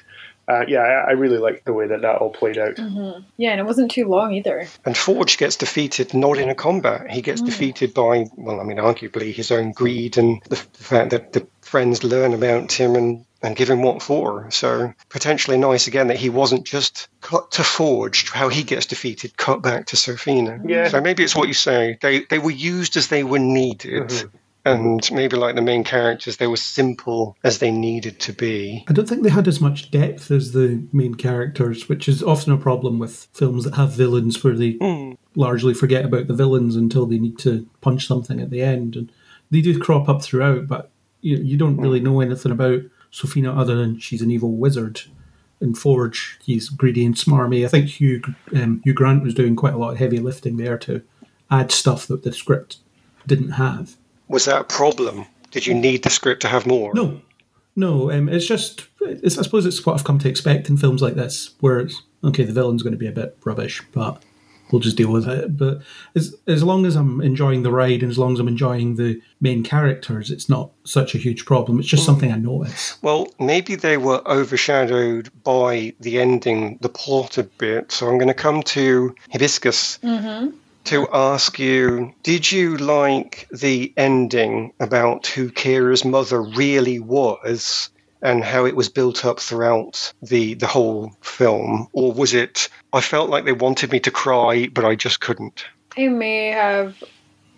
Uh, 0.48 0.64
yeah, 0.66 0.80
I, 0.80 1.10
I 1.10 1.12
really 1.12 1.38
liked 1.38 1.64
the 1.64 1.72
way 1.72 1.86
that 1.86 2.02
that 2.02 2.16
all 2.16 2.30
played 2.30 2.58
out. 2.58 2.76
Mm-hmm. 2.76 3.22
Yeah, 3.36 3.50
and 3.50 3.60
it 3.60 3.66
wasn't 3.66 3.90
too 3.90 4.06
long 4.06 4.32
either. 4.34 4.66
And 4.84 4.96
Forge 4.96 5.38
gets 5.38 5.56
defeated 5.56 6.14
not 6.14 6.38
in 6.38 6.48
a 6.48 6.54
combat. 6.54 7.10
He 7.10 7.22
gets 7.22 7.42
mm. 7.42 7.46
defeated 7.46 7.94
by, 7.94 8.26
well, 8.36 8.60
I 8.60 8.64
mean, 8.64 8.78
arguably 8.78 9.32
his 9.32 9.50
own 9.50 9.72
greed 9.72 10.18
and 10.18 10.42
the, 10.44 10.56
the 10.56 10.84
fact 10.84 11.10
that 11.10 11.32
the 11.32 11.46
friends 11.60 12.04
learn 12.04 12.34
about 12.34 12.72
him 12.72 12.96
and, 12.96 13.24
and 13.42 13.56
give 13.56 13.70
him 13.70 13.82
what 13.82 14.02
for. 14.02 14.50
So 14.50 14.92
potentially 15.08 15.58
nice 15.58 15.86
again 15.86 16.08
that 16.08 16.18
he 16.18 16.28
wasn't 16.28 16.66
just 16.66 17.08
cut 17.20 17.50
to 17.52 17.64
Forge, 17.64 18.30
how 18.30 18.48
he 18.48 18.62
gets 18.62 18.86
defeated, 18.86 19.36
cut 19.36 19.62
back 19.62 19.86
to 19.86 19.96
Sophina. 19.96 20.60
Yeah. 20.64 20.88
So 20.88 21.00
maybe 21.00 21.22
it's 21.22 21.36
what 21.36 21.48
you 21.48 21.54
say. 21.54 21.98
They, 22.00 22.20
they 22.20 22.38
were 22.38 22.50
used 22.50 22.96
as 22.96 23.08
they 23.08 23.24
were 23.24 23.38
needed. 23.38 24.08
Mm-hmm. 24.08 24.36
And 24.64 25.10
maybe 25.12 25.36
like 25.36 25.56
the 25.56 25.62
main 25.62 25.82
characters, 25.82 26.36
they 26.36 26.46
were 26.46 26.56
simple 26.56 27.36
as 27.42 27.58
they 27.58 27.70
needed 27.70 28.20
to 28.20 28.32
be. 28.32 28.84
I 28.88 28.92
don't 28.92 29.08
think 29.08 29.22
they 29.22 29.30
had 29.30 29.48
as 29.48 29.60
much 29.60 29.90
depth 29.90 30.30
as 30.30 30.52
the 30.52 30.86
main 30.92 31.16
characters, 31.16 31.88
which 31.88 32.08
is 32.08 32.22
often 32.22 32.52
a 32.52 32.58
problem 32.58 32.98
with 32.98 33.28
films 33.32 33.64
that 33.64 33.74
have 33.74 33.92
villains 33.92 34.42
where 34.42 34.54
they 34.54 34.78
largely 35.34 35.74
forget 35.74 36.04
about 36.04 36.28
the 36.28 36.34
villains 36.34 36.76
until 36.76 37.06
they 37.06 37.18
need 37.18 37.38
to 37.40 37.68
punch 37.80 38.06
something 38.06 38.40
at 38.40 38.50
the 38.50 38.62
end. 38.62 38.94
And 38.94 39.12
they 39.50 39.60
do 39.60 39.78
crop 39.80 40.08
up 40.08 40.22
throughout, 40.22 40.68
but 40.68 40.90
you, 41.22 41.38
you 41.38 41.56
don't 41.56 41.78
really 41.78 42.00
know 42.00 42.20
anything 42.20 42.52
about 42.52 42.82
Sophina 43.10 43.52
other 43.52 43.74
than 43.74 43.98
she's 43.98 44.22
an 44.22 44.30
evil 44.30 44.52
wizard. 44.52 45.02
And 45.60 45.76
Forge, 45.78 46.38
he's 46.42 46.68
greedy 46.68 47.04
and 47.04 47.14
smarmy. 47.14 47.64
I 47.64 47.68
think 47.68 47.88
Hugh, 47.88 48.22
um, 48.54 48.80
Hugh 48.84 48.94
Grant 48.94 49.22
was 49.22 49.34
doing 49.34 49.54
quite 49.54 49.74
a 49.74 49.78
lot 49.78 49.92
of 49.92 49.98
heavy 49.98 50.18
lifting 50.18 50.56
there 50.56 50.78
to 50.78 51.02
add 51.50 51.70
stuff 51.70 52.06
that 52.06 52.22
the 52.22 52.32
script 52.32 52.78
didn't 53.26 53.52
have. 53.52 53.96
Was 54.32 54.46
that 54.46 54.60
a 54.62 54.64
problem? 54.64 55.26
Did 55.50 55.66
you 55.66 55.74
need 55.74 56.02
the 56.02 56.10
script 56.10 56.40
to 56.40 56.48
have 56.48 56.66
more? 56.66 56.92
No, 56.94 57.20
no. 57.76 58.10
Um, 58.10 58.30
it's 58.30 58.46
just, 58.46 58.88
it's, 59.02 59.36
I 59.36 59.42
suppose 59.42 59.66
it's 59.66 59.84
what 59.84 59.94
I've 59.94 60.04
come 60.04 60.18
to 60.20 60.28
expect 60.28 60.70
in 60.70 60.78
films 60.78 61.02
like 61.02 61.14
this, 61.14 61.50
where 61.60 61.80
it's 61.80 62.02
okay. 62.24 62.44
The 62.44 62.54
villain's 62.54 62.82
going 62.82 62.94
to 62.94 62.98
be 62.98 63.06
a 63.06 63.12
bit 63.12 63.36
rubbish, 63.44 63.82
but 63.92 64.22
we'll 64.70 64.80
just 64.80 64.96
deal 64.96 65.12
with 65.12 65.28
it. 65.28 65.58
But 65.58 65.82
as 66.14 66.34
as 66.46 66.62
long 66.62 66.86
as 66.86 66.96
I'm 66.96 67.20
enjoying 67.20 67.62
the 67.62 67.70
ride 67.70 68.02
and 68.02 68.10
as 68.10 68.16
long 68.16 68.32
as 68.32 68.40
I'm 68.40 68.48
enjoying 68.48 68.96
the 68.96 69.20
main 69.42 69.62
characters, 69.62 70.30
it's 70.30 70.48
not 70.48 70.70
such 70.84 71.14
a 71.14 71.18
huge 71.18 71.44
problem. 71.44 71.78
It's 71.78 71.88
just 71.88 72.06
something 72.06 72.32
I 72.32 72.36
notice. 72.36 72.96
Well, 73.02 73.28
maybe 73.38 73.74
they 73.74 73.98
were 73.98 74.22
overshadowed 74.26 75.28
by 75.44 75.92
the 76.00 76.18
ending, 76.18 76.78
the 76.80 76.88
plot 76.88 77.36
a 77.36 77.42
bit. 77.44 77.92
So 77.92 78.08
I'm 78.08 78.16
going 78.16 78.28
to 78.28 78.34
come 78.34 78.62
to 78.62 79.14
Hibiscus 79.30 79.98
to 80.84 81.08
ask 81.12 81.58
you 81.58 82.14
Did 82.22 82.50
you 82.50 82.76
like 82.76 83.48
the 83.52 83.92
ending 83.96 84.72
about 84.80 85.26
who 85.26 85.50
Kira's 85.50 86.04
mother 86.04 86.42
really 86.42 86.98
was? 86.98 87.90
And 88.24 88.44
how 88.44 88.66
it 88.66 88.76
was 88.76 88.88
built 88.88 89.24
up 89.24 89.40
throughout 89.40 90.12
the 90.22 90.54
the 90.54 90.68
whole 90.68 91.12
film, 91.22 91.88
or 91.92 92.12
was 92.12 92.34
it? 92.34 92.68
I 92.92 93.00
felt 93.00 93.30
like 93.30 93.44
they 93.44 93.52
wanted 93.52 93.90
me 93.90 93.98
to 94.00 94.12
cry, 94.12 94.68
but 94.72 94.84
I 94.84 94.94
just 94.94 95.20
couldn't. 95.20 95.64
I 95.98 96.06
may 96.06 96.48
have 96.52 97.02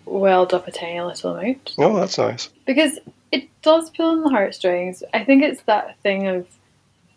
welled 0.06 0.54
up 0.54 0.66
a 0.66 0.70
tiny 0.72 1.00
little 1.02 1.36
amount. 1.36 1.74
Oh, 1.76 1.94
that's 1.96 2.16
nice. 2.16 2.48
because 2.64 2.98
it 3.30 3.48
does 3.60 3.90
pull 3.90 4.06
on 4.10 4.22
the 4.22 4.30
heartstrings. 4.30 5.02
I 5.12 5.22
think 5.24 5.42
it's 5.42 5.62
that 5.64 5.98
thing 6.02 6.28
of 6.28 6.46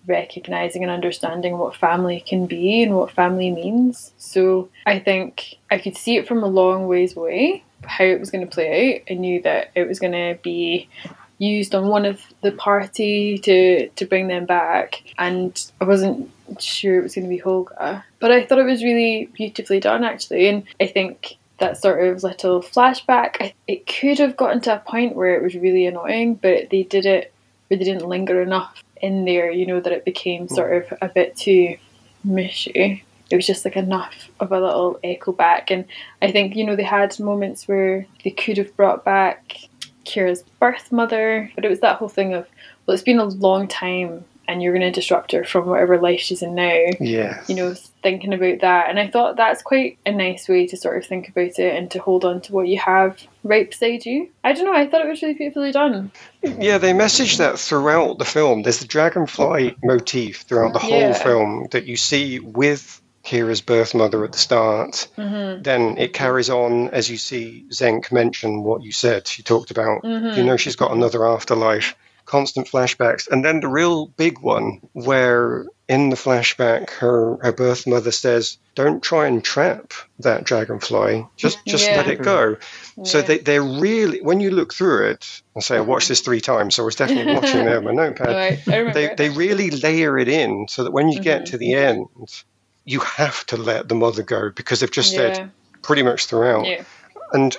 recognizing 0.08 0.84
and 0.84 0.92
understanding 0.92 1.58
what 1.58 1.76
family 1.76 2.24
can 2.26 2.46
be 2.46 2.82
and 2.82 2.96
what 2.96 3.12
family 3.12 3.52
means. 3.52 4.14
So 4.18 4.70
I 4.86 5.00
think 5.00 5.58
I 5.70 5.78
could 5.78 5.98
see 5.98 6.18
it 6.18 6.28
from 6.28 6.44
a 6.44 6.48
long 6.48 6.88
ways 6.88 7.16
away 7.16 7.64
how 7.86 8.06
it 8.06 8.20
was 8.20 8.32
going 8.32 8.48
to 8.48 8.54
play 8.54 8.96
out. 8.96 9.14
I 9.14 9.16
knew 9.16 9.42
that 9.44 9.72
it 9.76 9.88
was 9.88 10.00
going 10.00 10.14
to 10.14 10.40
be 10.42 10.90
used 11.38 11.76
on 11.76 11.88
one 11.88 12.06
of 12.06 12.22
the 12.42 12.52
party 12.52 13.38
to 13.38 13.90
to 13.90 14.06
bring 14.06 14.28
them 14.28 14.46
back 14.46 15.04
and 15.20 15.72
I 15.80 15.86
wasn't 15.86 16.32
sure 16.60 16.98
it 16.98 17.04
was 17.04 17.14
going 17.14 17.26
to 17.26 17.30
be 17.30 17.40
Holga 17.40 18.04
but 18.20 18.32
I 18.32 18.44
thought 18.44 18.58
it 18.58 18.64
was 18.64 18.84
really 18.84 19.30
beautifully 19.34 19.80
done 19.80 20.04
actually 20.04 20.48
and 20.48 20.64
I 20.80 20.88
think 20.88 21.38
that 21.60 21.78
sort 21.78 22.04
of 22.04 22.24
little 22.24 22.62
flashback 22.62 23.54
it 23.68 23.86
could 23.86 24.18
have 24.18 24.36
gotten 24.36 24.62
to 24.62 24.76
a 24.76 24.80
point 24.80 25.16
where 25.16 25.36
it 25.36 25.44
was 25.44 25.56
really 25.56 25.86
annoying 25.86 26.36
but 26.36 26.72
they 26.72 26.84
did 26.84 27.06
it 27.06 27.32
where 27.68 27.78
they 27.78 27.86
didn't 27.86 28.08
linger 28.08 28.42
enough 28.42 28.84
in 29.02 29.26
there 29.26 29.52
you 29.52 29.66
know 29.66 29.80
that 29.80 29.94
it 29.94 30.06
became 30.06 30.48
hmm. 30.48 30.54
sort 30.54 30.92
of 30.92 30.98
a 31.02 31.10
bit 31.10 31.36
too 31.36 31.78
mushy. 32.24 33.04
It 33.30 33.36
was 33.36 33.46
just 33.46 33.66
like 33.66 33.76
enough 33.76 34.30
of 34.40 34.52
a 34.52 34.60
little 34.60 35.00
echo 35.04 35.34
back. 35.34 35.70
And 35.70 35.86
I 36.22 36.32
think 36.32 36.56
you 36.56 36.66
know 36.66 36.76
they 36.76 36.84
had 36.84 37.20
moments 37.20 37.68
where 37.68 38.06
they 38.24 38.32
could 38.32 38.58
have 38.58 38.76
brought 38.76 39.04
back 39.04 39.58
Kira's 40.06 40.44
birth 40.60 40.92
mother, 40.92 41.52
but 41.56 41.66
it 41.66 41.70
was 41.70 41.82
that 41.82 41.98
whole 41.98 42.08
thing 42.08 42.34
of, 42.34 42.48
well, 42.86 42.94
it's 42.94 43.04
been 43.04 43.20
a 43.20 43.26
long 43.26 43.68
time 43.68 44.24
and 44.48 44.62
you're 44.62 44.74
going 44.74 44.82
to 44.82 44.92
disrupt 44.92 45.32
her 45.32 45.44
from 45.44 45.66
whatever 45.68 46.00
life 46.00 46.20
she's 46.20 46.42
in 46.42 46.56
now. 46.56 46.86
Yeah. 47.00 47.44
You 47.48 47.56
know, 47.56 47.76
thinking 48.02 48.34
about 48.34 48.62
that. 48.62 48.90
And 48.90 49.00
I 49.00 49.08
thought 49.08 49.36
that's 49.36 49.62
quite 49.62 49.98
a 50.06 50.12
nice 50.12 50.48
way 50.48 50.68
to 50.68 50.78
sort 50.78 50.98
of 50.98 51.06
think 51.06 51.30
about 51.30 51.60
it 51.60 51.76
and 51.76 51.92
to 51.92 52.00
hold 52.00 52.24
on 52.24 52.42
to 52.42 52.54
what 52.54 52.68
you 52.68 52.80
have 52.80 53.22
right 53.44 53.70
beside 53.70 54.06
you. 54.06 54.30
I 54.44 54.54
don't 54.54 54.66
know, 54.66 54.74
I 54.74 54.88
thought 54.88 55.06
it 55.06 55.10
was 55.10 55.22
really 55.22 55.34
beautifully 55.34 55.72
done. 55.72 56.12
Yeah, 56.42 56.78
they 56.78 56.94
message 56.94 57.38
that 57.38 57.60
throughout 57.60 58.20
the 58.20 58.26
film. 58.26 58.64
There's 58.64 58.80
the 58.80 58.88
dragonfly 58.88 59.76
motif 59.84 60.42
throughout 60.42 60.74
the 60.74 60.80
whole 60.80 60.92
Yeah. 60.92 61.14
film 61.14 61.68
that 61.72 61.86
you 61.86 61.98
see 61.98 62.40
with 62.40 63.02
Kira's 63.28 63.60
birth 63.60 63.94
mother 63.94 64.24
at 64.24 64.32
the 64.32 64.38
start. 64.38 65.10
Mm-hmm. 65.18 65.62
Then 65.62 65.98
it 65.98 66.14
carries 66.14 66.50
on 66.50 66.90
as 66.90 67.10
you 67.10 67.18
see 67.18 67.66
Xenk 67.70 68.12
mention 68.12 68.64
what 68.64 68.84
you 68.84 68.94
said. 68.94 69.28
She 69.28 69.44
talked 69.44 69.70
about, 69.70 70.06
you 70.06 70.10
mm-hmm. 70.10 70.46
know, 70.46 70.56
she's 70.56 70.78
got 70.78 70.92
another 70.92 71.28
afterlife, 71.28 71.96
constant 72.28 72.68
flashbacks. 72.68 73.28
And 73.28 73.44
then 73.44 73.62
the 73.62 73.68
real 73.68 74.08
big 74.08 74.40
one, 74.40 74.82
where 74.94 75.66
in 75.88 76.10
the 76.10 76.16
flashback, 76.16 76.90
her, 76.92 77.38
her 77.42 77.52
birth 77.54 77.88
mother 77.88 78.12
says, 78.12 78.58
Don't 78.76 79.02
try 79.02 79.26
and 79.28 79.44
trap 79.44 79.94
that 80.20 80.44
dragonfly, 80.44 81.26
just, 81.38 81.66
just 81.66 81.90
let 81.90 82.08
it 82.08 82.22
go. 82.22 82.58
So 83.04 83.22
they, 83.22 83.40
they're 83.40 83.64
really, 83.64 84.22
when 84.22 84.40
you 84.42 84.52
look 84.52 84.74
through 84.74 85.08
it, 85.12 85.42
I 85.56 85.62
say 85.62 85.78
I 85.78 85.82
watched 85.82 86.10
this 86.10 86.22
three 86.22 86.42
times, 86.42 86.76
so 86.76 86.84
I 86.84 86.86
was 86.86 86.96
definitely 86.96 87.34
watching 87.34 87.66
there 87.66 87.78
on 87.78 87.86
my 87.86 87.94
notepad. 87.94 88.28
No, 88.28 88.38
I, 88.38 88.62
I 88.68 88.78
remember. 88.78 88.94
They, 88.94 89.06
it. 89.12 89.18
they 89.18 89.30
really 89.30 89.72
layer 89.72 90.20
it 90.20 90.28
in 90.28 90.68
so 90.70 90.84
that 90.84 90.92
when 90.92 91.10
you 91.10 91.20
get 91.22 91.44
Mhm. 91.44 91.46
to 91.46 91.58
the 91.58 91.74
end, 91.74 92.08
you 92.86 93.00
have 93.00 93.46
to 93.48 93.58
let 93.58 93.88
the 93.88 93.96
mother 93.96 94.24
go 94.24 94.52
because 94.56 94.82
they've 94.82 94.92
just 94.92 95.14
yeah. 95.14 95.34
said 95.34 95.52
pretty 95.82 96.04
much 96.04 96.26
throughout. 96.26 96.66
yeah. 96.66 96.84
And 97.34 97.56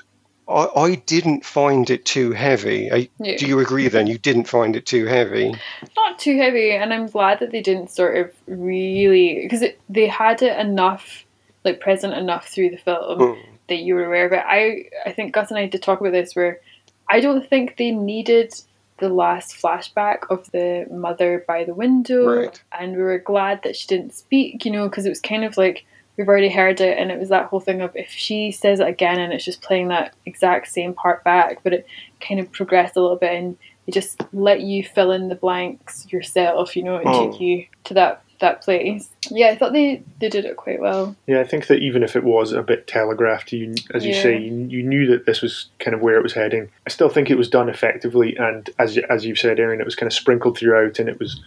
I, 0.49 0.67
I 0.77 0.95
didn't 0.95 1.45
find 1.45 1.91
it 1.91 2.05
too 2.05 2.33
heavy. 2.33 2.91
I, 2.91 3.09
Yeah. 3.19 3.37
Do 3.37 3.47
you 3.47 3.59
agree 3.61 3.89
then? 3.89 4.07
You 4.07 4.17
didn't 4.19 4.45
find 4.45 4.75
it 4.77 4.87
too 4.87 5.07
heavy? 5.07 5.55
not 5.97 6.19
too 6.19 6.37
heavy 6.39 6.73
and 6.73 6.93
i'm 6.93 7.07
glad 7.07 7.39
that 7.41 7.51
they 7.53 7.61
didn't 7.61 7.91
sort 7.91 8.17
of 8.17 8.33
really 8.47 9.41
because 9.43 9.63
they 9.89 10.07
had 10.07 10.43
it 10.43 10.59
enough 10.59 11.25
like 11.65 11.81
present 11.81 12.15
enough 12.15 12.49
through 12.49 12.71
the 12.71 12.77
film 12.77 13.19
Mm. 13.21 13.39
that 13.69 13.77
you 13.79 13.95
were 13.95 14.05
aware 14.07 14.27
of 14.27 14.33
it 14.33 14.43
i 14.47 14.85
i 15.07 15.13
think 15.13 15.33
gus 15.35 15.51
and 15.51 15.59
i 15.59 15.67
did 15.67 15.83
talk 15.83 16.01
about 16.01 16.13
this 16.13 16.35
where 16.35 16.61
i 17.09 17.21
don't 17.21 17.49
think 17.49 17.77
they 17.77 17.91
needed 17.91 18.53
the 18.99 19.09
last 19.09 19.55
flashback 19.61 20.21
of 20.31 20.51
the 20.53 20.87
mother 20.91 21.45
by 21.47 21.63
the 21.65 21.75
window 21.75 22.41
Right. 22.43 22.63
and 22.79 22.97
we 22.97 23.03
were 23.03 23.19
glad 23.19 23.63
that 23.63 23.77
she 23.77 23.87
didn't 23.87 24.15
speak 24.15 24.65
you 24.65 24.71
know 24.73 24.89
because 24.89 25.07
it 25.07 25.11
was 25.11 25.21
kind 25.21 25.45
of 25.45 25.57
like 25.57 25.85
we've 26.19 26.29
already 26.29 26.51
heard 26.51 26.81
it 26.81 26.99
and 26.99 27.11
it 27.11 27.19
was 27.19 27.29
that 27.31 27.47
whole 27.47 27.61
thing 27.61 27.81
of 27.81 27.91
if 27.95 28.11
she 28.11 28.51
says 28.51 28.81
it 28.81 28.89
again 28.89 29.19
and 29.21 29.33
it's 29.33 29.45
just 29.45 29.63
playing 29.63 29.89
that 29.89 30.15
exact 30.27 30.67
same 30.69 30.93
part 30.93 31.23
back 31.25 31.61
but 31.63 31.73
it 31.73 31.87
kind 32.21 32.41
of 32.41 32.51
progressed 32.53 32.97
a 32.97 33.01
little 33.01 33.17
bit 33.17 33.33
and 33.33 33.57
it 33.87 33.95
just 33.95 34.21
let 34.33 34.61
you 34.61 34.83
fill 34.85 35.13
in 35.13 35.29
the 35.29 35.35
blanks 35.37 36.07
yourself 36.13 36.77
you 36.77 36.83
know 36.83 36.97
and 36.97 37.09
Oh. 37.09 37.31
take 37.31 37.41
you 37.41 37.65
to 37.85 37.95
that 37.95 38.23
that 38.41 38.63
place 38.63 39.09
yeah 39.31 39.49
i 39.49 39.57
thought 39.57 39.73
they 39.73 40.01
they 40.21 40.29
did 40.29 40.45
it 40.45 40.57
quite 40.57 40.81
well 40.81 41.17
Yeah, 41.27 41.41
I 41.41 41.45
think 41.45 41.67
that 41.69 41.81
even 41.83 42.03
if 42.05 42.15
it 42.15 42.23
was 42.23 42.53
a 42.53 42.63
bit 42.63 42.87
telegraphed, 42.87 43.53
you, 43.53 43.75
as 43.93 44.05
you 44.05 44.13
Yeah. 44.13 44.23
say, 44.23 44.39
you, 44.39 44.55
you 44.69 44.83
knew 44.85 45.07
that 45.09 45.27
this 45.27 45.43
was 45.43 45.67
kind 45.81 45.93
of 45.95 46.01
where 46.01 46.17
it 46.17 46.23
was 46.23 46.35
heading. 46.35 46.69
I 46.87 46.91
still 46.91 47.09
think 47.09 47.31
it 47.31 47.37
was 47.37 47.49
done 47.51 47.69
effectively, 47.69 48.37
and 48.37 48.71
as 48.79 48.97
as 49.11 49.25
you've 49.27 49.39
said, 49.41 49.59
Aaron, 49.59 49.81
it 49.81 49.85
was 49.85 49.97
kind 49.97 50.07
of 50.07 50.13
sprinkled 50.15 50.57
throughout, 50.57 51.01
and 51.01 51.09
it 51.09 51.19
was 51.19 51.41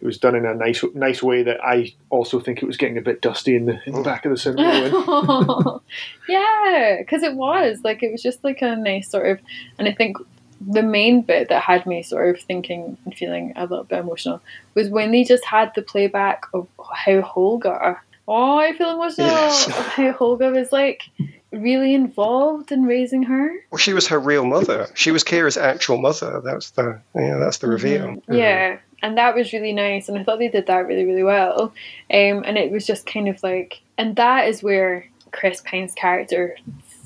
it 0.00 0.06
was 0.06 0.18
done 0.18 0.34
in 0.34 0.46
a 0.46 0.54
nice 0.54 0.84
nice 0.94 1.22
way 1.22 1.42
that 1.42 1.58
I 1.64 1.94
also 2.10 2.40
think 2.40 2.62
it 2.62 2.66
was 2.66 2.76
getting 2.76 2.98
a 2.98 3.02
bit 3.02 3.20
dusty 3.20 3.56
in 3.56 3.66
the 3.66 3.80
in 3.86 3.94
the 3.94 4.00
oh. 4.00 4.04
back 4.04 4.24
of 4.24 4.30
the 4.30 4.36
cinema. 4.36 5.80
yeah 6.28 6.96
because 6.98 7.22
it 7.22 7.34
was 7.34 7.80
like 7.84 8.02
it 8.02 8.12
was 8.12 8.22
just 8.22 8.44
like 8.44 8.62
a 8.62 8.76
nice 8.76 9.10
sort 9.10 9.26
of 9.26 9.38
and 9.78 9.88
i 9.88 9.92
think 9.92 10.16
the 10.60 10.82
main 10.82 11.22
bit 11.22 11.48
that 11.48 11.62
had 11.62 11.86
me 11.86 12.02
sort 12.02 12.34
of 12.34 12.42
thinking 12.42 12.96
and 13.04 13.14
feeling 13.14 13.52
a 13.56 13.62
little 13.62 13.84
bit 13.84 14.00
emotional 14.00 14.40
was 14.74 14.88
when 14.88 15.12
they 15.12 15.24
just 15.24 15.44
had 15.44 15.72
the 15.74 15.82
playback 15.82 16.44
of 16.52 16.66
how 16.94 17.20
Holga 17.22 17.98
oh 18.26 18.58
I 18.58 18.76
feel 18.76 18.90
emotional 18.90 19.28
Yes. 19.28 19.68
of 19.68 19.74
how 19.74 20.12
Holga 20.12 20.52
was 20.52 20.72
like 20.72 21.04
really 21.52 21.94
involved 21.94 22.72
in 22.72 22.84
raising 22.84 23.22
her 23.22 23.52
Well, 23.70 23.78
she 23.78 23.92
was 23.92 24.08
her 24.08 24.18
real 24.18 24.44
mother. 24.44 24.88
She 24.94 25.12
was 25.12 25.22
Kira's 25.22 25.56
actual 25.56 25.98
mother. 25.98 26.40
That's 26.44 26.70
the 26.70 27.00
yeah. 27.14 27.38
That's 27.38 27.58
the 27.58 27.68
mm-hmm. 27.68 27.72
reveal. 27.72 28.22
Yeah, 28.28 28.78
and 29.02 29.16
that 29.16 29.34
was 29.34 29.52
really 29.52 29.72
nice, 29.72 30.08
and 30.08 30.18
I 30.18 30.24
thought 30.24 30.38
they 30.38 30.48
did 30.48 30.66
that 30.66 30.86
really, 30.86 31.04
really 31.04 31.22
well. 31.22 31.72
Um, 32.10 32.42
and 32.44 32.56
it 32.58 32.70
was 32.70 32.86
just 32.86 33.06
kind 33.06 33.28
of 33.28 33.42
like, 33.42 33.80
and 33.96 34.16
that 34.16 34.48
is 34.48 34.62
where 34.62 35.06
Chris 35.32 35.62
Pine's 35.64 35.94
character 35.94 36.56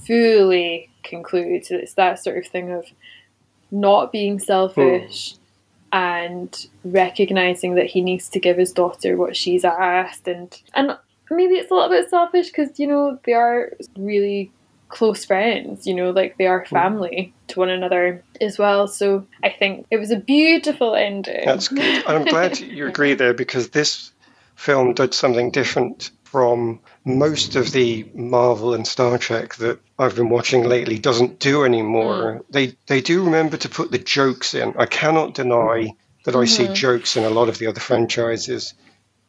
fully 0.07 0.91
concludes. 1.03 1.71
It's 1.71 1.95
that 1.95 2.23
sort 2.23 2.39
of 2.39 2.47
thing 2.47 2.71
of 2.73 2.87
not 3.71 4.13
being 4.13 4.39
selfish, 4.39 5.35
and 5.93 6.67
recognizing 6.85 7.75
that 7.75 7.87
he 7.87 8.01
needs 8.01 8.29
to 8.31 8.41
give 8.41 8.57
his 8.57 8.73
daughter 8.73 9.17
what 9.17 9.37
she's 9.37 9.65
asked 9.65 10.27
and 10.27 10.63
and 10.75 10.97
maybe 11.31 11.55
it's 11.55 11.71
a 11.71 11.75
little 11.75 11.91
bit 11.91 12.09
selfish 12.09 12.47
because 12.47 12.79
you 12.81 12.87
know 12.87 13.19
they 13.25 13.35
are 13.35 13.73
really 13.97 14.51
close 14.93 15.25
friends 15.25 15.87
you 15.87 15.95
know 15.95 16.11
like 16.11 16.37
they 16.37 16.47
are 16.47 16.65
hmm. 16.65 16.75
family 16.75 17.35
to 17.49 17.59
one 17.59 17.71
another 17.71 18.23
as 18.41 18.59
well 18.59 18.87
so 18.87 19.27
i 19.43 19.49
think 19.49 19.87
it 19.91 19.97
was 19.97 20.11
a 20.11 20.17
beautiful 20.17 20.95
ending 20.95 21.43
That's 21.47 21.69
good. 21.69 22.07
I'm 22.07 22.25
glad 22.25 22.61
you 22.61 22.87
agree 22.87 23.15
there 23.15 23.35
because 23.35 23.71
this 23.71 24.13
film 24.55 24.93
did 24.93 25.15
something 25.15 25.51
different 25.51 26.11
from 26.25 26.81
most 27.05 27.57
of 27.57 27.73
the 27.73 28.07
Marvel 28.15 28.73
and 28.73 28.87
Star 28.87 29.19
Trek 29.19 29.57
that 29.57 29.79
I've 29.99 30.17
been 30.17 30.31
watching 30.31 30.65
lately 30.65 30.99
doesn't 30.99 31.39
do 31.39 31.65
anymore. 31.65 32.37
Hmm. 32.37 32.41
They 32.51 32.77
they 32.87 33.01
do 33.01 33.25
remember 33.25 33.57
to 33.59 33.69
put 33.69 33.91
the 33.91 33.99
jokes 33.99 34.55
in. 34.55 34.75
I 34.79 34.87
cannot 34.87 35.35
deny 35.35 35.95
that 36.25 36.37
I 36.37 36.45
see 36.45 36.65
mm-hmm. 36.65 36.75
jokes 36.75 37.17
in 37.17 37.25
a 37.25 37.31
lot 37.31 37.49
of 37.49 37.59
the 37.59 37.67
other 37.67 37.81
franchises, 37.81 38.75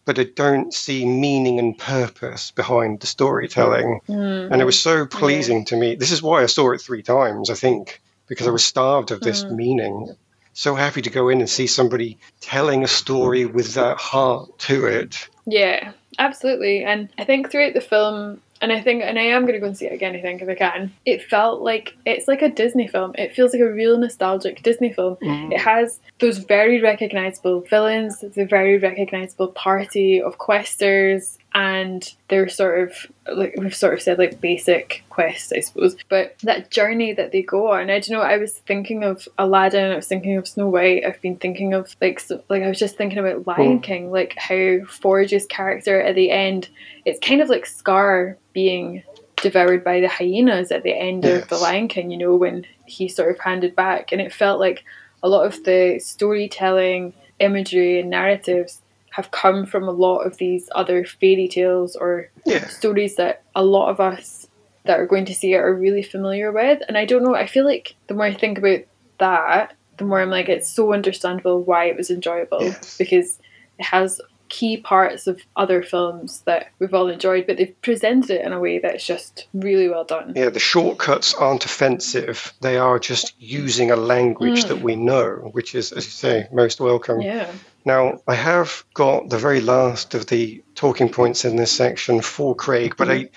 but 0.06 0.20
I 0.20 0.26
don't 0.26 0.74
see 0.74 1.06
meaning 1.06 1.60
and 1.60 1.78
purpose 1.78 2.52
behind 2.52 3.00
the 3.00 3.08
storytelling. 3.08 4.02
Mm. 4.08 4.52
And 4.52 4.62
it 4.62 4.66
was 4.66 4.80
so 4.80 5.06
pleasing 5.06 5.66
to 5.66 5.78
me. 5.78 5.96
This 5.96 6.12
is 6.12 6.22
why 6.22 6.44
I 6.44 6.48
saw 6.48 6.72
it 6.72 6.82
three 6.82 7.04
times, 7.04 7.50
I 7.50 7.56
think, 7.56 8.02
because 8.28 8.48
I 8.48 8.52
was 8.52 8.66
starved 8.66 9.12
of 9.12 9.22
this 9.22 9.44
mm. 9.44 9.56
meaning. 9.56 10.16
So 10.54 10.76
happy 10.76 11.02
to 11.02 11.10
go 11.10 11.30
in 11.30 11.40
and 11.40 11.50
see 11.50 11.68
somebody 11.68 12.20
telling 12.40 12.84
a 12.84 12.88
story 12.88 13.46
with 13.46 13.74
that 13.74 13.98
heart 13.98 14.60
to 14.60 14.86
it. 14.86 15.28
Yeah, 15.46 15.94
absolutely. 16.20 16.84
And 16.84 17.10
I 17.18 17.24
think 17.24 17.50
throughout 17.50 17.74
the 17.74 17.82
film, 17.82 18.42
and 18.64 18.72
I 18.72 18.82
think, 18.82 19.04
and 19.04 19.20
I 19.20 19.24
am 19.24 19.42
going 19.42 19.56
to 19.56 19.60
go 19.60 19.68
and 19.68 19.78
see 19.78 19.88
it 19.88 19.92
again, 19.92 20.16
I 20.16 20.22
think, 20.22 20.42
if 20.42 20.48
I 20.48 20.56
can, 20.56 20.94
it 21.06 21.22
felt 21.22 21.62
like 21.62 21.98
it's 22.06 22.30
like 22.30 22.42
a 22.42 22.50
Disney 22.50 22.88
film. 22.88 23.14
It 23.18 23.36
feels 23.36 23.52
like 23.52 23.62
a 23.62 23.70
real 23.70 23.98
nostalgic 23.98 24.64
Disney 24.64 24.94
film. 24.94 25.18
Mm. 25.18 25.52
It 25.52 25.60
has 25.60 26.00
those 26.20 26.38
very 26.38 26.82
recognizable 26.82 27.60
villains, 27.70 28.22
the 28.22 28.46
very 28.46 28.78
recognizable 28.78 29.50
party 29.50 30.22
of 30.22 30.38
questers, 30.38 31.38
and 31.56 32.16
they're 32.30 32.50
sort 32.50 32.88
of 32.88 33.12
like 33.36 33.56
we've 33.58 33.76
sort 33.76 33.94
of 33.94 34.02
said 34.02 34.18
like 34.18 34.42
basic 34.42 35.04
quests 35.10 35.52
I 35.52 35.60
suppose. 35.60 35.96
But 36.10 36.38
that 36.40 36.72
journey 36.72 37.14
that 37.14 37.32
they 37.32 37.42
go 37.42 37.72
on 37.72 37.90
I 37.90 38.00
don't 38.00 38.12
know 38.12 38.22
I 38.22 38.38
was 38.38 38.58
thinking 38.58 39.04
of 39.04 39.28
Aladdin 39.38 39.92
I 39.92 39.96
was 39.96 40.08
thinking 40.08 40.38
of 40.38 40.48
Snow 40.48 40.68
White 40.68 41.06
I've 41.06 41.22
been 41.22 41.38
thinking 41.38 41.74
of 41.74 41.96
like 42.02 42.20
so, 42.20 42.44
like 42.50 42.64
I 42.64 42.70
was 42.70 42.80
just 42.80 42.98
thinking 42.98 43.20
about 43.20 43.46
Lion 43.48 43.78
hmm. 43.78 43.82
King 43.82 44.12
like 44.12 44.36
how 44.38 44.80
Forge's 44.86 45.46
character 45.46 46.02
at 46.02 46.16
the 46.16 46.32
end 46.32 46.70
it's 47.06 47.20
kind 47.20 47.42
of 47.42 47.50
like 47.50 47.66
Scar 47.66 48.38
being 48.54 49.04
devoured 49.38 49.84
by 49.84 50.00
the 50.00 50.08
hyenas 50.08 50.72
at 50.72 50.84
the 50.84 50.94
end 50.94 51.26
of 51.26 51.48
the 51.50 51.56
Yes. 51.56 51.62
Lion 51.62 51.88
King 51.88 52.12
you 52.12 52.18
know 52.18 52.36
when 52.36 52.66
he 52.86 53.08
sort 53.08 53.32
of 53.32 53.40
handed 53.40 53.76
back. 53.76 54.12
And 54.12 54.22
it 54.22 54.34
felt 54.34 54.60
like 54.60 54.84
a 55.22 55.30
lot 55.30 55.46
of 55.46 55.64
the 55.64 56.00
storytelling 56.00 57.14
imagery 57.40 58.00
and 58.00 58.10
narratives 58.10 58.82
have 59.14 59.30
come 59.30 59.66
from 59.66 59.88
a 59.88 59.92
lot 59.92 60.22
of 60.22 60.38
these 60.38 60.68
other 60.74 61.06
fairy 61.06 61.48
tales 61.48 61.96
or 61.96 62.30
Yeah. 62.46 62.68
stories 62.68 63.16
that 63.16 63.44
a 63.56 63.64
lot 63.64 63.90
of 63.90 64.00
us 64.00 64.48
that 64.86 65.00
are 65.00 65.06
going 65.06 65.26
to 65.26 65.36
see 65.36 65.54
it 65.54 65.58
are 65.58 65.74
really 65.74 66.02
familiar 66.02 66.52
with. 66.52 66.82
And 66.88 66.98
I 66.98 67.06
don't 67.06 67.24
know, 67.24 67.36
I 67.36 67.46
feel 67.46 67.64
like 67.64 67.96
the 68.08 68.16
more 68.16 68.26
I 68.26 68.34
think 68.34 68.58
about 68.58 68.80
that, 69.20 69.74
the 69.98 70.06
more 70.06 70.20
I'm 70.20 70.32
like, 70.32 70.50
it's 70.50 70.74
so 70.76 70.94
understandable 70.94 71.62
why 71.64 71.86
it 71.86 71.96
was 71.96 72.10
enjoyable 72.10 72.64
Yes. 72.64 72.98
because 72.98 73.40
it 73.78 73.86
has 73.86 74.20
key 74.54 74.78
parts 74.78 75.26
of 75.26 75.42
other 75.56 75.82
films 75.82 76.44
that 76.46 76.68
we've 76.78 76.94
all 76.94 77.10
enjoyed, 77.10 77.48
but 77.48 77.58
they've 77.58 77.82
presented 77.82 78.30
it 78.30 78.46
in 78.46 78.54
a 78.54 78.60
way 78.60 78.78
that's 78.78 79.04
just 79.04 79.48
really 79.52 79.90
well 79.90 80.04
done. 80.04 80.34
Yeah, 80.36 80.50
the 80.50 80.60
shortcuts 80.60 81.34
aren't 81.34 81.66
offensive. 81.66 82.54
They 82.62 82.78
are 82.78 83.00
just 83.00 83.34
using 83.42 83.90
a 83.90 83.96
language 83.96 84.66
mm. 84.66 84.68
that 84.68 84.82
we 84.82 84.96
know, 84.96 85.50
which 85.54 85.74
is, 85.74 85.92
as 85.92 86.06
you 86.06 86.12
say, 86.12 86.48
most 86.52 86.80
welcome. 86.80 87.20
Yeah. 87.22 87.52
Now, 87.84 88.20
I 88.28 88.36
have 88.36 88.86
got 88.94 89.28
the 89.28 89.40
very 89.40 89.60
last 89.60 90.14
of 90.14 90.28
the 90.28 90.64
talking 90.76 91.10
points 91.10 91.46
in 91.46 91.56
this 91.56 91.72
section 91.72 92.22
for 92.22 92.56
Craig, 92.56 92.94
but 92.96 93.08
mm-hmm. 93.08 93.26
I, 93.26 93.30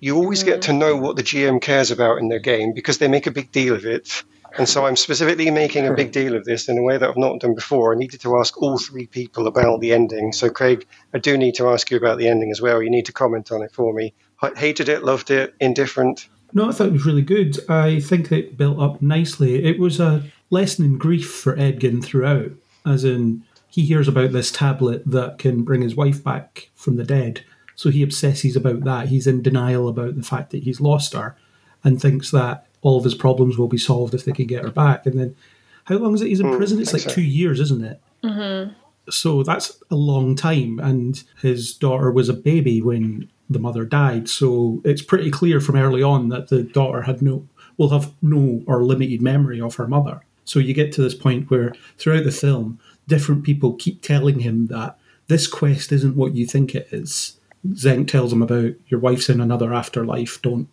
you 0.00 0.16
always 0.16 0.42
get 0.42 0.60
mm-hmm. 0.60 0.72
to 0.72 0.78
know 0.78 0.96
what 0.96 1.14
the 1.14 1.22
GM 1.22 1.62
cares 1.62 1.92
about 1.92 2.18
in 2.18 2.28
their 2.28 2.40
game 2.40 2.72
because 2.72 2.98
they 2.98 3.06
make 3.06 3.28
a 3.28 3.30
big 3.30 3.52
deal 3.52 3.76
of 3.76 3.86
it. 3.86 4.24
And 4.56 4.68
so 4.68 4.86
I'm 4.86 4.94
specifically 4.94 5.50
making 5.50 5.86
a 5.86 5.94
big 5.94 6.12
deal 6.12 6.36
of 6.36 6.44
this 6.44 6.68
in 6.68 6.78
a 6.78 6.82
way 6.82 6.96
that 6.96 7.08
I've 7.08 7.16
not 7.16 7.40
done 7.40 7.54
before. 7.54 7.92
I 7.92 7.98
needed 7.98 8.20
to 8.20 8.38
ask 8.38 8.60
all 8.62 8.78
three 8.78 9.06
people 9.06 9.48
about 9.48 9.80
the 9.80 9.92
ending. 9.92 10.32
So, 10.32 10.48
Craig, 10.48 10.86
I 11.12 11.18
do 11.18 11.36
need 11.36 11.56
to 11.56 11.68
ask 11.68 11.90
you 11.90 11.96
about 11.96 12.18
the 12.18 12.28
ending 12.28 12.52
as 12.52 12.60
well. 12.60 12.80
You 12.80 12.90
need 12.90 13.06
to 13.06 13.12
comment 13.12 13.50
on 13.50 13.62
it 13.62 13.72
for 13.72 13.92
me. 13.92 14.14
Hated 14.56 14.88
it, 14.88 15.04
loved 15.04 15.30
it, 15.30 15.54
indifferent. 15.58 16.28
No, 16.52 16.68
I 16.68 16.72
thought 16.72 16.88
it 16.88 16.92
was 16.92 17.06
really 17.06 17.22
good. 17.22 17.58
I 17.68 17.98
think 17.98 18.30
it 18.30 18.56
built 18.56 18.78
up 18.78 19.02
nicely. 19.02 19.64
It 19.64 19.80
was 19.80 19.98
a 19.98 20.22
lesson 20.50 20.84
in 20.84 20.98
grief 20.98 21.28
for 21.28 21.58
Edgin 21.58 22.00
throughout, 22.00 22.52
as 22.86 23.04
in 23.04 23.42
he 23.68 23.82
hears 23.82 24.06
about 24.06 24.30
this 24.30 24.52
tablet 24.52 25.02
that 25.04 25.38
can 25.38 25.64
bring 25.64 25.82
his 25.82 25.96
wife 25.96 26.22
back 26.22 26.70
from 26.76 26.94
the 26.94 27.02
dead. 27.02 27.44
So 27.74 27.90
he 27.90 28.04
obsesses 28.04 28.54
about 28.54 28.84
that. 28.84 29.08
He's 29.08 29.26
in 29.26 29.42
denial 29.42 29.88
about 29.88 30.14
the 30.14 30.22
fact 30.22 30.50
that 30.50 30.62
he's 30.62 30.80
lost 30.80 31.12
her 31.14 31.36
and 31.82 32.00
thinks 32.00 32.30
that 32.30 32.68
all 32.84 32.98
of 32.98 33.04
his 33.04 33.14
problems 33.14 33.58
will 33.58 33.66
be 33.66 33.78
solved 33.78 34.14
if 34.14 34.24
they 34.24 34.32
can 34.32 34.46
get 34.46 34.62
her 34.62 34.70
back. 34.70 35.06
And 35.06 35.18
then, 35.18 35.36
how 35.84 35.96
long 35.96 36.14
is 36.14 36.22
it 36.22 36.28
he's 36.28 36.40
in 36.40 36.46
hmm, 36.46 36.56
prison? 36.56 36.80
It's 36.80 36.92
like 36.92 37.02
so. 37.02 37.10
two 37.10 37.22
years, 37.22 37.58
isn't 37.58 37.84
it? 37.84 38.00
Mm-hmm. 38.22 38.72
So 39.10 39.42
that's 39.42 39.82
a 39.90 39.96
long 39.96 40.36
time. 40.36 40.78
And 40.78 41.22
his 41.42 41.74
daughter 41.74 42.12
was 42.12 42.28
a 42.28 42.34
baby 42.34 42.80
when 42.80 43.28
the 43.50 43.58
mother 43.58 43.84
died. 43.84 44.28
So 44.28 44.80
it's 44.84 45.02
pretty 45.02 45.30
clear 45.30 45.60
from 45.60 45.76
early 45.76 46.02
on 46.02 46.28
that 46.28 46.48
the 46.48 46.62
daughter 46.62 47.02
had 47.02 47.20
no, 47.20 47.46
will 47.76 47.90
have 47.90 48.12
no 48.22 48.62
or 48.66 48.84
limited 48.84 49.20
memory 49.20 49.60
of 49.60 49.74
her 49.76 49.88
mother. 49.88 50.20
So 50.44 50.58
you 50.58 50.74
get 50.74 50.92
to 50.92 51.02
this 51.02 51.14
point 51.14 51.50
where 51.50 51.74
throughout 51.98 52.24
the 52.24 52.30
film, 52.30 52.78
different 53.08 53.44
people 53.44 53.74
keep 53.74 54.02
telling 54.02 54.40
him 54.40 54.66
that 54.66 54.98
this 55.26 55.46
quest 55.46 55.90
isn't 55.90 56.16
what 56.16 56.34
you 56.34 56.46
think 56.46 56.74
it 56.74 56.88
is. 56.90 57.38
Xenk 57.66 58.08
tells 58.08 58.32
him 58.32 58.42
about 58.42 58.72
your 58.88 59.00
wife's 59.00 59.30
in 59.30 59.40
another 59.40 59.72
afterlife, 59.72 60.40
don't 60.42 60.68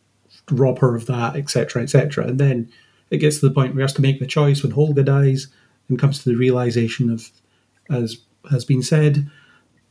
rob 0.52 0.80
her 0.80 0.96
of 0.96 1.06
that, 1.08 1.36
etc., 1.36 1.84
etc. 1.84 2.28
And 2.28 2.40
then 2.40 2.72
it 3.10 3.18
gets 3.18 3.40
to 3.40 3.48
the 3.48 3.54
point 3.54 3.74
where 3.74 3.82
he 3.82 3.84
has 3.84 3.94
to 3.94 4.02
make 4.02 4.20
the 4.20 4.28
choice 4.28 4.64
when 4.64 4.72
Holga 4.72 5.06
dies 5.06 5.48
and 5.90 6.00
comes 6.00 6.24
to 6.24 6.30
the 6.30 6.36
realization 6.36 7.10
of, 7.12 7.30
as 7.90 8.18
has 8.50 8.66
been 8.66 8.82
said, 8.82 9.30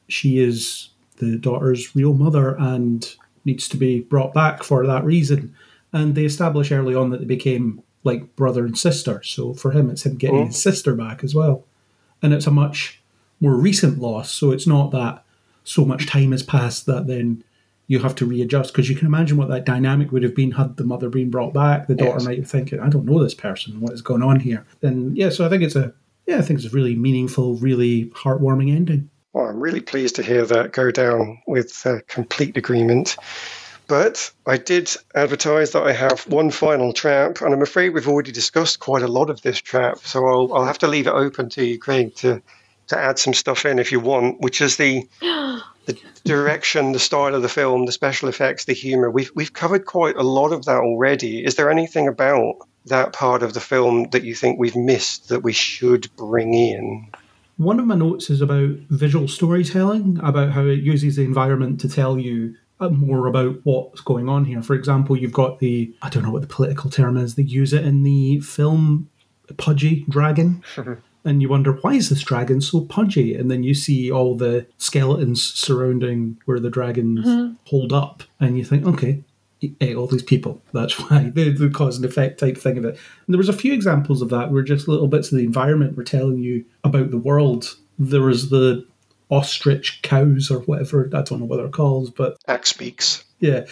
she 0.09 0.39
is 0.39 0.89
the 1.17 1.37
daughter's 1.37 1.95
real 1.95 2.15
mother 2.15 2.57
and 2.59 3.15
needs 3.45 3.69
to 3.69 3.77
be 3.77 4.01
brought 4.01 4.35
back 4.35 4.63
for 4.63 4.87
that 4.87 5.05
reason. 5.05 5.55
And 5.93 6.15
they 6.15 6.25
establish 6.25 6.73
early 6.73 6.95
on 6.95 7.11
that 7.11 7.21
they 7.21 7.27
became 7.27 7.83
like 8.05 8.35
brother 8.37 8.65
and 8.65 8.79
sister. 8.79 9.23
So 9.23 9.55
for 9.55 9.73
him, 9.73 9.91
it's 9.91 10.07
him 10.07 10.17
getting 10.17 10.41
oh. 10.41 10.47
his 10.47 10.61
sister 10.61 10.95
back 10.95 11.23
as 11.23 11.35
well. 11.35 11.65
And 12.23 12.33
it's 12.33 12.47
a 12.47 12.51
much 12.51 13.01
more 13.41 13.55
recent 13.55 13.99
loss. 13.99 14.33
So 14.33 14.51
it's 14.51 14.67
not 14.67 14.91
that 14.93 15.25
so 15.65 15.85
much 15.85 16.07
time 16.07 16.33
has 16.33 16.43
passed 16.43 16.87
that 16.87 17.07
then 17.07 17.45
you 17.91 17.99
have 17.99 18.15
to 18.15 18.25
readjust 18.25 18.73
because 18.73 18.89
you 18.89 18.95
can 18.95 19.09
imagine 19.09 19.37
what 19.37 19.49
that 19.49 19.65
dynamic 19.65 20.13
would 20.13 20.23
have 20.23 20.33
been 20.33 20.53
had 20.53 20.77
the 20.77 20.85
mother 20.85 21.09
been 21.09 21.29
brought 21.29 21.53
back. 21.53 21.89
The 21.89 21.97
daughter 21.97 22.19
Yes. 22.19 22.25
might 22.25 22.39
be 22.39 22.45
thinking, 22.45 22.79
I 22.79 22.89
don't 22.89 23.05
know 23.05 23.21
this 23.21 23.35
person, 23.35 23.81
what 23.81 23.93
is 23.93 24.01
going 24.01 24.23
on 24.23 24.39
here? 24.39 24.65
Then 24.79 25.11
yeah, 25.17 25.29
so 25.29 25.45
I 25.45 25.49
think 25.49 25.65
it's 25.65 25.75
a 25.75 25.93
yeah, 26.25 26.39
I 26.39 26.43
think 26.43 26.61
it's 26.61 26.73
a 26.73 26.77
really 26.77 26.95
meaningful, 26.95 27.57
really 27.57 28.05
heartwarming 28.11 28.73
ending. 28.73 29.11
Well, 29.33 29.47
I'm 29.47 29.59
really 29.59 29.81
pleased 29.81 30.15
to 30.17 30.23
hear 30.23 30.47
that 30.47 30.71
go 30.71 30.93
down 30.93 31.43
with 31.49 31.85
uh, 31.85 31.99
complete 32.07 32.57
agreement. 32.57 33.17
But 33.89 34.31
I 34.47 34.57
did 34.57 34.89
advertise 35.17 35.73
that 35.73 35.83
I 35.83 35.91
have 35.91 36.21
one 36.29 36.53
final 36.53 36.93
trap, 36.93 37.41
and 37.41 37.53
I'm 37.53 37.63
afraid 37.63 37.89
we've 37.89 38.07
already 38.07 38.31
discussed 38.31 38.79
quite 38.79 39.03
a 39.03 39.09
lot 39.09 39.31
of 39.31 39.43
this 39.43 39.61
trap, 39.61 39.99
so 40.05 40.29
I'll, 40.29 40.55
I'll 40.55 40.65
have 40.65 40.79
to 40.79 40.87
leave 40.87 41.09
it 41.09 41.13
open 41.13 41.49
to 41.51 41.65
you, 41.65 41.77
Craig, 41.77 42.15
to, 42.17 42.41
to 42.87 42.97
add 42.97 43.19
some 43.19 43.35
stuff 43.35 43.67
in 43.67 43.81
if 43.81 43.91
you 43.91 43.99
want, 43.99 44.41
which 44.41 44.61
is 44.61 44.77
the 44.77 45.09
the 45.93 46.01
direction, 46.25 46.93
the 46.93 46.99
style 46.99 47.35
of 47.35 47.43
the 47.43 47.49
film, 47.49 47.87
the 47.87 47.93
special 47.93 48.29
effects, 48.29 48.65
the 48.65 48.73
humor. 48.73 49.11
We've 49.11 49.31
we've 49.35 49.53
covered 49.53 49.87
quite 49.87 50.17
a 50.17 50.23
lot 50.23 50.53
of 50.53 50.65
that 50.65 50.81
already. 50.81 51.45
Is 51.45 51.55
there 51.55 51.71
anything 51.71 52.09
about 52.09 52.57
that 52.87 53.13
part 53.13 53.43
of 53.43 53.55
the 53.55 53.61
film 53.61 54.09
that 54.11 54.25
you 54.25 54.35
think 54.35 54.59
we've 54.59 54.77
missed 54.77 55.29
that 55.29 55.41
we 55.41 55.53
should 55.53 56.15
bring 56.17 56.55
in? 56.55 57.09
One 57.57 57.79
of 57.79 57.87
my 57.87 57.95
notes 57.95 58.31
is 58.31 58.41
about 58.41 58.71
visual 58.89 59.29
storytelling, 59.29 60.19
about 60.23 60.51
how 60.51 60.63
it 60.63 60.81
uses 60.81 61.17
the 61.17 61.25
environment 61.25 61.81
to 61.81 61.91
tell 61.91 62.19
you 62.19 62.57
uh, 62.81 62.89
more 62.89 63.27
about 63.27 63.57
what's 63.65 64.01
going 64.01 64.31
on 64.31 64.47
here. 64.47 64.63
For 64.63 64.75
example, 64.75 65.15
you've 65.15 65.33
got 65.33 65.59
the, 65.59 65.95
I 66.01 66.09
don't 66.09 66.23
know 66.23 66.31
what 66.31 66.41
the 66.41 66.49
political 66.49 66.89
term 66.89 67.19
is, 67.19 67.35
they 67.35 67.43
use 67.43 67.75
it 67.75 67.85
in 67.85 68.03
the 68.03 68.41
film 68.41 69.11
Pudgy 69.59 70.07
Dragon. 70.09 70.63
and 71.25 71.43
you 71.43 71.49
wonder, 71.49 71.73
why 71.73 71.95
is 71.95 72.09
this 72.09 72.23
dragon 72.23 72.61
so 72.61 72.81
pudgy? 72.83 73.35
And 73.35 73.51
then 73.51 73.63
you 73.63 73.75
see 73.75 74.11
all 74.11 74.35
the 74.35 74.67
skeletons 74.79 75.43
surrounding 75.43 76.39
where 76.47 76.61
the 76.61 76.71
dragons 76.71 77.27
mm-hmm. 77.27 77.55
hold 77.65 77.93
up, 77.93 78.23
and 78.39 78.57
you 78.57 78.65
think, 78.65 78.87
okay, 78.87 79.23
he 79.59 79.75
ate 79.81 79.97
all 79.97 80.07
these 80.07 80.23
people. 80.23 80.63
That's 80.73 80.99
why 81.11 81.31
the, 81.31 81.51
the 81.51 81.71
cause 81.71 81.97
and 81.97 82.05
effect 82.05 82.41
type 82.41 82.57
thing 82.57 82.79
of 82.79 82.85
it. 82.85 82.99
And 83.27 83.35
there 83.35 83.39
was 83.39 83.49
a 83.49 83.55
few 83.55 83.73
examples 83.73 84.23
of 84.23 84.31
that 84.31 84.51
where 84.51 84.63
just 84.63 84.89
little 84.89 85.09
bits 85.09 85.31
of 85.31 85.39
the 85.39 85.45
environment 85.45 85.97
were 85.97 86.05
telling 86.05 86.39
you 86.39 86.65
about 86.83 87.11
the 87.11 87.19
world. 87.19 87.77
There 87.99 88.23
was 88.23 88.49
the 88.49 88.87
ostrich 89.31 90.01
cows 90.03 90.51
or 90.51 90.61
whatever. 90.61 91.09
I 91.15 91.23
don't 91.23 91.41
know 91.41 91.45
what 91.45 91.59
they're 91.59 91.69
called, 91.69 92.15
but 92.17 92.39
Act 92.49 92.67
speaks. 92.67 93.25
yeah, 93.39 93.67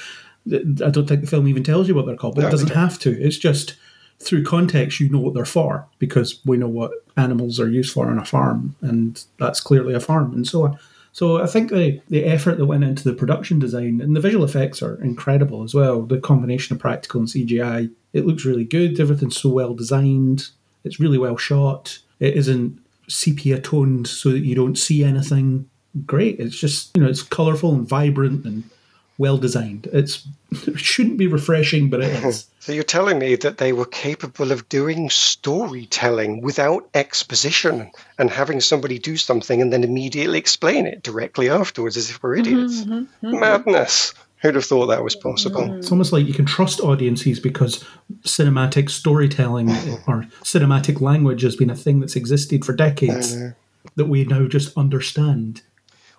I 0.46 0.90
don't 0.90 1.06
think 1.06 1.22
the 1.22 1.26
film 1.26 1.48
even 1.48 1.64
tells 1.64 1.88
you 1.88 1.94
what 1.94 2.06
they're 2.06 2.16
called, 2.16 2.34
but 2.36 2.42
No, 2.42 2.48
it 2.48 2.50
doesn't 2.50 2.68
don't. 2.68 2.78
have 2.78 2.98
to. 3.00 3.20
It's 3.20 3.38
just 3.38 3.76
through 4.20 4.44
context, 4.44 5.00
you 5.00 5.08
know 5.08 5.18
what 5.18 5.34
they're 5.34 5.44
for 5.44 5.86
because 5.98 6.40
we 6.44 6.56
know 6.56 6.68
what 6.68 6.92
animals 7.18 7.60
are 7.60 7.68
used 7.68 7.92
for 7.92 8.08
on 8.08 8.18
a 8.18 8.24
farm, 8.24 8.76
and 8.80 9.22
that's 9.38 9.60
clearly 9.60 9.94
a 9.94 10.00
farm, 10.00 10.32
and 10.32 10.46
so 10.46 10.64
on. 10.64 10.78
So 11.12 11.42
I 11.42 11.46
think 11.46 11.70
the, 11.70 12.00
the 12.08 12.24
effort 12.24 12.58
that 12.58 12.66
went 12.66 12.84
into 12.84 13.02
the 13.02 13.14
production 13.14 13.58
design 13.58 14.00
and 14.00 14.14
the 14.14 14.20
visual 14.20 14.44
effects 14.44 14.82
are 14.82 15.02
incredible 15.02 15.64
as 15.64 15.74
well. 15.74 16.02
The 16.02 16.20
combination 16.20 16.76
of 16.76 16.80
practical 16.80 17.20
and 17.20 17.28
CGI, 17.28 17.90
it 18.12 18.26
looks 18.26 18.44
really 18.44 18.64
good. 18.64 19.00
Everything's 19.00 19.40
so 19.40 19.48
well 19.48 19.74
designed. 19.74 20.48
It's 20.84 21.00
really 21.00 21.18
well 21.18 21.36
shot. 21.36 21.98
It 22.20 22.36
isn't 22.36 22.78
sepia 23.08 23.60
toned 23.60 24.06
so 24.06 24.30
that 24.30 24.40
you 24.40 24.54
don't 24.54 24.78
see 24.78 25.02
anything. 25.02 25.68
Great. 26.06 26.38
It's 26.38 26.56
just 26.56 26.96
you 26.96 27.02
know 27.02 27.08
it's 27.08 27.22
colourful 27.22 27.74
and 27.74 27.88
vibrant 27.88 28.44
and 28.44 28.62
well 29.18 29.36
designed. 29.36 29.88
It's 29.92 30.26
it 30.66 30.78
shouldn't 30.78 31.18
be 31.18 31.26
refreshing, 31.26 31.90
but 31.90 32.00
it 32.00 32.24
is. 32.24 32.46
So 32.68 32.74
you're 32.74 32.84
telling 32.84 33.18
me 33.18 33.34
that 33.36 33.56
they 33.56 33.72
were 33.72 33.86
capable 33.86 34.52
of 34.52 34.68
doing 34.68 35.08
storytelling 35.08 36.42
without 36.42 36.86
exposition 36.92 37.90
and 38.18 38.28
having 38.28 38.60
somebody 38.60 38.98
do 38.98 39.16
something 39.16 39.62
and 39.62 39.72
then 39.72 39.84
immediately 39.84 40.36
explain 40.36 40.84
it 40.84 41.02
directly 41.02 41.48
afterwards 41.48 41.96
as 41.96 42.10
if 42.10 42.22
we're 42.22 42.36
mm-hmm, 42.36 42.52
idiots. 42.52 42.82
Mm-hmm. 42.82 43.40
Madness. 43.40 44.12
Who'd 44.42 44.54
have 44.54 44.66
thought 44.66 44.88
that 44.88 45.02
was 45.02 45.16
mm-hmm. 45.16 45.30
possible? 45.30 45.72
It's 45.78 45.90
almost 45.90 46.12
like 46.12 46.26
you 46.26 46.34
can 46.34 46.44
trust 46.44 46.80
audiences 46.80 47.40
because 47.40 47.82
cinematic 48.24 48.90
storytelling 48.90 49.70
or 50.06 50.26
cinematic 50.42 51.00
language 51.00 51.40
has 51.42 51.56
been 51.56 51.70
a 51.70 51.76
thing 51.76 52.00
that's 52.00 52.16
existed 52.16 52.66
for 52.66 52.74
decades 52.74 53.34
that 53.96 54.06
we 54.06 54.24
now 54.24 54.46
just 54.46 54.76
understand. 54.76 55.62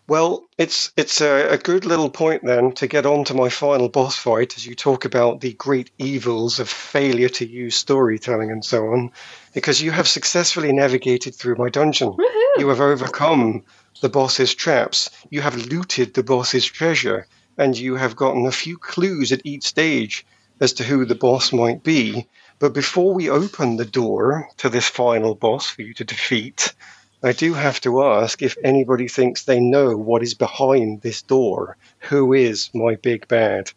Well, 0.10 0.49
it's 0.57 0.91
it's 0.98 1.22
a, 1.22 1.49
a 1.49 1.57
good 1.60 1.86
little 1.86 2.10
point 2.10 2.44
then 2.44 2.72
to 2.72 2.88
get 2.88 3.06
on 3.06 3.26
to 3.26 3.36
my 3.36 3.49
final 3.49 3.90
boss 3.90 4.15
fight 4.15 4.57
as 4.57 4.65
you 4.65 4.73
talk 4.73 5.06
about 5.06 5.40
the 5.40 5.53
great 5.53 5.91
evils 5.99 6.60
of 6.60 6.68
failure 6.68 7.30
to 7.30 7.48
use 7.48 7.76
storytelling 7.76 8.49
and 8.49 8.65
so 8.65 8.88
on, 8.88 9.11
because 9.53 9.84
you 9.84 9.91
have 9.91 10.07
successfully 10.07 10.72
navigated 10.72 11.36
through 11.36 11.57
my 11.57 11.69
dungeon. 11.69 12.15
You 12.57 12.69
have 12.69 12.81
overcome 12.81 13.65
the 14.02 14.10
boss's 14.10 14.56
traps. 14.56 15.11
You 15.30 15.41
have 15.41 15.68
looted 15.68 16.15
the 16.15 16.23
boss's 16.23 16.65
treasure, 16.65 17.27
and 17.56 17.77
you 17.77 17.94
have 17.94 18.15
gotten 18.15 18.48
a 18.48 18.52
few 18.52 18.80
clues 18.80 19.31
at 19.31 19.45
each 19.45 19.64
stage 19.64 20.26
as 20.60 20.73
to 20.73 20.84
who 20.84 21.06
the 21.06 21.14
boss 21.14 21.53
might 21.53 21.84
be. 21.84 22.27
But 22.57 22.73
before 22.73 23.14
we 23.14 23.30
open 23.30 23.77
the 23.77 23.86
door 23.86 24.49
to 24.57 24.69
this 24.69 24.88
final 24.88 25.36
boss 25.36 25.68
for 25.68 25.84
you 25.84 25.94
to 25.94 26.03
defeat, 26.03 26.73
I 27.21 27.33
do 27.33 27.53
have 27.53 27.81
to 27.81 28.03
ask 28.03 28.41
if 28.41 28.57
anybody 28.63 29.07
thinks 29.07 29.43
they 29.43 29.59
know 29.59 29.97
what 29.97 30.23
is 30.23 30.33
behind 30.33 31.01
this 31.01 31.21
door. 31.21 31.77
Who 31.99 32.33
is 32.33 32.69
my 32.73 32.95
big 32.95 33.27
bad? 33.27 33.71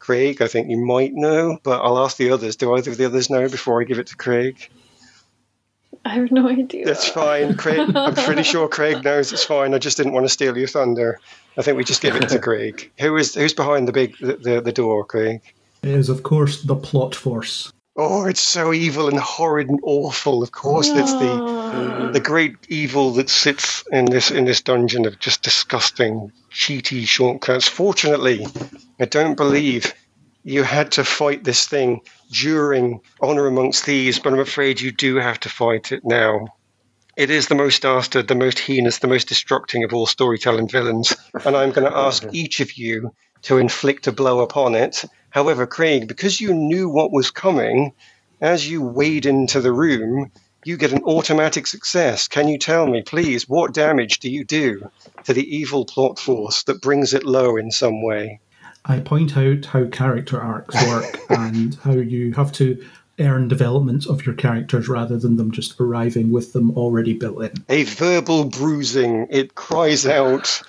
Craig, 0.00 0.42
I 0.42 0.48
think 0.48 0.68
you 0.68 0.76
might 0.76 1.14
know, 1.14 1.58
but 1.62 1.80
I'll 1.80 1.98
ask 1.98 2.16
the 2.16 2.30
others. 2.30 2.56
Do 2.56 2.74
either 2.74 2.90
of 2.90 2.96
the 2.96 3.06
others 3.06 3.30
know 3.30 3.48
before 3.48 3.80
I 3.80 3.84
give 3.84 3.98
it 3.98 4.08
to 4.08 4.16
Craig? 4.16 4.68
I 6.04 6.14
have 6.14 6.30
no 6.30 6.48
idea. 6.48 6.84
That's 6.84 7.08
fine, 7.08 7.56
Craig. 7.56 7.90
I'm 7.94 8.14
pretty 8.14 8.42
sure 8.52 8.68
Craig 8.68 9.04
knows. 9.04 9.32
It's 9.32 9.44
fine. 9.44 9.72
I 9.72 9.78
just 9.78 9.96
didn't 9.96 10.12
want 10.12 10.26
to 10.26 10.30
steal 10.30 10.58
your 10.58 10.68
thunder. 10.68 11.18
I 11.56 11.62
think 11.62 11.76
we 11.78 11.84
just 11.84 12.02
give 12.02 12.16
it 12.16 12.28
to 12.28 12.38
Craig. 12.40 12.90
Who 13.00 13.16
is 13.16 13.34
who's 13.34 13.54
behind 13.54 13.88
the 13.88 13.92
big 13.92 14.18
the, 14.18 14.36
the, 14.36 14.60
the 14.60 14.72
door, 14.72 15.04
Craig? 15.04 15.40
It 15.82 15.90
is, 15.90 16.08
of 16.08 16.22
course, 16.22 16.62
the 16.62 16.76
plot 16.76 17.14
force. 17.14 17.72
Oh, 17.96 18.26
it's 18.26 18.40
so 18.40 18.72
evil 18.72 19.08
and 19.08 19.18
horrid 19.18 19.68
and 19.68 19.78
awful. 19.84 20.42
Of 20.42 20.50
course, 20.50 20.88
it's 20.88 21.12
the 21.12 22.10
the 22.12 22.20
great 22.20 22.56
evil 22.68 23.12
that 23.12 23.30
sits 23.30 23.84
in 23.92 24.06
this 24.06 24.32
in 24.32 24.46
this 24.46 24.60
dungeon 24.62 25.06
of 25.06 25.20
just 25.20 25.42
disgusting, 25.42 26.32
cheaty 26.50 27.06
shortcuts. 27.06 27.68
Fortunately, 27.68 28.46
I 28.98 29.04
don't 29.04 29.36
believe 29.36 29.94
you 30.42 30.64
had 30.64 30.90
to 30.92 31.04
fight 31.04 31.44
this 31.44 31.66
thing 31.66 32.00
during 32.32 33.00
Honor 33.20 33.46
Amongst 33.46 33.84
Thieves, 33.84 34.18
but 34.18 34.32
I'm 34.32 34.40
afraid 34.40 34.80
you 34.80 34.90
do 34.90 35.16
have 35.16 35.38
to 35.40 35.48
fight 35.48 35.92
it 35.92 36.04
now. 36.04 36.48
It 37.16 37.30
is 37.30 37.46
the 37.46 37.54
most 37.54 37.82
dastard, 37.82 38.26
the 38.26 38.34
most 38.34 38.58
heinous, 38.58 38.98
the 38.98 39.06
most 39.06 39.28
destructing 39.28 39.84
of 39.84 39.94
all 39.94 40.06
storytelling 40.06 40.68
villains, 40.68 41.14
and 41.44 41.56
I'm 41.56 41.70
going 41.70 41.88
to 41.88 41.96
ask 41.96 42.24
each 42.32 42.58
of 42.58 42.72
you 42.72 43.14
to 43.42 43.58
inflict 43.58 44.08
a 44.08 44.12
blow 44.12 44.40
upon 44.40 44.74
it. 44.74 45.04
However, 45.34 45.66
Craig, 45.66 46.06
because 46.06 46.40
you 46.40 46.54
knew 46.54 46.88
what 46.88 47.10
was 47.10 47.32
coming, 47.32 47.92
as 48.40 48.70
you 48.70 48.80
wade 48.82 49.26
into 49.26 49.60
the 49.60 49.72
room, 49.72 50.30
you 50.64 50.76
get 50.76 50.92
an 50.92 51.02
automatic 51.02 51.66
success. 51.66 52.28
Can 52.28 52.46
you 52.46 52.56
tell 52.56 52.86
me, 52.86 53.02
please, 53.02 53.48
what 53.48 53.74
damage 53.74 54.20
do 54.20 54.30
you 54.30 54.44
do 54.44 54.88
to 55.24 55.34
the 55.34 55.56
evil 55.56 55.86
plot 55.86 56.20
force 56.20 56.62
that 56.62 56.80
brings 56.80 57.14
it 57.14 57.24
low 57.24 57.56
in 57.56 57.72
some 57.72 58.00
way? 58.00 58.38
I 58.84 59.00
point 59.00 59.36
out 59.36 59.64
how 59.64 59.86
character 59.86 60.40
arcs 60.40 60.76
work 60.86 61.18
and 61.28 61.74
how 61.82 61.94
you 61.94 62.32
have 62.34 62.52
to 62.52 62.80
earn 63.18 63.48
developments 63.48 64.06
of 64.06 64.24
your 64.24 64.36
characters 64.36 64.88
rather 64.88 65.16
than 65.16 65.36
them 65.36 65.50
just 65.50 65.80
arriving 65.80 66.30
with 66.30 66.52
them 66.52 66.70
already 66.76 67.12
built 67.12 67.42
in. 67.42 67.52
A 67.68 67.82
verbal 67.82 68.44
bruising, 68.44 69.26
it 69.30 69.56
cries 69.56 70.06
out 70.06 70.62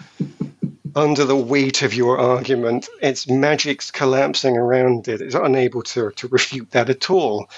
under 0.95 1.25
the 1.25 1.35
weight 1.35 1.81
of 1.81 1.93
your 1.93 2.17
argument. 2.17 2.87
Its 3.01 3.27
magic's 3.27 3.91
collapsing 3.91 4.57
around 4.57 5.07
it. 5.07 5.21
It's 5.21 5.35
unable 5.35 5.83
to, 5.83 6.11
to 6.11 6.27
refute 6.29 6.71
that 6.71 6.89
at 6.89 7.09
all. 7.09 7.49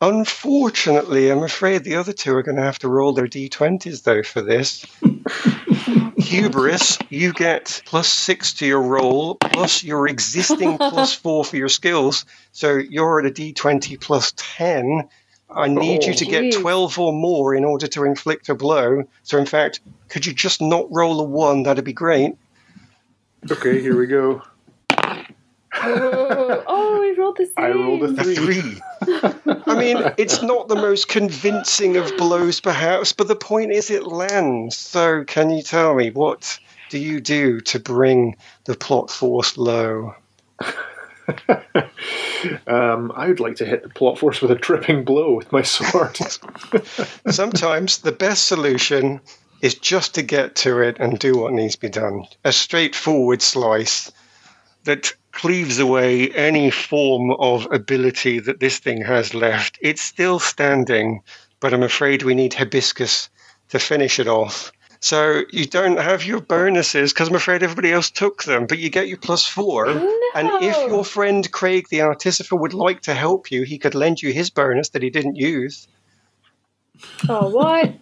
Unfortunately, 0.00 1.30
I'm 1.30 1.42
afraid 1.42 1.84
the 1.84 1.96
other 1.96 2.12
two 2.12 2.34
are 2.34 2.42
going 2.42 2.56
to 2.56 2.62
have 2.62 2.78
to 2.80 2.88
roll 2.88 3.12
their 3.12 3.26
d20s, 3.26 4.02
though, 4.02 4.22
for 4.22 4.42
this. 4.42 4.84
Hubris, 6.18 6.98
you 7.08 7.32
get 7.32 7.82
plus 7.86 8.08
six 8.08 8.52
to 8.54 8.66
your 8.66 8.82
roll, 8.82 9.36
plus 9.36 9.84
your 9.84 10.08
existing 10.08 10.76
plus 10.78 11.14
four 11.14 11.44
for 11.44 11.56
your 11.56 11.68
skills. 11.68 12.24
So 12.52 12.76
you're 12.76 13.20
at 13.20 13.26
a 13.26 13.30
d20 13.30 14.00
plus 14.00 14.32
10. 14.36 15.08
I 15.48 15.68
need 15.68 16.04
you 16.04 16.12
oh, 16.12 16.16
to 16.16 16.24
get 16.24 16.44
Jeez. 16.44 16.60
12 16.60 16.98
or 16.98 17.12
more 17.12 17.54
in 17.54 17.64
order 17.64 17.86
to 17.86 18.04
inflict 18.04 18.48
a 18.48 18.54
blow. 18.54 19.04
So, 19.22 19.38
in 19.38 19.46
fact, 19.46 19.80
could 20.08 20.26
you 20.26 20.32
just 20.32 20.60
not 20.60 20.86
roll 20.90 21.20
a 21.20 21.24
one? 21.24 21.62
That'd 21.62 21.84
be 21.84 21.92
great. 21.92 22.34
Okay, 23.50 23.80
here 23.80 23.96
we 23.96 24.06
go. 24.06 24.42
oh, 24.98 26.64
oh, 26.66 27.00
we 27.00 27.12
rolled 27.18 27.36
the 27.36 27.46
same. 27.56 27.64
I 27.64 27.70
rolled 27.70 28.02
a 28.02 28.20
A 28.20 28.24
three. 28.24 28.34
three. 28.34 28.80
I 29.66 29.78
mean, 29.78 30.12
it's 30.16 30.42
not 30.42 30.68
the 30.68 30.74
most 30.74 31.08
convincing 31.08 31.96
of 31.96 32.16
blows, 32.16 32.60
perhaps, 32.60 33.12
but 33.12 33.28
the 33.28 33.36
point 33.36 33.72
is 33.72 33.90
it 33.90 34.06
lands. 34.06 34.76
So, 34.76 35.24
can 35.24 35.50
you 35.50 35.62
tell 35.62 35.94
me 35.94 36.10
what 36.10 36.58
do 36.90 36.98
you 36.98 37.20
do 37.20 37.60
to 37.60 37.78
bring 37.80 38.36
the 38.64 38.74
plot 38.74 39.10
force 39.10 39.56
low? 39.56 40.14
Um, 42.68 43.10
I 43.16 43.26
would 43.26 43.40
like 43.40 43.56
to 43.56 43.64
hit 43.64 43.82
the 43.82 43.88
plot 43.88 44.18
force 44.18 44.40
with 44.40 44.52
a 44.52 44.54
tripping 44.56 45.04
blow 45.04 45.34
with 45.34 45.50
my 45.50 45.62
sword. 45.62 46.16
Sometimes 47.28 47.98
the 47.98 48.12
best 48.12 48.46
solution 48.46 49.20
is 49.60 49.74
just 49.74 50.14
to 50.14 50.22
get 50.22 50.54
to 50.56 50.80
it 50.80 50.98
and 50.98 51.18
do 51.18 51.36
what 51.36 51.52
needs 51.52 51.74
to 51.74 51.80
be 51.80 51.88
done. 51.88 52.24
A 52.44 52.52
straightforward 52.52 53.42
slice 53.42 54.12
that 54.84 55.12
cleaves 55.32 55.78
away 55.78 56.30
any 56.30 56.70
form 56.70 57.30
of 57.32 57.66
ability 57.70 58.38
that 58.40 58.60
this 58.60 58.78
thing 58.78 59.02
has 59.02 59.34
left. 59.34 59.78
It's 59.82 60.02
still 60.02 60.38
standing, 60.38 61.20
but 61.60 61.74
I'm 61.74 61.82
afraid 61.82 62.22
we 62.22 62.34
need 62.34 62.54
hibiscus 62.54 63.28
to 63.70 63.78
finish 63.78 64.18
it 64.18 64.28
off. 64.28 64.72
So 65.00 65.42
you 65.50 65.66
don't 65.66 65.98
have 65.98 66.24
your 66.24 66.40
bonuses 66.40 67.12
because 67.12 67.28
I'm 67.28 67.34
afraid 67.34 67.62
everybody 67.62 67.92
else 67.92 68.10
took 68.10 68.44
them, 68.44 68.66
but 68.66 68.78
you 68.78 68.88
get 68.88 69.08
your 69.08 69.18
plus 69.18 69.46
four. 69.46 69.86
No. 69.86 70.20
And 70.34 70.48
if 70.62 70.76
your 70.88 71.04
friend 71.04 71.50
Craig 71.52 71.86
the 71.90 72.00
Artificer 72.00 72.56
would 72.56 72.74
like 72.74 73.02
to 73.02 73.14
help 73.14 73.50
you, 73.50 73.62
he 73.62 73.78
could 73.78 73.94
lend 73.94 74.22
you 74.22 74.32
his 74.32 74.50
bonus 74.50 74.90
that 74.90 75.02
he 75.02 75.10
didn't 75.10 75.36
use. 75.36 75.86
Oh, 77.28 77.48
what? 77.48 77.94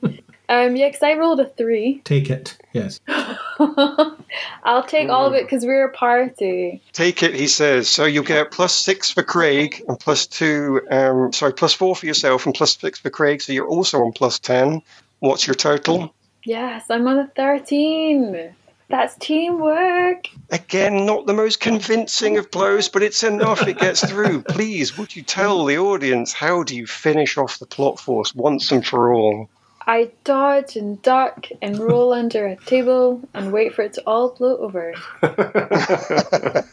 Um, 0.48 0.76
yeah, 0.76 0.88
because 0.88 1.02
I 1.02 1.14
rolled 1.14 1.40
a 1.40 1.46
three. 1.46 2.00
Take 2.04 2.30
it, 2.30 2.58
yes. 2.72 3.00
I'll 3.08 4.82
take 4.86 5.08
all 5.08 5.26
of 5.26 5.32
it 5.32 5.44
because 5.44 5.64
we're 5.64 5.86
a 5.86 5.92
party. 5.92 6.82
Take 6.92 7.22
it, 7.22 7.34
he 7.34 7.46
says. 7.46 7.88
So 7.88 8.04
you 8.04 8.22
get 8.22 8.50
plus 8.50 8.74
six 8.74 9.10
for 9.10 9.22
Craig 9.22 9.82
and 9.88 9.98
plus 9.98 10.26
two, 10.26 10.82
um, 10.90 11.32
sorry, 11.32 11.54
plus 11.54 11.72
four 11.72 11.96
for 11.96 12.06
yourself 12.06 12.44
and 12.44 12.54
plus 12.54 12.76
six 12.76 12.98
for 12.98 13.10
Craig. 13.10 13.40
So 13.40 13.52
you're 13.52 13.68
also 13.68 14.00
on 14.02 14.12
plus 14.12 14.38
10. 14.38 14.82
What's 15.20 15.46
your 15.46 15.54
total? 15.54 16.14
Yes, 16.44 16.84
I'm 16.90 17.06
on 17.06 17.18
a 17.18 17.26
13. 17.28 18.54
That's 18.90 19.16
teamwork. 19.16 20.28
Again, 20.50 21.06
not 21.06 21.26
the 21.26 21.32
most 21.32 21.60
convincing 21.60 22.36
of 22.36 22.50
blows, 22.50 22.90
but 22.90 23.02
it's 23.02 23.22
enough. 23.22 23.66
It 23.66 23.78
gets 23.78 24.06
through. 24.06 24.42
Please, 24.42 24.98
would 24.98 25.16
you 25.16 25.22
tell 25.22 25.64
the 25.64 25.78
audience 25.78 26.34
how 26.34 26.62
do 26.62 26.76
you 26.76 26.86
finish 26.86 27.38
off 27.38 27.58
the 27.58 27.66
plot 27.66 27.98
force 27.98 28.34
once 28.34 28.70
and 28.70 28.86
for 28.86 29.14
all? 29.14 29.48
I 29.86 30.10
dodge 30.24 30.76
and 30.76 31.00
duck 31.02 31.48
and 31.60 31.78
roll 31.78 32.12
under 32.12 32.46
a 32.46 32.56
table 32.56 33.20
and 33.34 33.52
wait 33.52 33.74
for 33.74 33.82
it 33.82 33.92
to 33.94 34.02
all 34.06 34.34
blow 34.34 34.56
over. 34.56 34.94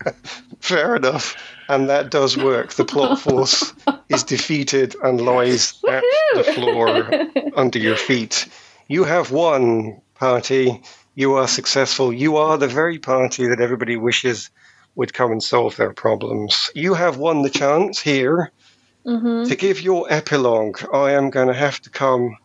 Fair 0.59 0.95
enough. 0.95 1.35
And 1.67 1.89
that 1.89 2.09
does 2.09 2.37
work. 2.37 2.73
The 2.73 2.85
plot 2.85 3.19
force 3.19 3.73
is 4.09 4.23
defeated 4.23 4.95
and 5.03 5.19
lies 5.19 5.81
at 5.87 6.03
the 6.35 6.43
floor 6.43 7.11
under 7.55 7.79
your 7.79 7.97
feet. 7.97 8.47
You 8.87 9.03
have 9.03 9.31
won, 9.31 10.01
party. 10.15 10.81
You 11.15 11.33
are 11.33 11.47
successful. 11.47 12.13
You 12.13 12.37
are 12.37 12.57
the 12.57 12.67
very 12.67 12.99
party 12.99 13.47
that 13.47 13.59
everybody 13.59 13.97
wishes 13.97 14.49
would 14.95 15.13
come 15.13 15.31
and 15.31 15.43
solve 15.43 15.75
their 15.75 15.93
problems. 15.93 16.69
You 16.75 16.93
have 16.93 17.17
won 17.17 17.41
the 17.41 17.49
chance 17.49 17.99
here 17.99 18.51
Mm-hmm. 19.05 19.49
To 19.49 19.55
give 19.55 19.81
your 19.81 20.05
epilogue, 20.09 20.79
I 20.93 21.11
am 21.11 21.29
going 21.29 21.47
to 21.47 21.53
have 21.53 21.81
to 21.81 21.89
come 21.89 22.37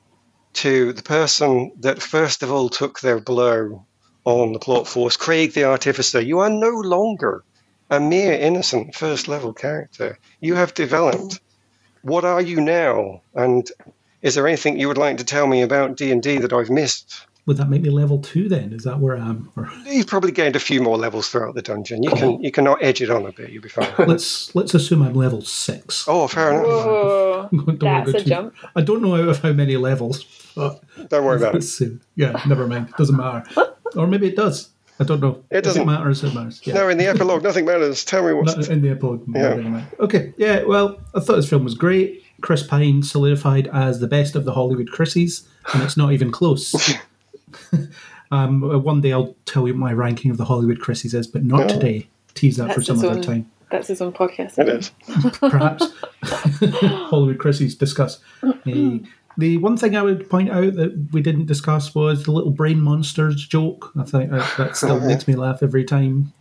to 0.57 0.93
the 0.93 1.03
person 1.03 1.73
that 1.81 2.03
first 2.03 2.43
of 2.43 2.51
all 2.51 2.69
took 2.69 3.01
their 3.01 3.21
blow 3.21 3.85
on 4.25 4.53
the 4.53 4.59
plot 4.59 4.89
force, 4.89 5.17
Craig 5.17 5.53
the 5.53 5.65
Artificer. 5.65 6.21
You 6.21 6.41
are 6.41 6.51
no 6.51 6.71
longer 6.71 7.45
a 7.91 8.01
mere 8.01 8.33
innocent 8.33 8.95
first 8.95 9.29
level 9.29 9.53
character. 9.53 10.19
You 10.41 10.55
have 10.55 10.75
developed. 10.75 11.41
What 12.03 12.25
are 12.25 12.41
you 12.41 12.61
now? 12.61 13.23
And 13.35 13.71
is 14.23 14.35
there 14.35 14.47
anything 14.47 14.79
you 14.79 14.89
would 14.89 14.99
like 14.99 15.19
to 15.19 15.25
tell 15.25 15.47
me 15.47 15.63
about 15.63 15.97
D&D 15.97 16.39
that 16.39 16.53
I've 16.53 16.71
missed? 16.71 17.27
Would 17.47 17.59
that 17.59 17.69
make 17.69 17.81
me 17.83 17.91
level 17.91 18.19
two 18.19 18.49
then? 18.49 18.73
Is 18.73 18.83
that 18.85 18.99
where 18.99 19.17
I 19.17 19.21
am? 19.21 19.51
Or 19.57 19.71
You've 19.87 20.09
probably 20.09 20.33
gained 20.33 20.57
a 20.57 20.61
few 20.61 20.83
more 20.83 20.97
levels 20.99 21.29
throughout 21.29 21.55
the 21.55 21.63
dungeon. 21.63 22.03
You 22.03 22.11
can 22.11 22.43
you 22.43 22.51
can 22.51 22.67
edge 22.81 23.01
it 23.01 23.09
on 23.11 23.25
a 23.25 23.31
bit. 23.33 23.51
You'll 23.51 23.63
be 23.63 23.69
fine. 23.69 23.93
let's 24.09 24.55
let's 24.57 24.75
assume 24.75 25.03
I'm 25.03 25.15
level 25.15 25.43
six. 25.43 26.05
Oh, 26.09 26.27
fair 26.27 26.51
enough. 26.51 26.67
Whoa, 26.67 27.49
Don't 27.53 27.79
that's 27.79 28.13
go 28.13 28.19
a 28.19 28.21
too- 28.23 28.29
jump. 28.29 28.55
I 28.75 28.83
don't 28.83 29.01
know 29.03 29.15
out 29.15 29.29
of 29.29 29.39
how 29.41 29.53
many 29.53 29.77
levels, 29.77 30.25
but 30.57 30.83
Don't 31.09 31.25
worry 31.25 31.37
about 31.37 31.51
it. 31.55 31.59
let's. 31.59 31.81
Yeah, 32.17 32.41
never 32.49 32.67
mind. 32.67 32.89
It 32.89 32.97
Doesn't 32.97 33.17
matter. 33.17 33.45
Or 33.95 34.07
maybe 34.09 34.27
it 34.27 34.37
does. 34.37 34.71
I 34.99 35.05
don't 35.05 35.21
know. 35.21 35.45
It 35.51 35.61
doesn't- 35.63 35.83
it 35.83 35.85
matters. 35.87 36.25
It 36.25 36.35
matters. 36.35 36.61
Yeah. 36.65 36.75
No, 36.75 36.89
in 36.89 36.99
the 36.99 37.07
epilogue, 37.07 37.43
nothing 37.45 37.65
matters. 37.67 38.05
Tell 38.05 38.27
me 38.27 38.33
what's. 38.33 38.57
Not 38.57 38.69
in 38.71 38.83
the 38.83 38.91
epilogue. 38.91 39.23
Yeah. 39.33 39.85
Okay. 40.01 40.33
Yeah. 40.37 40.63
Well, 40.65 40.99
I 41.15 41.21
thought 41.21 41.37
this 41.37 41.49
film 41.49 41.63
was 41.65 41.75
great. 41.75 42.25
Chris 42.41 42.63
Pine 42.65 43.03
solidified 43.03 43.69
as 43.69 44.01
the 44.01 44.09
best 44.09 44.35
of 44.35 44.45
the 44.45 44.53
Hollywood 44.53 44.89
Chrissies, 44.91 45.47
and 45.73 45.83
it's 45.83 45.97
not 45.97 46.13
even 46.13 46.31
close. 46.33 46.75
um, 48.31 48.83
one 48.83 49.01
day 49.01 49.13
I'll 49.13 49.37
tell 49.45 49.67
you 49.67 49.75
what 49.75 49.79
my 49.81 49.93
ranking 49.93 50.31
of 50.31 50.37
the 50.37 50.45
Hollywood 50.45 50.79
Chrissies 50.81 51.15
is, 51.15 51.27
but 51.27 51.45
not 51.45 51.61
No. 51.61 51.69
today. 51.69 52.09
Tease 52.35 52.57
that 52.59 52.75
for 52.75 52.83
some 52.83 52.97
his 52.97 53.05
other 53.05 53.17
own- 53.17 53.23
time. 53.23 53.51
That's 53.71 53.89
his 53.89 54.01
own 54.01 54.13
podcast. 54.13 54.59
It 54.59 54.69
is. 54.69 54.93
perhaps 55.41 55.93
Hollywood 57.09 57.39
Chrissy's 57.39 57.75
discuss. 57.75 58.21
Uh, 58.43 58.53
the 59.39 59.59
one 59.59 59.77
thing 59.77 59.97
I 59.97 60.03
would 60.03 60.31
point 60.31 60.51
out 60.51 60.75
that 60.77 61.09
we 61.13 61.21
didn't 61.21 61.47
discuss 61.47 61.95
was 61.95 62.25
the 62.25 62.31
little 62.33 62.53
brain 62.53 62.81
monsters 62.81 63.47
joke. 63.47 63.91
I 63.99 64.05
think 64.05 64.31
that, 64.31 64.57
that 64.57 64.77
still 64.77 65.01
makes 65.01 65.27
me 65.29 65.35
laugh 65.35 65.63
every 65.63 65.85
time. 65.85 66.33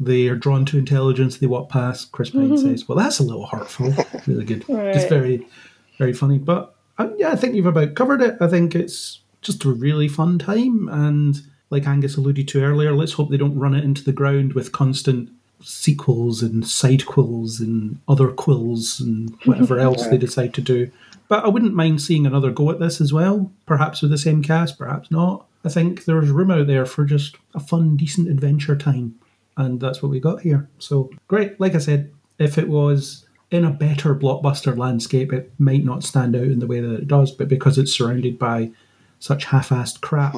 they 0.00 0.26
are 0.28 0.34
drawn 0.36 0.64
to 0.66 0.78
intelligence. 0.78 1.38
They 1.38 1.46
walk 1.46 1.68
past. 1.70 2.10
Chris 2.12 2.30
Pine 2.30 2.58
says, 2.58 2.88
"Well, 2.88 2.98
that's 2.98 3.18
a 3.18 3.22
little 3.22 3.46
hurtful." 3.46 3.94
Really 4.26 4.44
good. 4.44 4.60
Just 4.66 4.70
Right. 4.70 5.08
very, 5.08 5.46
very 5.98 6.12
funny. 6.12 6.38
But 6.38 6.74
uh, 6.98 7.08
yeah, 7.16 7.30
I 7.30 7.36
think 7.36 7.54
you've 7.54 7.66
about 7.66 7.94
covered 7.94 8.20
it. 8.20 8.36
I 8.40 8.48
think 8.48 8.74
it's 8.74 9.20
just 9.44 9.64
a 9.64 9.70
really 9.70 10.08
fun 10.08 10.38
time, 10.38 10.88
and 10.88 11.40
like 11.70 11.86
Angus 11.86 12.16
alluded 12.16 12.48
to 12.48 12.62
earlier, 12.62 12.92
let's 12.92 13.12
hope 13.12 13.30
they 13.30 13.36
don't 13.36 13.58
run 13.58 13.74
it 13.74 13.84
into 13.84 14.04
the 14.04 14.12
ground 14.12 14.54
with 14.54 14.72
constant 14.72 15.30
sequels 15.62 16.42
and 16.42 16.66
side 16.66 17.06
quills 17.06 17.60
and 17.60 17.98
other 18.06 18.28
quills 18.28 19.00
and 19.00 19.36
whatever 19.44 19.78
else 19.80 20.06
they 20.06 20.18
decide 20.18 20.54
to 20.54 20.60
do. 20.60 20.90
But 21.28 21.44
I 21.44 21.48
wouldn't 21.48 21.74
mind 21.74 22.02
seeing 22.02 22.26
another 22.26 22.50
go 22.50 22.70
at 22.70 22.80
this 22.80 23.00
as 23.00 23.12
well, 23.12 23.50
perhaps 23.66 24.02
with 24.02 24.10
the 24.10 24.18
same 24.18 24.42
cast, 24.42 24.78
perhaps 24.78 25.10
not. 25.10 25.46
I 25.64 25.70
think 25.70 26.04
there's 26.04 26.30
room 26.30 26.50
out 26.50 26.66
there 26.66 26.84
for 26.84 27.04
just 27.04 27.36
a 27.54 27.60
fun, 27.60 27.96
decent 27.96 28.28
adventure 28.28 28.76
time, 28.76 29.14
and 29.56 29.80
that's 29.80 30.02
what 30.02 30.10
we 30.10 30.20
got 30.20 30.42
here. 30.42 30.68
So 30.78 31.10
great. 31.28 31.58
Like 31.58 31.74
I 31.74 31.78
said, 31.78 32.12
if 32.38 32.58
it 32.58 32.68
was 32.68 33.26
in 33.50 33.64
a 33.64 33.70
better 33.70 34.14
blockbuster 34.14 34.76
landscape, 34.76 35.32
it 35.32 35.52
might 35.58 35.84
not 35.84 36.04
stand 36.04 36.36
out 36.36 36.42
in 36.42 36.58
the 36.58 36.66
way 36.66 36.80
that 36.80 36.92
it 36.92 37.08
does, 37.08 37.30
but 37.30 37.48
because 37.48 37.78
it's 37.78 37.96
surrounded 37.96 38.38
by 38.38 38.70
such 39.24 39.46
half-assed 39.46 40.02
crap, 40.02 40.36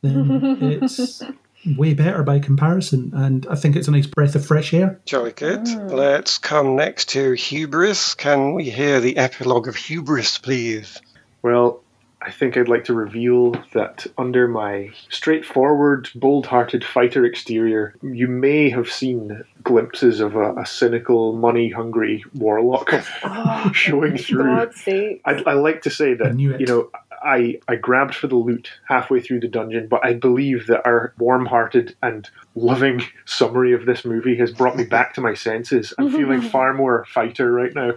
then 0.00 0.40
it's 0.62 1.24
way 1.76 1.92
better 1.92 2.22
by 2.22 2.38
comparison. 2.38 3.10
And 3.12 3.44
I 3.50 3.56
think 3.56 3.74
it's 3.74 3.88
a 3.88 3.90
nice 3.90 4.06
breath 4.06 4.36
of 4.36 4.46
fresh 4.46 4.72
air. 4.72 5.00
Jolly 5.06 5.32
good. 5.32 5.64
Mm. 5.64 5.90
Let's 5.90 6.38
come 6.38 6.76
next 6.76 7.08
to 7.10 7.32
Hubris. 7.32 8.14
Can 8.14 8.54
we 8.54 8.70
hear 8.70 9.00
the 9.00 9.16
epilogue 9.16 9.66
of 9.66 9.74
Hubris, 9.74 10.38
please? 10.38 11.02
Well, 11.42 11.82
I 12.22 12.30
think 12.30 12.56
I'd 12.56 12.68
like 12.68 12.84
to 12.84 12.94
reveal 12.94 13.52
that 13.72 14.06
under 14.16 14.46
my 14.46 14.90
straightforward, 15.08 16.08
bold 16.14 16.46
hearted 16.46 16.84
fighter 16.84 17.24
exterior, 17.24 17.96
you 18.02 18.28
may 18.28 18.70
have 18.70 18.88
seen 18.88 19.42
glimpses 19.64 20.20
of 20.20 20.36
a, 20.36 20.54
a 20.54 20.66
cynical, 20.66 21.32
money 21.32 21.70
hungry 21.70 22.24
warlock 22.34 22.92
Oh, 23.24 23.70
showing 23.74 24.16
through. 24.16 24.44
God's 24.44 24.80
sake. 24.80 25.22
I'd, 25.24 25.44
like 25.44 25.82
to 25.82 25.90
say 25.90 26.14
that, 26.14 26.34
knew 26.34 26.56
you 26.56 26.66
know, 26.66 26.90
I, 27.22 27.60
I 27.68 27.76
grabbed 27.76 28.14
for 28.14 28.26
the 28.26 28.36
loot 28.36 28.70
halfway 28.88 29.20
through 29.20 29.40
the 29.40 29.48
dungeon, 29.48 29.88
but 29.88 30.04
I 30.04 30.14
believe 30.14 30.66
that 30.66 30.86
our 30.86 31.12
warm 31.18 31.46
hearted 31.46 31.96
and 32.02 32.28
loving 32.54 33.02
summary 33.24 33.72
of 33.72 33.86
this 33.86 34.04
movie 34.04 34.36
has 34.36 34.52
brought 34.52 34.76
me 34.76 34.84
back 34.84 35.14
to 35.14 35.20
my 35.20 35.34
senses. 35.34 35.92
I'm 35.98 36.12
feeling 36.12 36.40
far 36.50 36.74
more 36.74 37.04
fighter 37.06 37.50
right 37.52 37.74
now. 37.74 37.92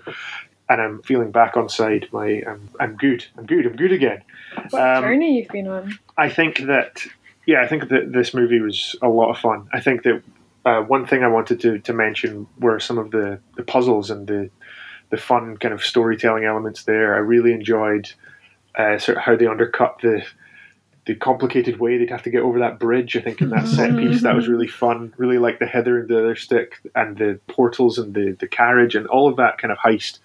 And 0.69 0.81
I'm 0.81 1.01
feeling 1.01 1.31
back 1.31 1.57
on 1.57 1.67
side. 1.67 2.07
My, 2.13 2.43
I'm, 2.47 2.69
I'm 2.79 2.95
good. 2.95 3.25
I'm 3.37 3.45
good. 3.45 3.65
I'm 3.65 3.75
good 3.75 3.91
again. 3.91 4.23
What 4.69 4.81
um, 4.81 5.03
journey 5.03 5.39
you've 5.39 5.49
been 5.49 5.67
on. 5.67 5.99
I 6.17 6.29
think 6.29 6.59
that 6.59 7.05
yeah, 7.45 7.61
I 7.61 7.67
think 7.67 7.89
that 7.89 8.13
this 8.13 8.33
movie 8.33 8.61
was 8.61 8.95
a 9.01 9.09
lot 9.09 9.31
of 9.31 9.37
fun. 9.37 9.67
I 9.73 9.81
think 9.81 10.03
that 10.03 10.21
uh, 10.65 10.81
one 10.81 11.05
thing 11.05 11.23
I 11.23 11.27
wanted 11.27 11.59
to, 11.61 11.79
to 11.79 11.93
mention 11.93 12.47
were 12.59 12.79
some 12.79 12.97
of 12.97 13.11
the, 13.11 13.39
the 13.55 13.63
puzzles 13.63 14.09
and 14.09 14.27
the 14.27 14.49
the 15.09 15.17
fun 15.17 15.57
kind 15.57 15.73
of 15.73 15.83
storytelling 15.83 16.45
elements 16.45 16.83
there. 16.83 17.13
I 17.13 17.17
really 17.17 17.51
enjoyed 17.51 18.09
uh, 18.75 18.97
sort 18.97 19.17
of 19.17 19.23
how 19.23 19.35
they 19.35 19.47
undercut 19.47 19.99
the 20.01 20.23
the 21.07 21.15
complicated 21.15 21.79
way 21.79 21.97
they'd 21.97 22.11
have 22.11 22.21
to 22.21 22.29
get 22.29 22.43
over 22.43 22.59
that 22.59 22.77
bridge. 22.79 23.17
I 23.17 23.21
think 23.21 23.41
in 23.41 23.49
that 23.49 23.67
set 23.67 23.97
piece 23.97 24.21
that 24.21 24.35
was 24.35 24.47
really 24.47 24.67
fun. 24.67 25.13
Really 25.17 25.39
like 25.39 25.59
the 25.59 25.65
hither 25.65 25.99
and 25.99 26.07
the 26.07 26.15
thither 26.15 26.35
stick 26.35 26.79
and 26.95 27.17
the 27.17 27.39
portals 27.47 27.97
and 27.97 28.13
the 28.13 28.37
the 28.39 28.47
carriage 28.47 28.95
and 28.95 29.07
all 29.07 29.27
of 29.27 29.37
that 29.37 29.57
kind 29.57 29.71
of 29.71 29.77
heist 29.79 30.19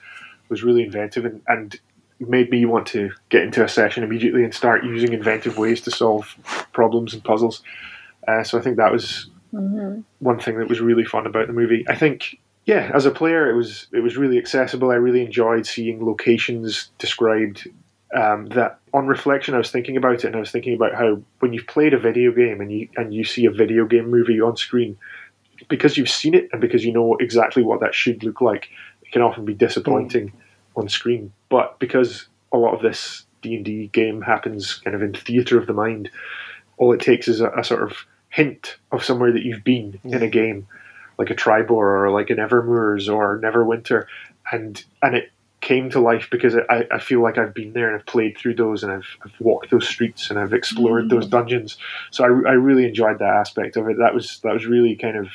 was 0.48 0.62
really 0.62 0.84
inventive 0.84 1.24
and, 1.24 1.42
and 1.48 1.80
made 2.20 2.50
me 2.50 2.64
want 2.64 2.86
to 2.88 3.10
get 3.28 3.42
into 3.42 3.64
a 3.64 3.68
session 3.68 4.02
immediately 4.02 4.44
and 4.44 4.54
start 4.54 4.84
using 4.84 5.12
inventive 5.12 5.58
ways 5.58 5.80
to 5.82 5.90
solve 5.90 6.36
problems 6.72 7.12
and 7.12 7.22
puzzles. 7.24 7.62
Uh, 8.26 8.42
so 8.42 8.58
I 8.58 8.62
think 8.62 8.76
that 8.76 8.92
was 8.92 9.28
one 10.18 10.38
thing 10.38 10.58
that 10.58 10.68
was 10.68 10.80
really 10.80 11.04
fun 11.04 11.26
about 11.26 11.46
the 11.46 11.52
movie. 11.52 11.84
I 11.88 11.94
think, 11.94 12.38
yeah, 12.64 12.90
as 12.94 13.06
a 13.06 13.10
player, 13.10 13.50
it 13.50 13.56
was 13.56 13.86
it 13.92 14.00
was 14.00 14.16
really 14.16 14.38
accessible. 14.38 14.90
I 14.90 14.96
really 14.96 15.24
enjoyed 15.24 15.66
seeing 15.66 16.04
locations 16.04 16.90
described. 16.98 17.68
Um, 18.14 18.46
that 18.46 18.78
on 18.94 19.08
reflection, 19.08 19.54
I 19.54 19.58
was 19.58 19.70
thinking 19.70 19.96
about 19.96 20.14
it, 20.14 20.24
and 20.24 20.36
I 20.36 20.40
was 20.40 20.52
thinking 20.52 20.74
about 20.74 20.94
how 20.94 21.20
when 21.40 21.52
you've 21.52 21.66
played 21.66 21.92
a 21.92 21.98
video 21.98 22.30
game 22.30 22.60
and 22.60 22.70
you 22.70 22.88
and 22.96 23.12
you 23.12 23.24
see 23.24 23.46
a 23.46 23.50
video 23.50 23.84
game 23.84 24.08
movie 24.08 24.40
on 24.40 24.56
screen, 24.56 24.96
because 25.68 25.96
you've 25.96 26.08
seen 26.08 26.34
it 26.34 26.48
and 26.52 26.60
because 26.60 26.84
you 26.84 26.92
know 26.92 27.16
exactly 27.16 27.62
what 27.62 27.80
that 27.80 27.94
should 27.94 28.22
look 28.22 28.40
like, 28.40 28.68
it 29.02 29.10
can 29.10 29.22
often 29.22 29.44
be 29.44 29.54
disappointing 29.54 30.32
on 30.76 30.88
screen. 30.88 31.32
But 31.48 31.78
because 31.80 32.28
a 32.52 32.58
lot 32.58 32.74
of 32.74 32.82
this 32.82 33.24
D 33.42 33.56
and 33.56 33.64
D 33.64 33.88
game 33.88 34.22
happens 34.22 34.74
kind 34.74 34.94
of 34.94 35.02
in 35.02 35.12
theatre 35.12 35.58
of 35.58 35.66
the 35.66 35.72
mind, 35.72 36.08
all 36.76 36.92
it 36.92 37.00
takes 37.00 37.26
is 37.26 37.40
a, 37.40 37.50
a 37.50 37.64
sort 37.64 37.82
of 37.82 38.06
hint 38.28 38.76
of 38.92 39.04
somewhere 39.04 39.32
that 39.32 39.42
you've 39.42 39.64
been 39.64 39.98
in 40.04 40.22
a 40.22 40.28
game, 40.28 40.66
like 41.18 41.30
a 41.30 41.34
Triboar 41.34 41.70
or 41.70 42.10
like 42.10 42.30
an 42.30 42.36
Evermoors 42.36 43.12
or 43.12 43.40
Neverwinter, 43.40 44.06
and 44.52 44.84
and 45.02 45.16
it 45.16 45.32
came 45.66 45.90
to 45.90 45.98
life 45.98 46.28
because 46.30 46.54
I, 46.70 46.86
I 46.92 47.00
feel 47.00 47.20
like 47.20 47.38
I've 47.38 47.52
been 47.52 47.72
there 47.72 47.88
and 47.88 47.98
I've 47.98 48.06
played 48.06 48.38
through 48.38 48.54
those 48.54 48.84
and 48.84 48.92
I've, 48.92 49.16
I've 49.24 49.32
walked 49.40 49.72
those 49.72 49.88
streets 49.88 50.30
and 50.30 50.38
I've 50.38 50.52
explored 50.52 51.10
those 51.10 51.26
dungeons. 51.26 51.76
So 52.12 52.22
I, 52.22 52.28
I 52.28 52.52
really 52.52 52.86
enjoyed 52.86 53.18
that 53.18 53.34
aspect 53.34 53.76
of 53.76 53.88
it. 53.88 53.98
That 53.98 54.14
was 54.14 54.38
that 54.44 54.52
was 54.52 54.64
really 54.64 54.94
kind 54.94 55.16
of 55.16 55.26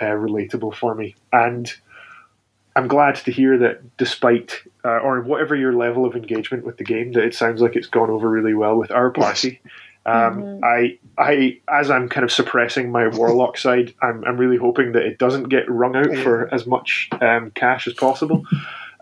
uh, 0.00 0.16
relatable 0.16 0.74
for 0.74 0.94
me 0.94 1.16
and. 1.32 1.72
I'm 2.76 2.88
glad 2.88 3.14
to 3.14 3.32
hear 3.32 3.56
that 3.56 3.96
despite, 3.96 4.60
uh, 4.84 4.98
or 4.98 5.22
whatever 5.22 5.56
your 5.56 5.72
level 5.72 6.04
of 6.04 6.14
engagement 6.14 6.66
with 6.66 6.76
the 6.76 6.84
game, 6.84 7.12
that 7.12 7.24
it 7.24 7.34
sounds 7.34 7.62
like 7.62 7.74
it's 7.74 7.86
gone 7.86 8.10
over 8.10 8.28
really 8.28 8.52
well 8.52 8.76
with 8.76 8.90
our 8.90 9.10
party. 9.10 9.62
Um, 10.04 10.60
I, 10.62 10.98
I, 11.18 11.58
as 11.68 11.90
I'm 11.90 12.08
kind 12.08 12.22
of 12.22 12.30
suppressing 12.30 12.92
my 12.92 13.08
warlock 13.08 13.58
side, 13.66 13.92
I'm, 14.00 14.22
I'm 14.24 14.36
really 14.36 14.56
hoping 14.56 14.92
that 14.92 15.02
it 15.02 15.18
doesn't 15.18 15.48
get 15.48 15.68
wrung 15.68 15.96
out 15.96 16.14
for 16.18 16.52
as 16.54 16.64
much 16.64 17.08
um, 17.20 17.50
cash 17.50 17.88
as 17.88 17.94
possible. 17.94 18.44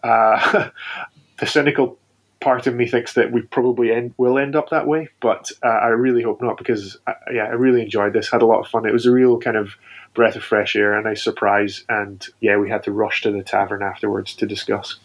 Uh, 0.04 0.70
the 1.40 1.46
cynical 1.46 1.98
part 2.40 2.66
of 2.66 2.74
me 2.74 2.86
thinks 2.86 3.14
that 3.14 3.32
we 3.32 3.40
probably 3.40 3.90
end, 3.90 4.14
will 4.18 4.38
end 4.38 4.54
up 4.54 4.68
that 4.70 4.86
way, 4.86 5.08
but 5.20 5.50
uh, 5.62 5.68
I 5.68 5.88
really 5.88 6.22
hope 6.22 6.42
not 6.42 6.58
because, 6.58 6.98
uh, 7.06 7.14
yeah, 7.32 7.44
I 7.44 7.52
really 7.52 7.82
enjoyed 7.82 8.12
this. 8.12 8.30
Had 8.30 8.42
a 8.42 8.46
lot 8.46 8.60
of 8.60 8.68
fun. 8.68 8.86
It 8.86 8.92
was 8.92 9.06
a 9.06 9.10
real 9.10 9.40
kind 9.40 9.56
of 9.56 9.74
breath 10.12 10.36
of 10.36 10.44
fresh 10.44 10.76
air, 10.76 10.92
a 10.92 11.02
nice 11.02 11.24
surprise, 11.24 11.84
and 11.88 12.24
yeah, 12.40 12.58
we 12.58 12.68
had 12.68 12.84
to 12.84 12.92
rush 12.92 13.22
to 13.22 13.32
the 13.32 13.42
tavern 13.42 13.82
afterwards 13.82 14.34
to 14.36 14.46
discuss. 14.46 14.96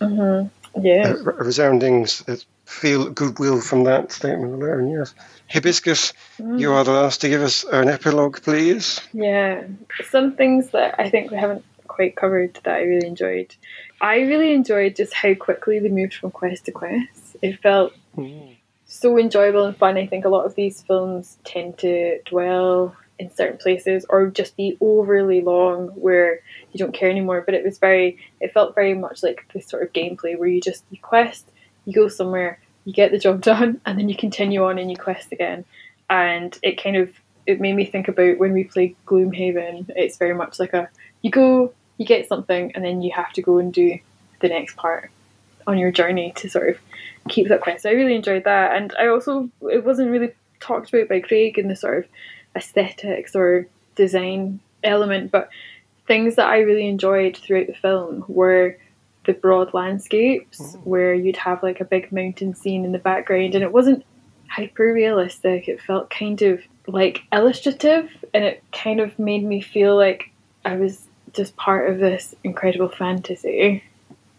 Yeah. 0.79 1.07
A 1.07 1.13
resounding 1.13 2.05
uh, 2.27 2.35
feel 2.65 3.09
goodwill 3.09 3.61
from 3.61 3.85
that 3.85 4.11
statement 4.11 4.53
alone, 4.53 4.89
yes. 4.89 5.15
Hibiscus, 5.47 6.13
you 6.37 6.73
are 6.73 6.83
the 6.83 6.91
last 6.91 7.21
to 7.21 7.29
give 7.29 7.41
us 7.41 7.63
an 7.63 7.89
epilogue, 7.89 8.41
please. 8.43 9.01
Yeah, 9.13 9.63
some 10.11 10.35
things 10.35 10.69
that 10.71 10.95
I 10.99 11.09
think 11.09 11.31
we 11.31 11.37
haven't 11.37 11.65
quite 11.87 12.15
covered 12.15 12.59
that 12.63 12.75
I 12.75 12.81
really 12.81 13.07
enjoyed. 13.07 13.55
I 14.01 14.21
really 14.21 14.53
enjoyed 14.53 14.95
just 14.95 15.13
how 15.13 15.33
quickly 15.33 15.79
they 15.79 15.89
moved 15.89 16.13
from 16.13 16.31
quest 16.31 16.65
to 16.65 16.71
quest. 16.71 17.35
It 17.41 17.59
felt 17.59 17.93
so 18.85 19.17
enjoyable 19.17 19.65
and 19.65 19.77
fun. 19.77 19.97
I 19.97 20.07
think 20.07 20.25
a 20.25 20.29
lot 20.29 20.45
of 20.45 20.55
these 20.55 20.81
films 20.81 21.37
tend 21.43 21.77
to 21.79 22.19
dwell 22.23 22.95
in 23.19 23.33
certain 23.33 23.57
places 23.57 24.05
or 24.09 24.27
just 24.27 24.55
be 24.55 24.77
overly 24.79 25.41
long 25.41 25.89
where 25.89 26.39
you 26.71 26.77
don't 26.77 26.93
care 26.93 27.09
anymore. 27.09 27.43
But 27.45 27.53
it 27.53 27.65
was 27.65 27.77
very, 27.77 28.17
it 28.39 28.53
felt 28.53 28.75
very 28.75 28.93
much 28.93 29.21
like 29.21 29.45
this 29.53 29.67
sort 29.67 29.83
of 29.83 29.93
gameplay 29.93 30.37
where 30.37 30.47
you 30.47 30.61
just, 30.61 30.85
you 30.89 30.99
quest, 31.01 31.51
you 31.85 31.93
go 31.93 32.07
somewhere, 32.07 32.59
you 32.85 32.93
get 32.93 33.11
the 33.11 33.19
job 33.19 33.41
done, 33.53 33.81
and 33.85 33.99
then 33.99 34.09
you 34.09 34.15
continue 34.15 34.63
on 34.63 34.79
and 34.79 34.89
you 34.89 34.97
quest 34.97 35.31
again. 35.31 35.65
And 36.09 36.57
it 36.63 36.81
kind 36.81 36.95
of, 36.95 37.11
it 37.45 37.59
made 37.59 37.75
me 37.75 37.85
think 37.85 38.07
about 38.07 38.37
when 38.37 38.53
we 38.53 38.63
play 38.63 38.95
Gloomhaven, 39.05 39.91
it's 39.95 40.17
very 40.17 40.33
much 40.33 40.59
like 40.59 40.73
a, 40.73 40.89
you 41.21 41.29
go, 41.29 41.73
you 41.99 42.05
get 42.05 42.27
something, 42.27 42.71
and 42.73 42.83
then 42.83 43.03
you 43.03 43.11
have 43.11 43.31
to 43.33 43.43
go 43.43 43.59
and 43.59 43.71
do 43.71 43.99
the 44.39 44.47
next 44.47 44.75
part 44.77 45.11
on 45.67 45.77
your 45.77 45.91
journey 45.91 46.33
to 46.37 46.49
sort 46.49 46.69
of 46.69 46.77
keep 47.27 47.49
that 47.49 47.61
quest. 47.61 47.85
I 47.85 47.91
really 47.91 48.15
enjoyed 48.15 48.45
that, 48.45 48.75
and 48.75 48.91
I 48.97 49.07
also 49.07 49.51
it 49.69 49.85
wasn't 49.85 50.09
really 50.09 50.31
talked 50.59 50.91
about 50.91 51.09
by 51.09 51.19
Craig 51.19 51.59
in 51.59 51.67
the 51.67 51.75
sort 51.75 51.99
of 51.99 52.05
aesthetics 52.55 53.35
or 53.35 53.67
design 53.95 54.59
element, 54.83 55.29
but 55.29 55.49
things 56.07 56.35
that 56.35 56.47
I 56.47 56.59
really 56.59 56.87
enjoyed 56.87 57.37
throughout 57.37 57.67
the 57.67 57.73
film 57.73 58.25
were 58.27 58.77
the 59.25 59.33
broad 59.33 59.73
landscapes 59.73 60.59
mm. 60.59 60.83
where 60.85 61.13
you'd 61.13 61.37
have 61.37 61.61
like 61.61 61.81
a 61.81 61.85
big 61.85 62.11
mountain 62.11 62.55
scene 62.55 62.85
in 62.85 62.93
the 62.93 62.97
background, 62.97 63.55
and 63.55 63.63
it 63.63 63.73
wasn't 63.73 64.05
hyper 64.47 64.93
realistic. 64.93 65.67
It 65.67 65.81
felt 65.81 66.09
kind 66.09 66.41
of 66.41 66.61
like 66.87 67.23
illustrative, 67.33 68.09
and 68.33 68.45
it 68.45 68.63
kind 68.71 69.01
of 69.01 69.19
made 69.19 69.43
me 69.43 69.59
feel 69.59 69.97
like 69.97 70.31
I 70.63 70.77
was 70.77 71.05
just 71.33 71.55
part 71.55 71.89
of 71.89 71.99
this 71.99 72.35
incredible 72.43 72.89
fantasy, 72.89 73.83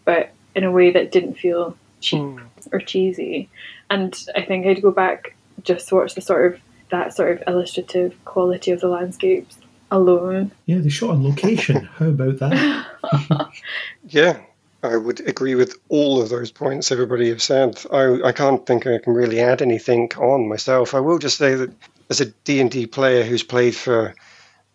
but 0.05 0.31
in 0.55 0.63
a 0.63 0.71
way 0.71 0.91
that 0.91 1.11
didn't 1.11 1.35
feel 1.35 1.77
cheap 1.99 2.21
mm. 2.21 2.47
or 2.71 2.79
cheesy. 2.79 3.49
And 3.89 4.17
I 4.35 4.41
think 4.41 4.65
I'd 4.65 4.81
go 4.81 4.91
back 4.91 5.35
just 5.63 5.87
to 5.89 5.95
watch 5.95 6.15
the 6.15 6.21
sort 6.21 6.53
of 6.53 6.61
that 6.89 7.15
sort 7.15 7.41
of 7.41 7.47
illustrative 7.47 8.13
quality 8.25 8.71
of 8.71 8.81
the 8.81 8.87
landscapes 8.87 9.57
alone. 9.91 10.51
Yeah, 10.65 10.79
they 10.79 10.89
shot 10.89 11.11
on 11.11 11.23
location. 11.23 11.85
How 11.97 12.07
about 12.07 12.39
that? 12.39 13.49
yeah, 14.07 14.39
I 14.83 14.97
would 14.97 15.21
agree 15.27 15.55
with 15.55 15.77
all 15.89 16.21
of 16.21 16.29
those 16.29 16.51
points 16.51 16.91
everybody 16.91 17.29
have 17.29 17.41
said. 17.41 17.81
I, 17.91 18.21
I 18.23 18.31
can't 18.31 18.65
think 18.65 18.87
I 18.87 18.97
can 18.97 19.13
really 19.13 19.39
add 19.39 19.61
anything 19.61 20.11
on 20.17 20.49
myself. 20.49 20.93
I 20.93 20.99
will 20.99 21.19
just 21.19 21.37
say 21.37 21.55
that 21.55 21.71
as 22.09 22.21
a 22.21 22.25
D&D 22.25 22.87
player 22.87 23.23
who's 23.23 23.43
played 23.43 23.75
for 23.75 24.15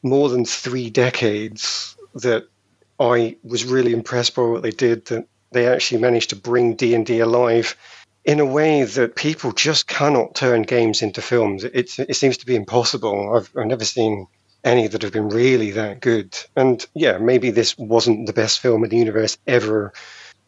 more 0.02 0.28
than 0.28 0.44
three 0.44 0.90
decades, 0.90 1.95
that 2.16 2.48
I 2.98 3.36
was 3.42 3.64
really 3.64 3.92
impressed 3.92 4.34
by 4.34 4.42
what 4.42 4.62
they 4.62 4.70
did. 4.70 5.06
That 5.06 5.26
they 5.52 5.68
actually 5.68 6.00
managed 6.00 6.30
to 6.30 6.36
bring 6.36 6.74
D&D 6.74 7.20
alive 7.20 7.76
in 8.24 8.40
a 8.40 8.44
way 8.44 8.82
that 8.82 9.14
people 9.14 9.52
just 9.52 9.86
cannot 9.86 10.34
turn 10.34 10.62
games 10.62 11.00
into 11.00 11.22
films. 11.22 11.62
It, 11.62 11.98
it 11.98 12.16
seems 12.16 12.36
to 12.38 12.46
be 12.46 12.56
impossible. 12.56 13.36
I've, 13.36 13.50
I've 13.56 13.66
never 13.66 13.84
seen 13.84 14.26
any 14.64 14.88
that 14.88 15.02
have 15.02 15.12
been 15.12 15.28
really 15.28 15.70
that 15.72 16.00
good. 16.00 16.36
And 16.56 16.84
yeah, 16.92 17.18
maybe 17.18 17.50
this 17.50 17.78
wasn't 17.78 18.26
the 18.26 18.32
best 18.32 18.58
film 18.58 18.82
in 18.82 18.90
the 18.90 18.96
universe 18.96 19.38
ever, 19.46 19.92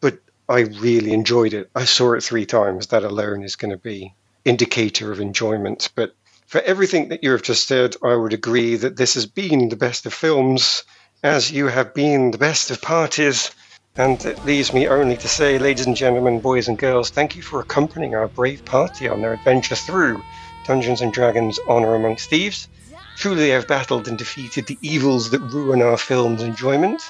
but 0.01 0.19
I 0.49 0.61
really 0.61 1.13
enjoyed 1.13 1.53
it. 1.53 1.69
I 1.73 1.85
saw 1.85 2.13
it 2.13 2.23
three 2.23 2.45
times. 2.45 2.87
That 2.87 3.03
alone 3.05 3.43
is 3.43 3.55
going 3.55 3.71
to 3.71 3.77
be 3.77 4.13
indicator 4.43 5.11
of 5.11 5.21
enjoyment. 5.21 5.89
But 5.95 6.13
for 6.47 6.59
everything 6.61 7.09
that 7.09 7.23
you 7.23 7.31
have 7.31 7.43
just 7.43 7.67
said, 7.67 7.95
I 8.03 8.15
would 8.15 8.33
agree 8.33 8.75
that 8.75 8.97
this 8.97 9.13
has 9.13 9.25
been 9.25 9.69
the 9.69 9.77
best 9.77 10.05
of 10.05 10.13
films, 10.13 10.83
as 11.23 11.51
you 11.51 11.67
have 11.67 11.93
been 11.93 12.31
the 12.31 12.37
best 12.37 12.71
of 12.71 12.81
parties 12.81 13.51
and 13.97 14.23
it 14.25 14.45
leaves 14.45 14.73
me 14.73 14.87
only 14.87 15.17
to 15.17 15.27
say, 15.27 15.59
ladies 15.59 15.85
and 15.85 15.97
gentlemen, 15.97 16.39
boys 16.39 16.69
and 16.69 16.77
girls, 16.77 17.09
thank 17.09 17.35
you 17.35 17.41
for 17.41 17.59
accompanying 17.59 18.15
our 18.15 18.29
brave 18.29 18.63
party 18.63 19.09
on 19.09 19.21
their 19.21 19.33
adventure 19.33 19.75
through 19.75 20.23
Dungeons 20.65 21.01
and 21.01 21.11
Dragons 21.11 21.59
Honor 21.67 21.95
Amongst 21.95 22.29
Thieves. 22.29 22.69
Truly 23.17 23.41
they 23.41 23.49
have 23.49 23.67
battled 23.67 24.07
and 24.07 24.17
defeated 24.17 24.67
the 24.67 24.77
evils 24.81 25.31
that 25.31 25.39
ruin 25.39 25.81
our 25.81 25.97
film's 25.97 26.41
enjoyment. 26.41 27.01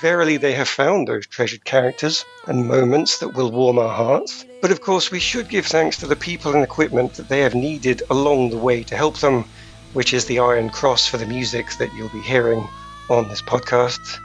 Verily 0.00 0.36
they 0.36 0.52
have 0.52 0.68
found 0.68 1.08
those 1.08 1.26
treasured 1.26 1.64
characters 1.64 2.24
and 2.46 2.68
moments 2.68 3.18
that 3.18 3.34
will 3.34 3.50
warm 3.50 3.80
our 3.80 3.92
hearts. 3.92 4.44
But 4.62 4.70
of 4.70 4.80
course, 4.80 5.10
we 5.10 5.18
should 5.18 5.48
give 5.48 5.66
thanks 5.66 5.96
to 5.98 6.06
the 6.06 6.14
people 6.14 6.54
and 6.54 6.62
equipment 6.62 7.14
that 7.14 7.28
they 7.28 7.40
have 7.40 7.56
needed 7.56 8.04
along 8.08 8.50
the 8.50 8.58
way 8.58 8.84
to 8.84 8.96
help 8.96 9.18
them, 9.18 9.46
which 9.94 10.14
is 10.14 10.26
the 10.26 10.38
Iron 10.38 10.70
Cross 10.70 11.08
for 11.08 11.16
the 11.16 11.26
music 11.26 11.72
that 11.78 11.92
you'll 11.94 12.08
be 12.10 12.20
hearing 12.20 12.68
on 13.08 13.28
this 13.28 13.42
podcast. 13.42 14.20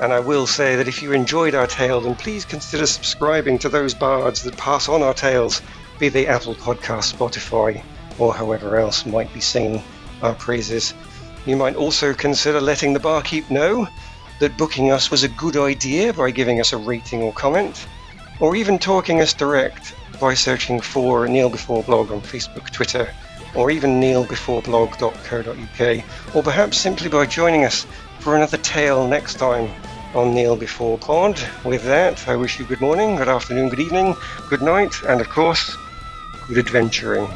And 0.00 0.12
I 0.12 0.20
will 0.20 0.46
say 0.46 0.76
that 0.76 0.88
if 0.88 1.02
you 1.02 1.12
enjoyed 1.12 1.54
our 1.54 1.66
tale, 1.66 2.00
then 2.00 2.14
please 2.14 2.44
consider 2.44 2.86
subscribing 2.86 3.58
to 3.60 3.68
those 3.68 3.94
bards 3.94 4.42
that 4.42 4.56
pass 4.56 4.88
on 4.88 5.02
our 5.02 5.14
tales, 5.14 5.62
be 5.98 6.10
they 6.10 6.26
Apple 6.26 6.54
Podcast, 6.54 7.14
Spotify, 7.14 7.82
or 8.18 8.34
however 8.34 8.76
else 8.76 9.06
might 9.06 9.32
be 9.32 9.40
singing 9.40 9.82
our 10.22 10.34
praises. 10.34 10.92
You 11.46 11.56
might 11.56 11.76
also 11.76 12.12
consider 12.12 12.60
letting 12.60 12.92
the 12.92 13.00
barkeep 13.00 13.50
know 13.50 13.88
that 14.40 14.58
booking 14.58 14.90
us 14.90 15.10
was 15.10 15.22
a 15.22 15.28
good 15.28 15.56
idea 15.56 16.12
by 16.12 16.30
giving 16.30 16.60
us 16.60 16.74
a 16.74 16.76
rating 16.76 17.22
or 17.22 17.32
comment, 17.32 17.86
or 18.38 18.54
even 18.54 18.78
talking 18.78 19.22
us 19.22 19.32
direct 19.32 19.94
by 20.20 20.34
searching 20.34 20.80
for 20.80 21.26
Kneel 21.26 21.48
Before 21.48 21.82
Blog 21.82 22.10
on 22.10 22.20
Facebook, 22.20 22.70
Twitter, 22.70 23.08
or 23.54 23.70
even 23.70 24.00
kneelbeforeblog.co.uk, 24.00 26.34
or 26.34 26.42
perhaps 26.42 26.76
simply 26.76 27.08
by 27.08 27.24
joining 27.24 27.64
us 27.64 27.86
for 28.26 28.34
another 28.34 28.58
tale 28.58 29.06
next 29.06 29.34
time 29.34 29.70
on 30.16 30.34
Kneel 30.34 30.56
Before 30.56 30.98
Pod. 30.98 31.40
With 31.64 31.84
that, 31.84 32.26
I 32.26 32.34
wish 32.34 32.58
you 32.58 32.66
good 32.66 32.80
morning, 32.80 33.14
good 33.14 33.28
afternoon, 33.28 33.68
good 33.68 33.78
evening, 33.78 34.16
good 34.48 34.62
night, 34.62 35.00
and 35.04 35.20
of 35.20 35.28
course, 35.28 35.76
good 36.48 36.58
adventuring. 36.58 37.28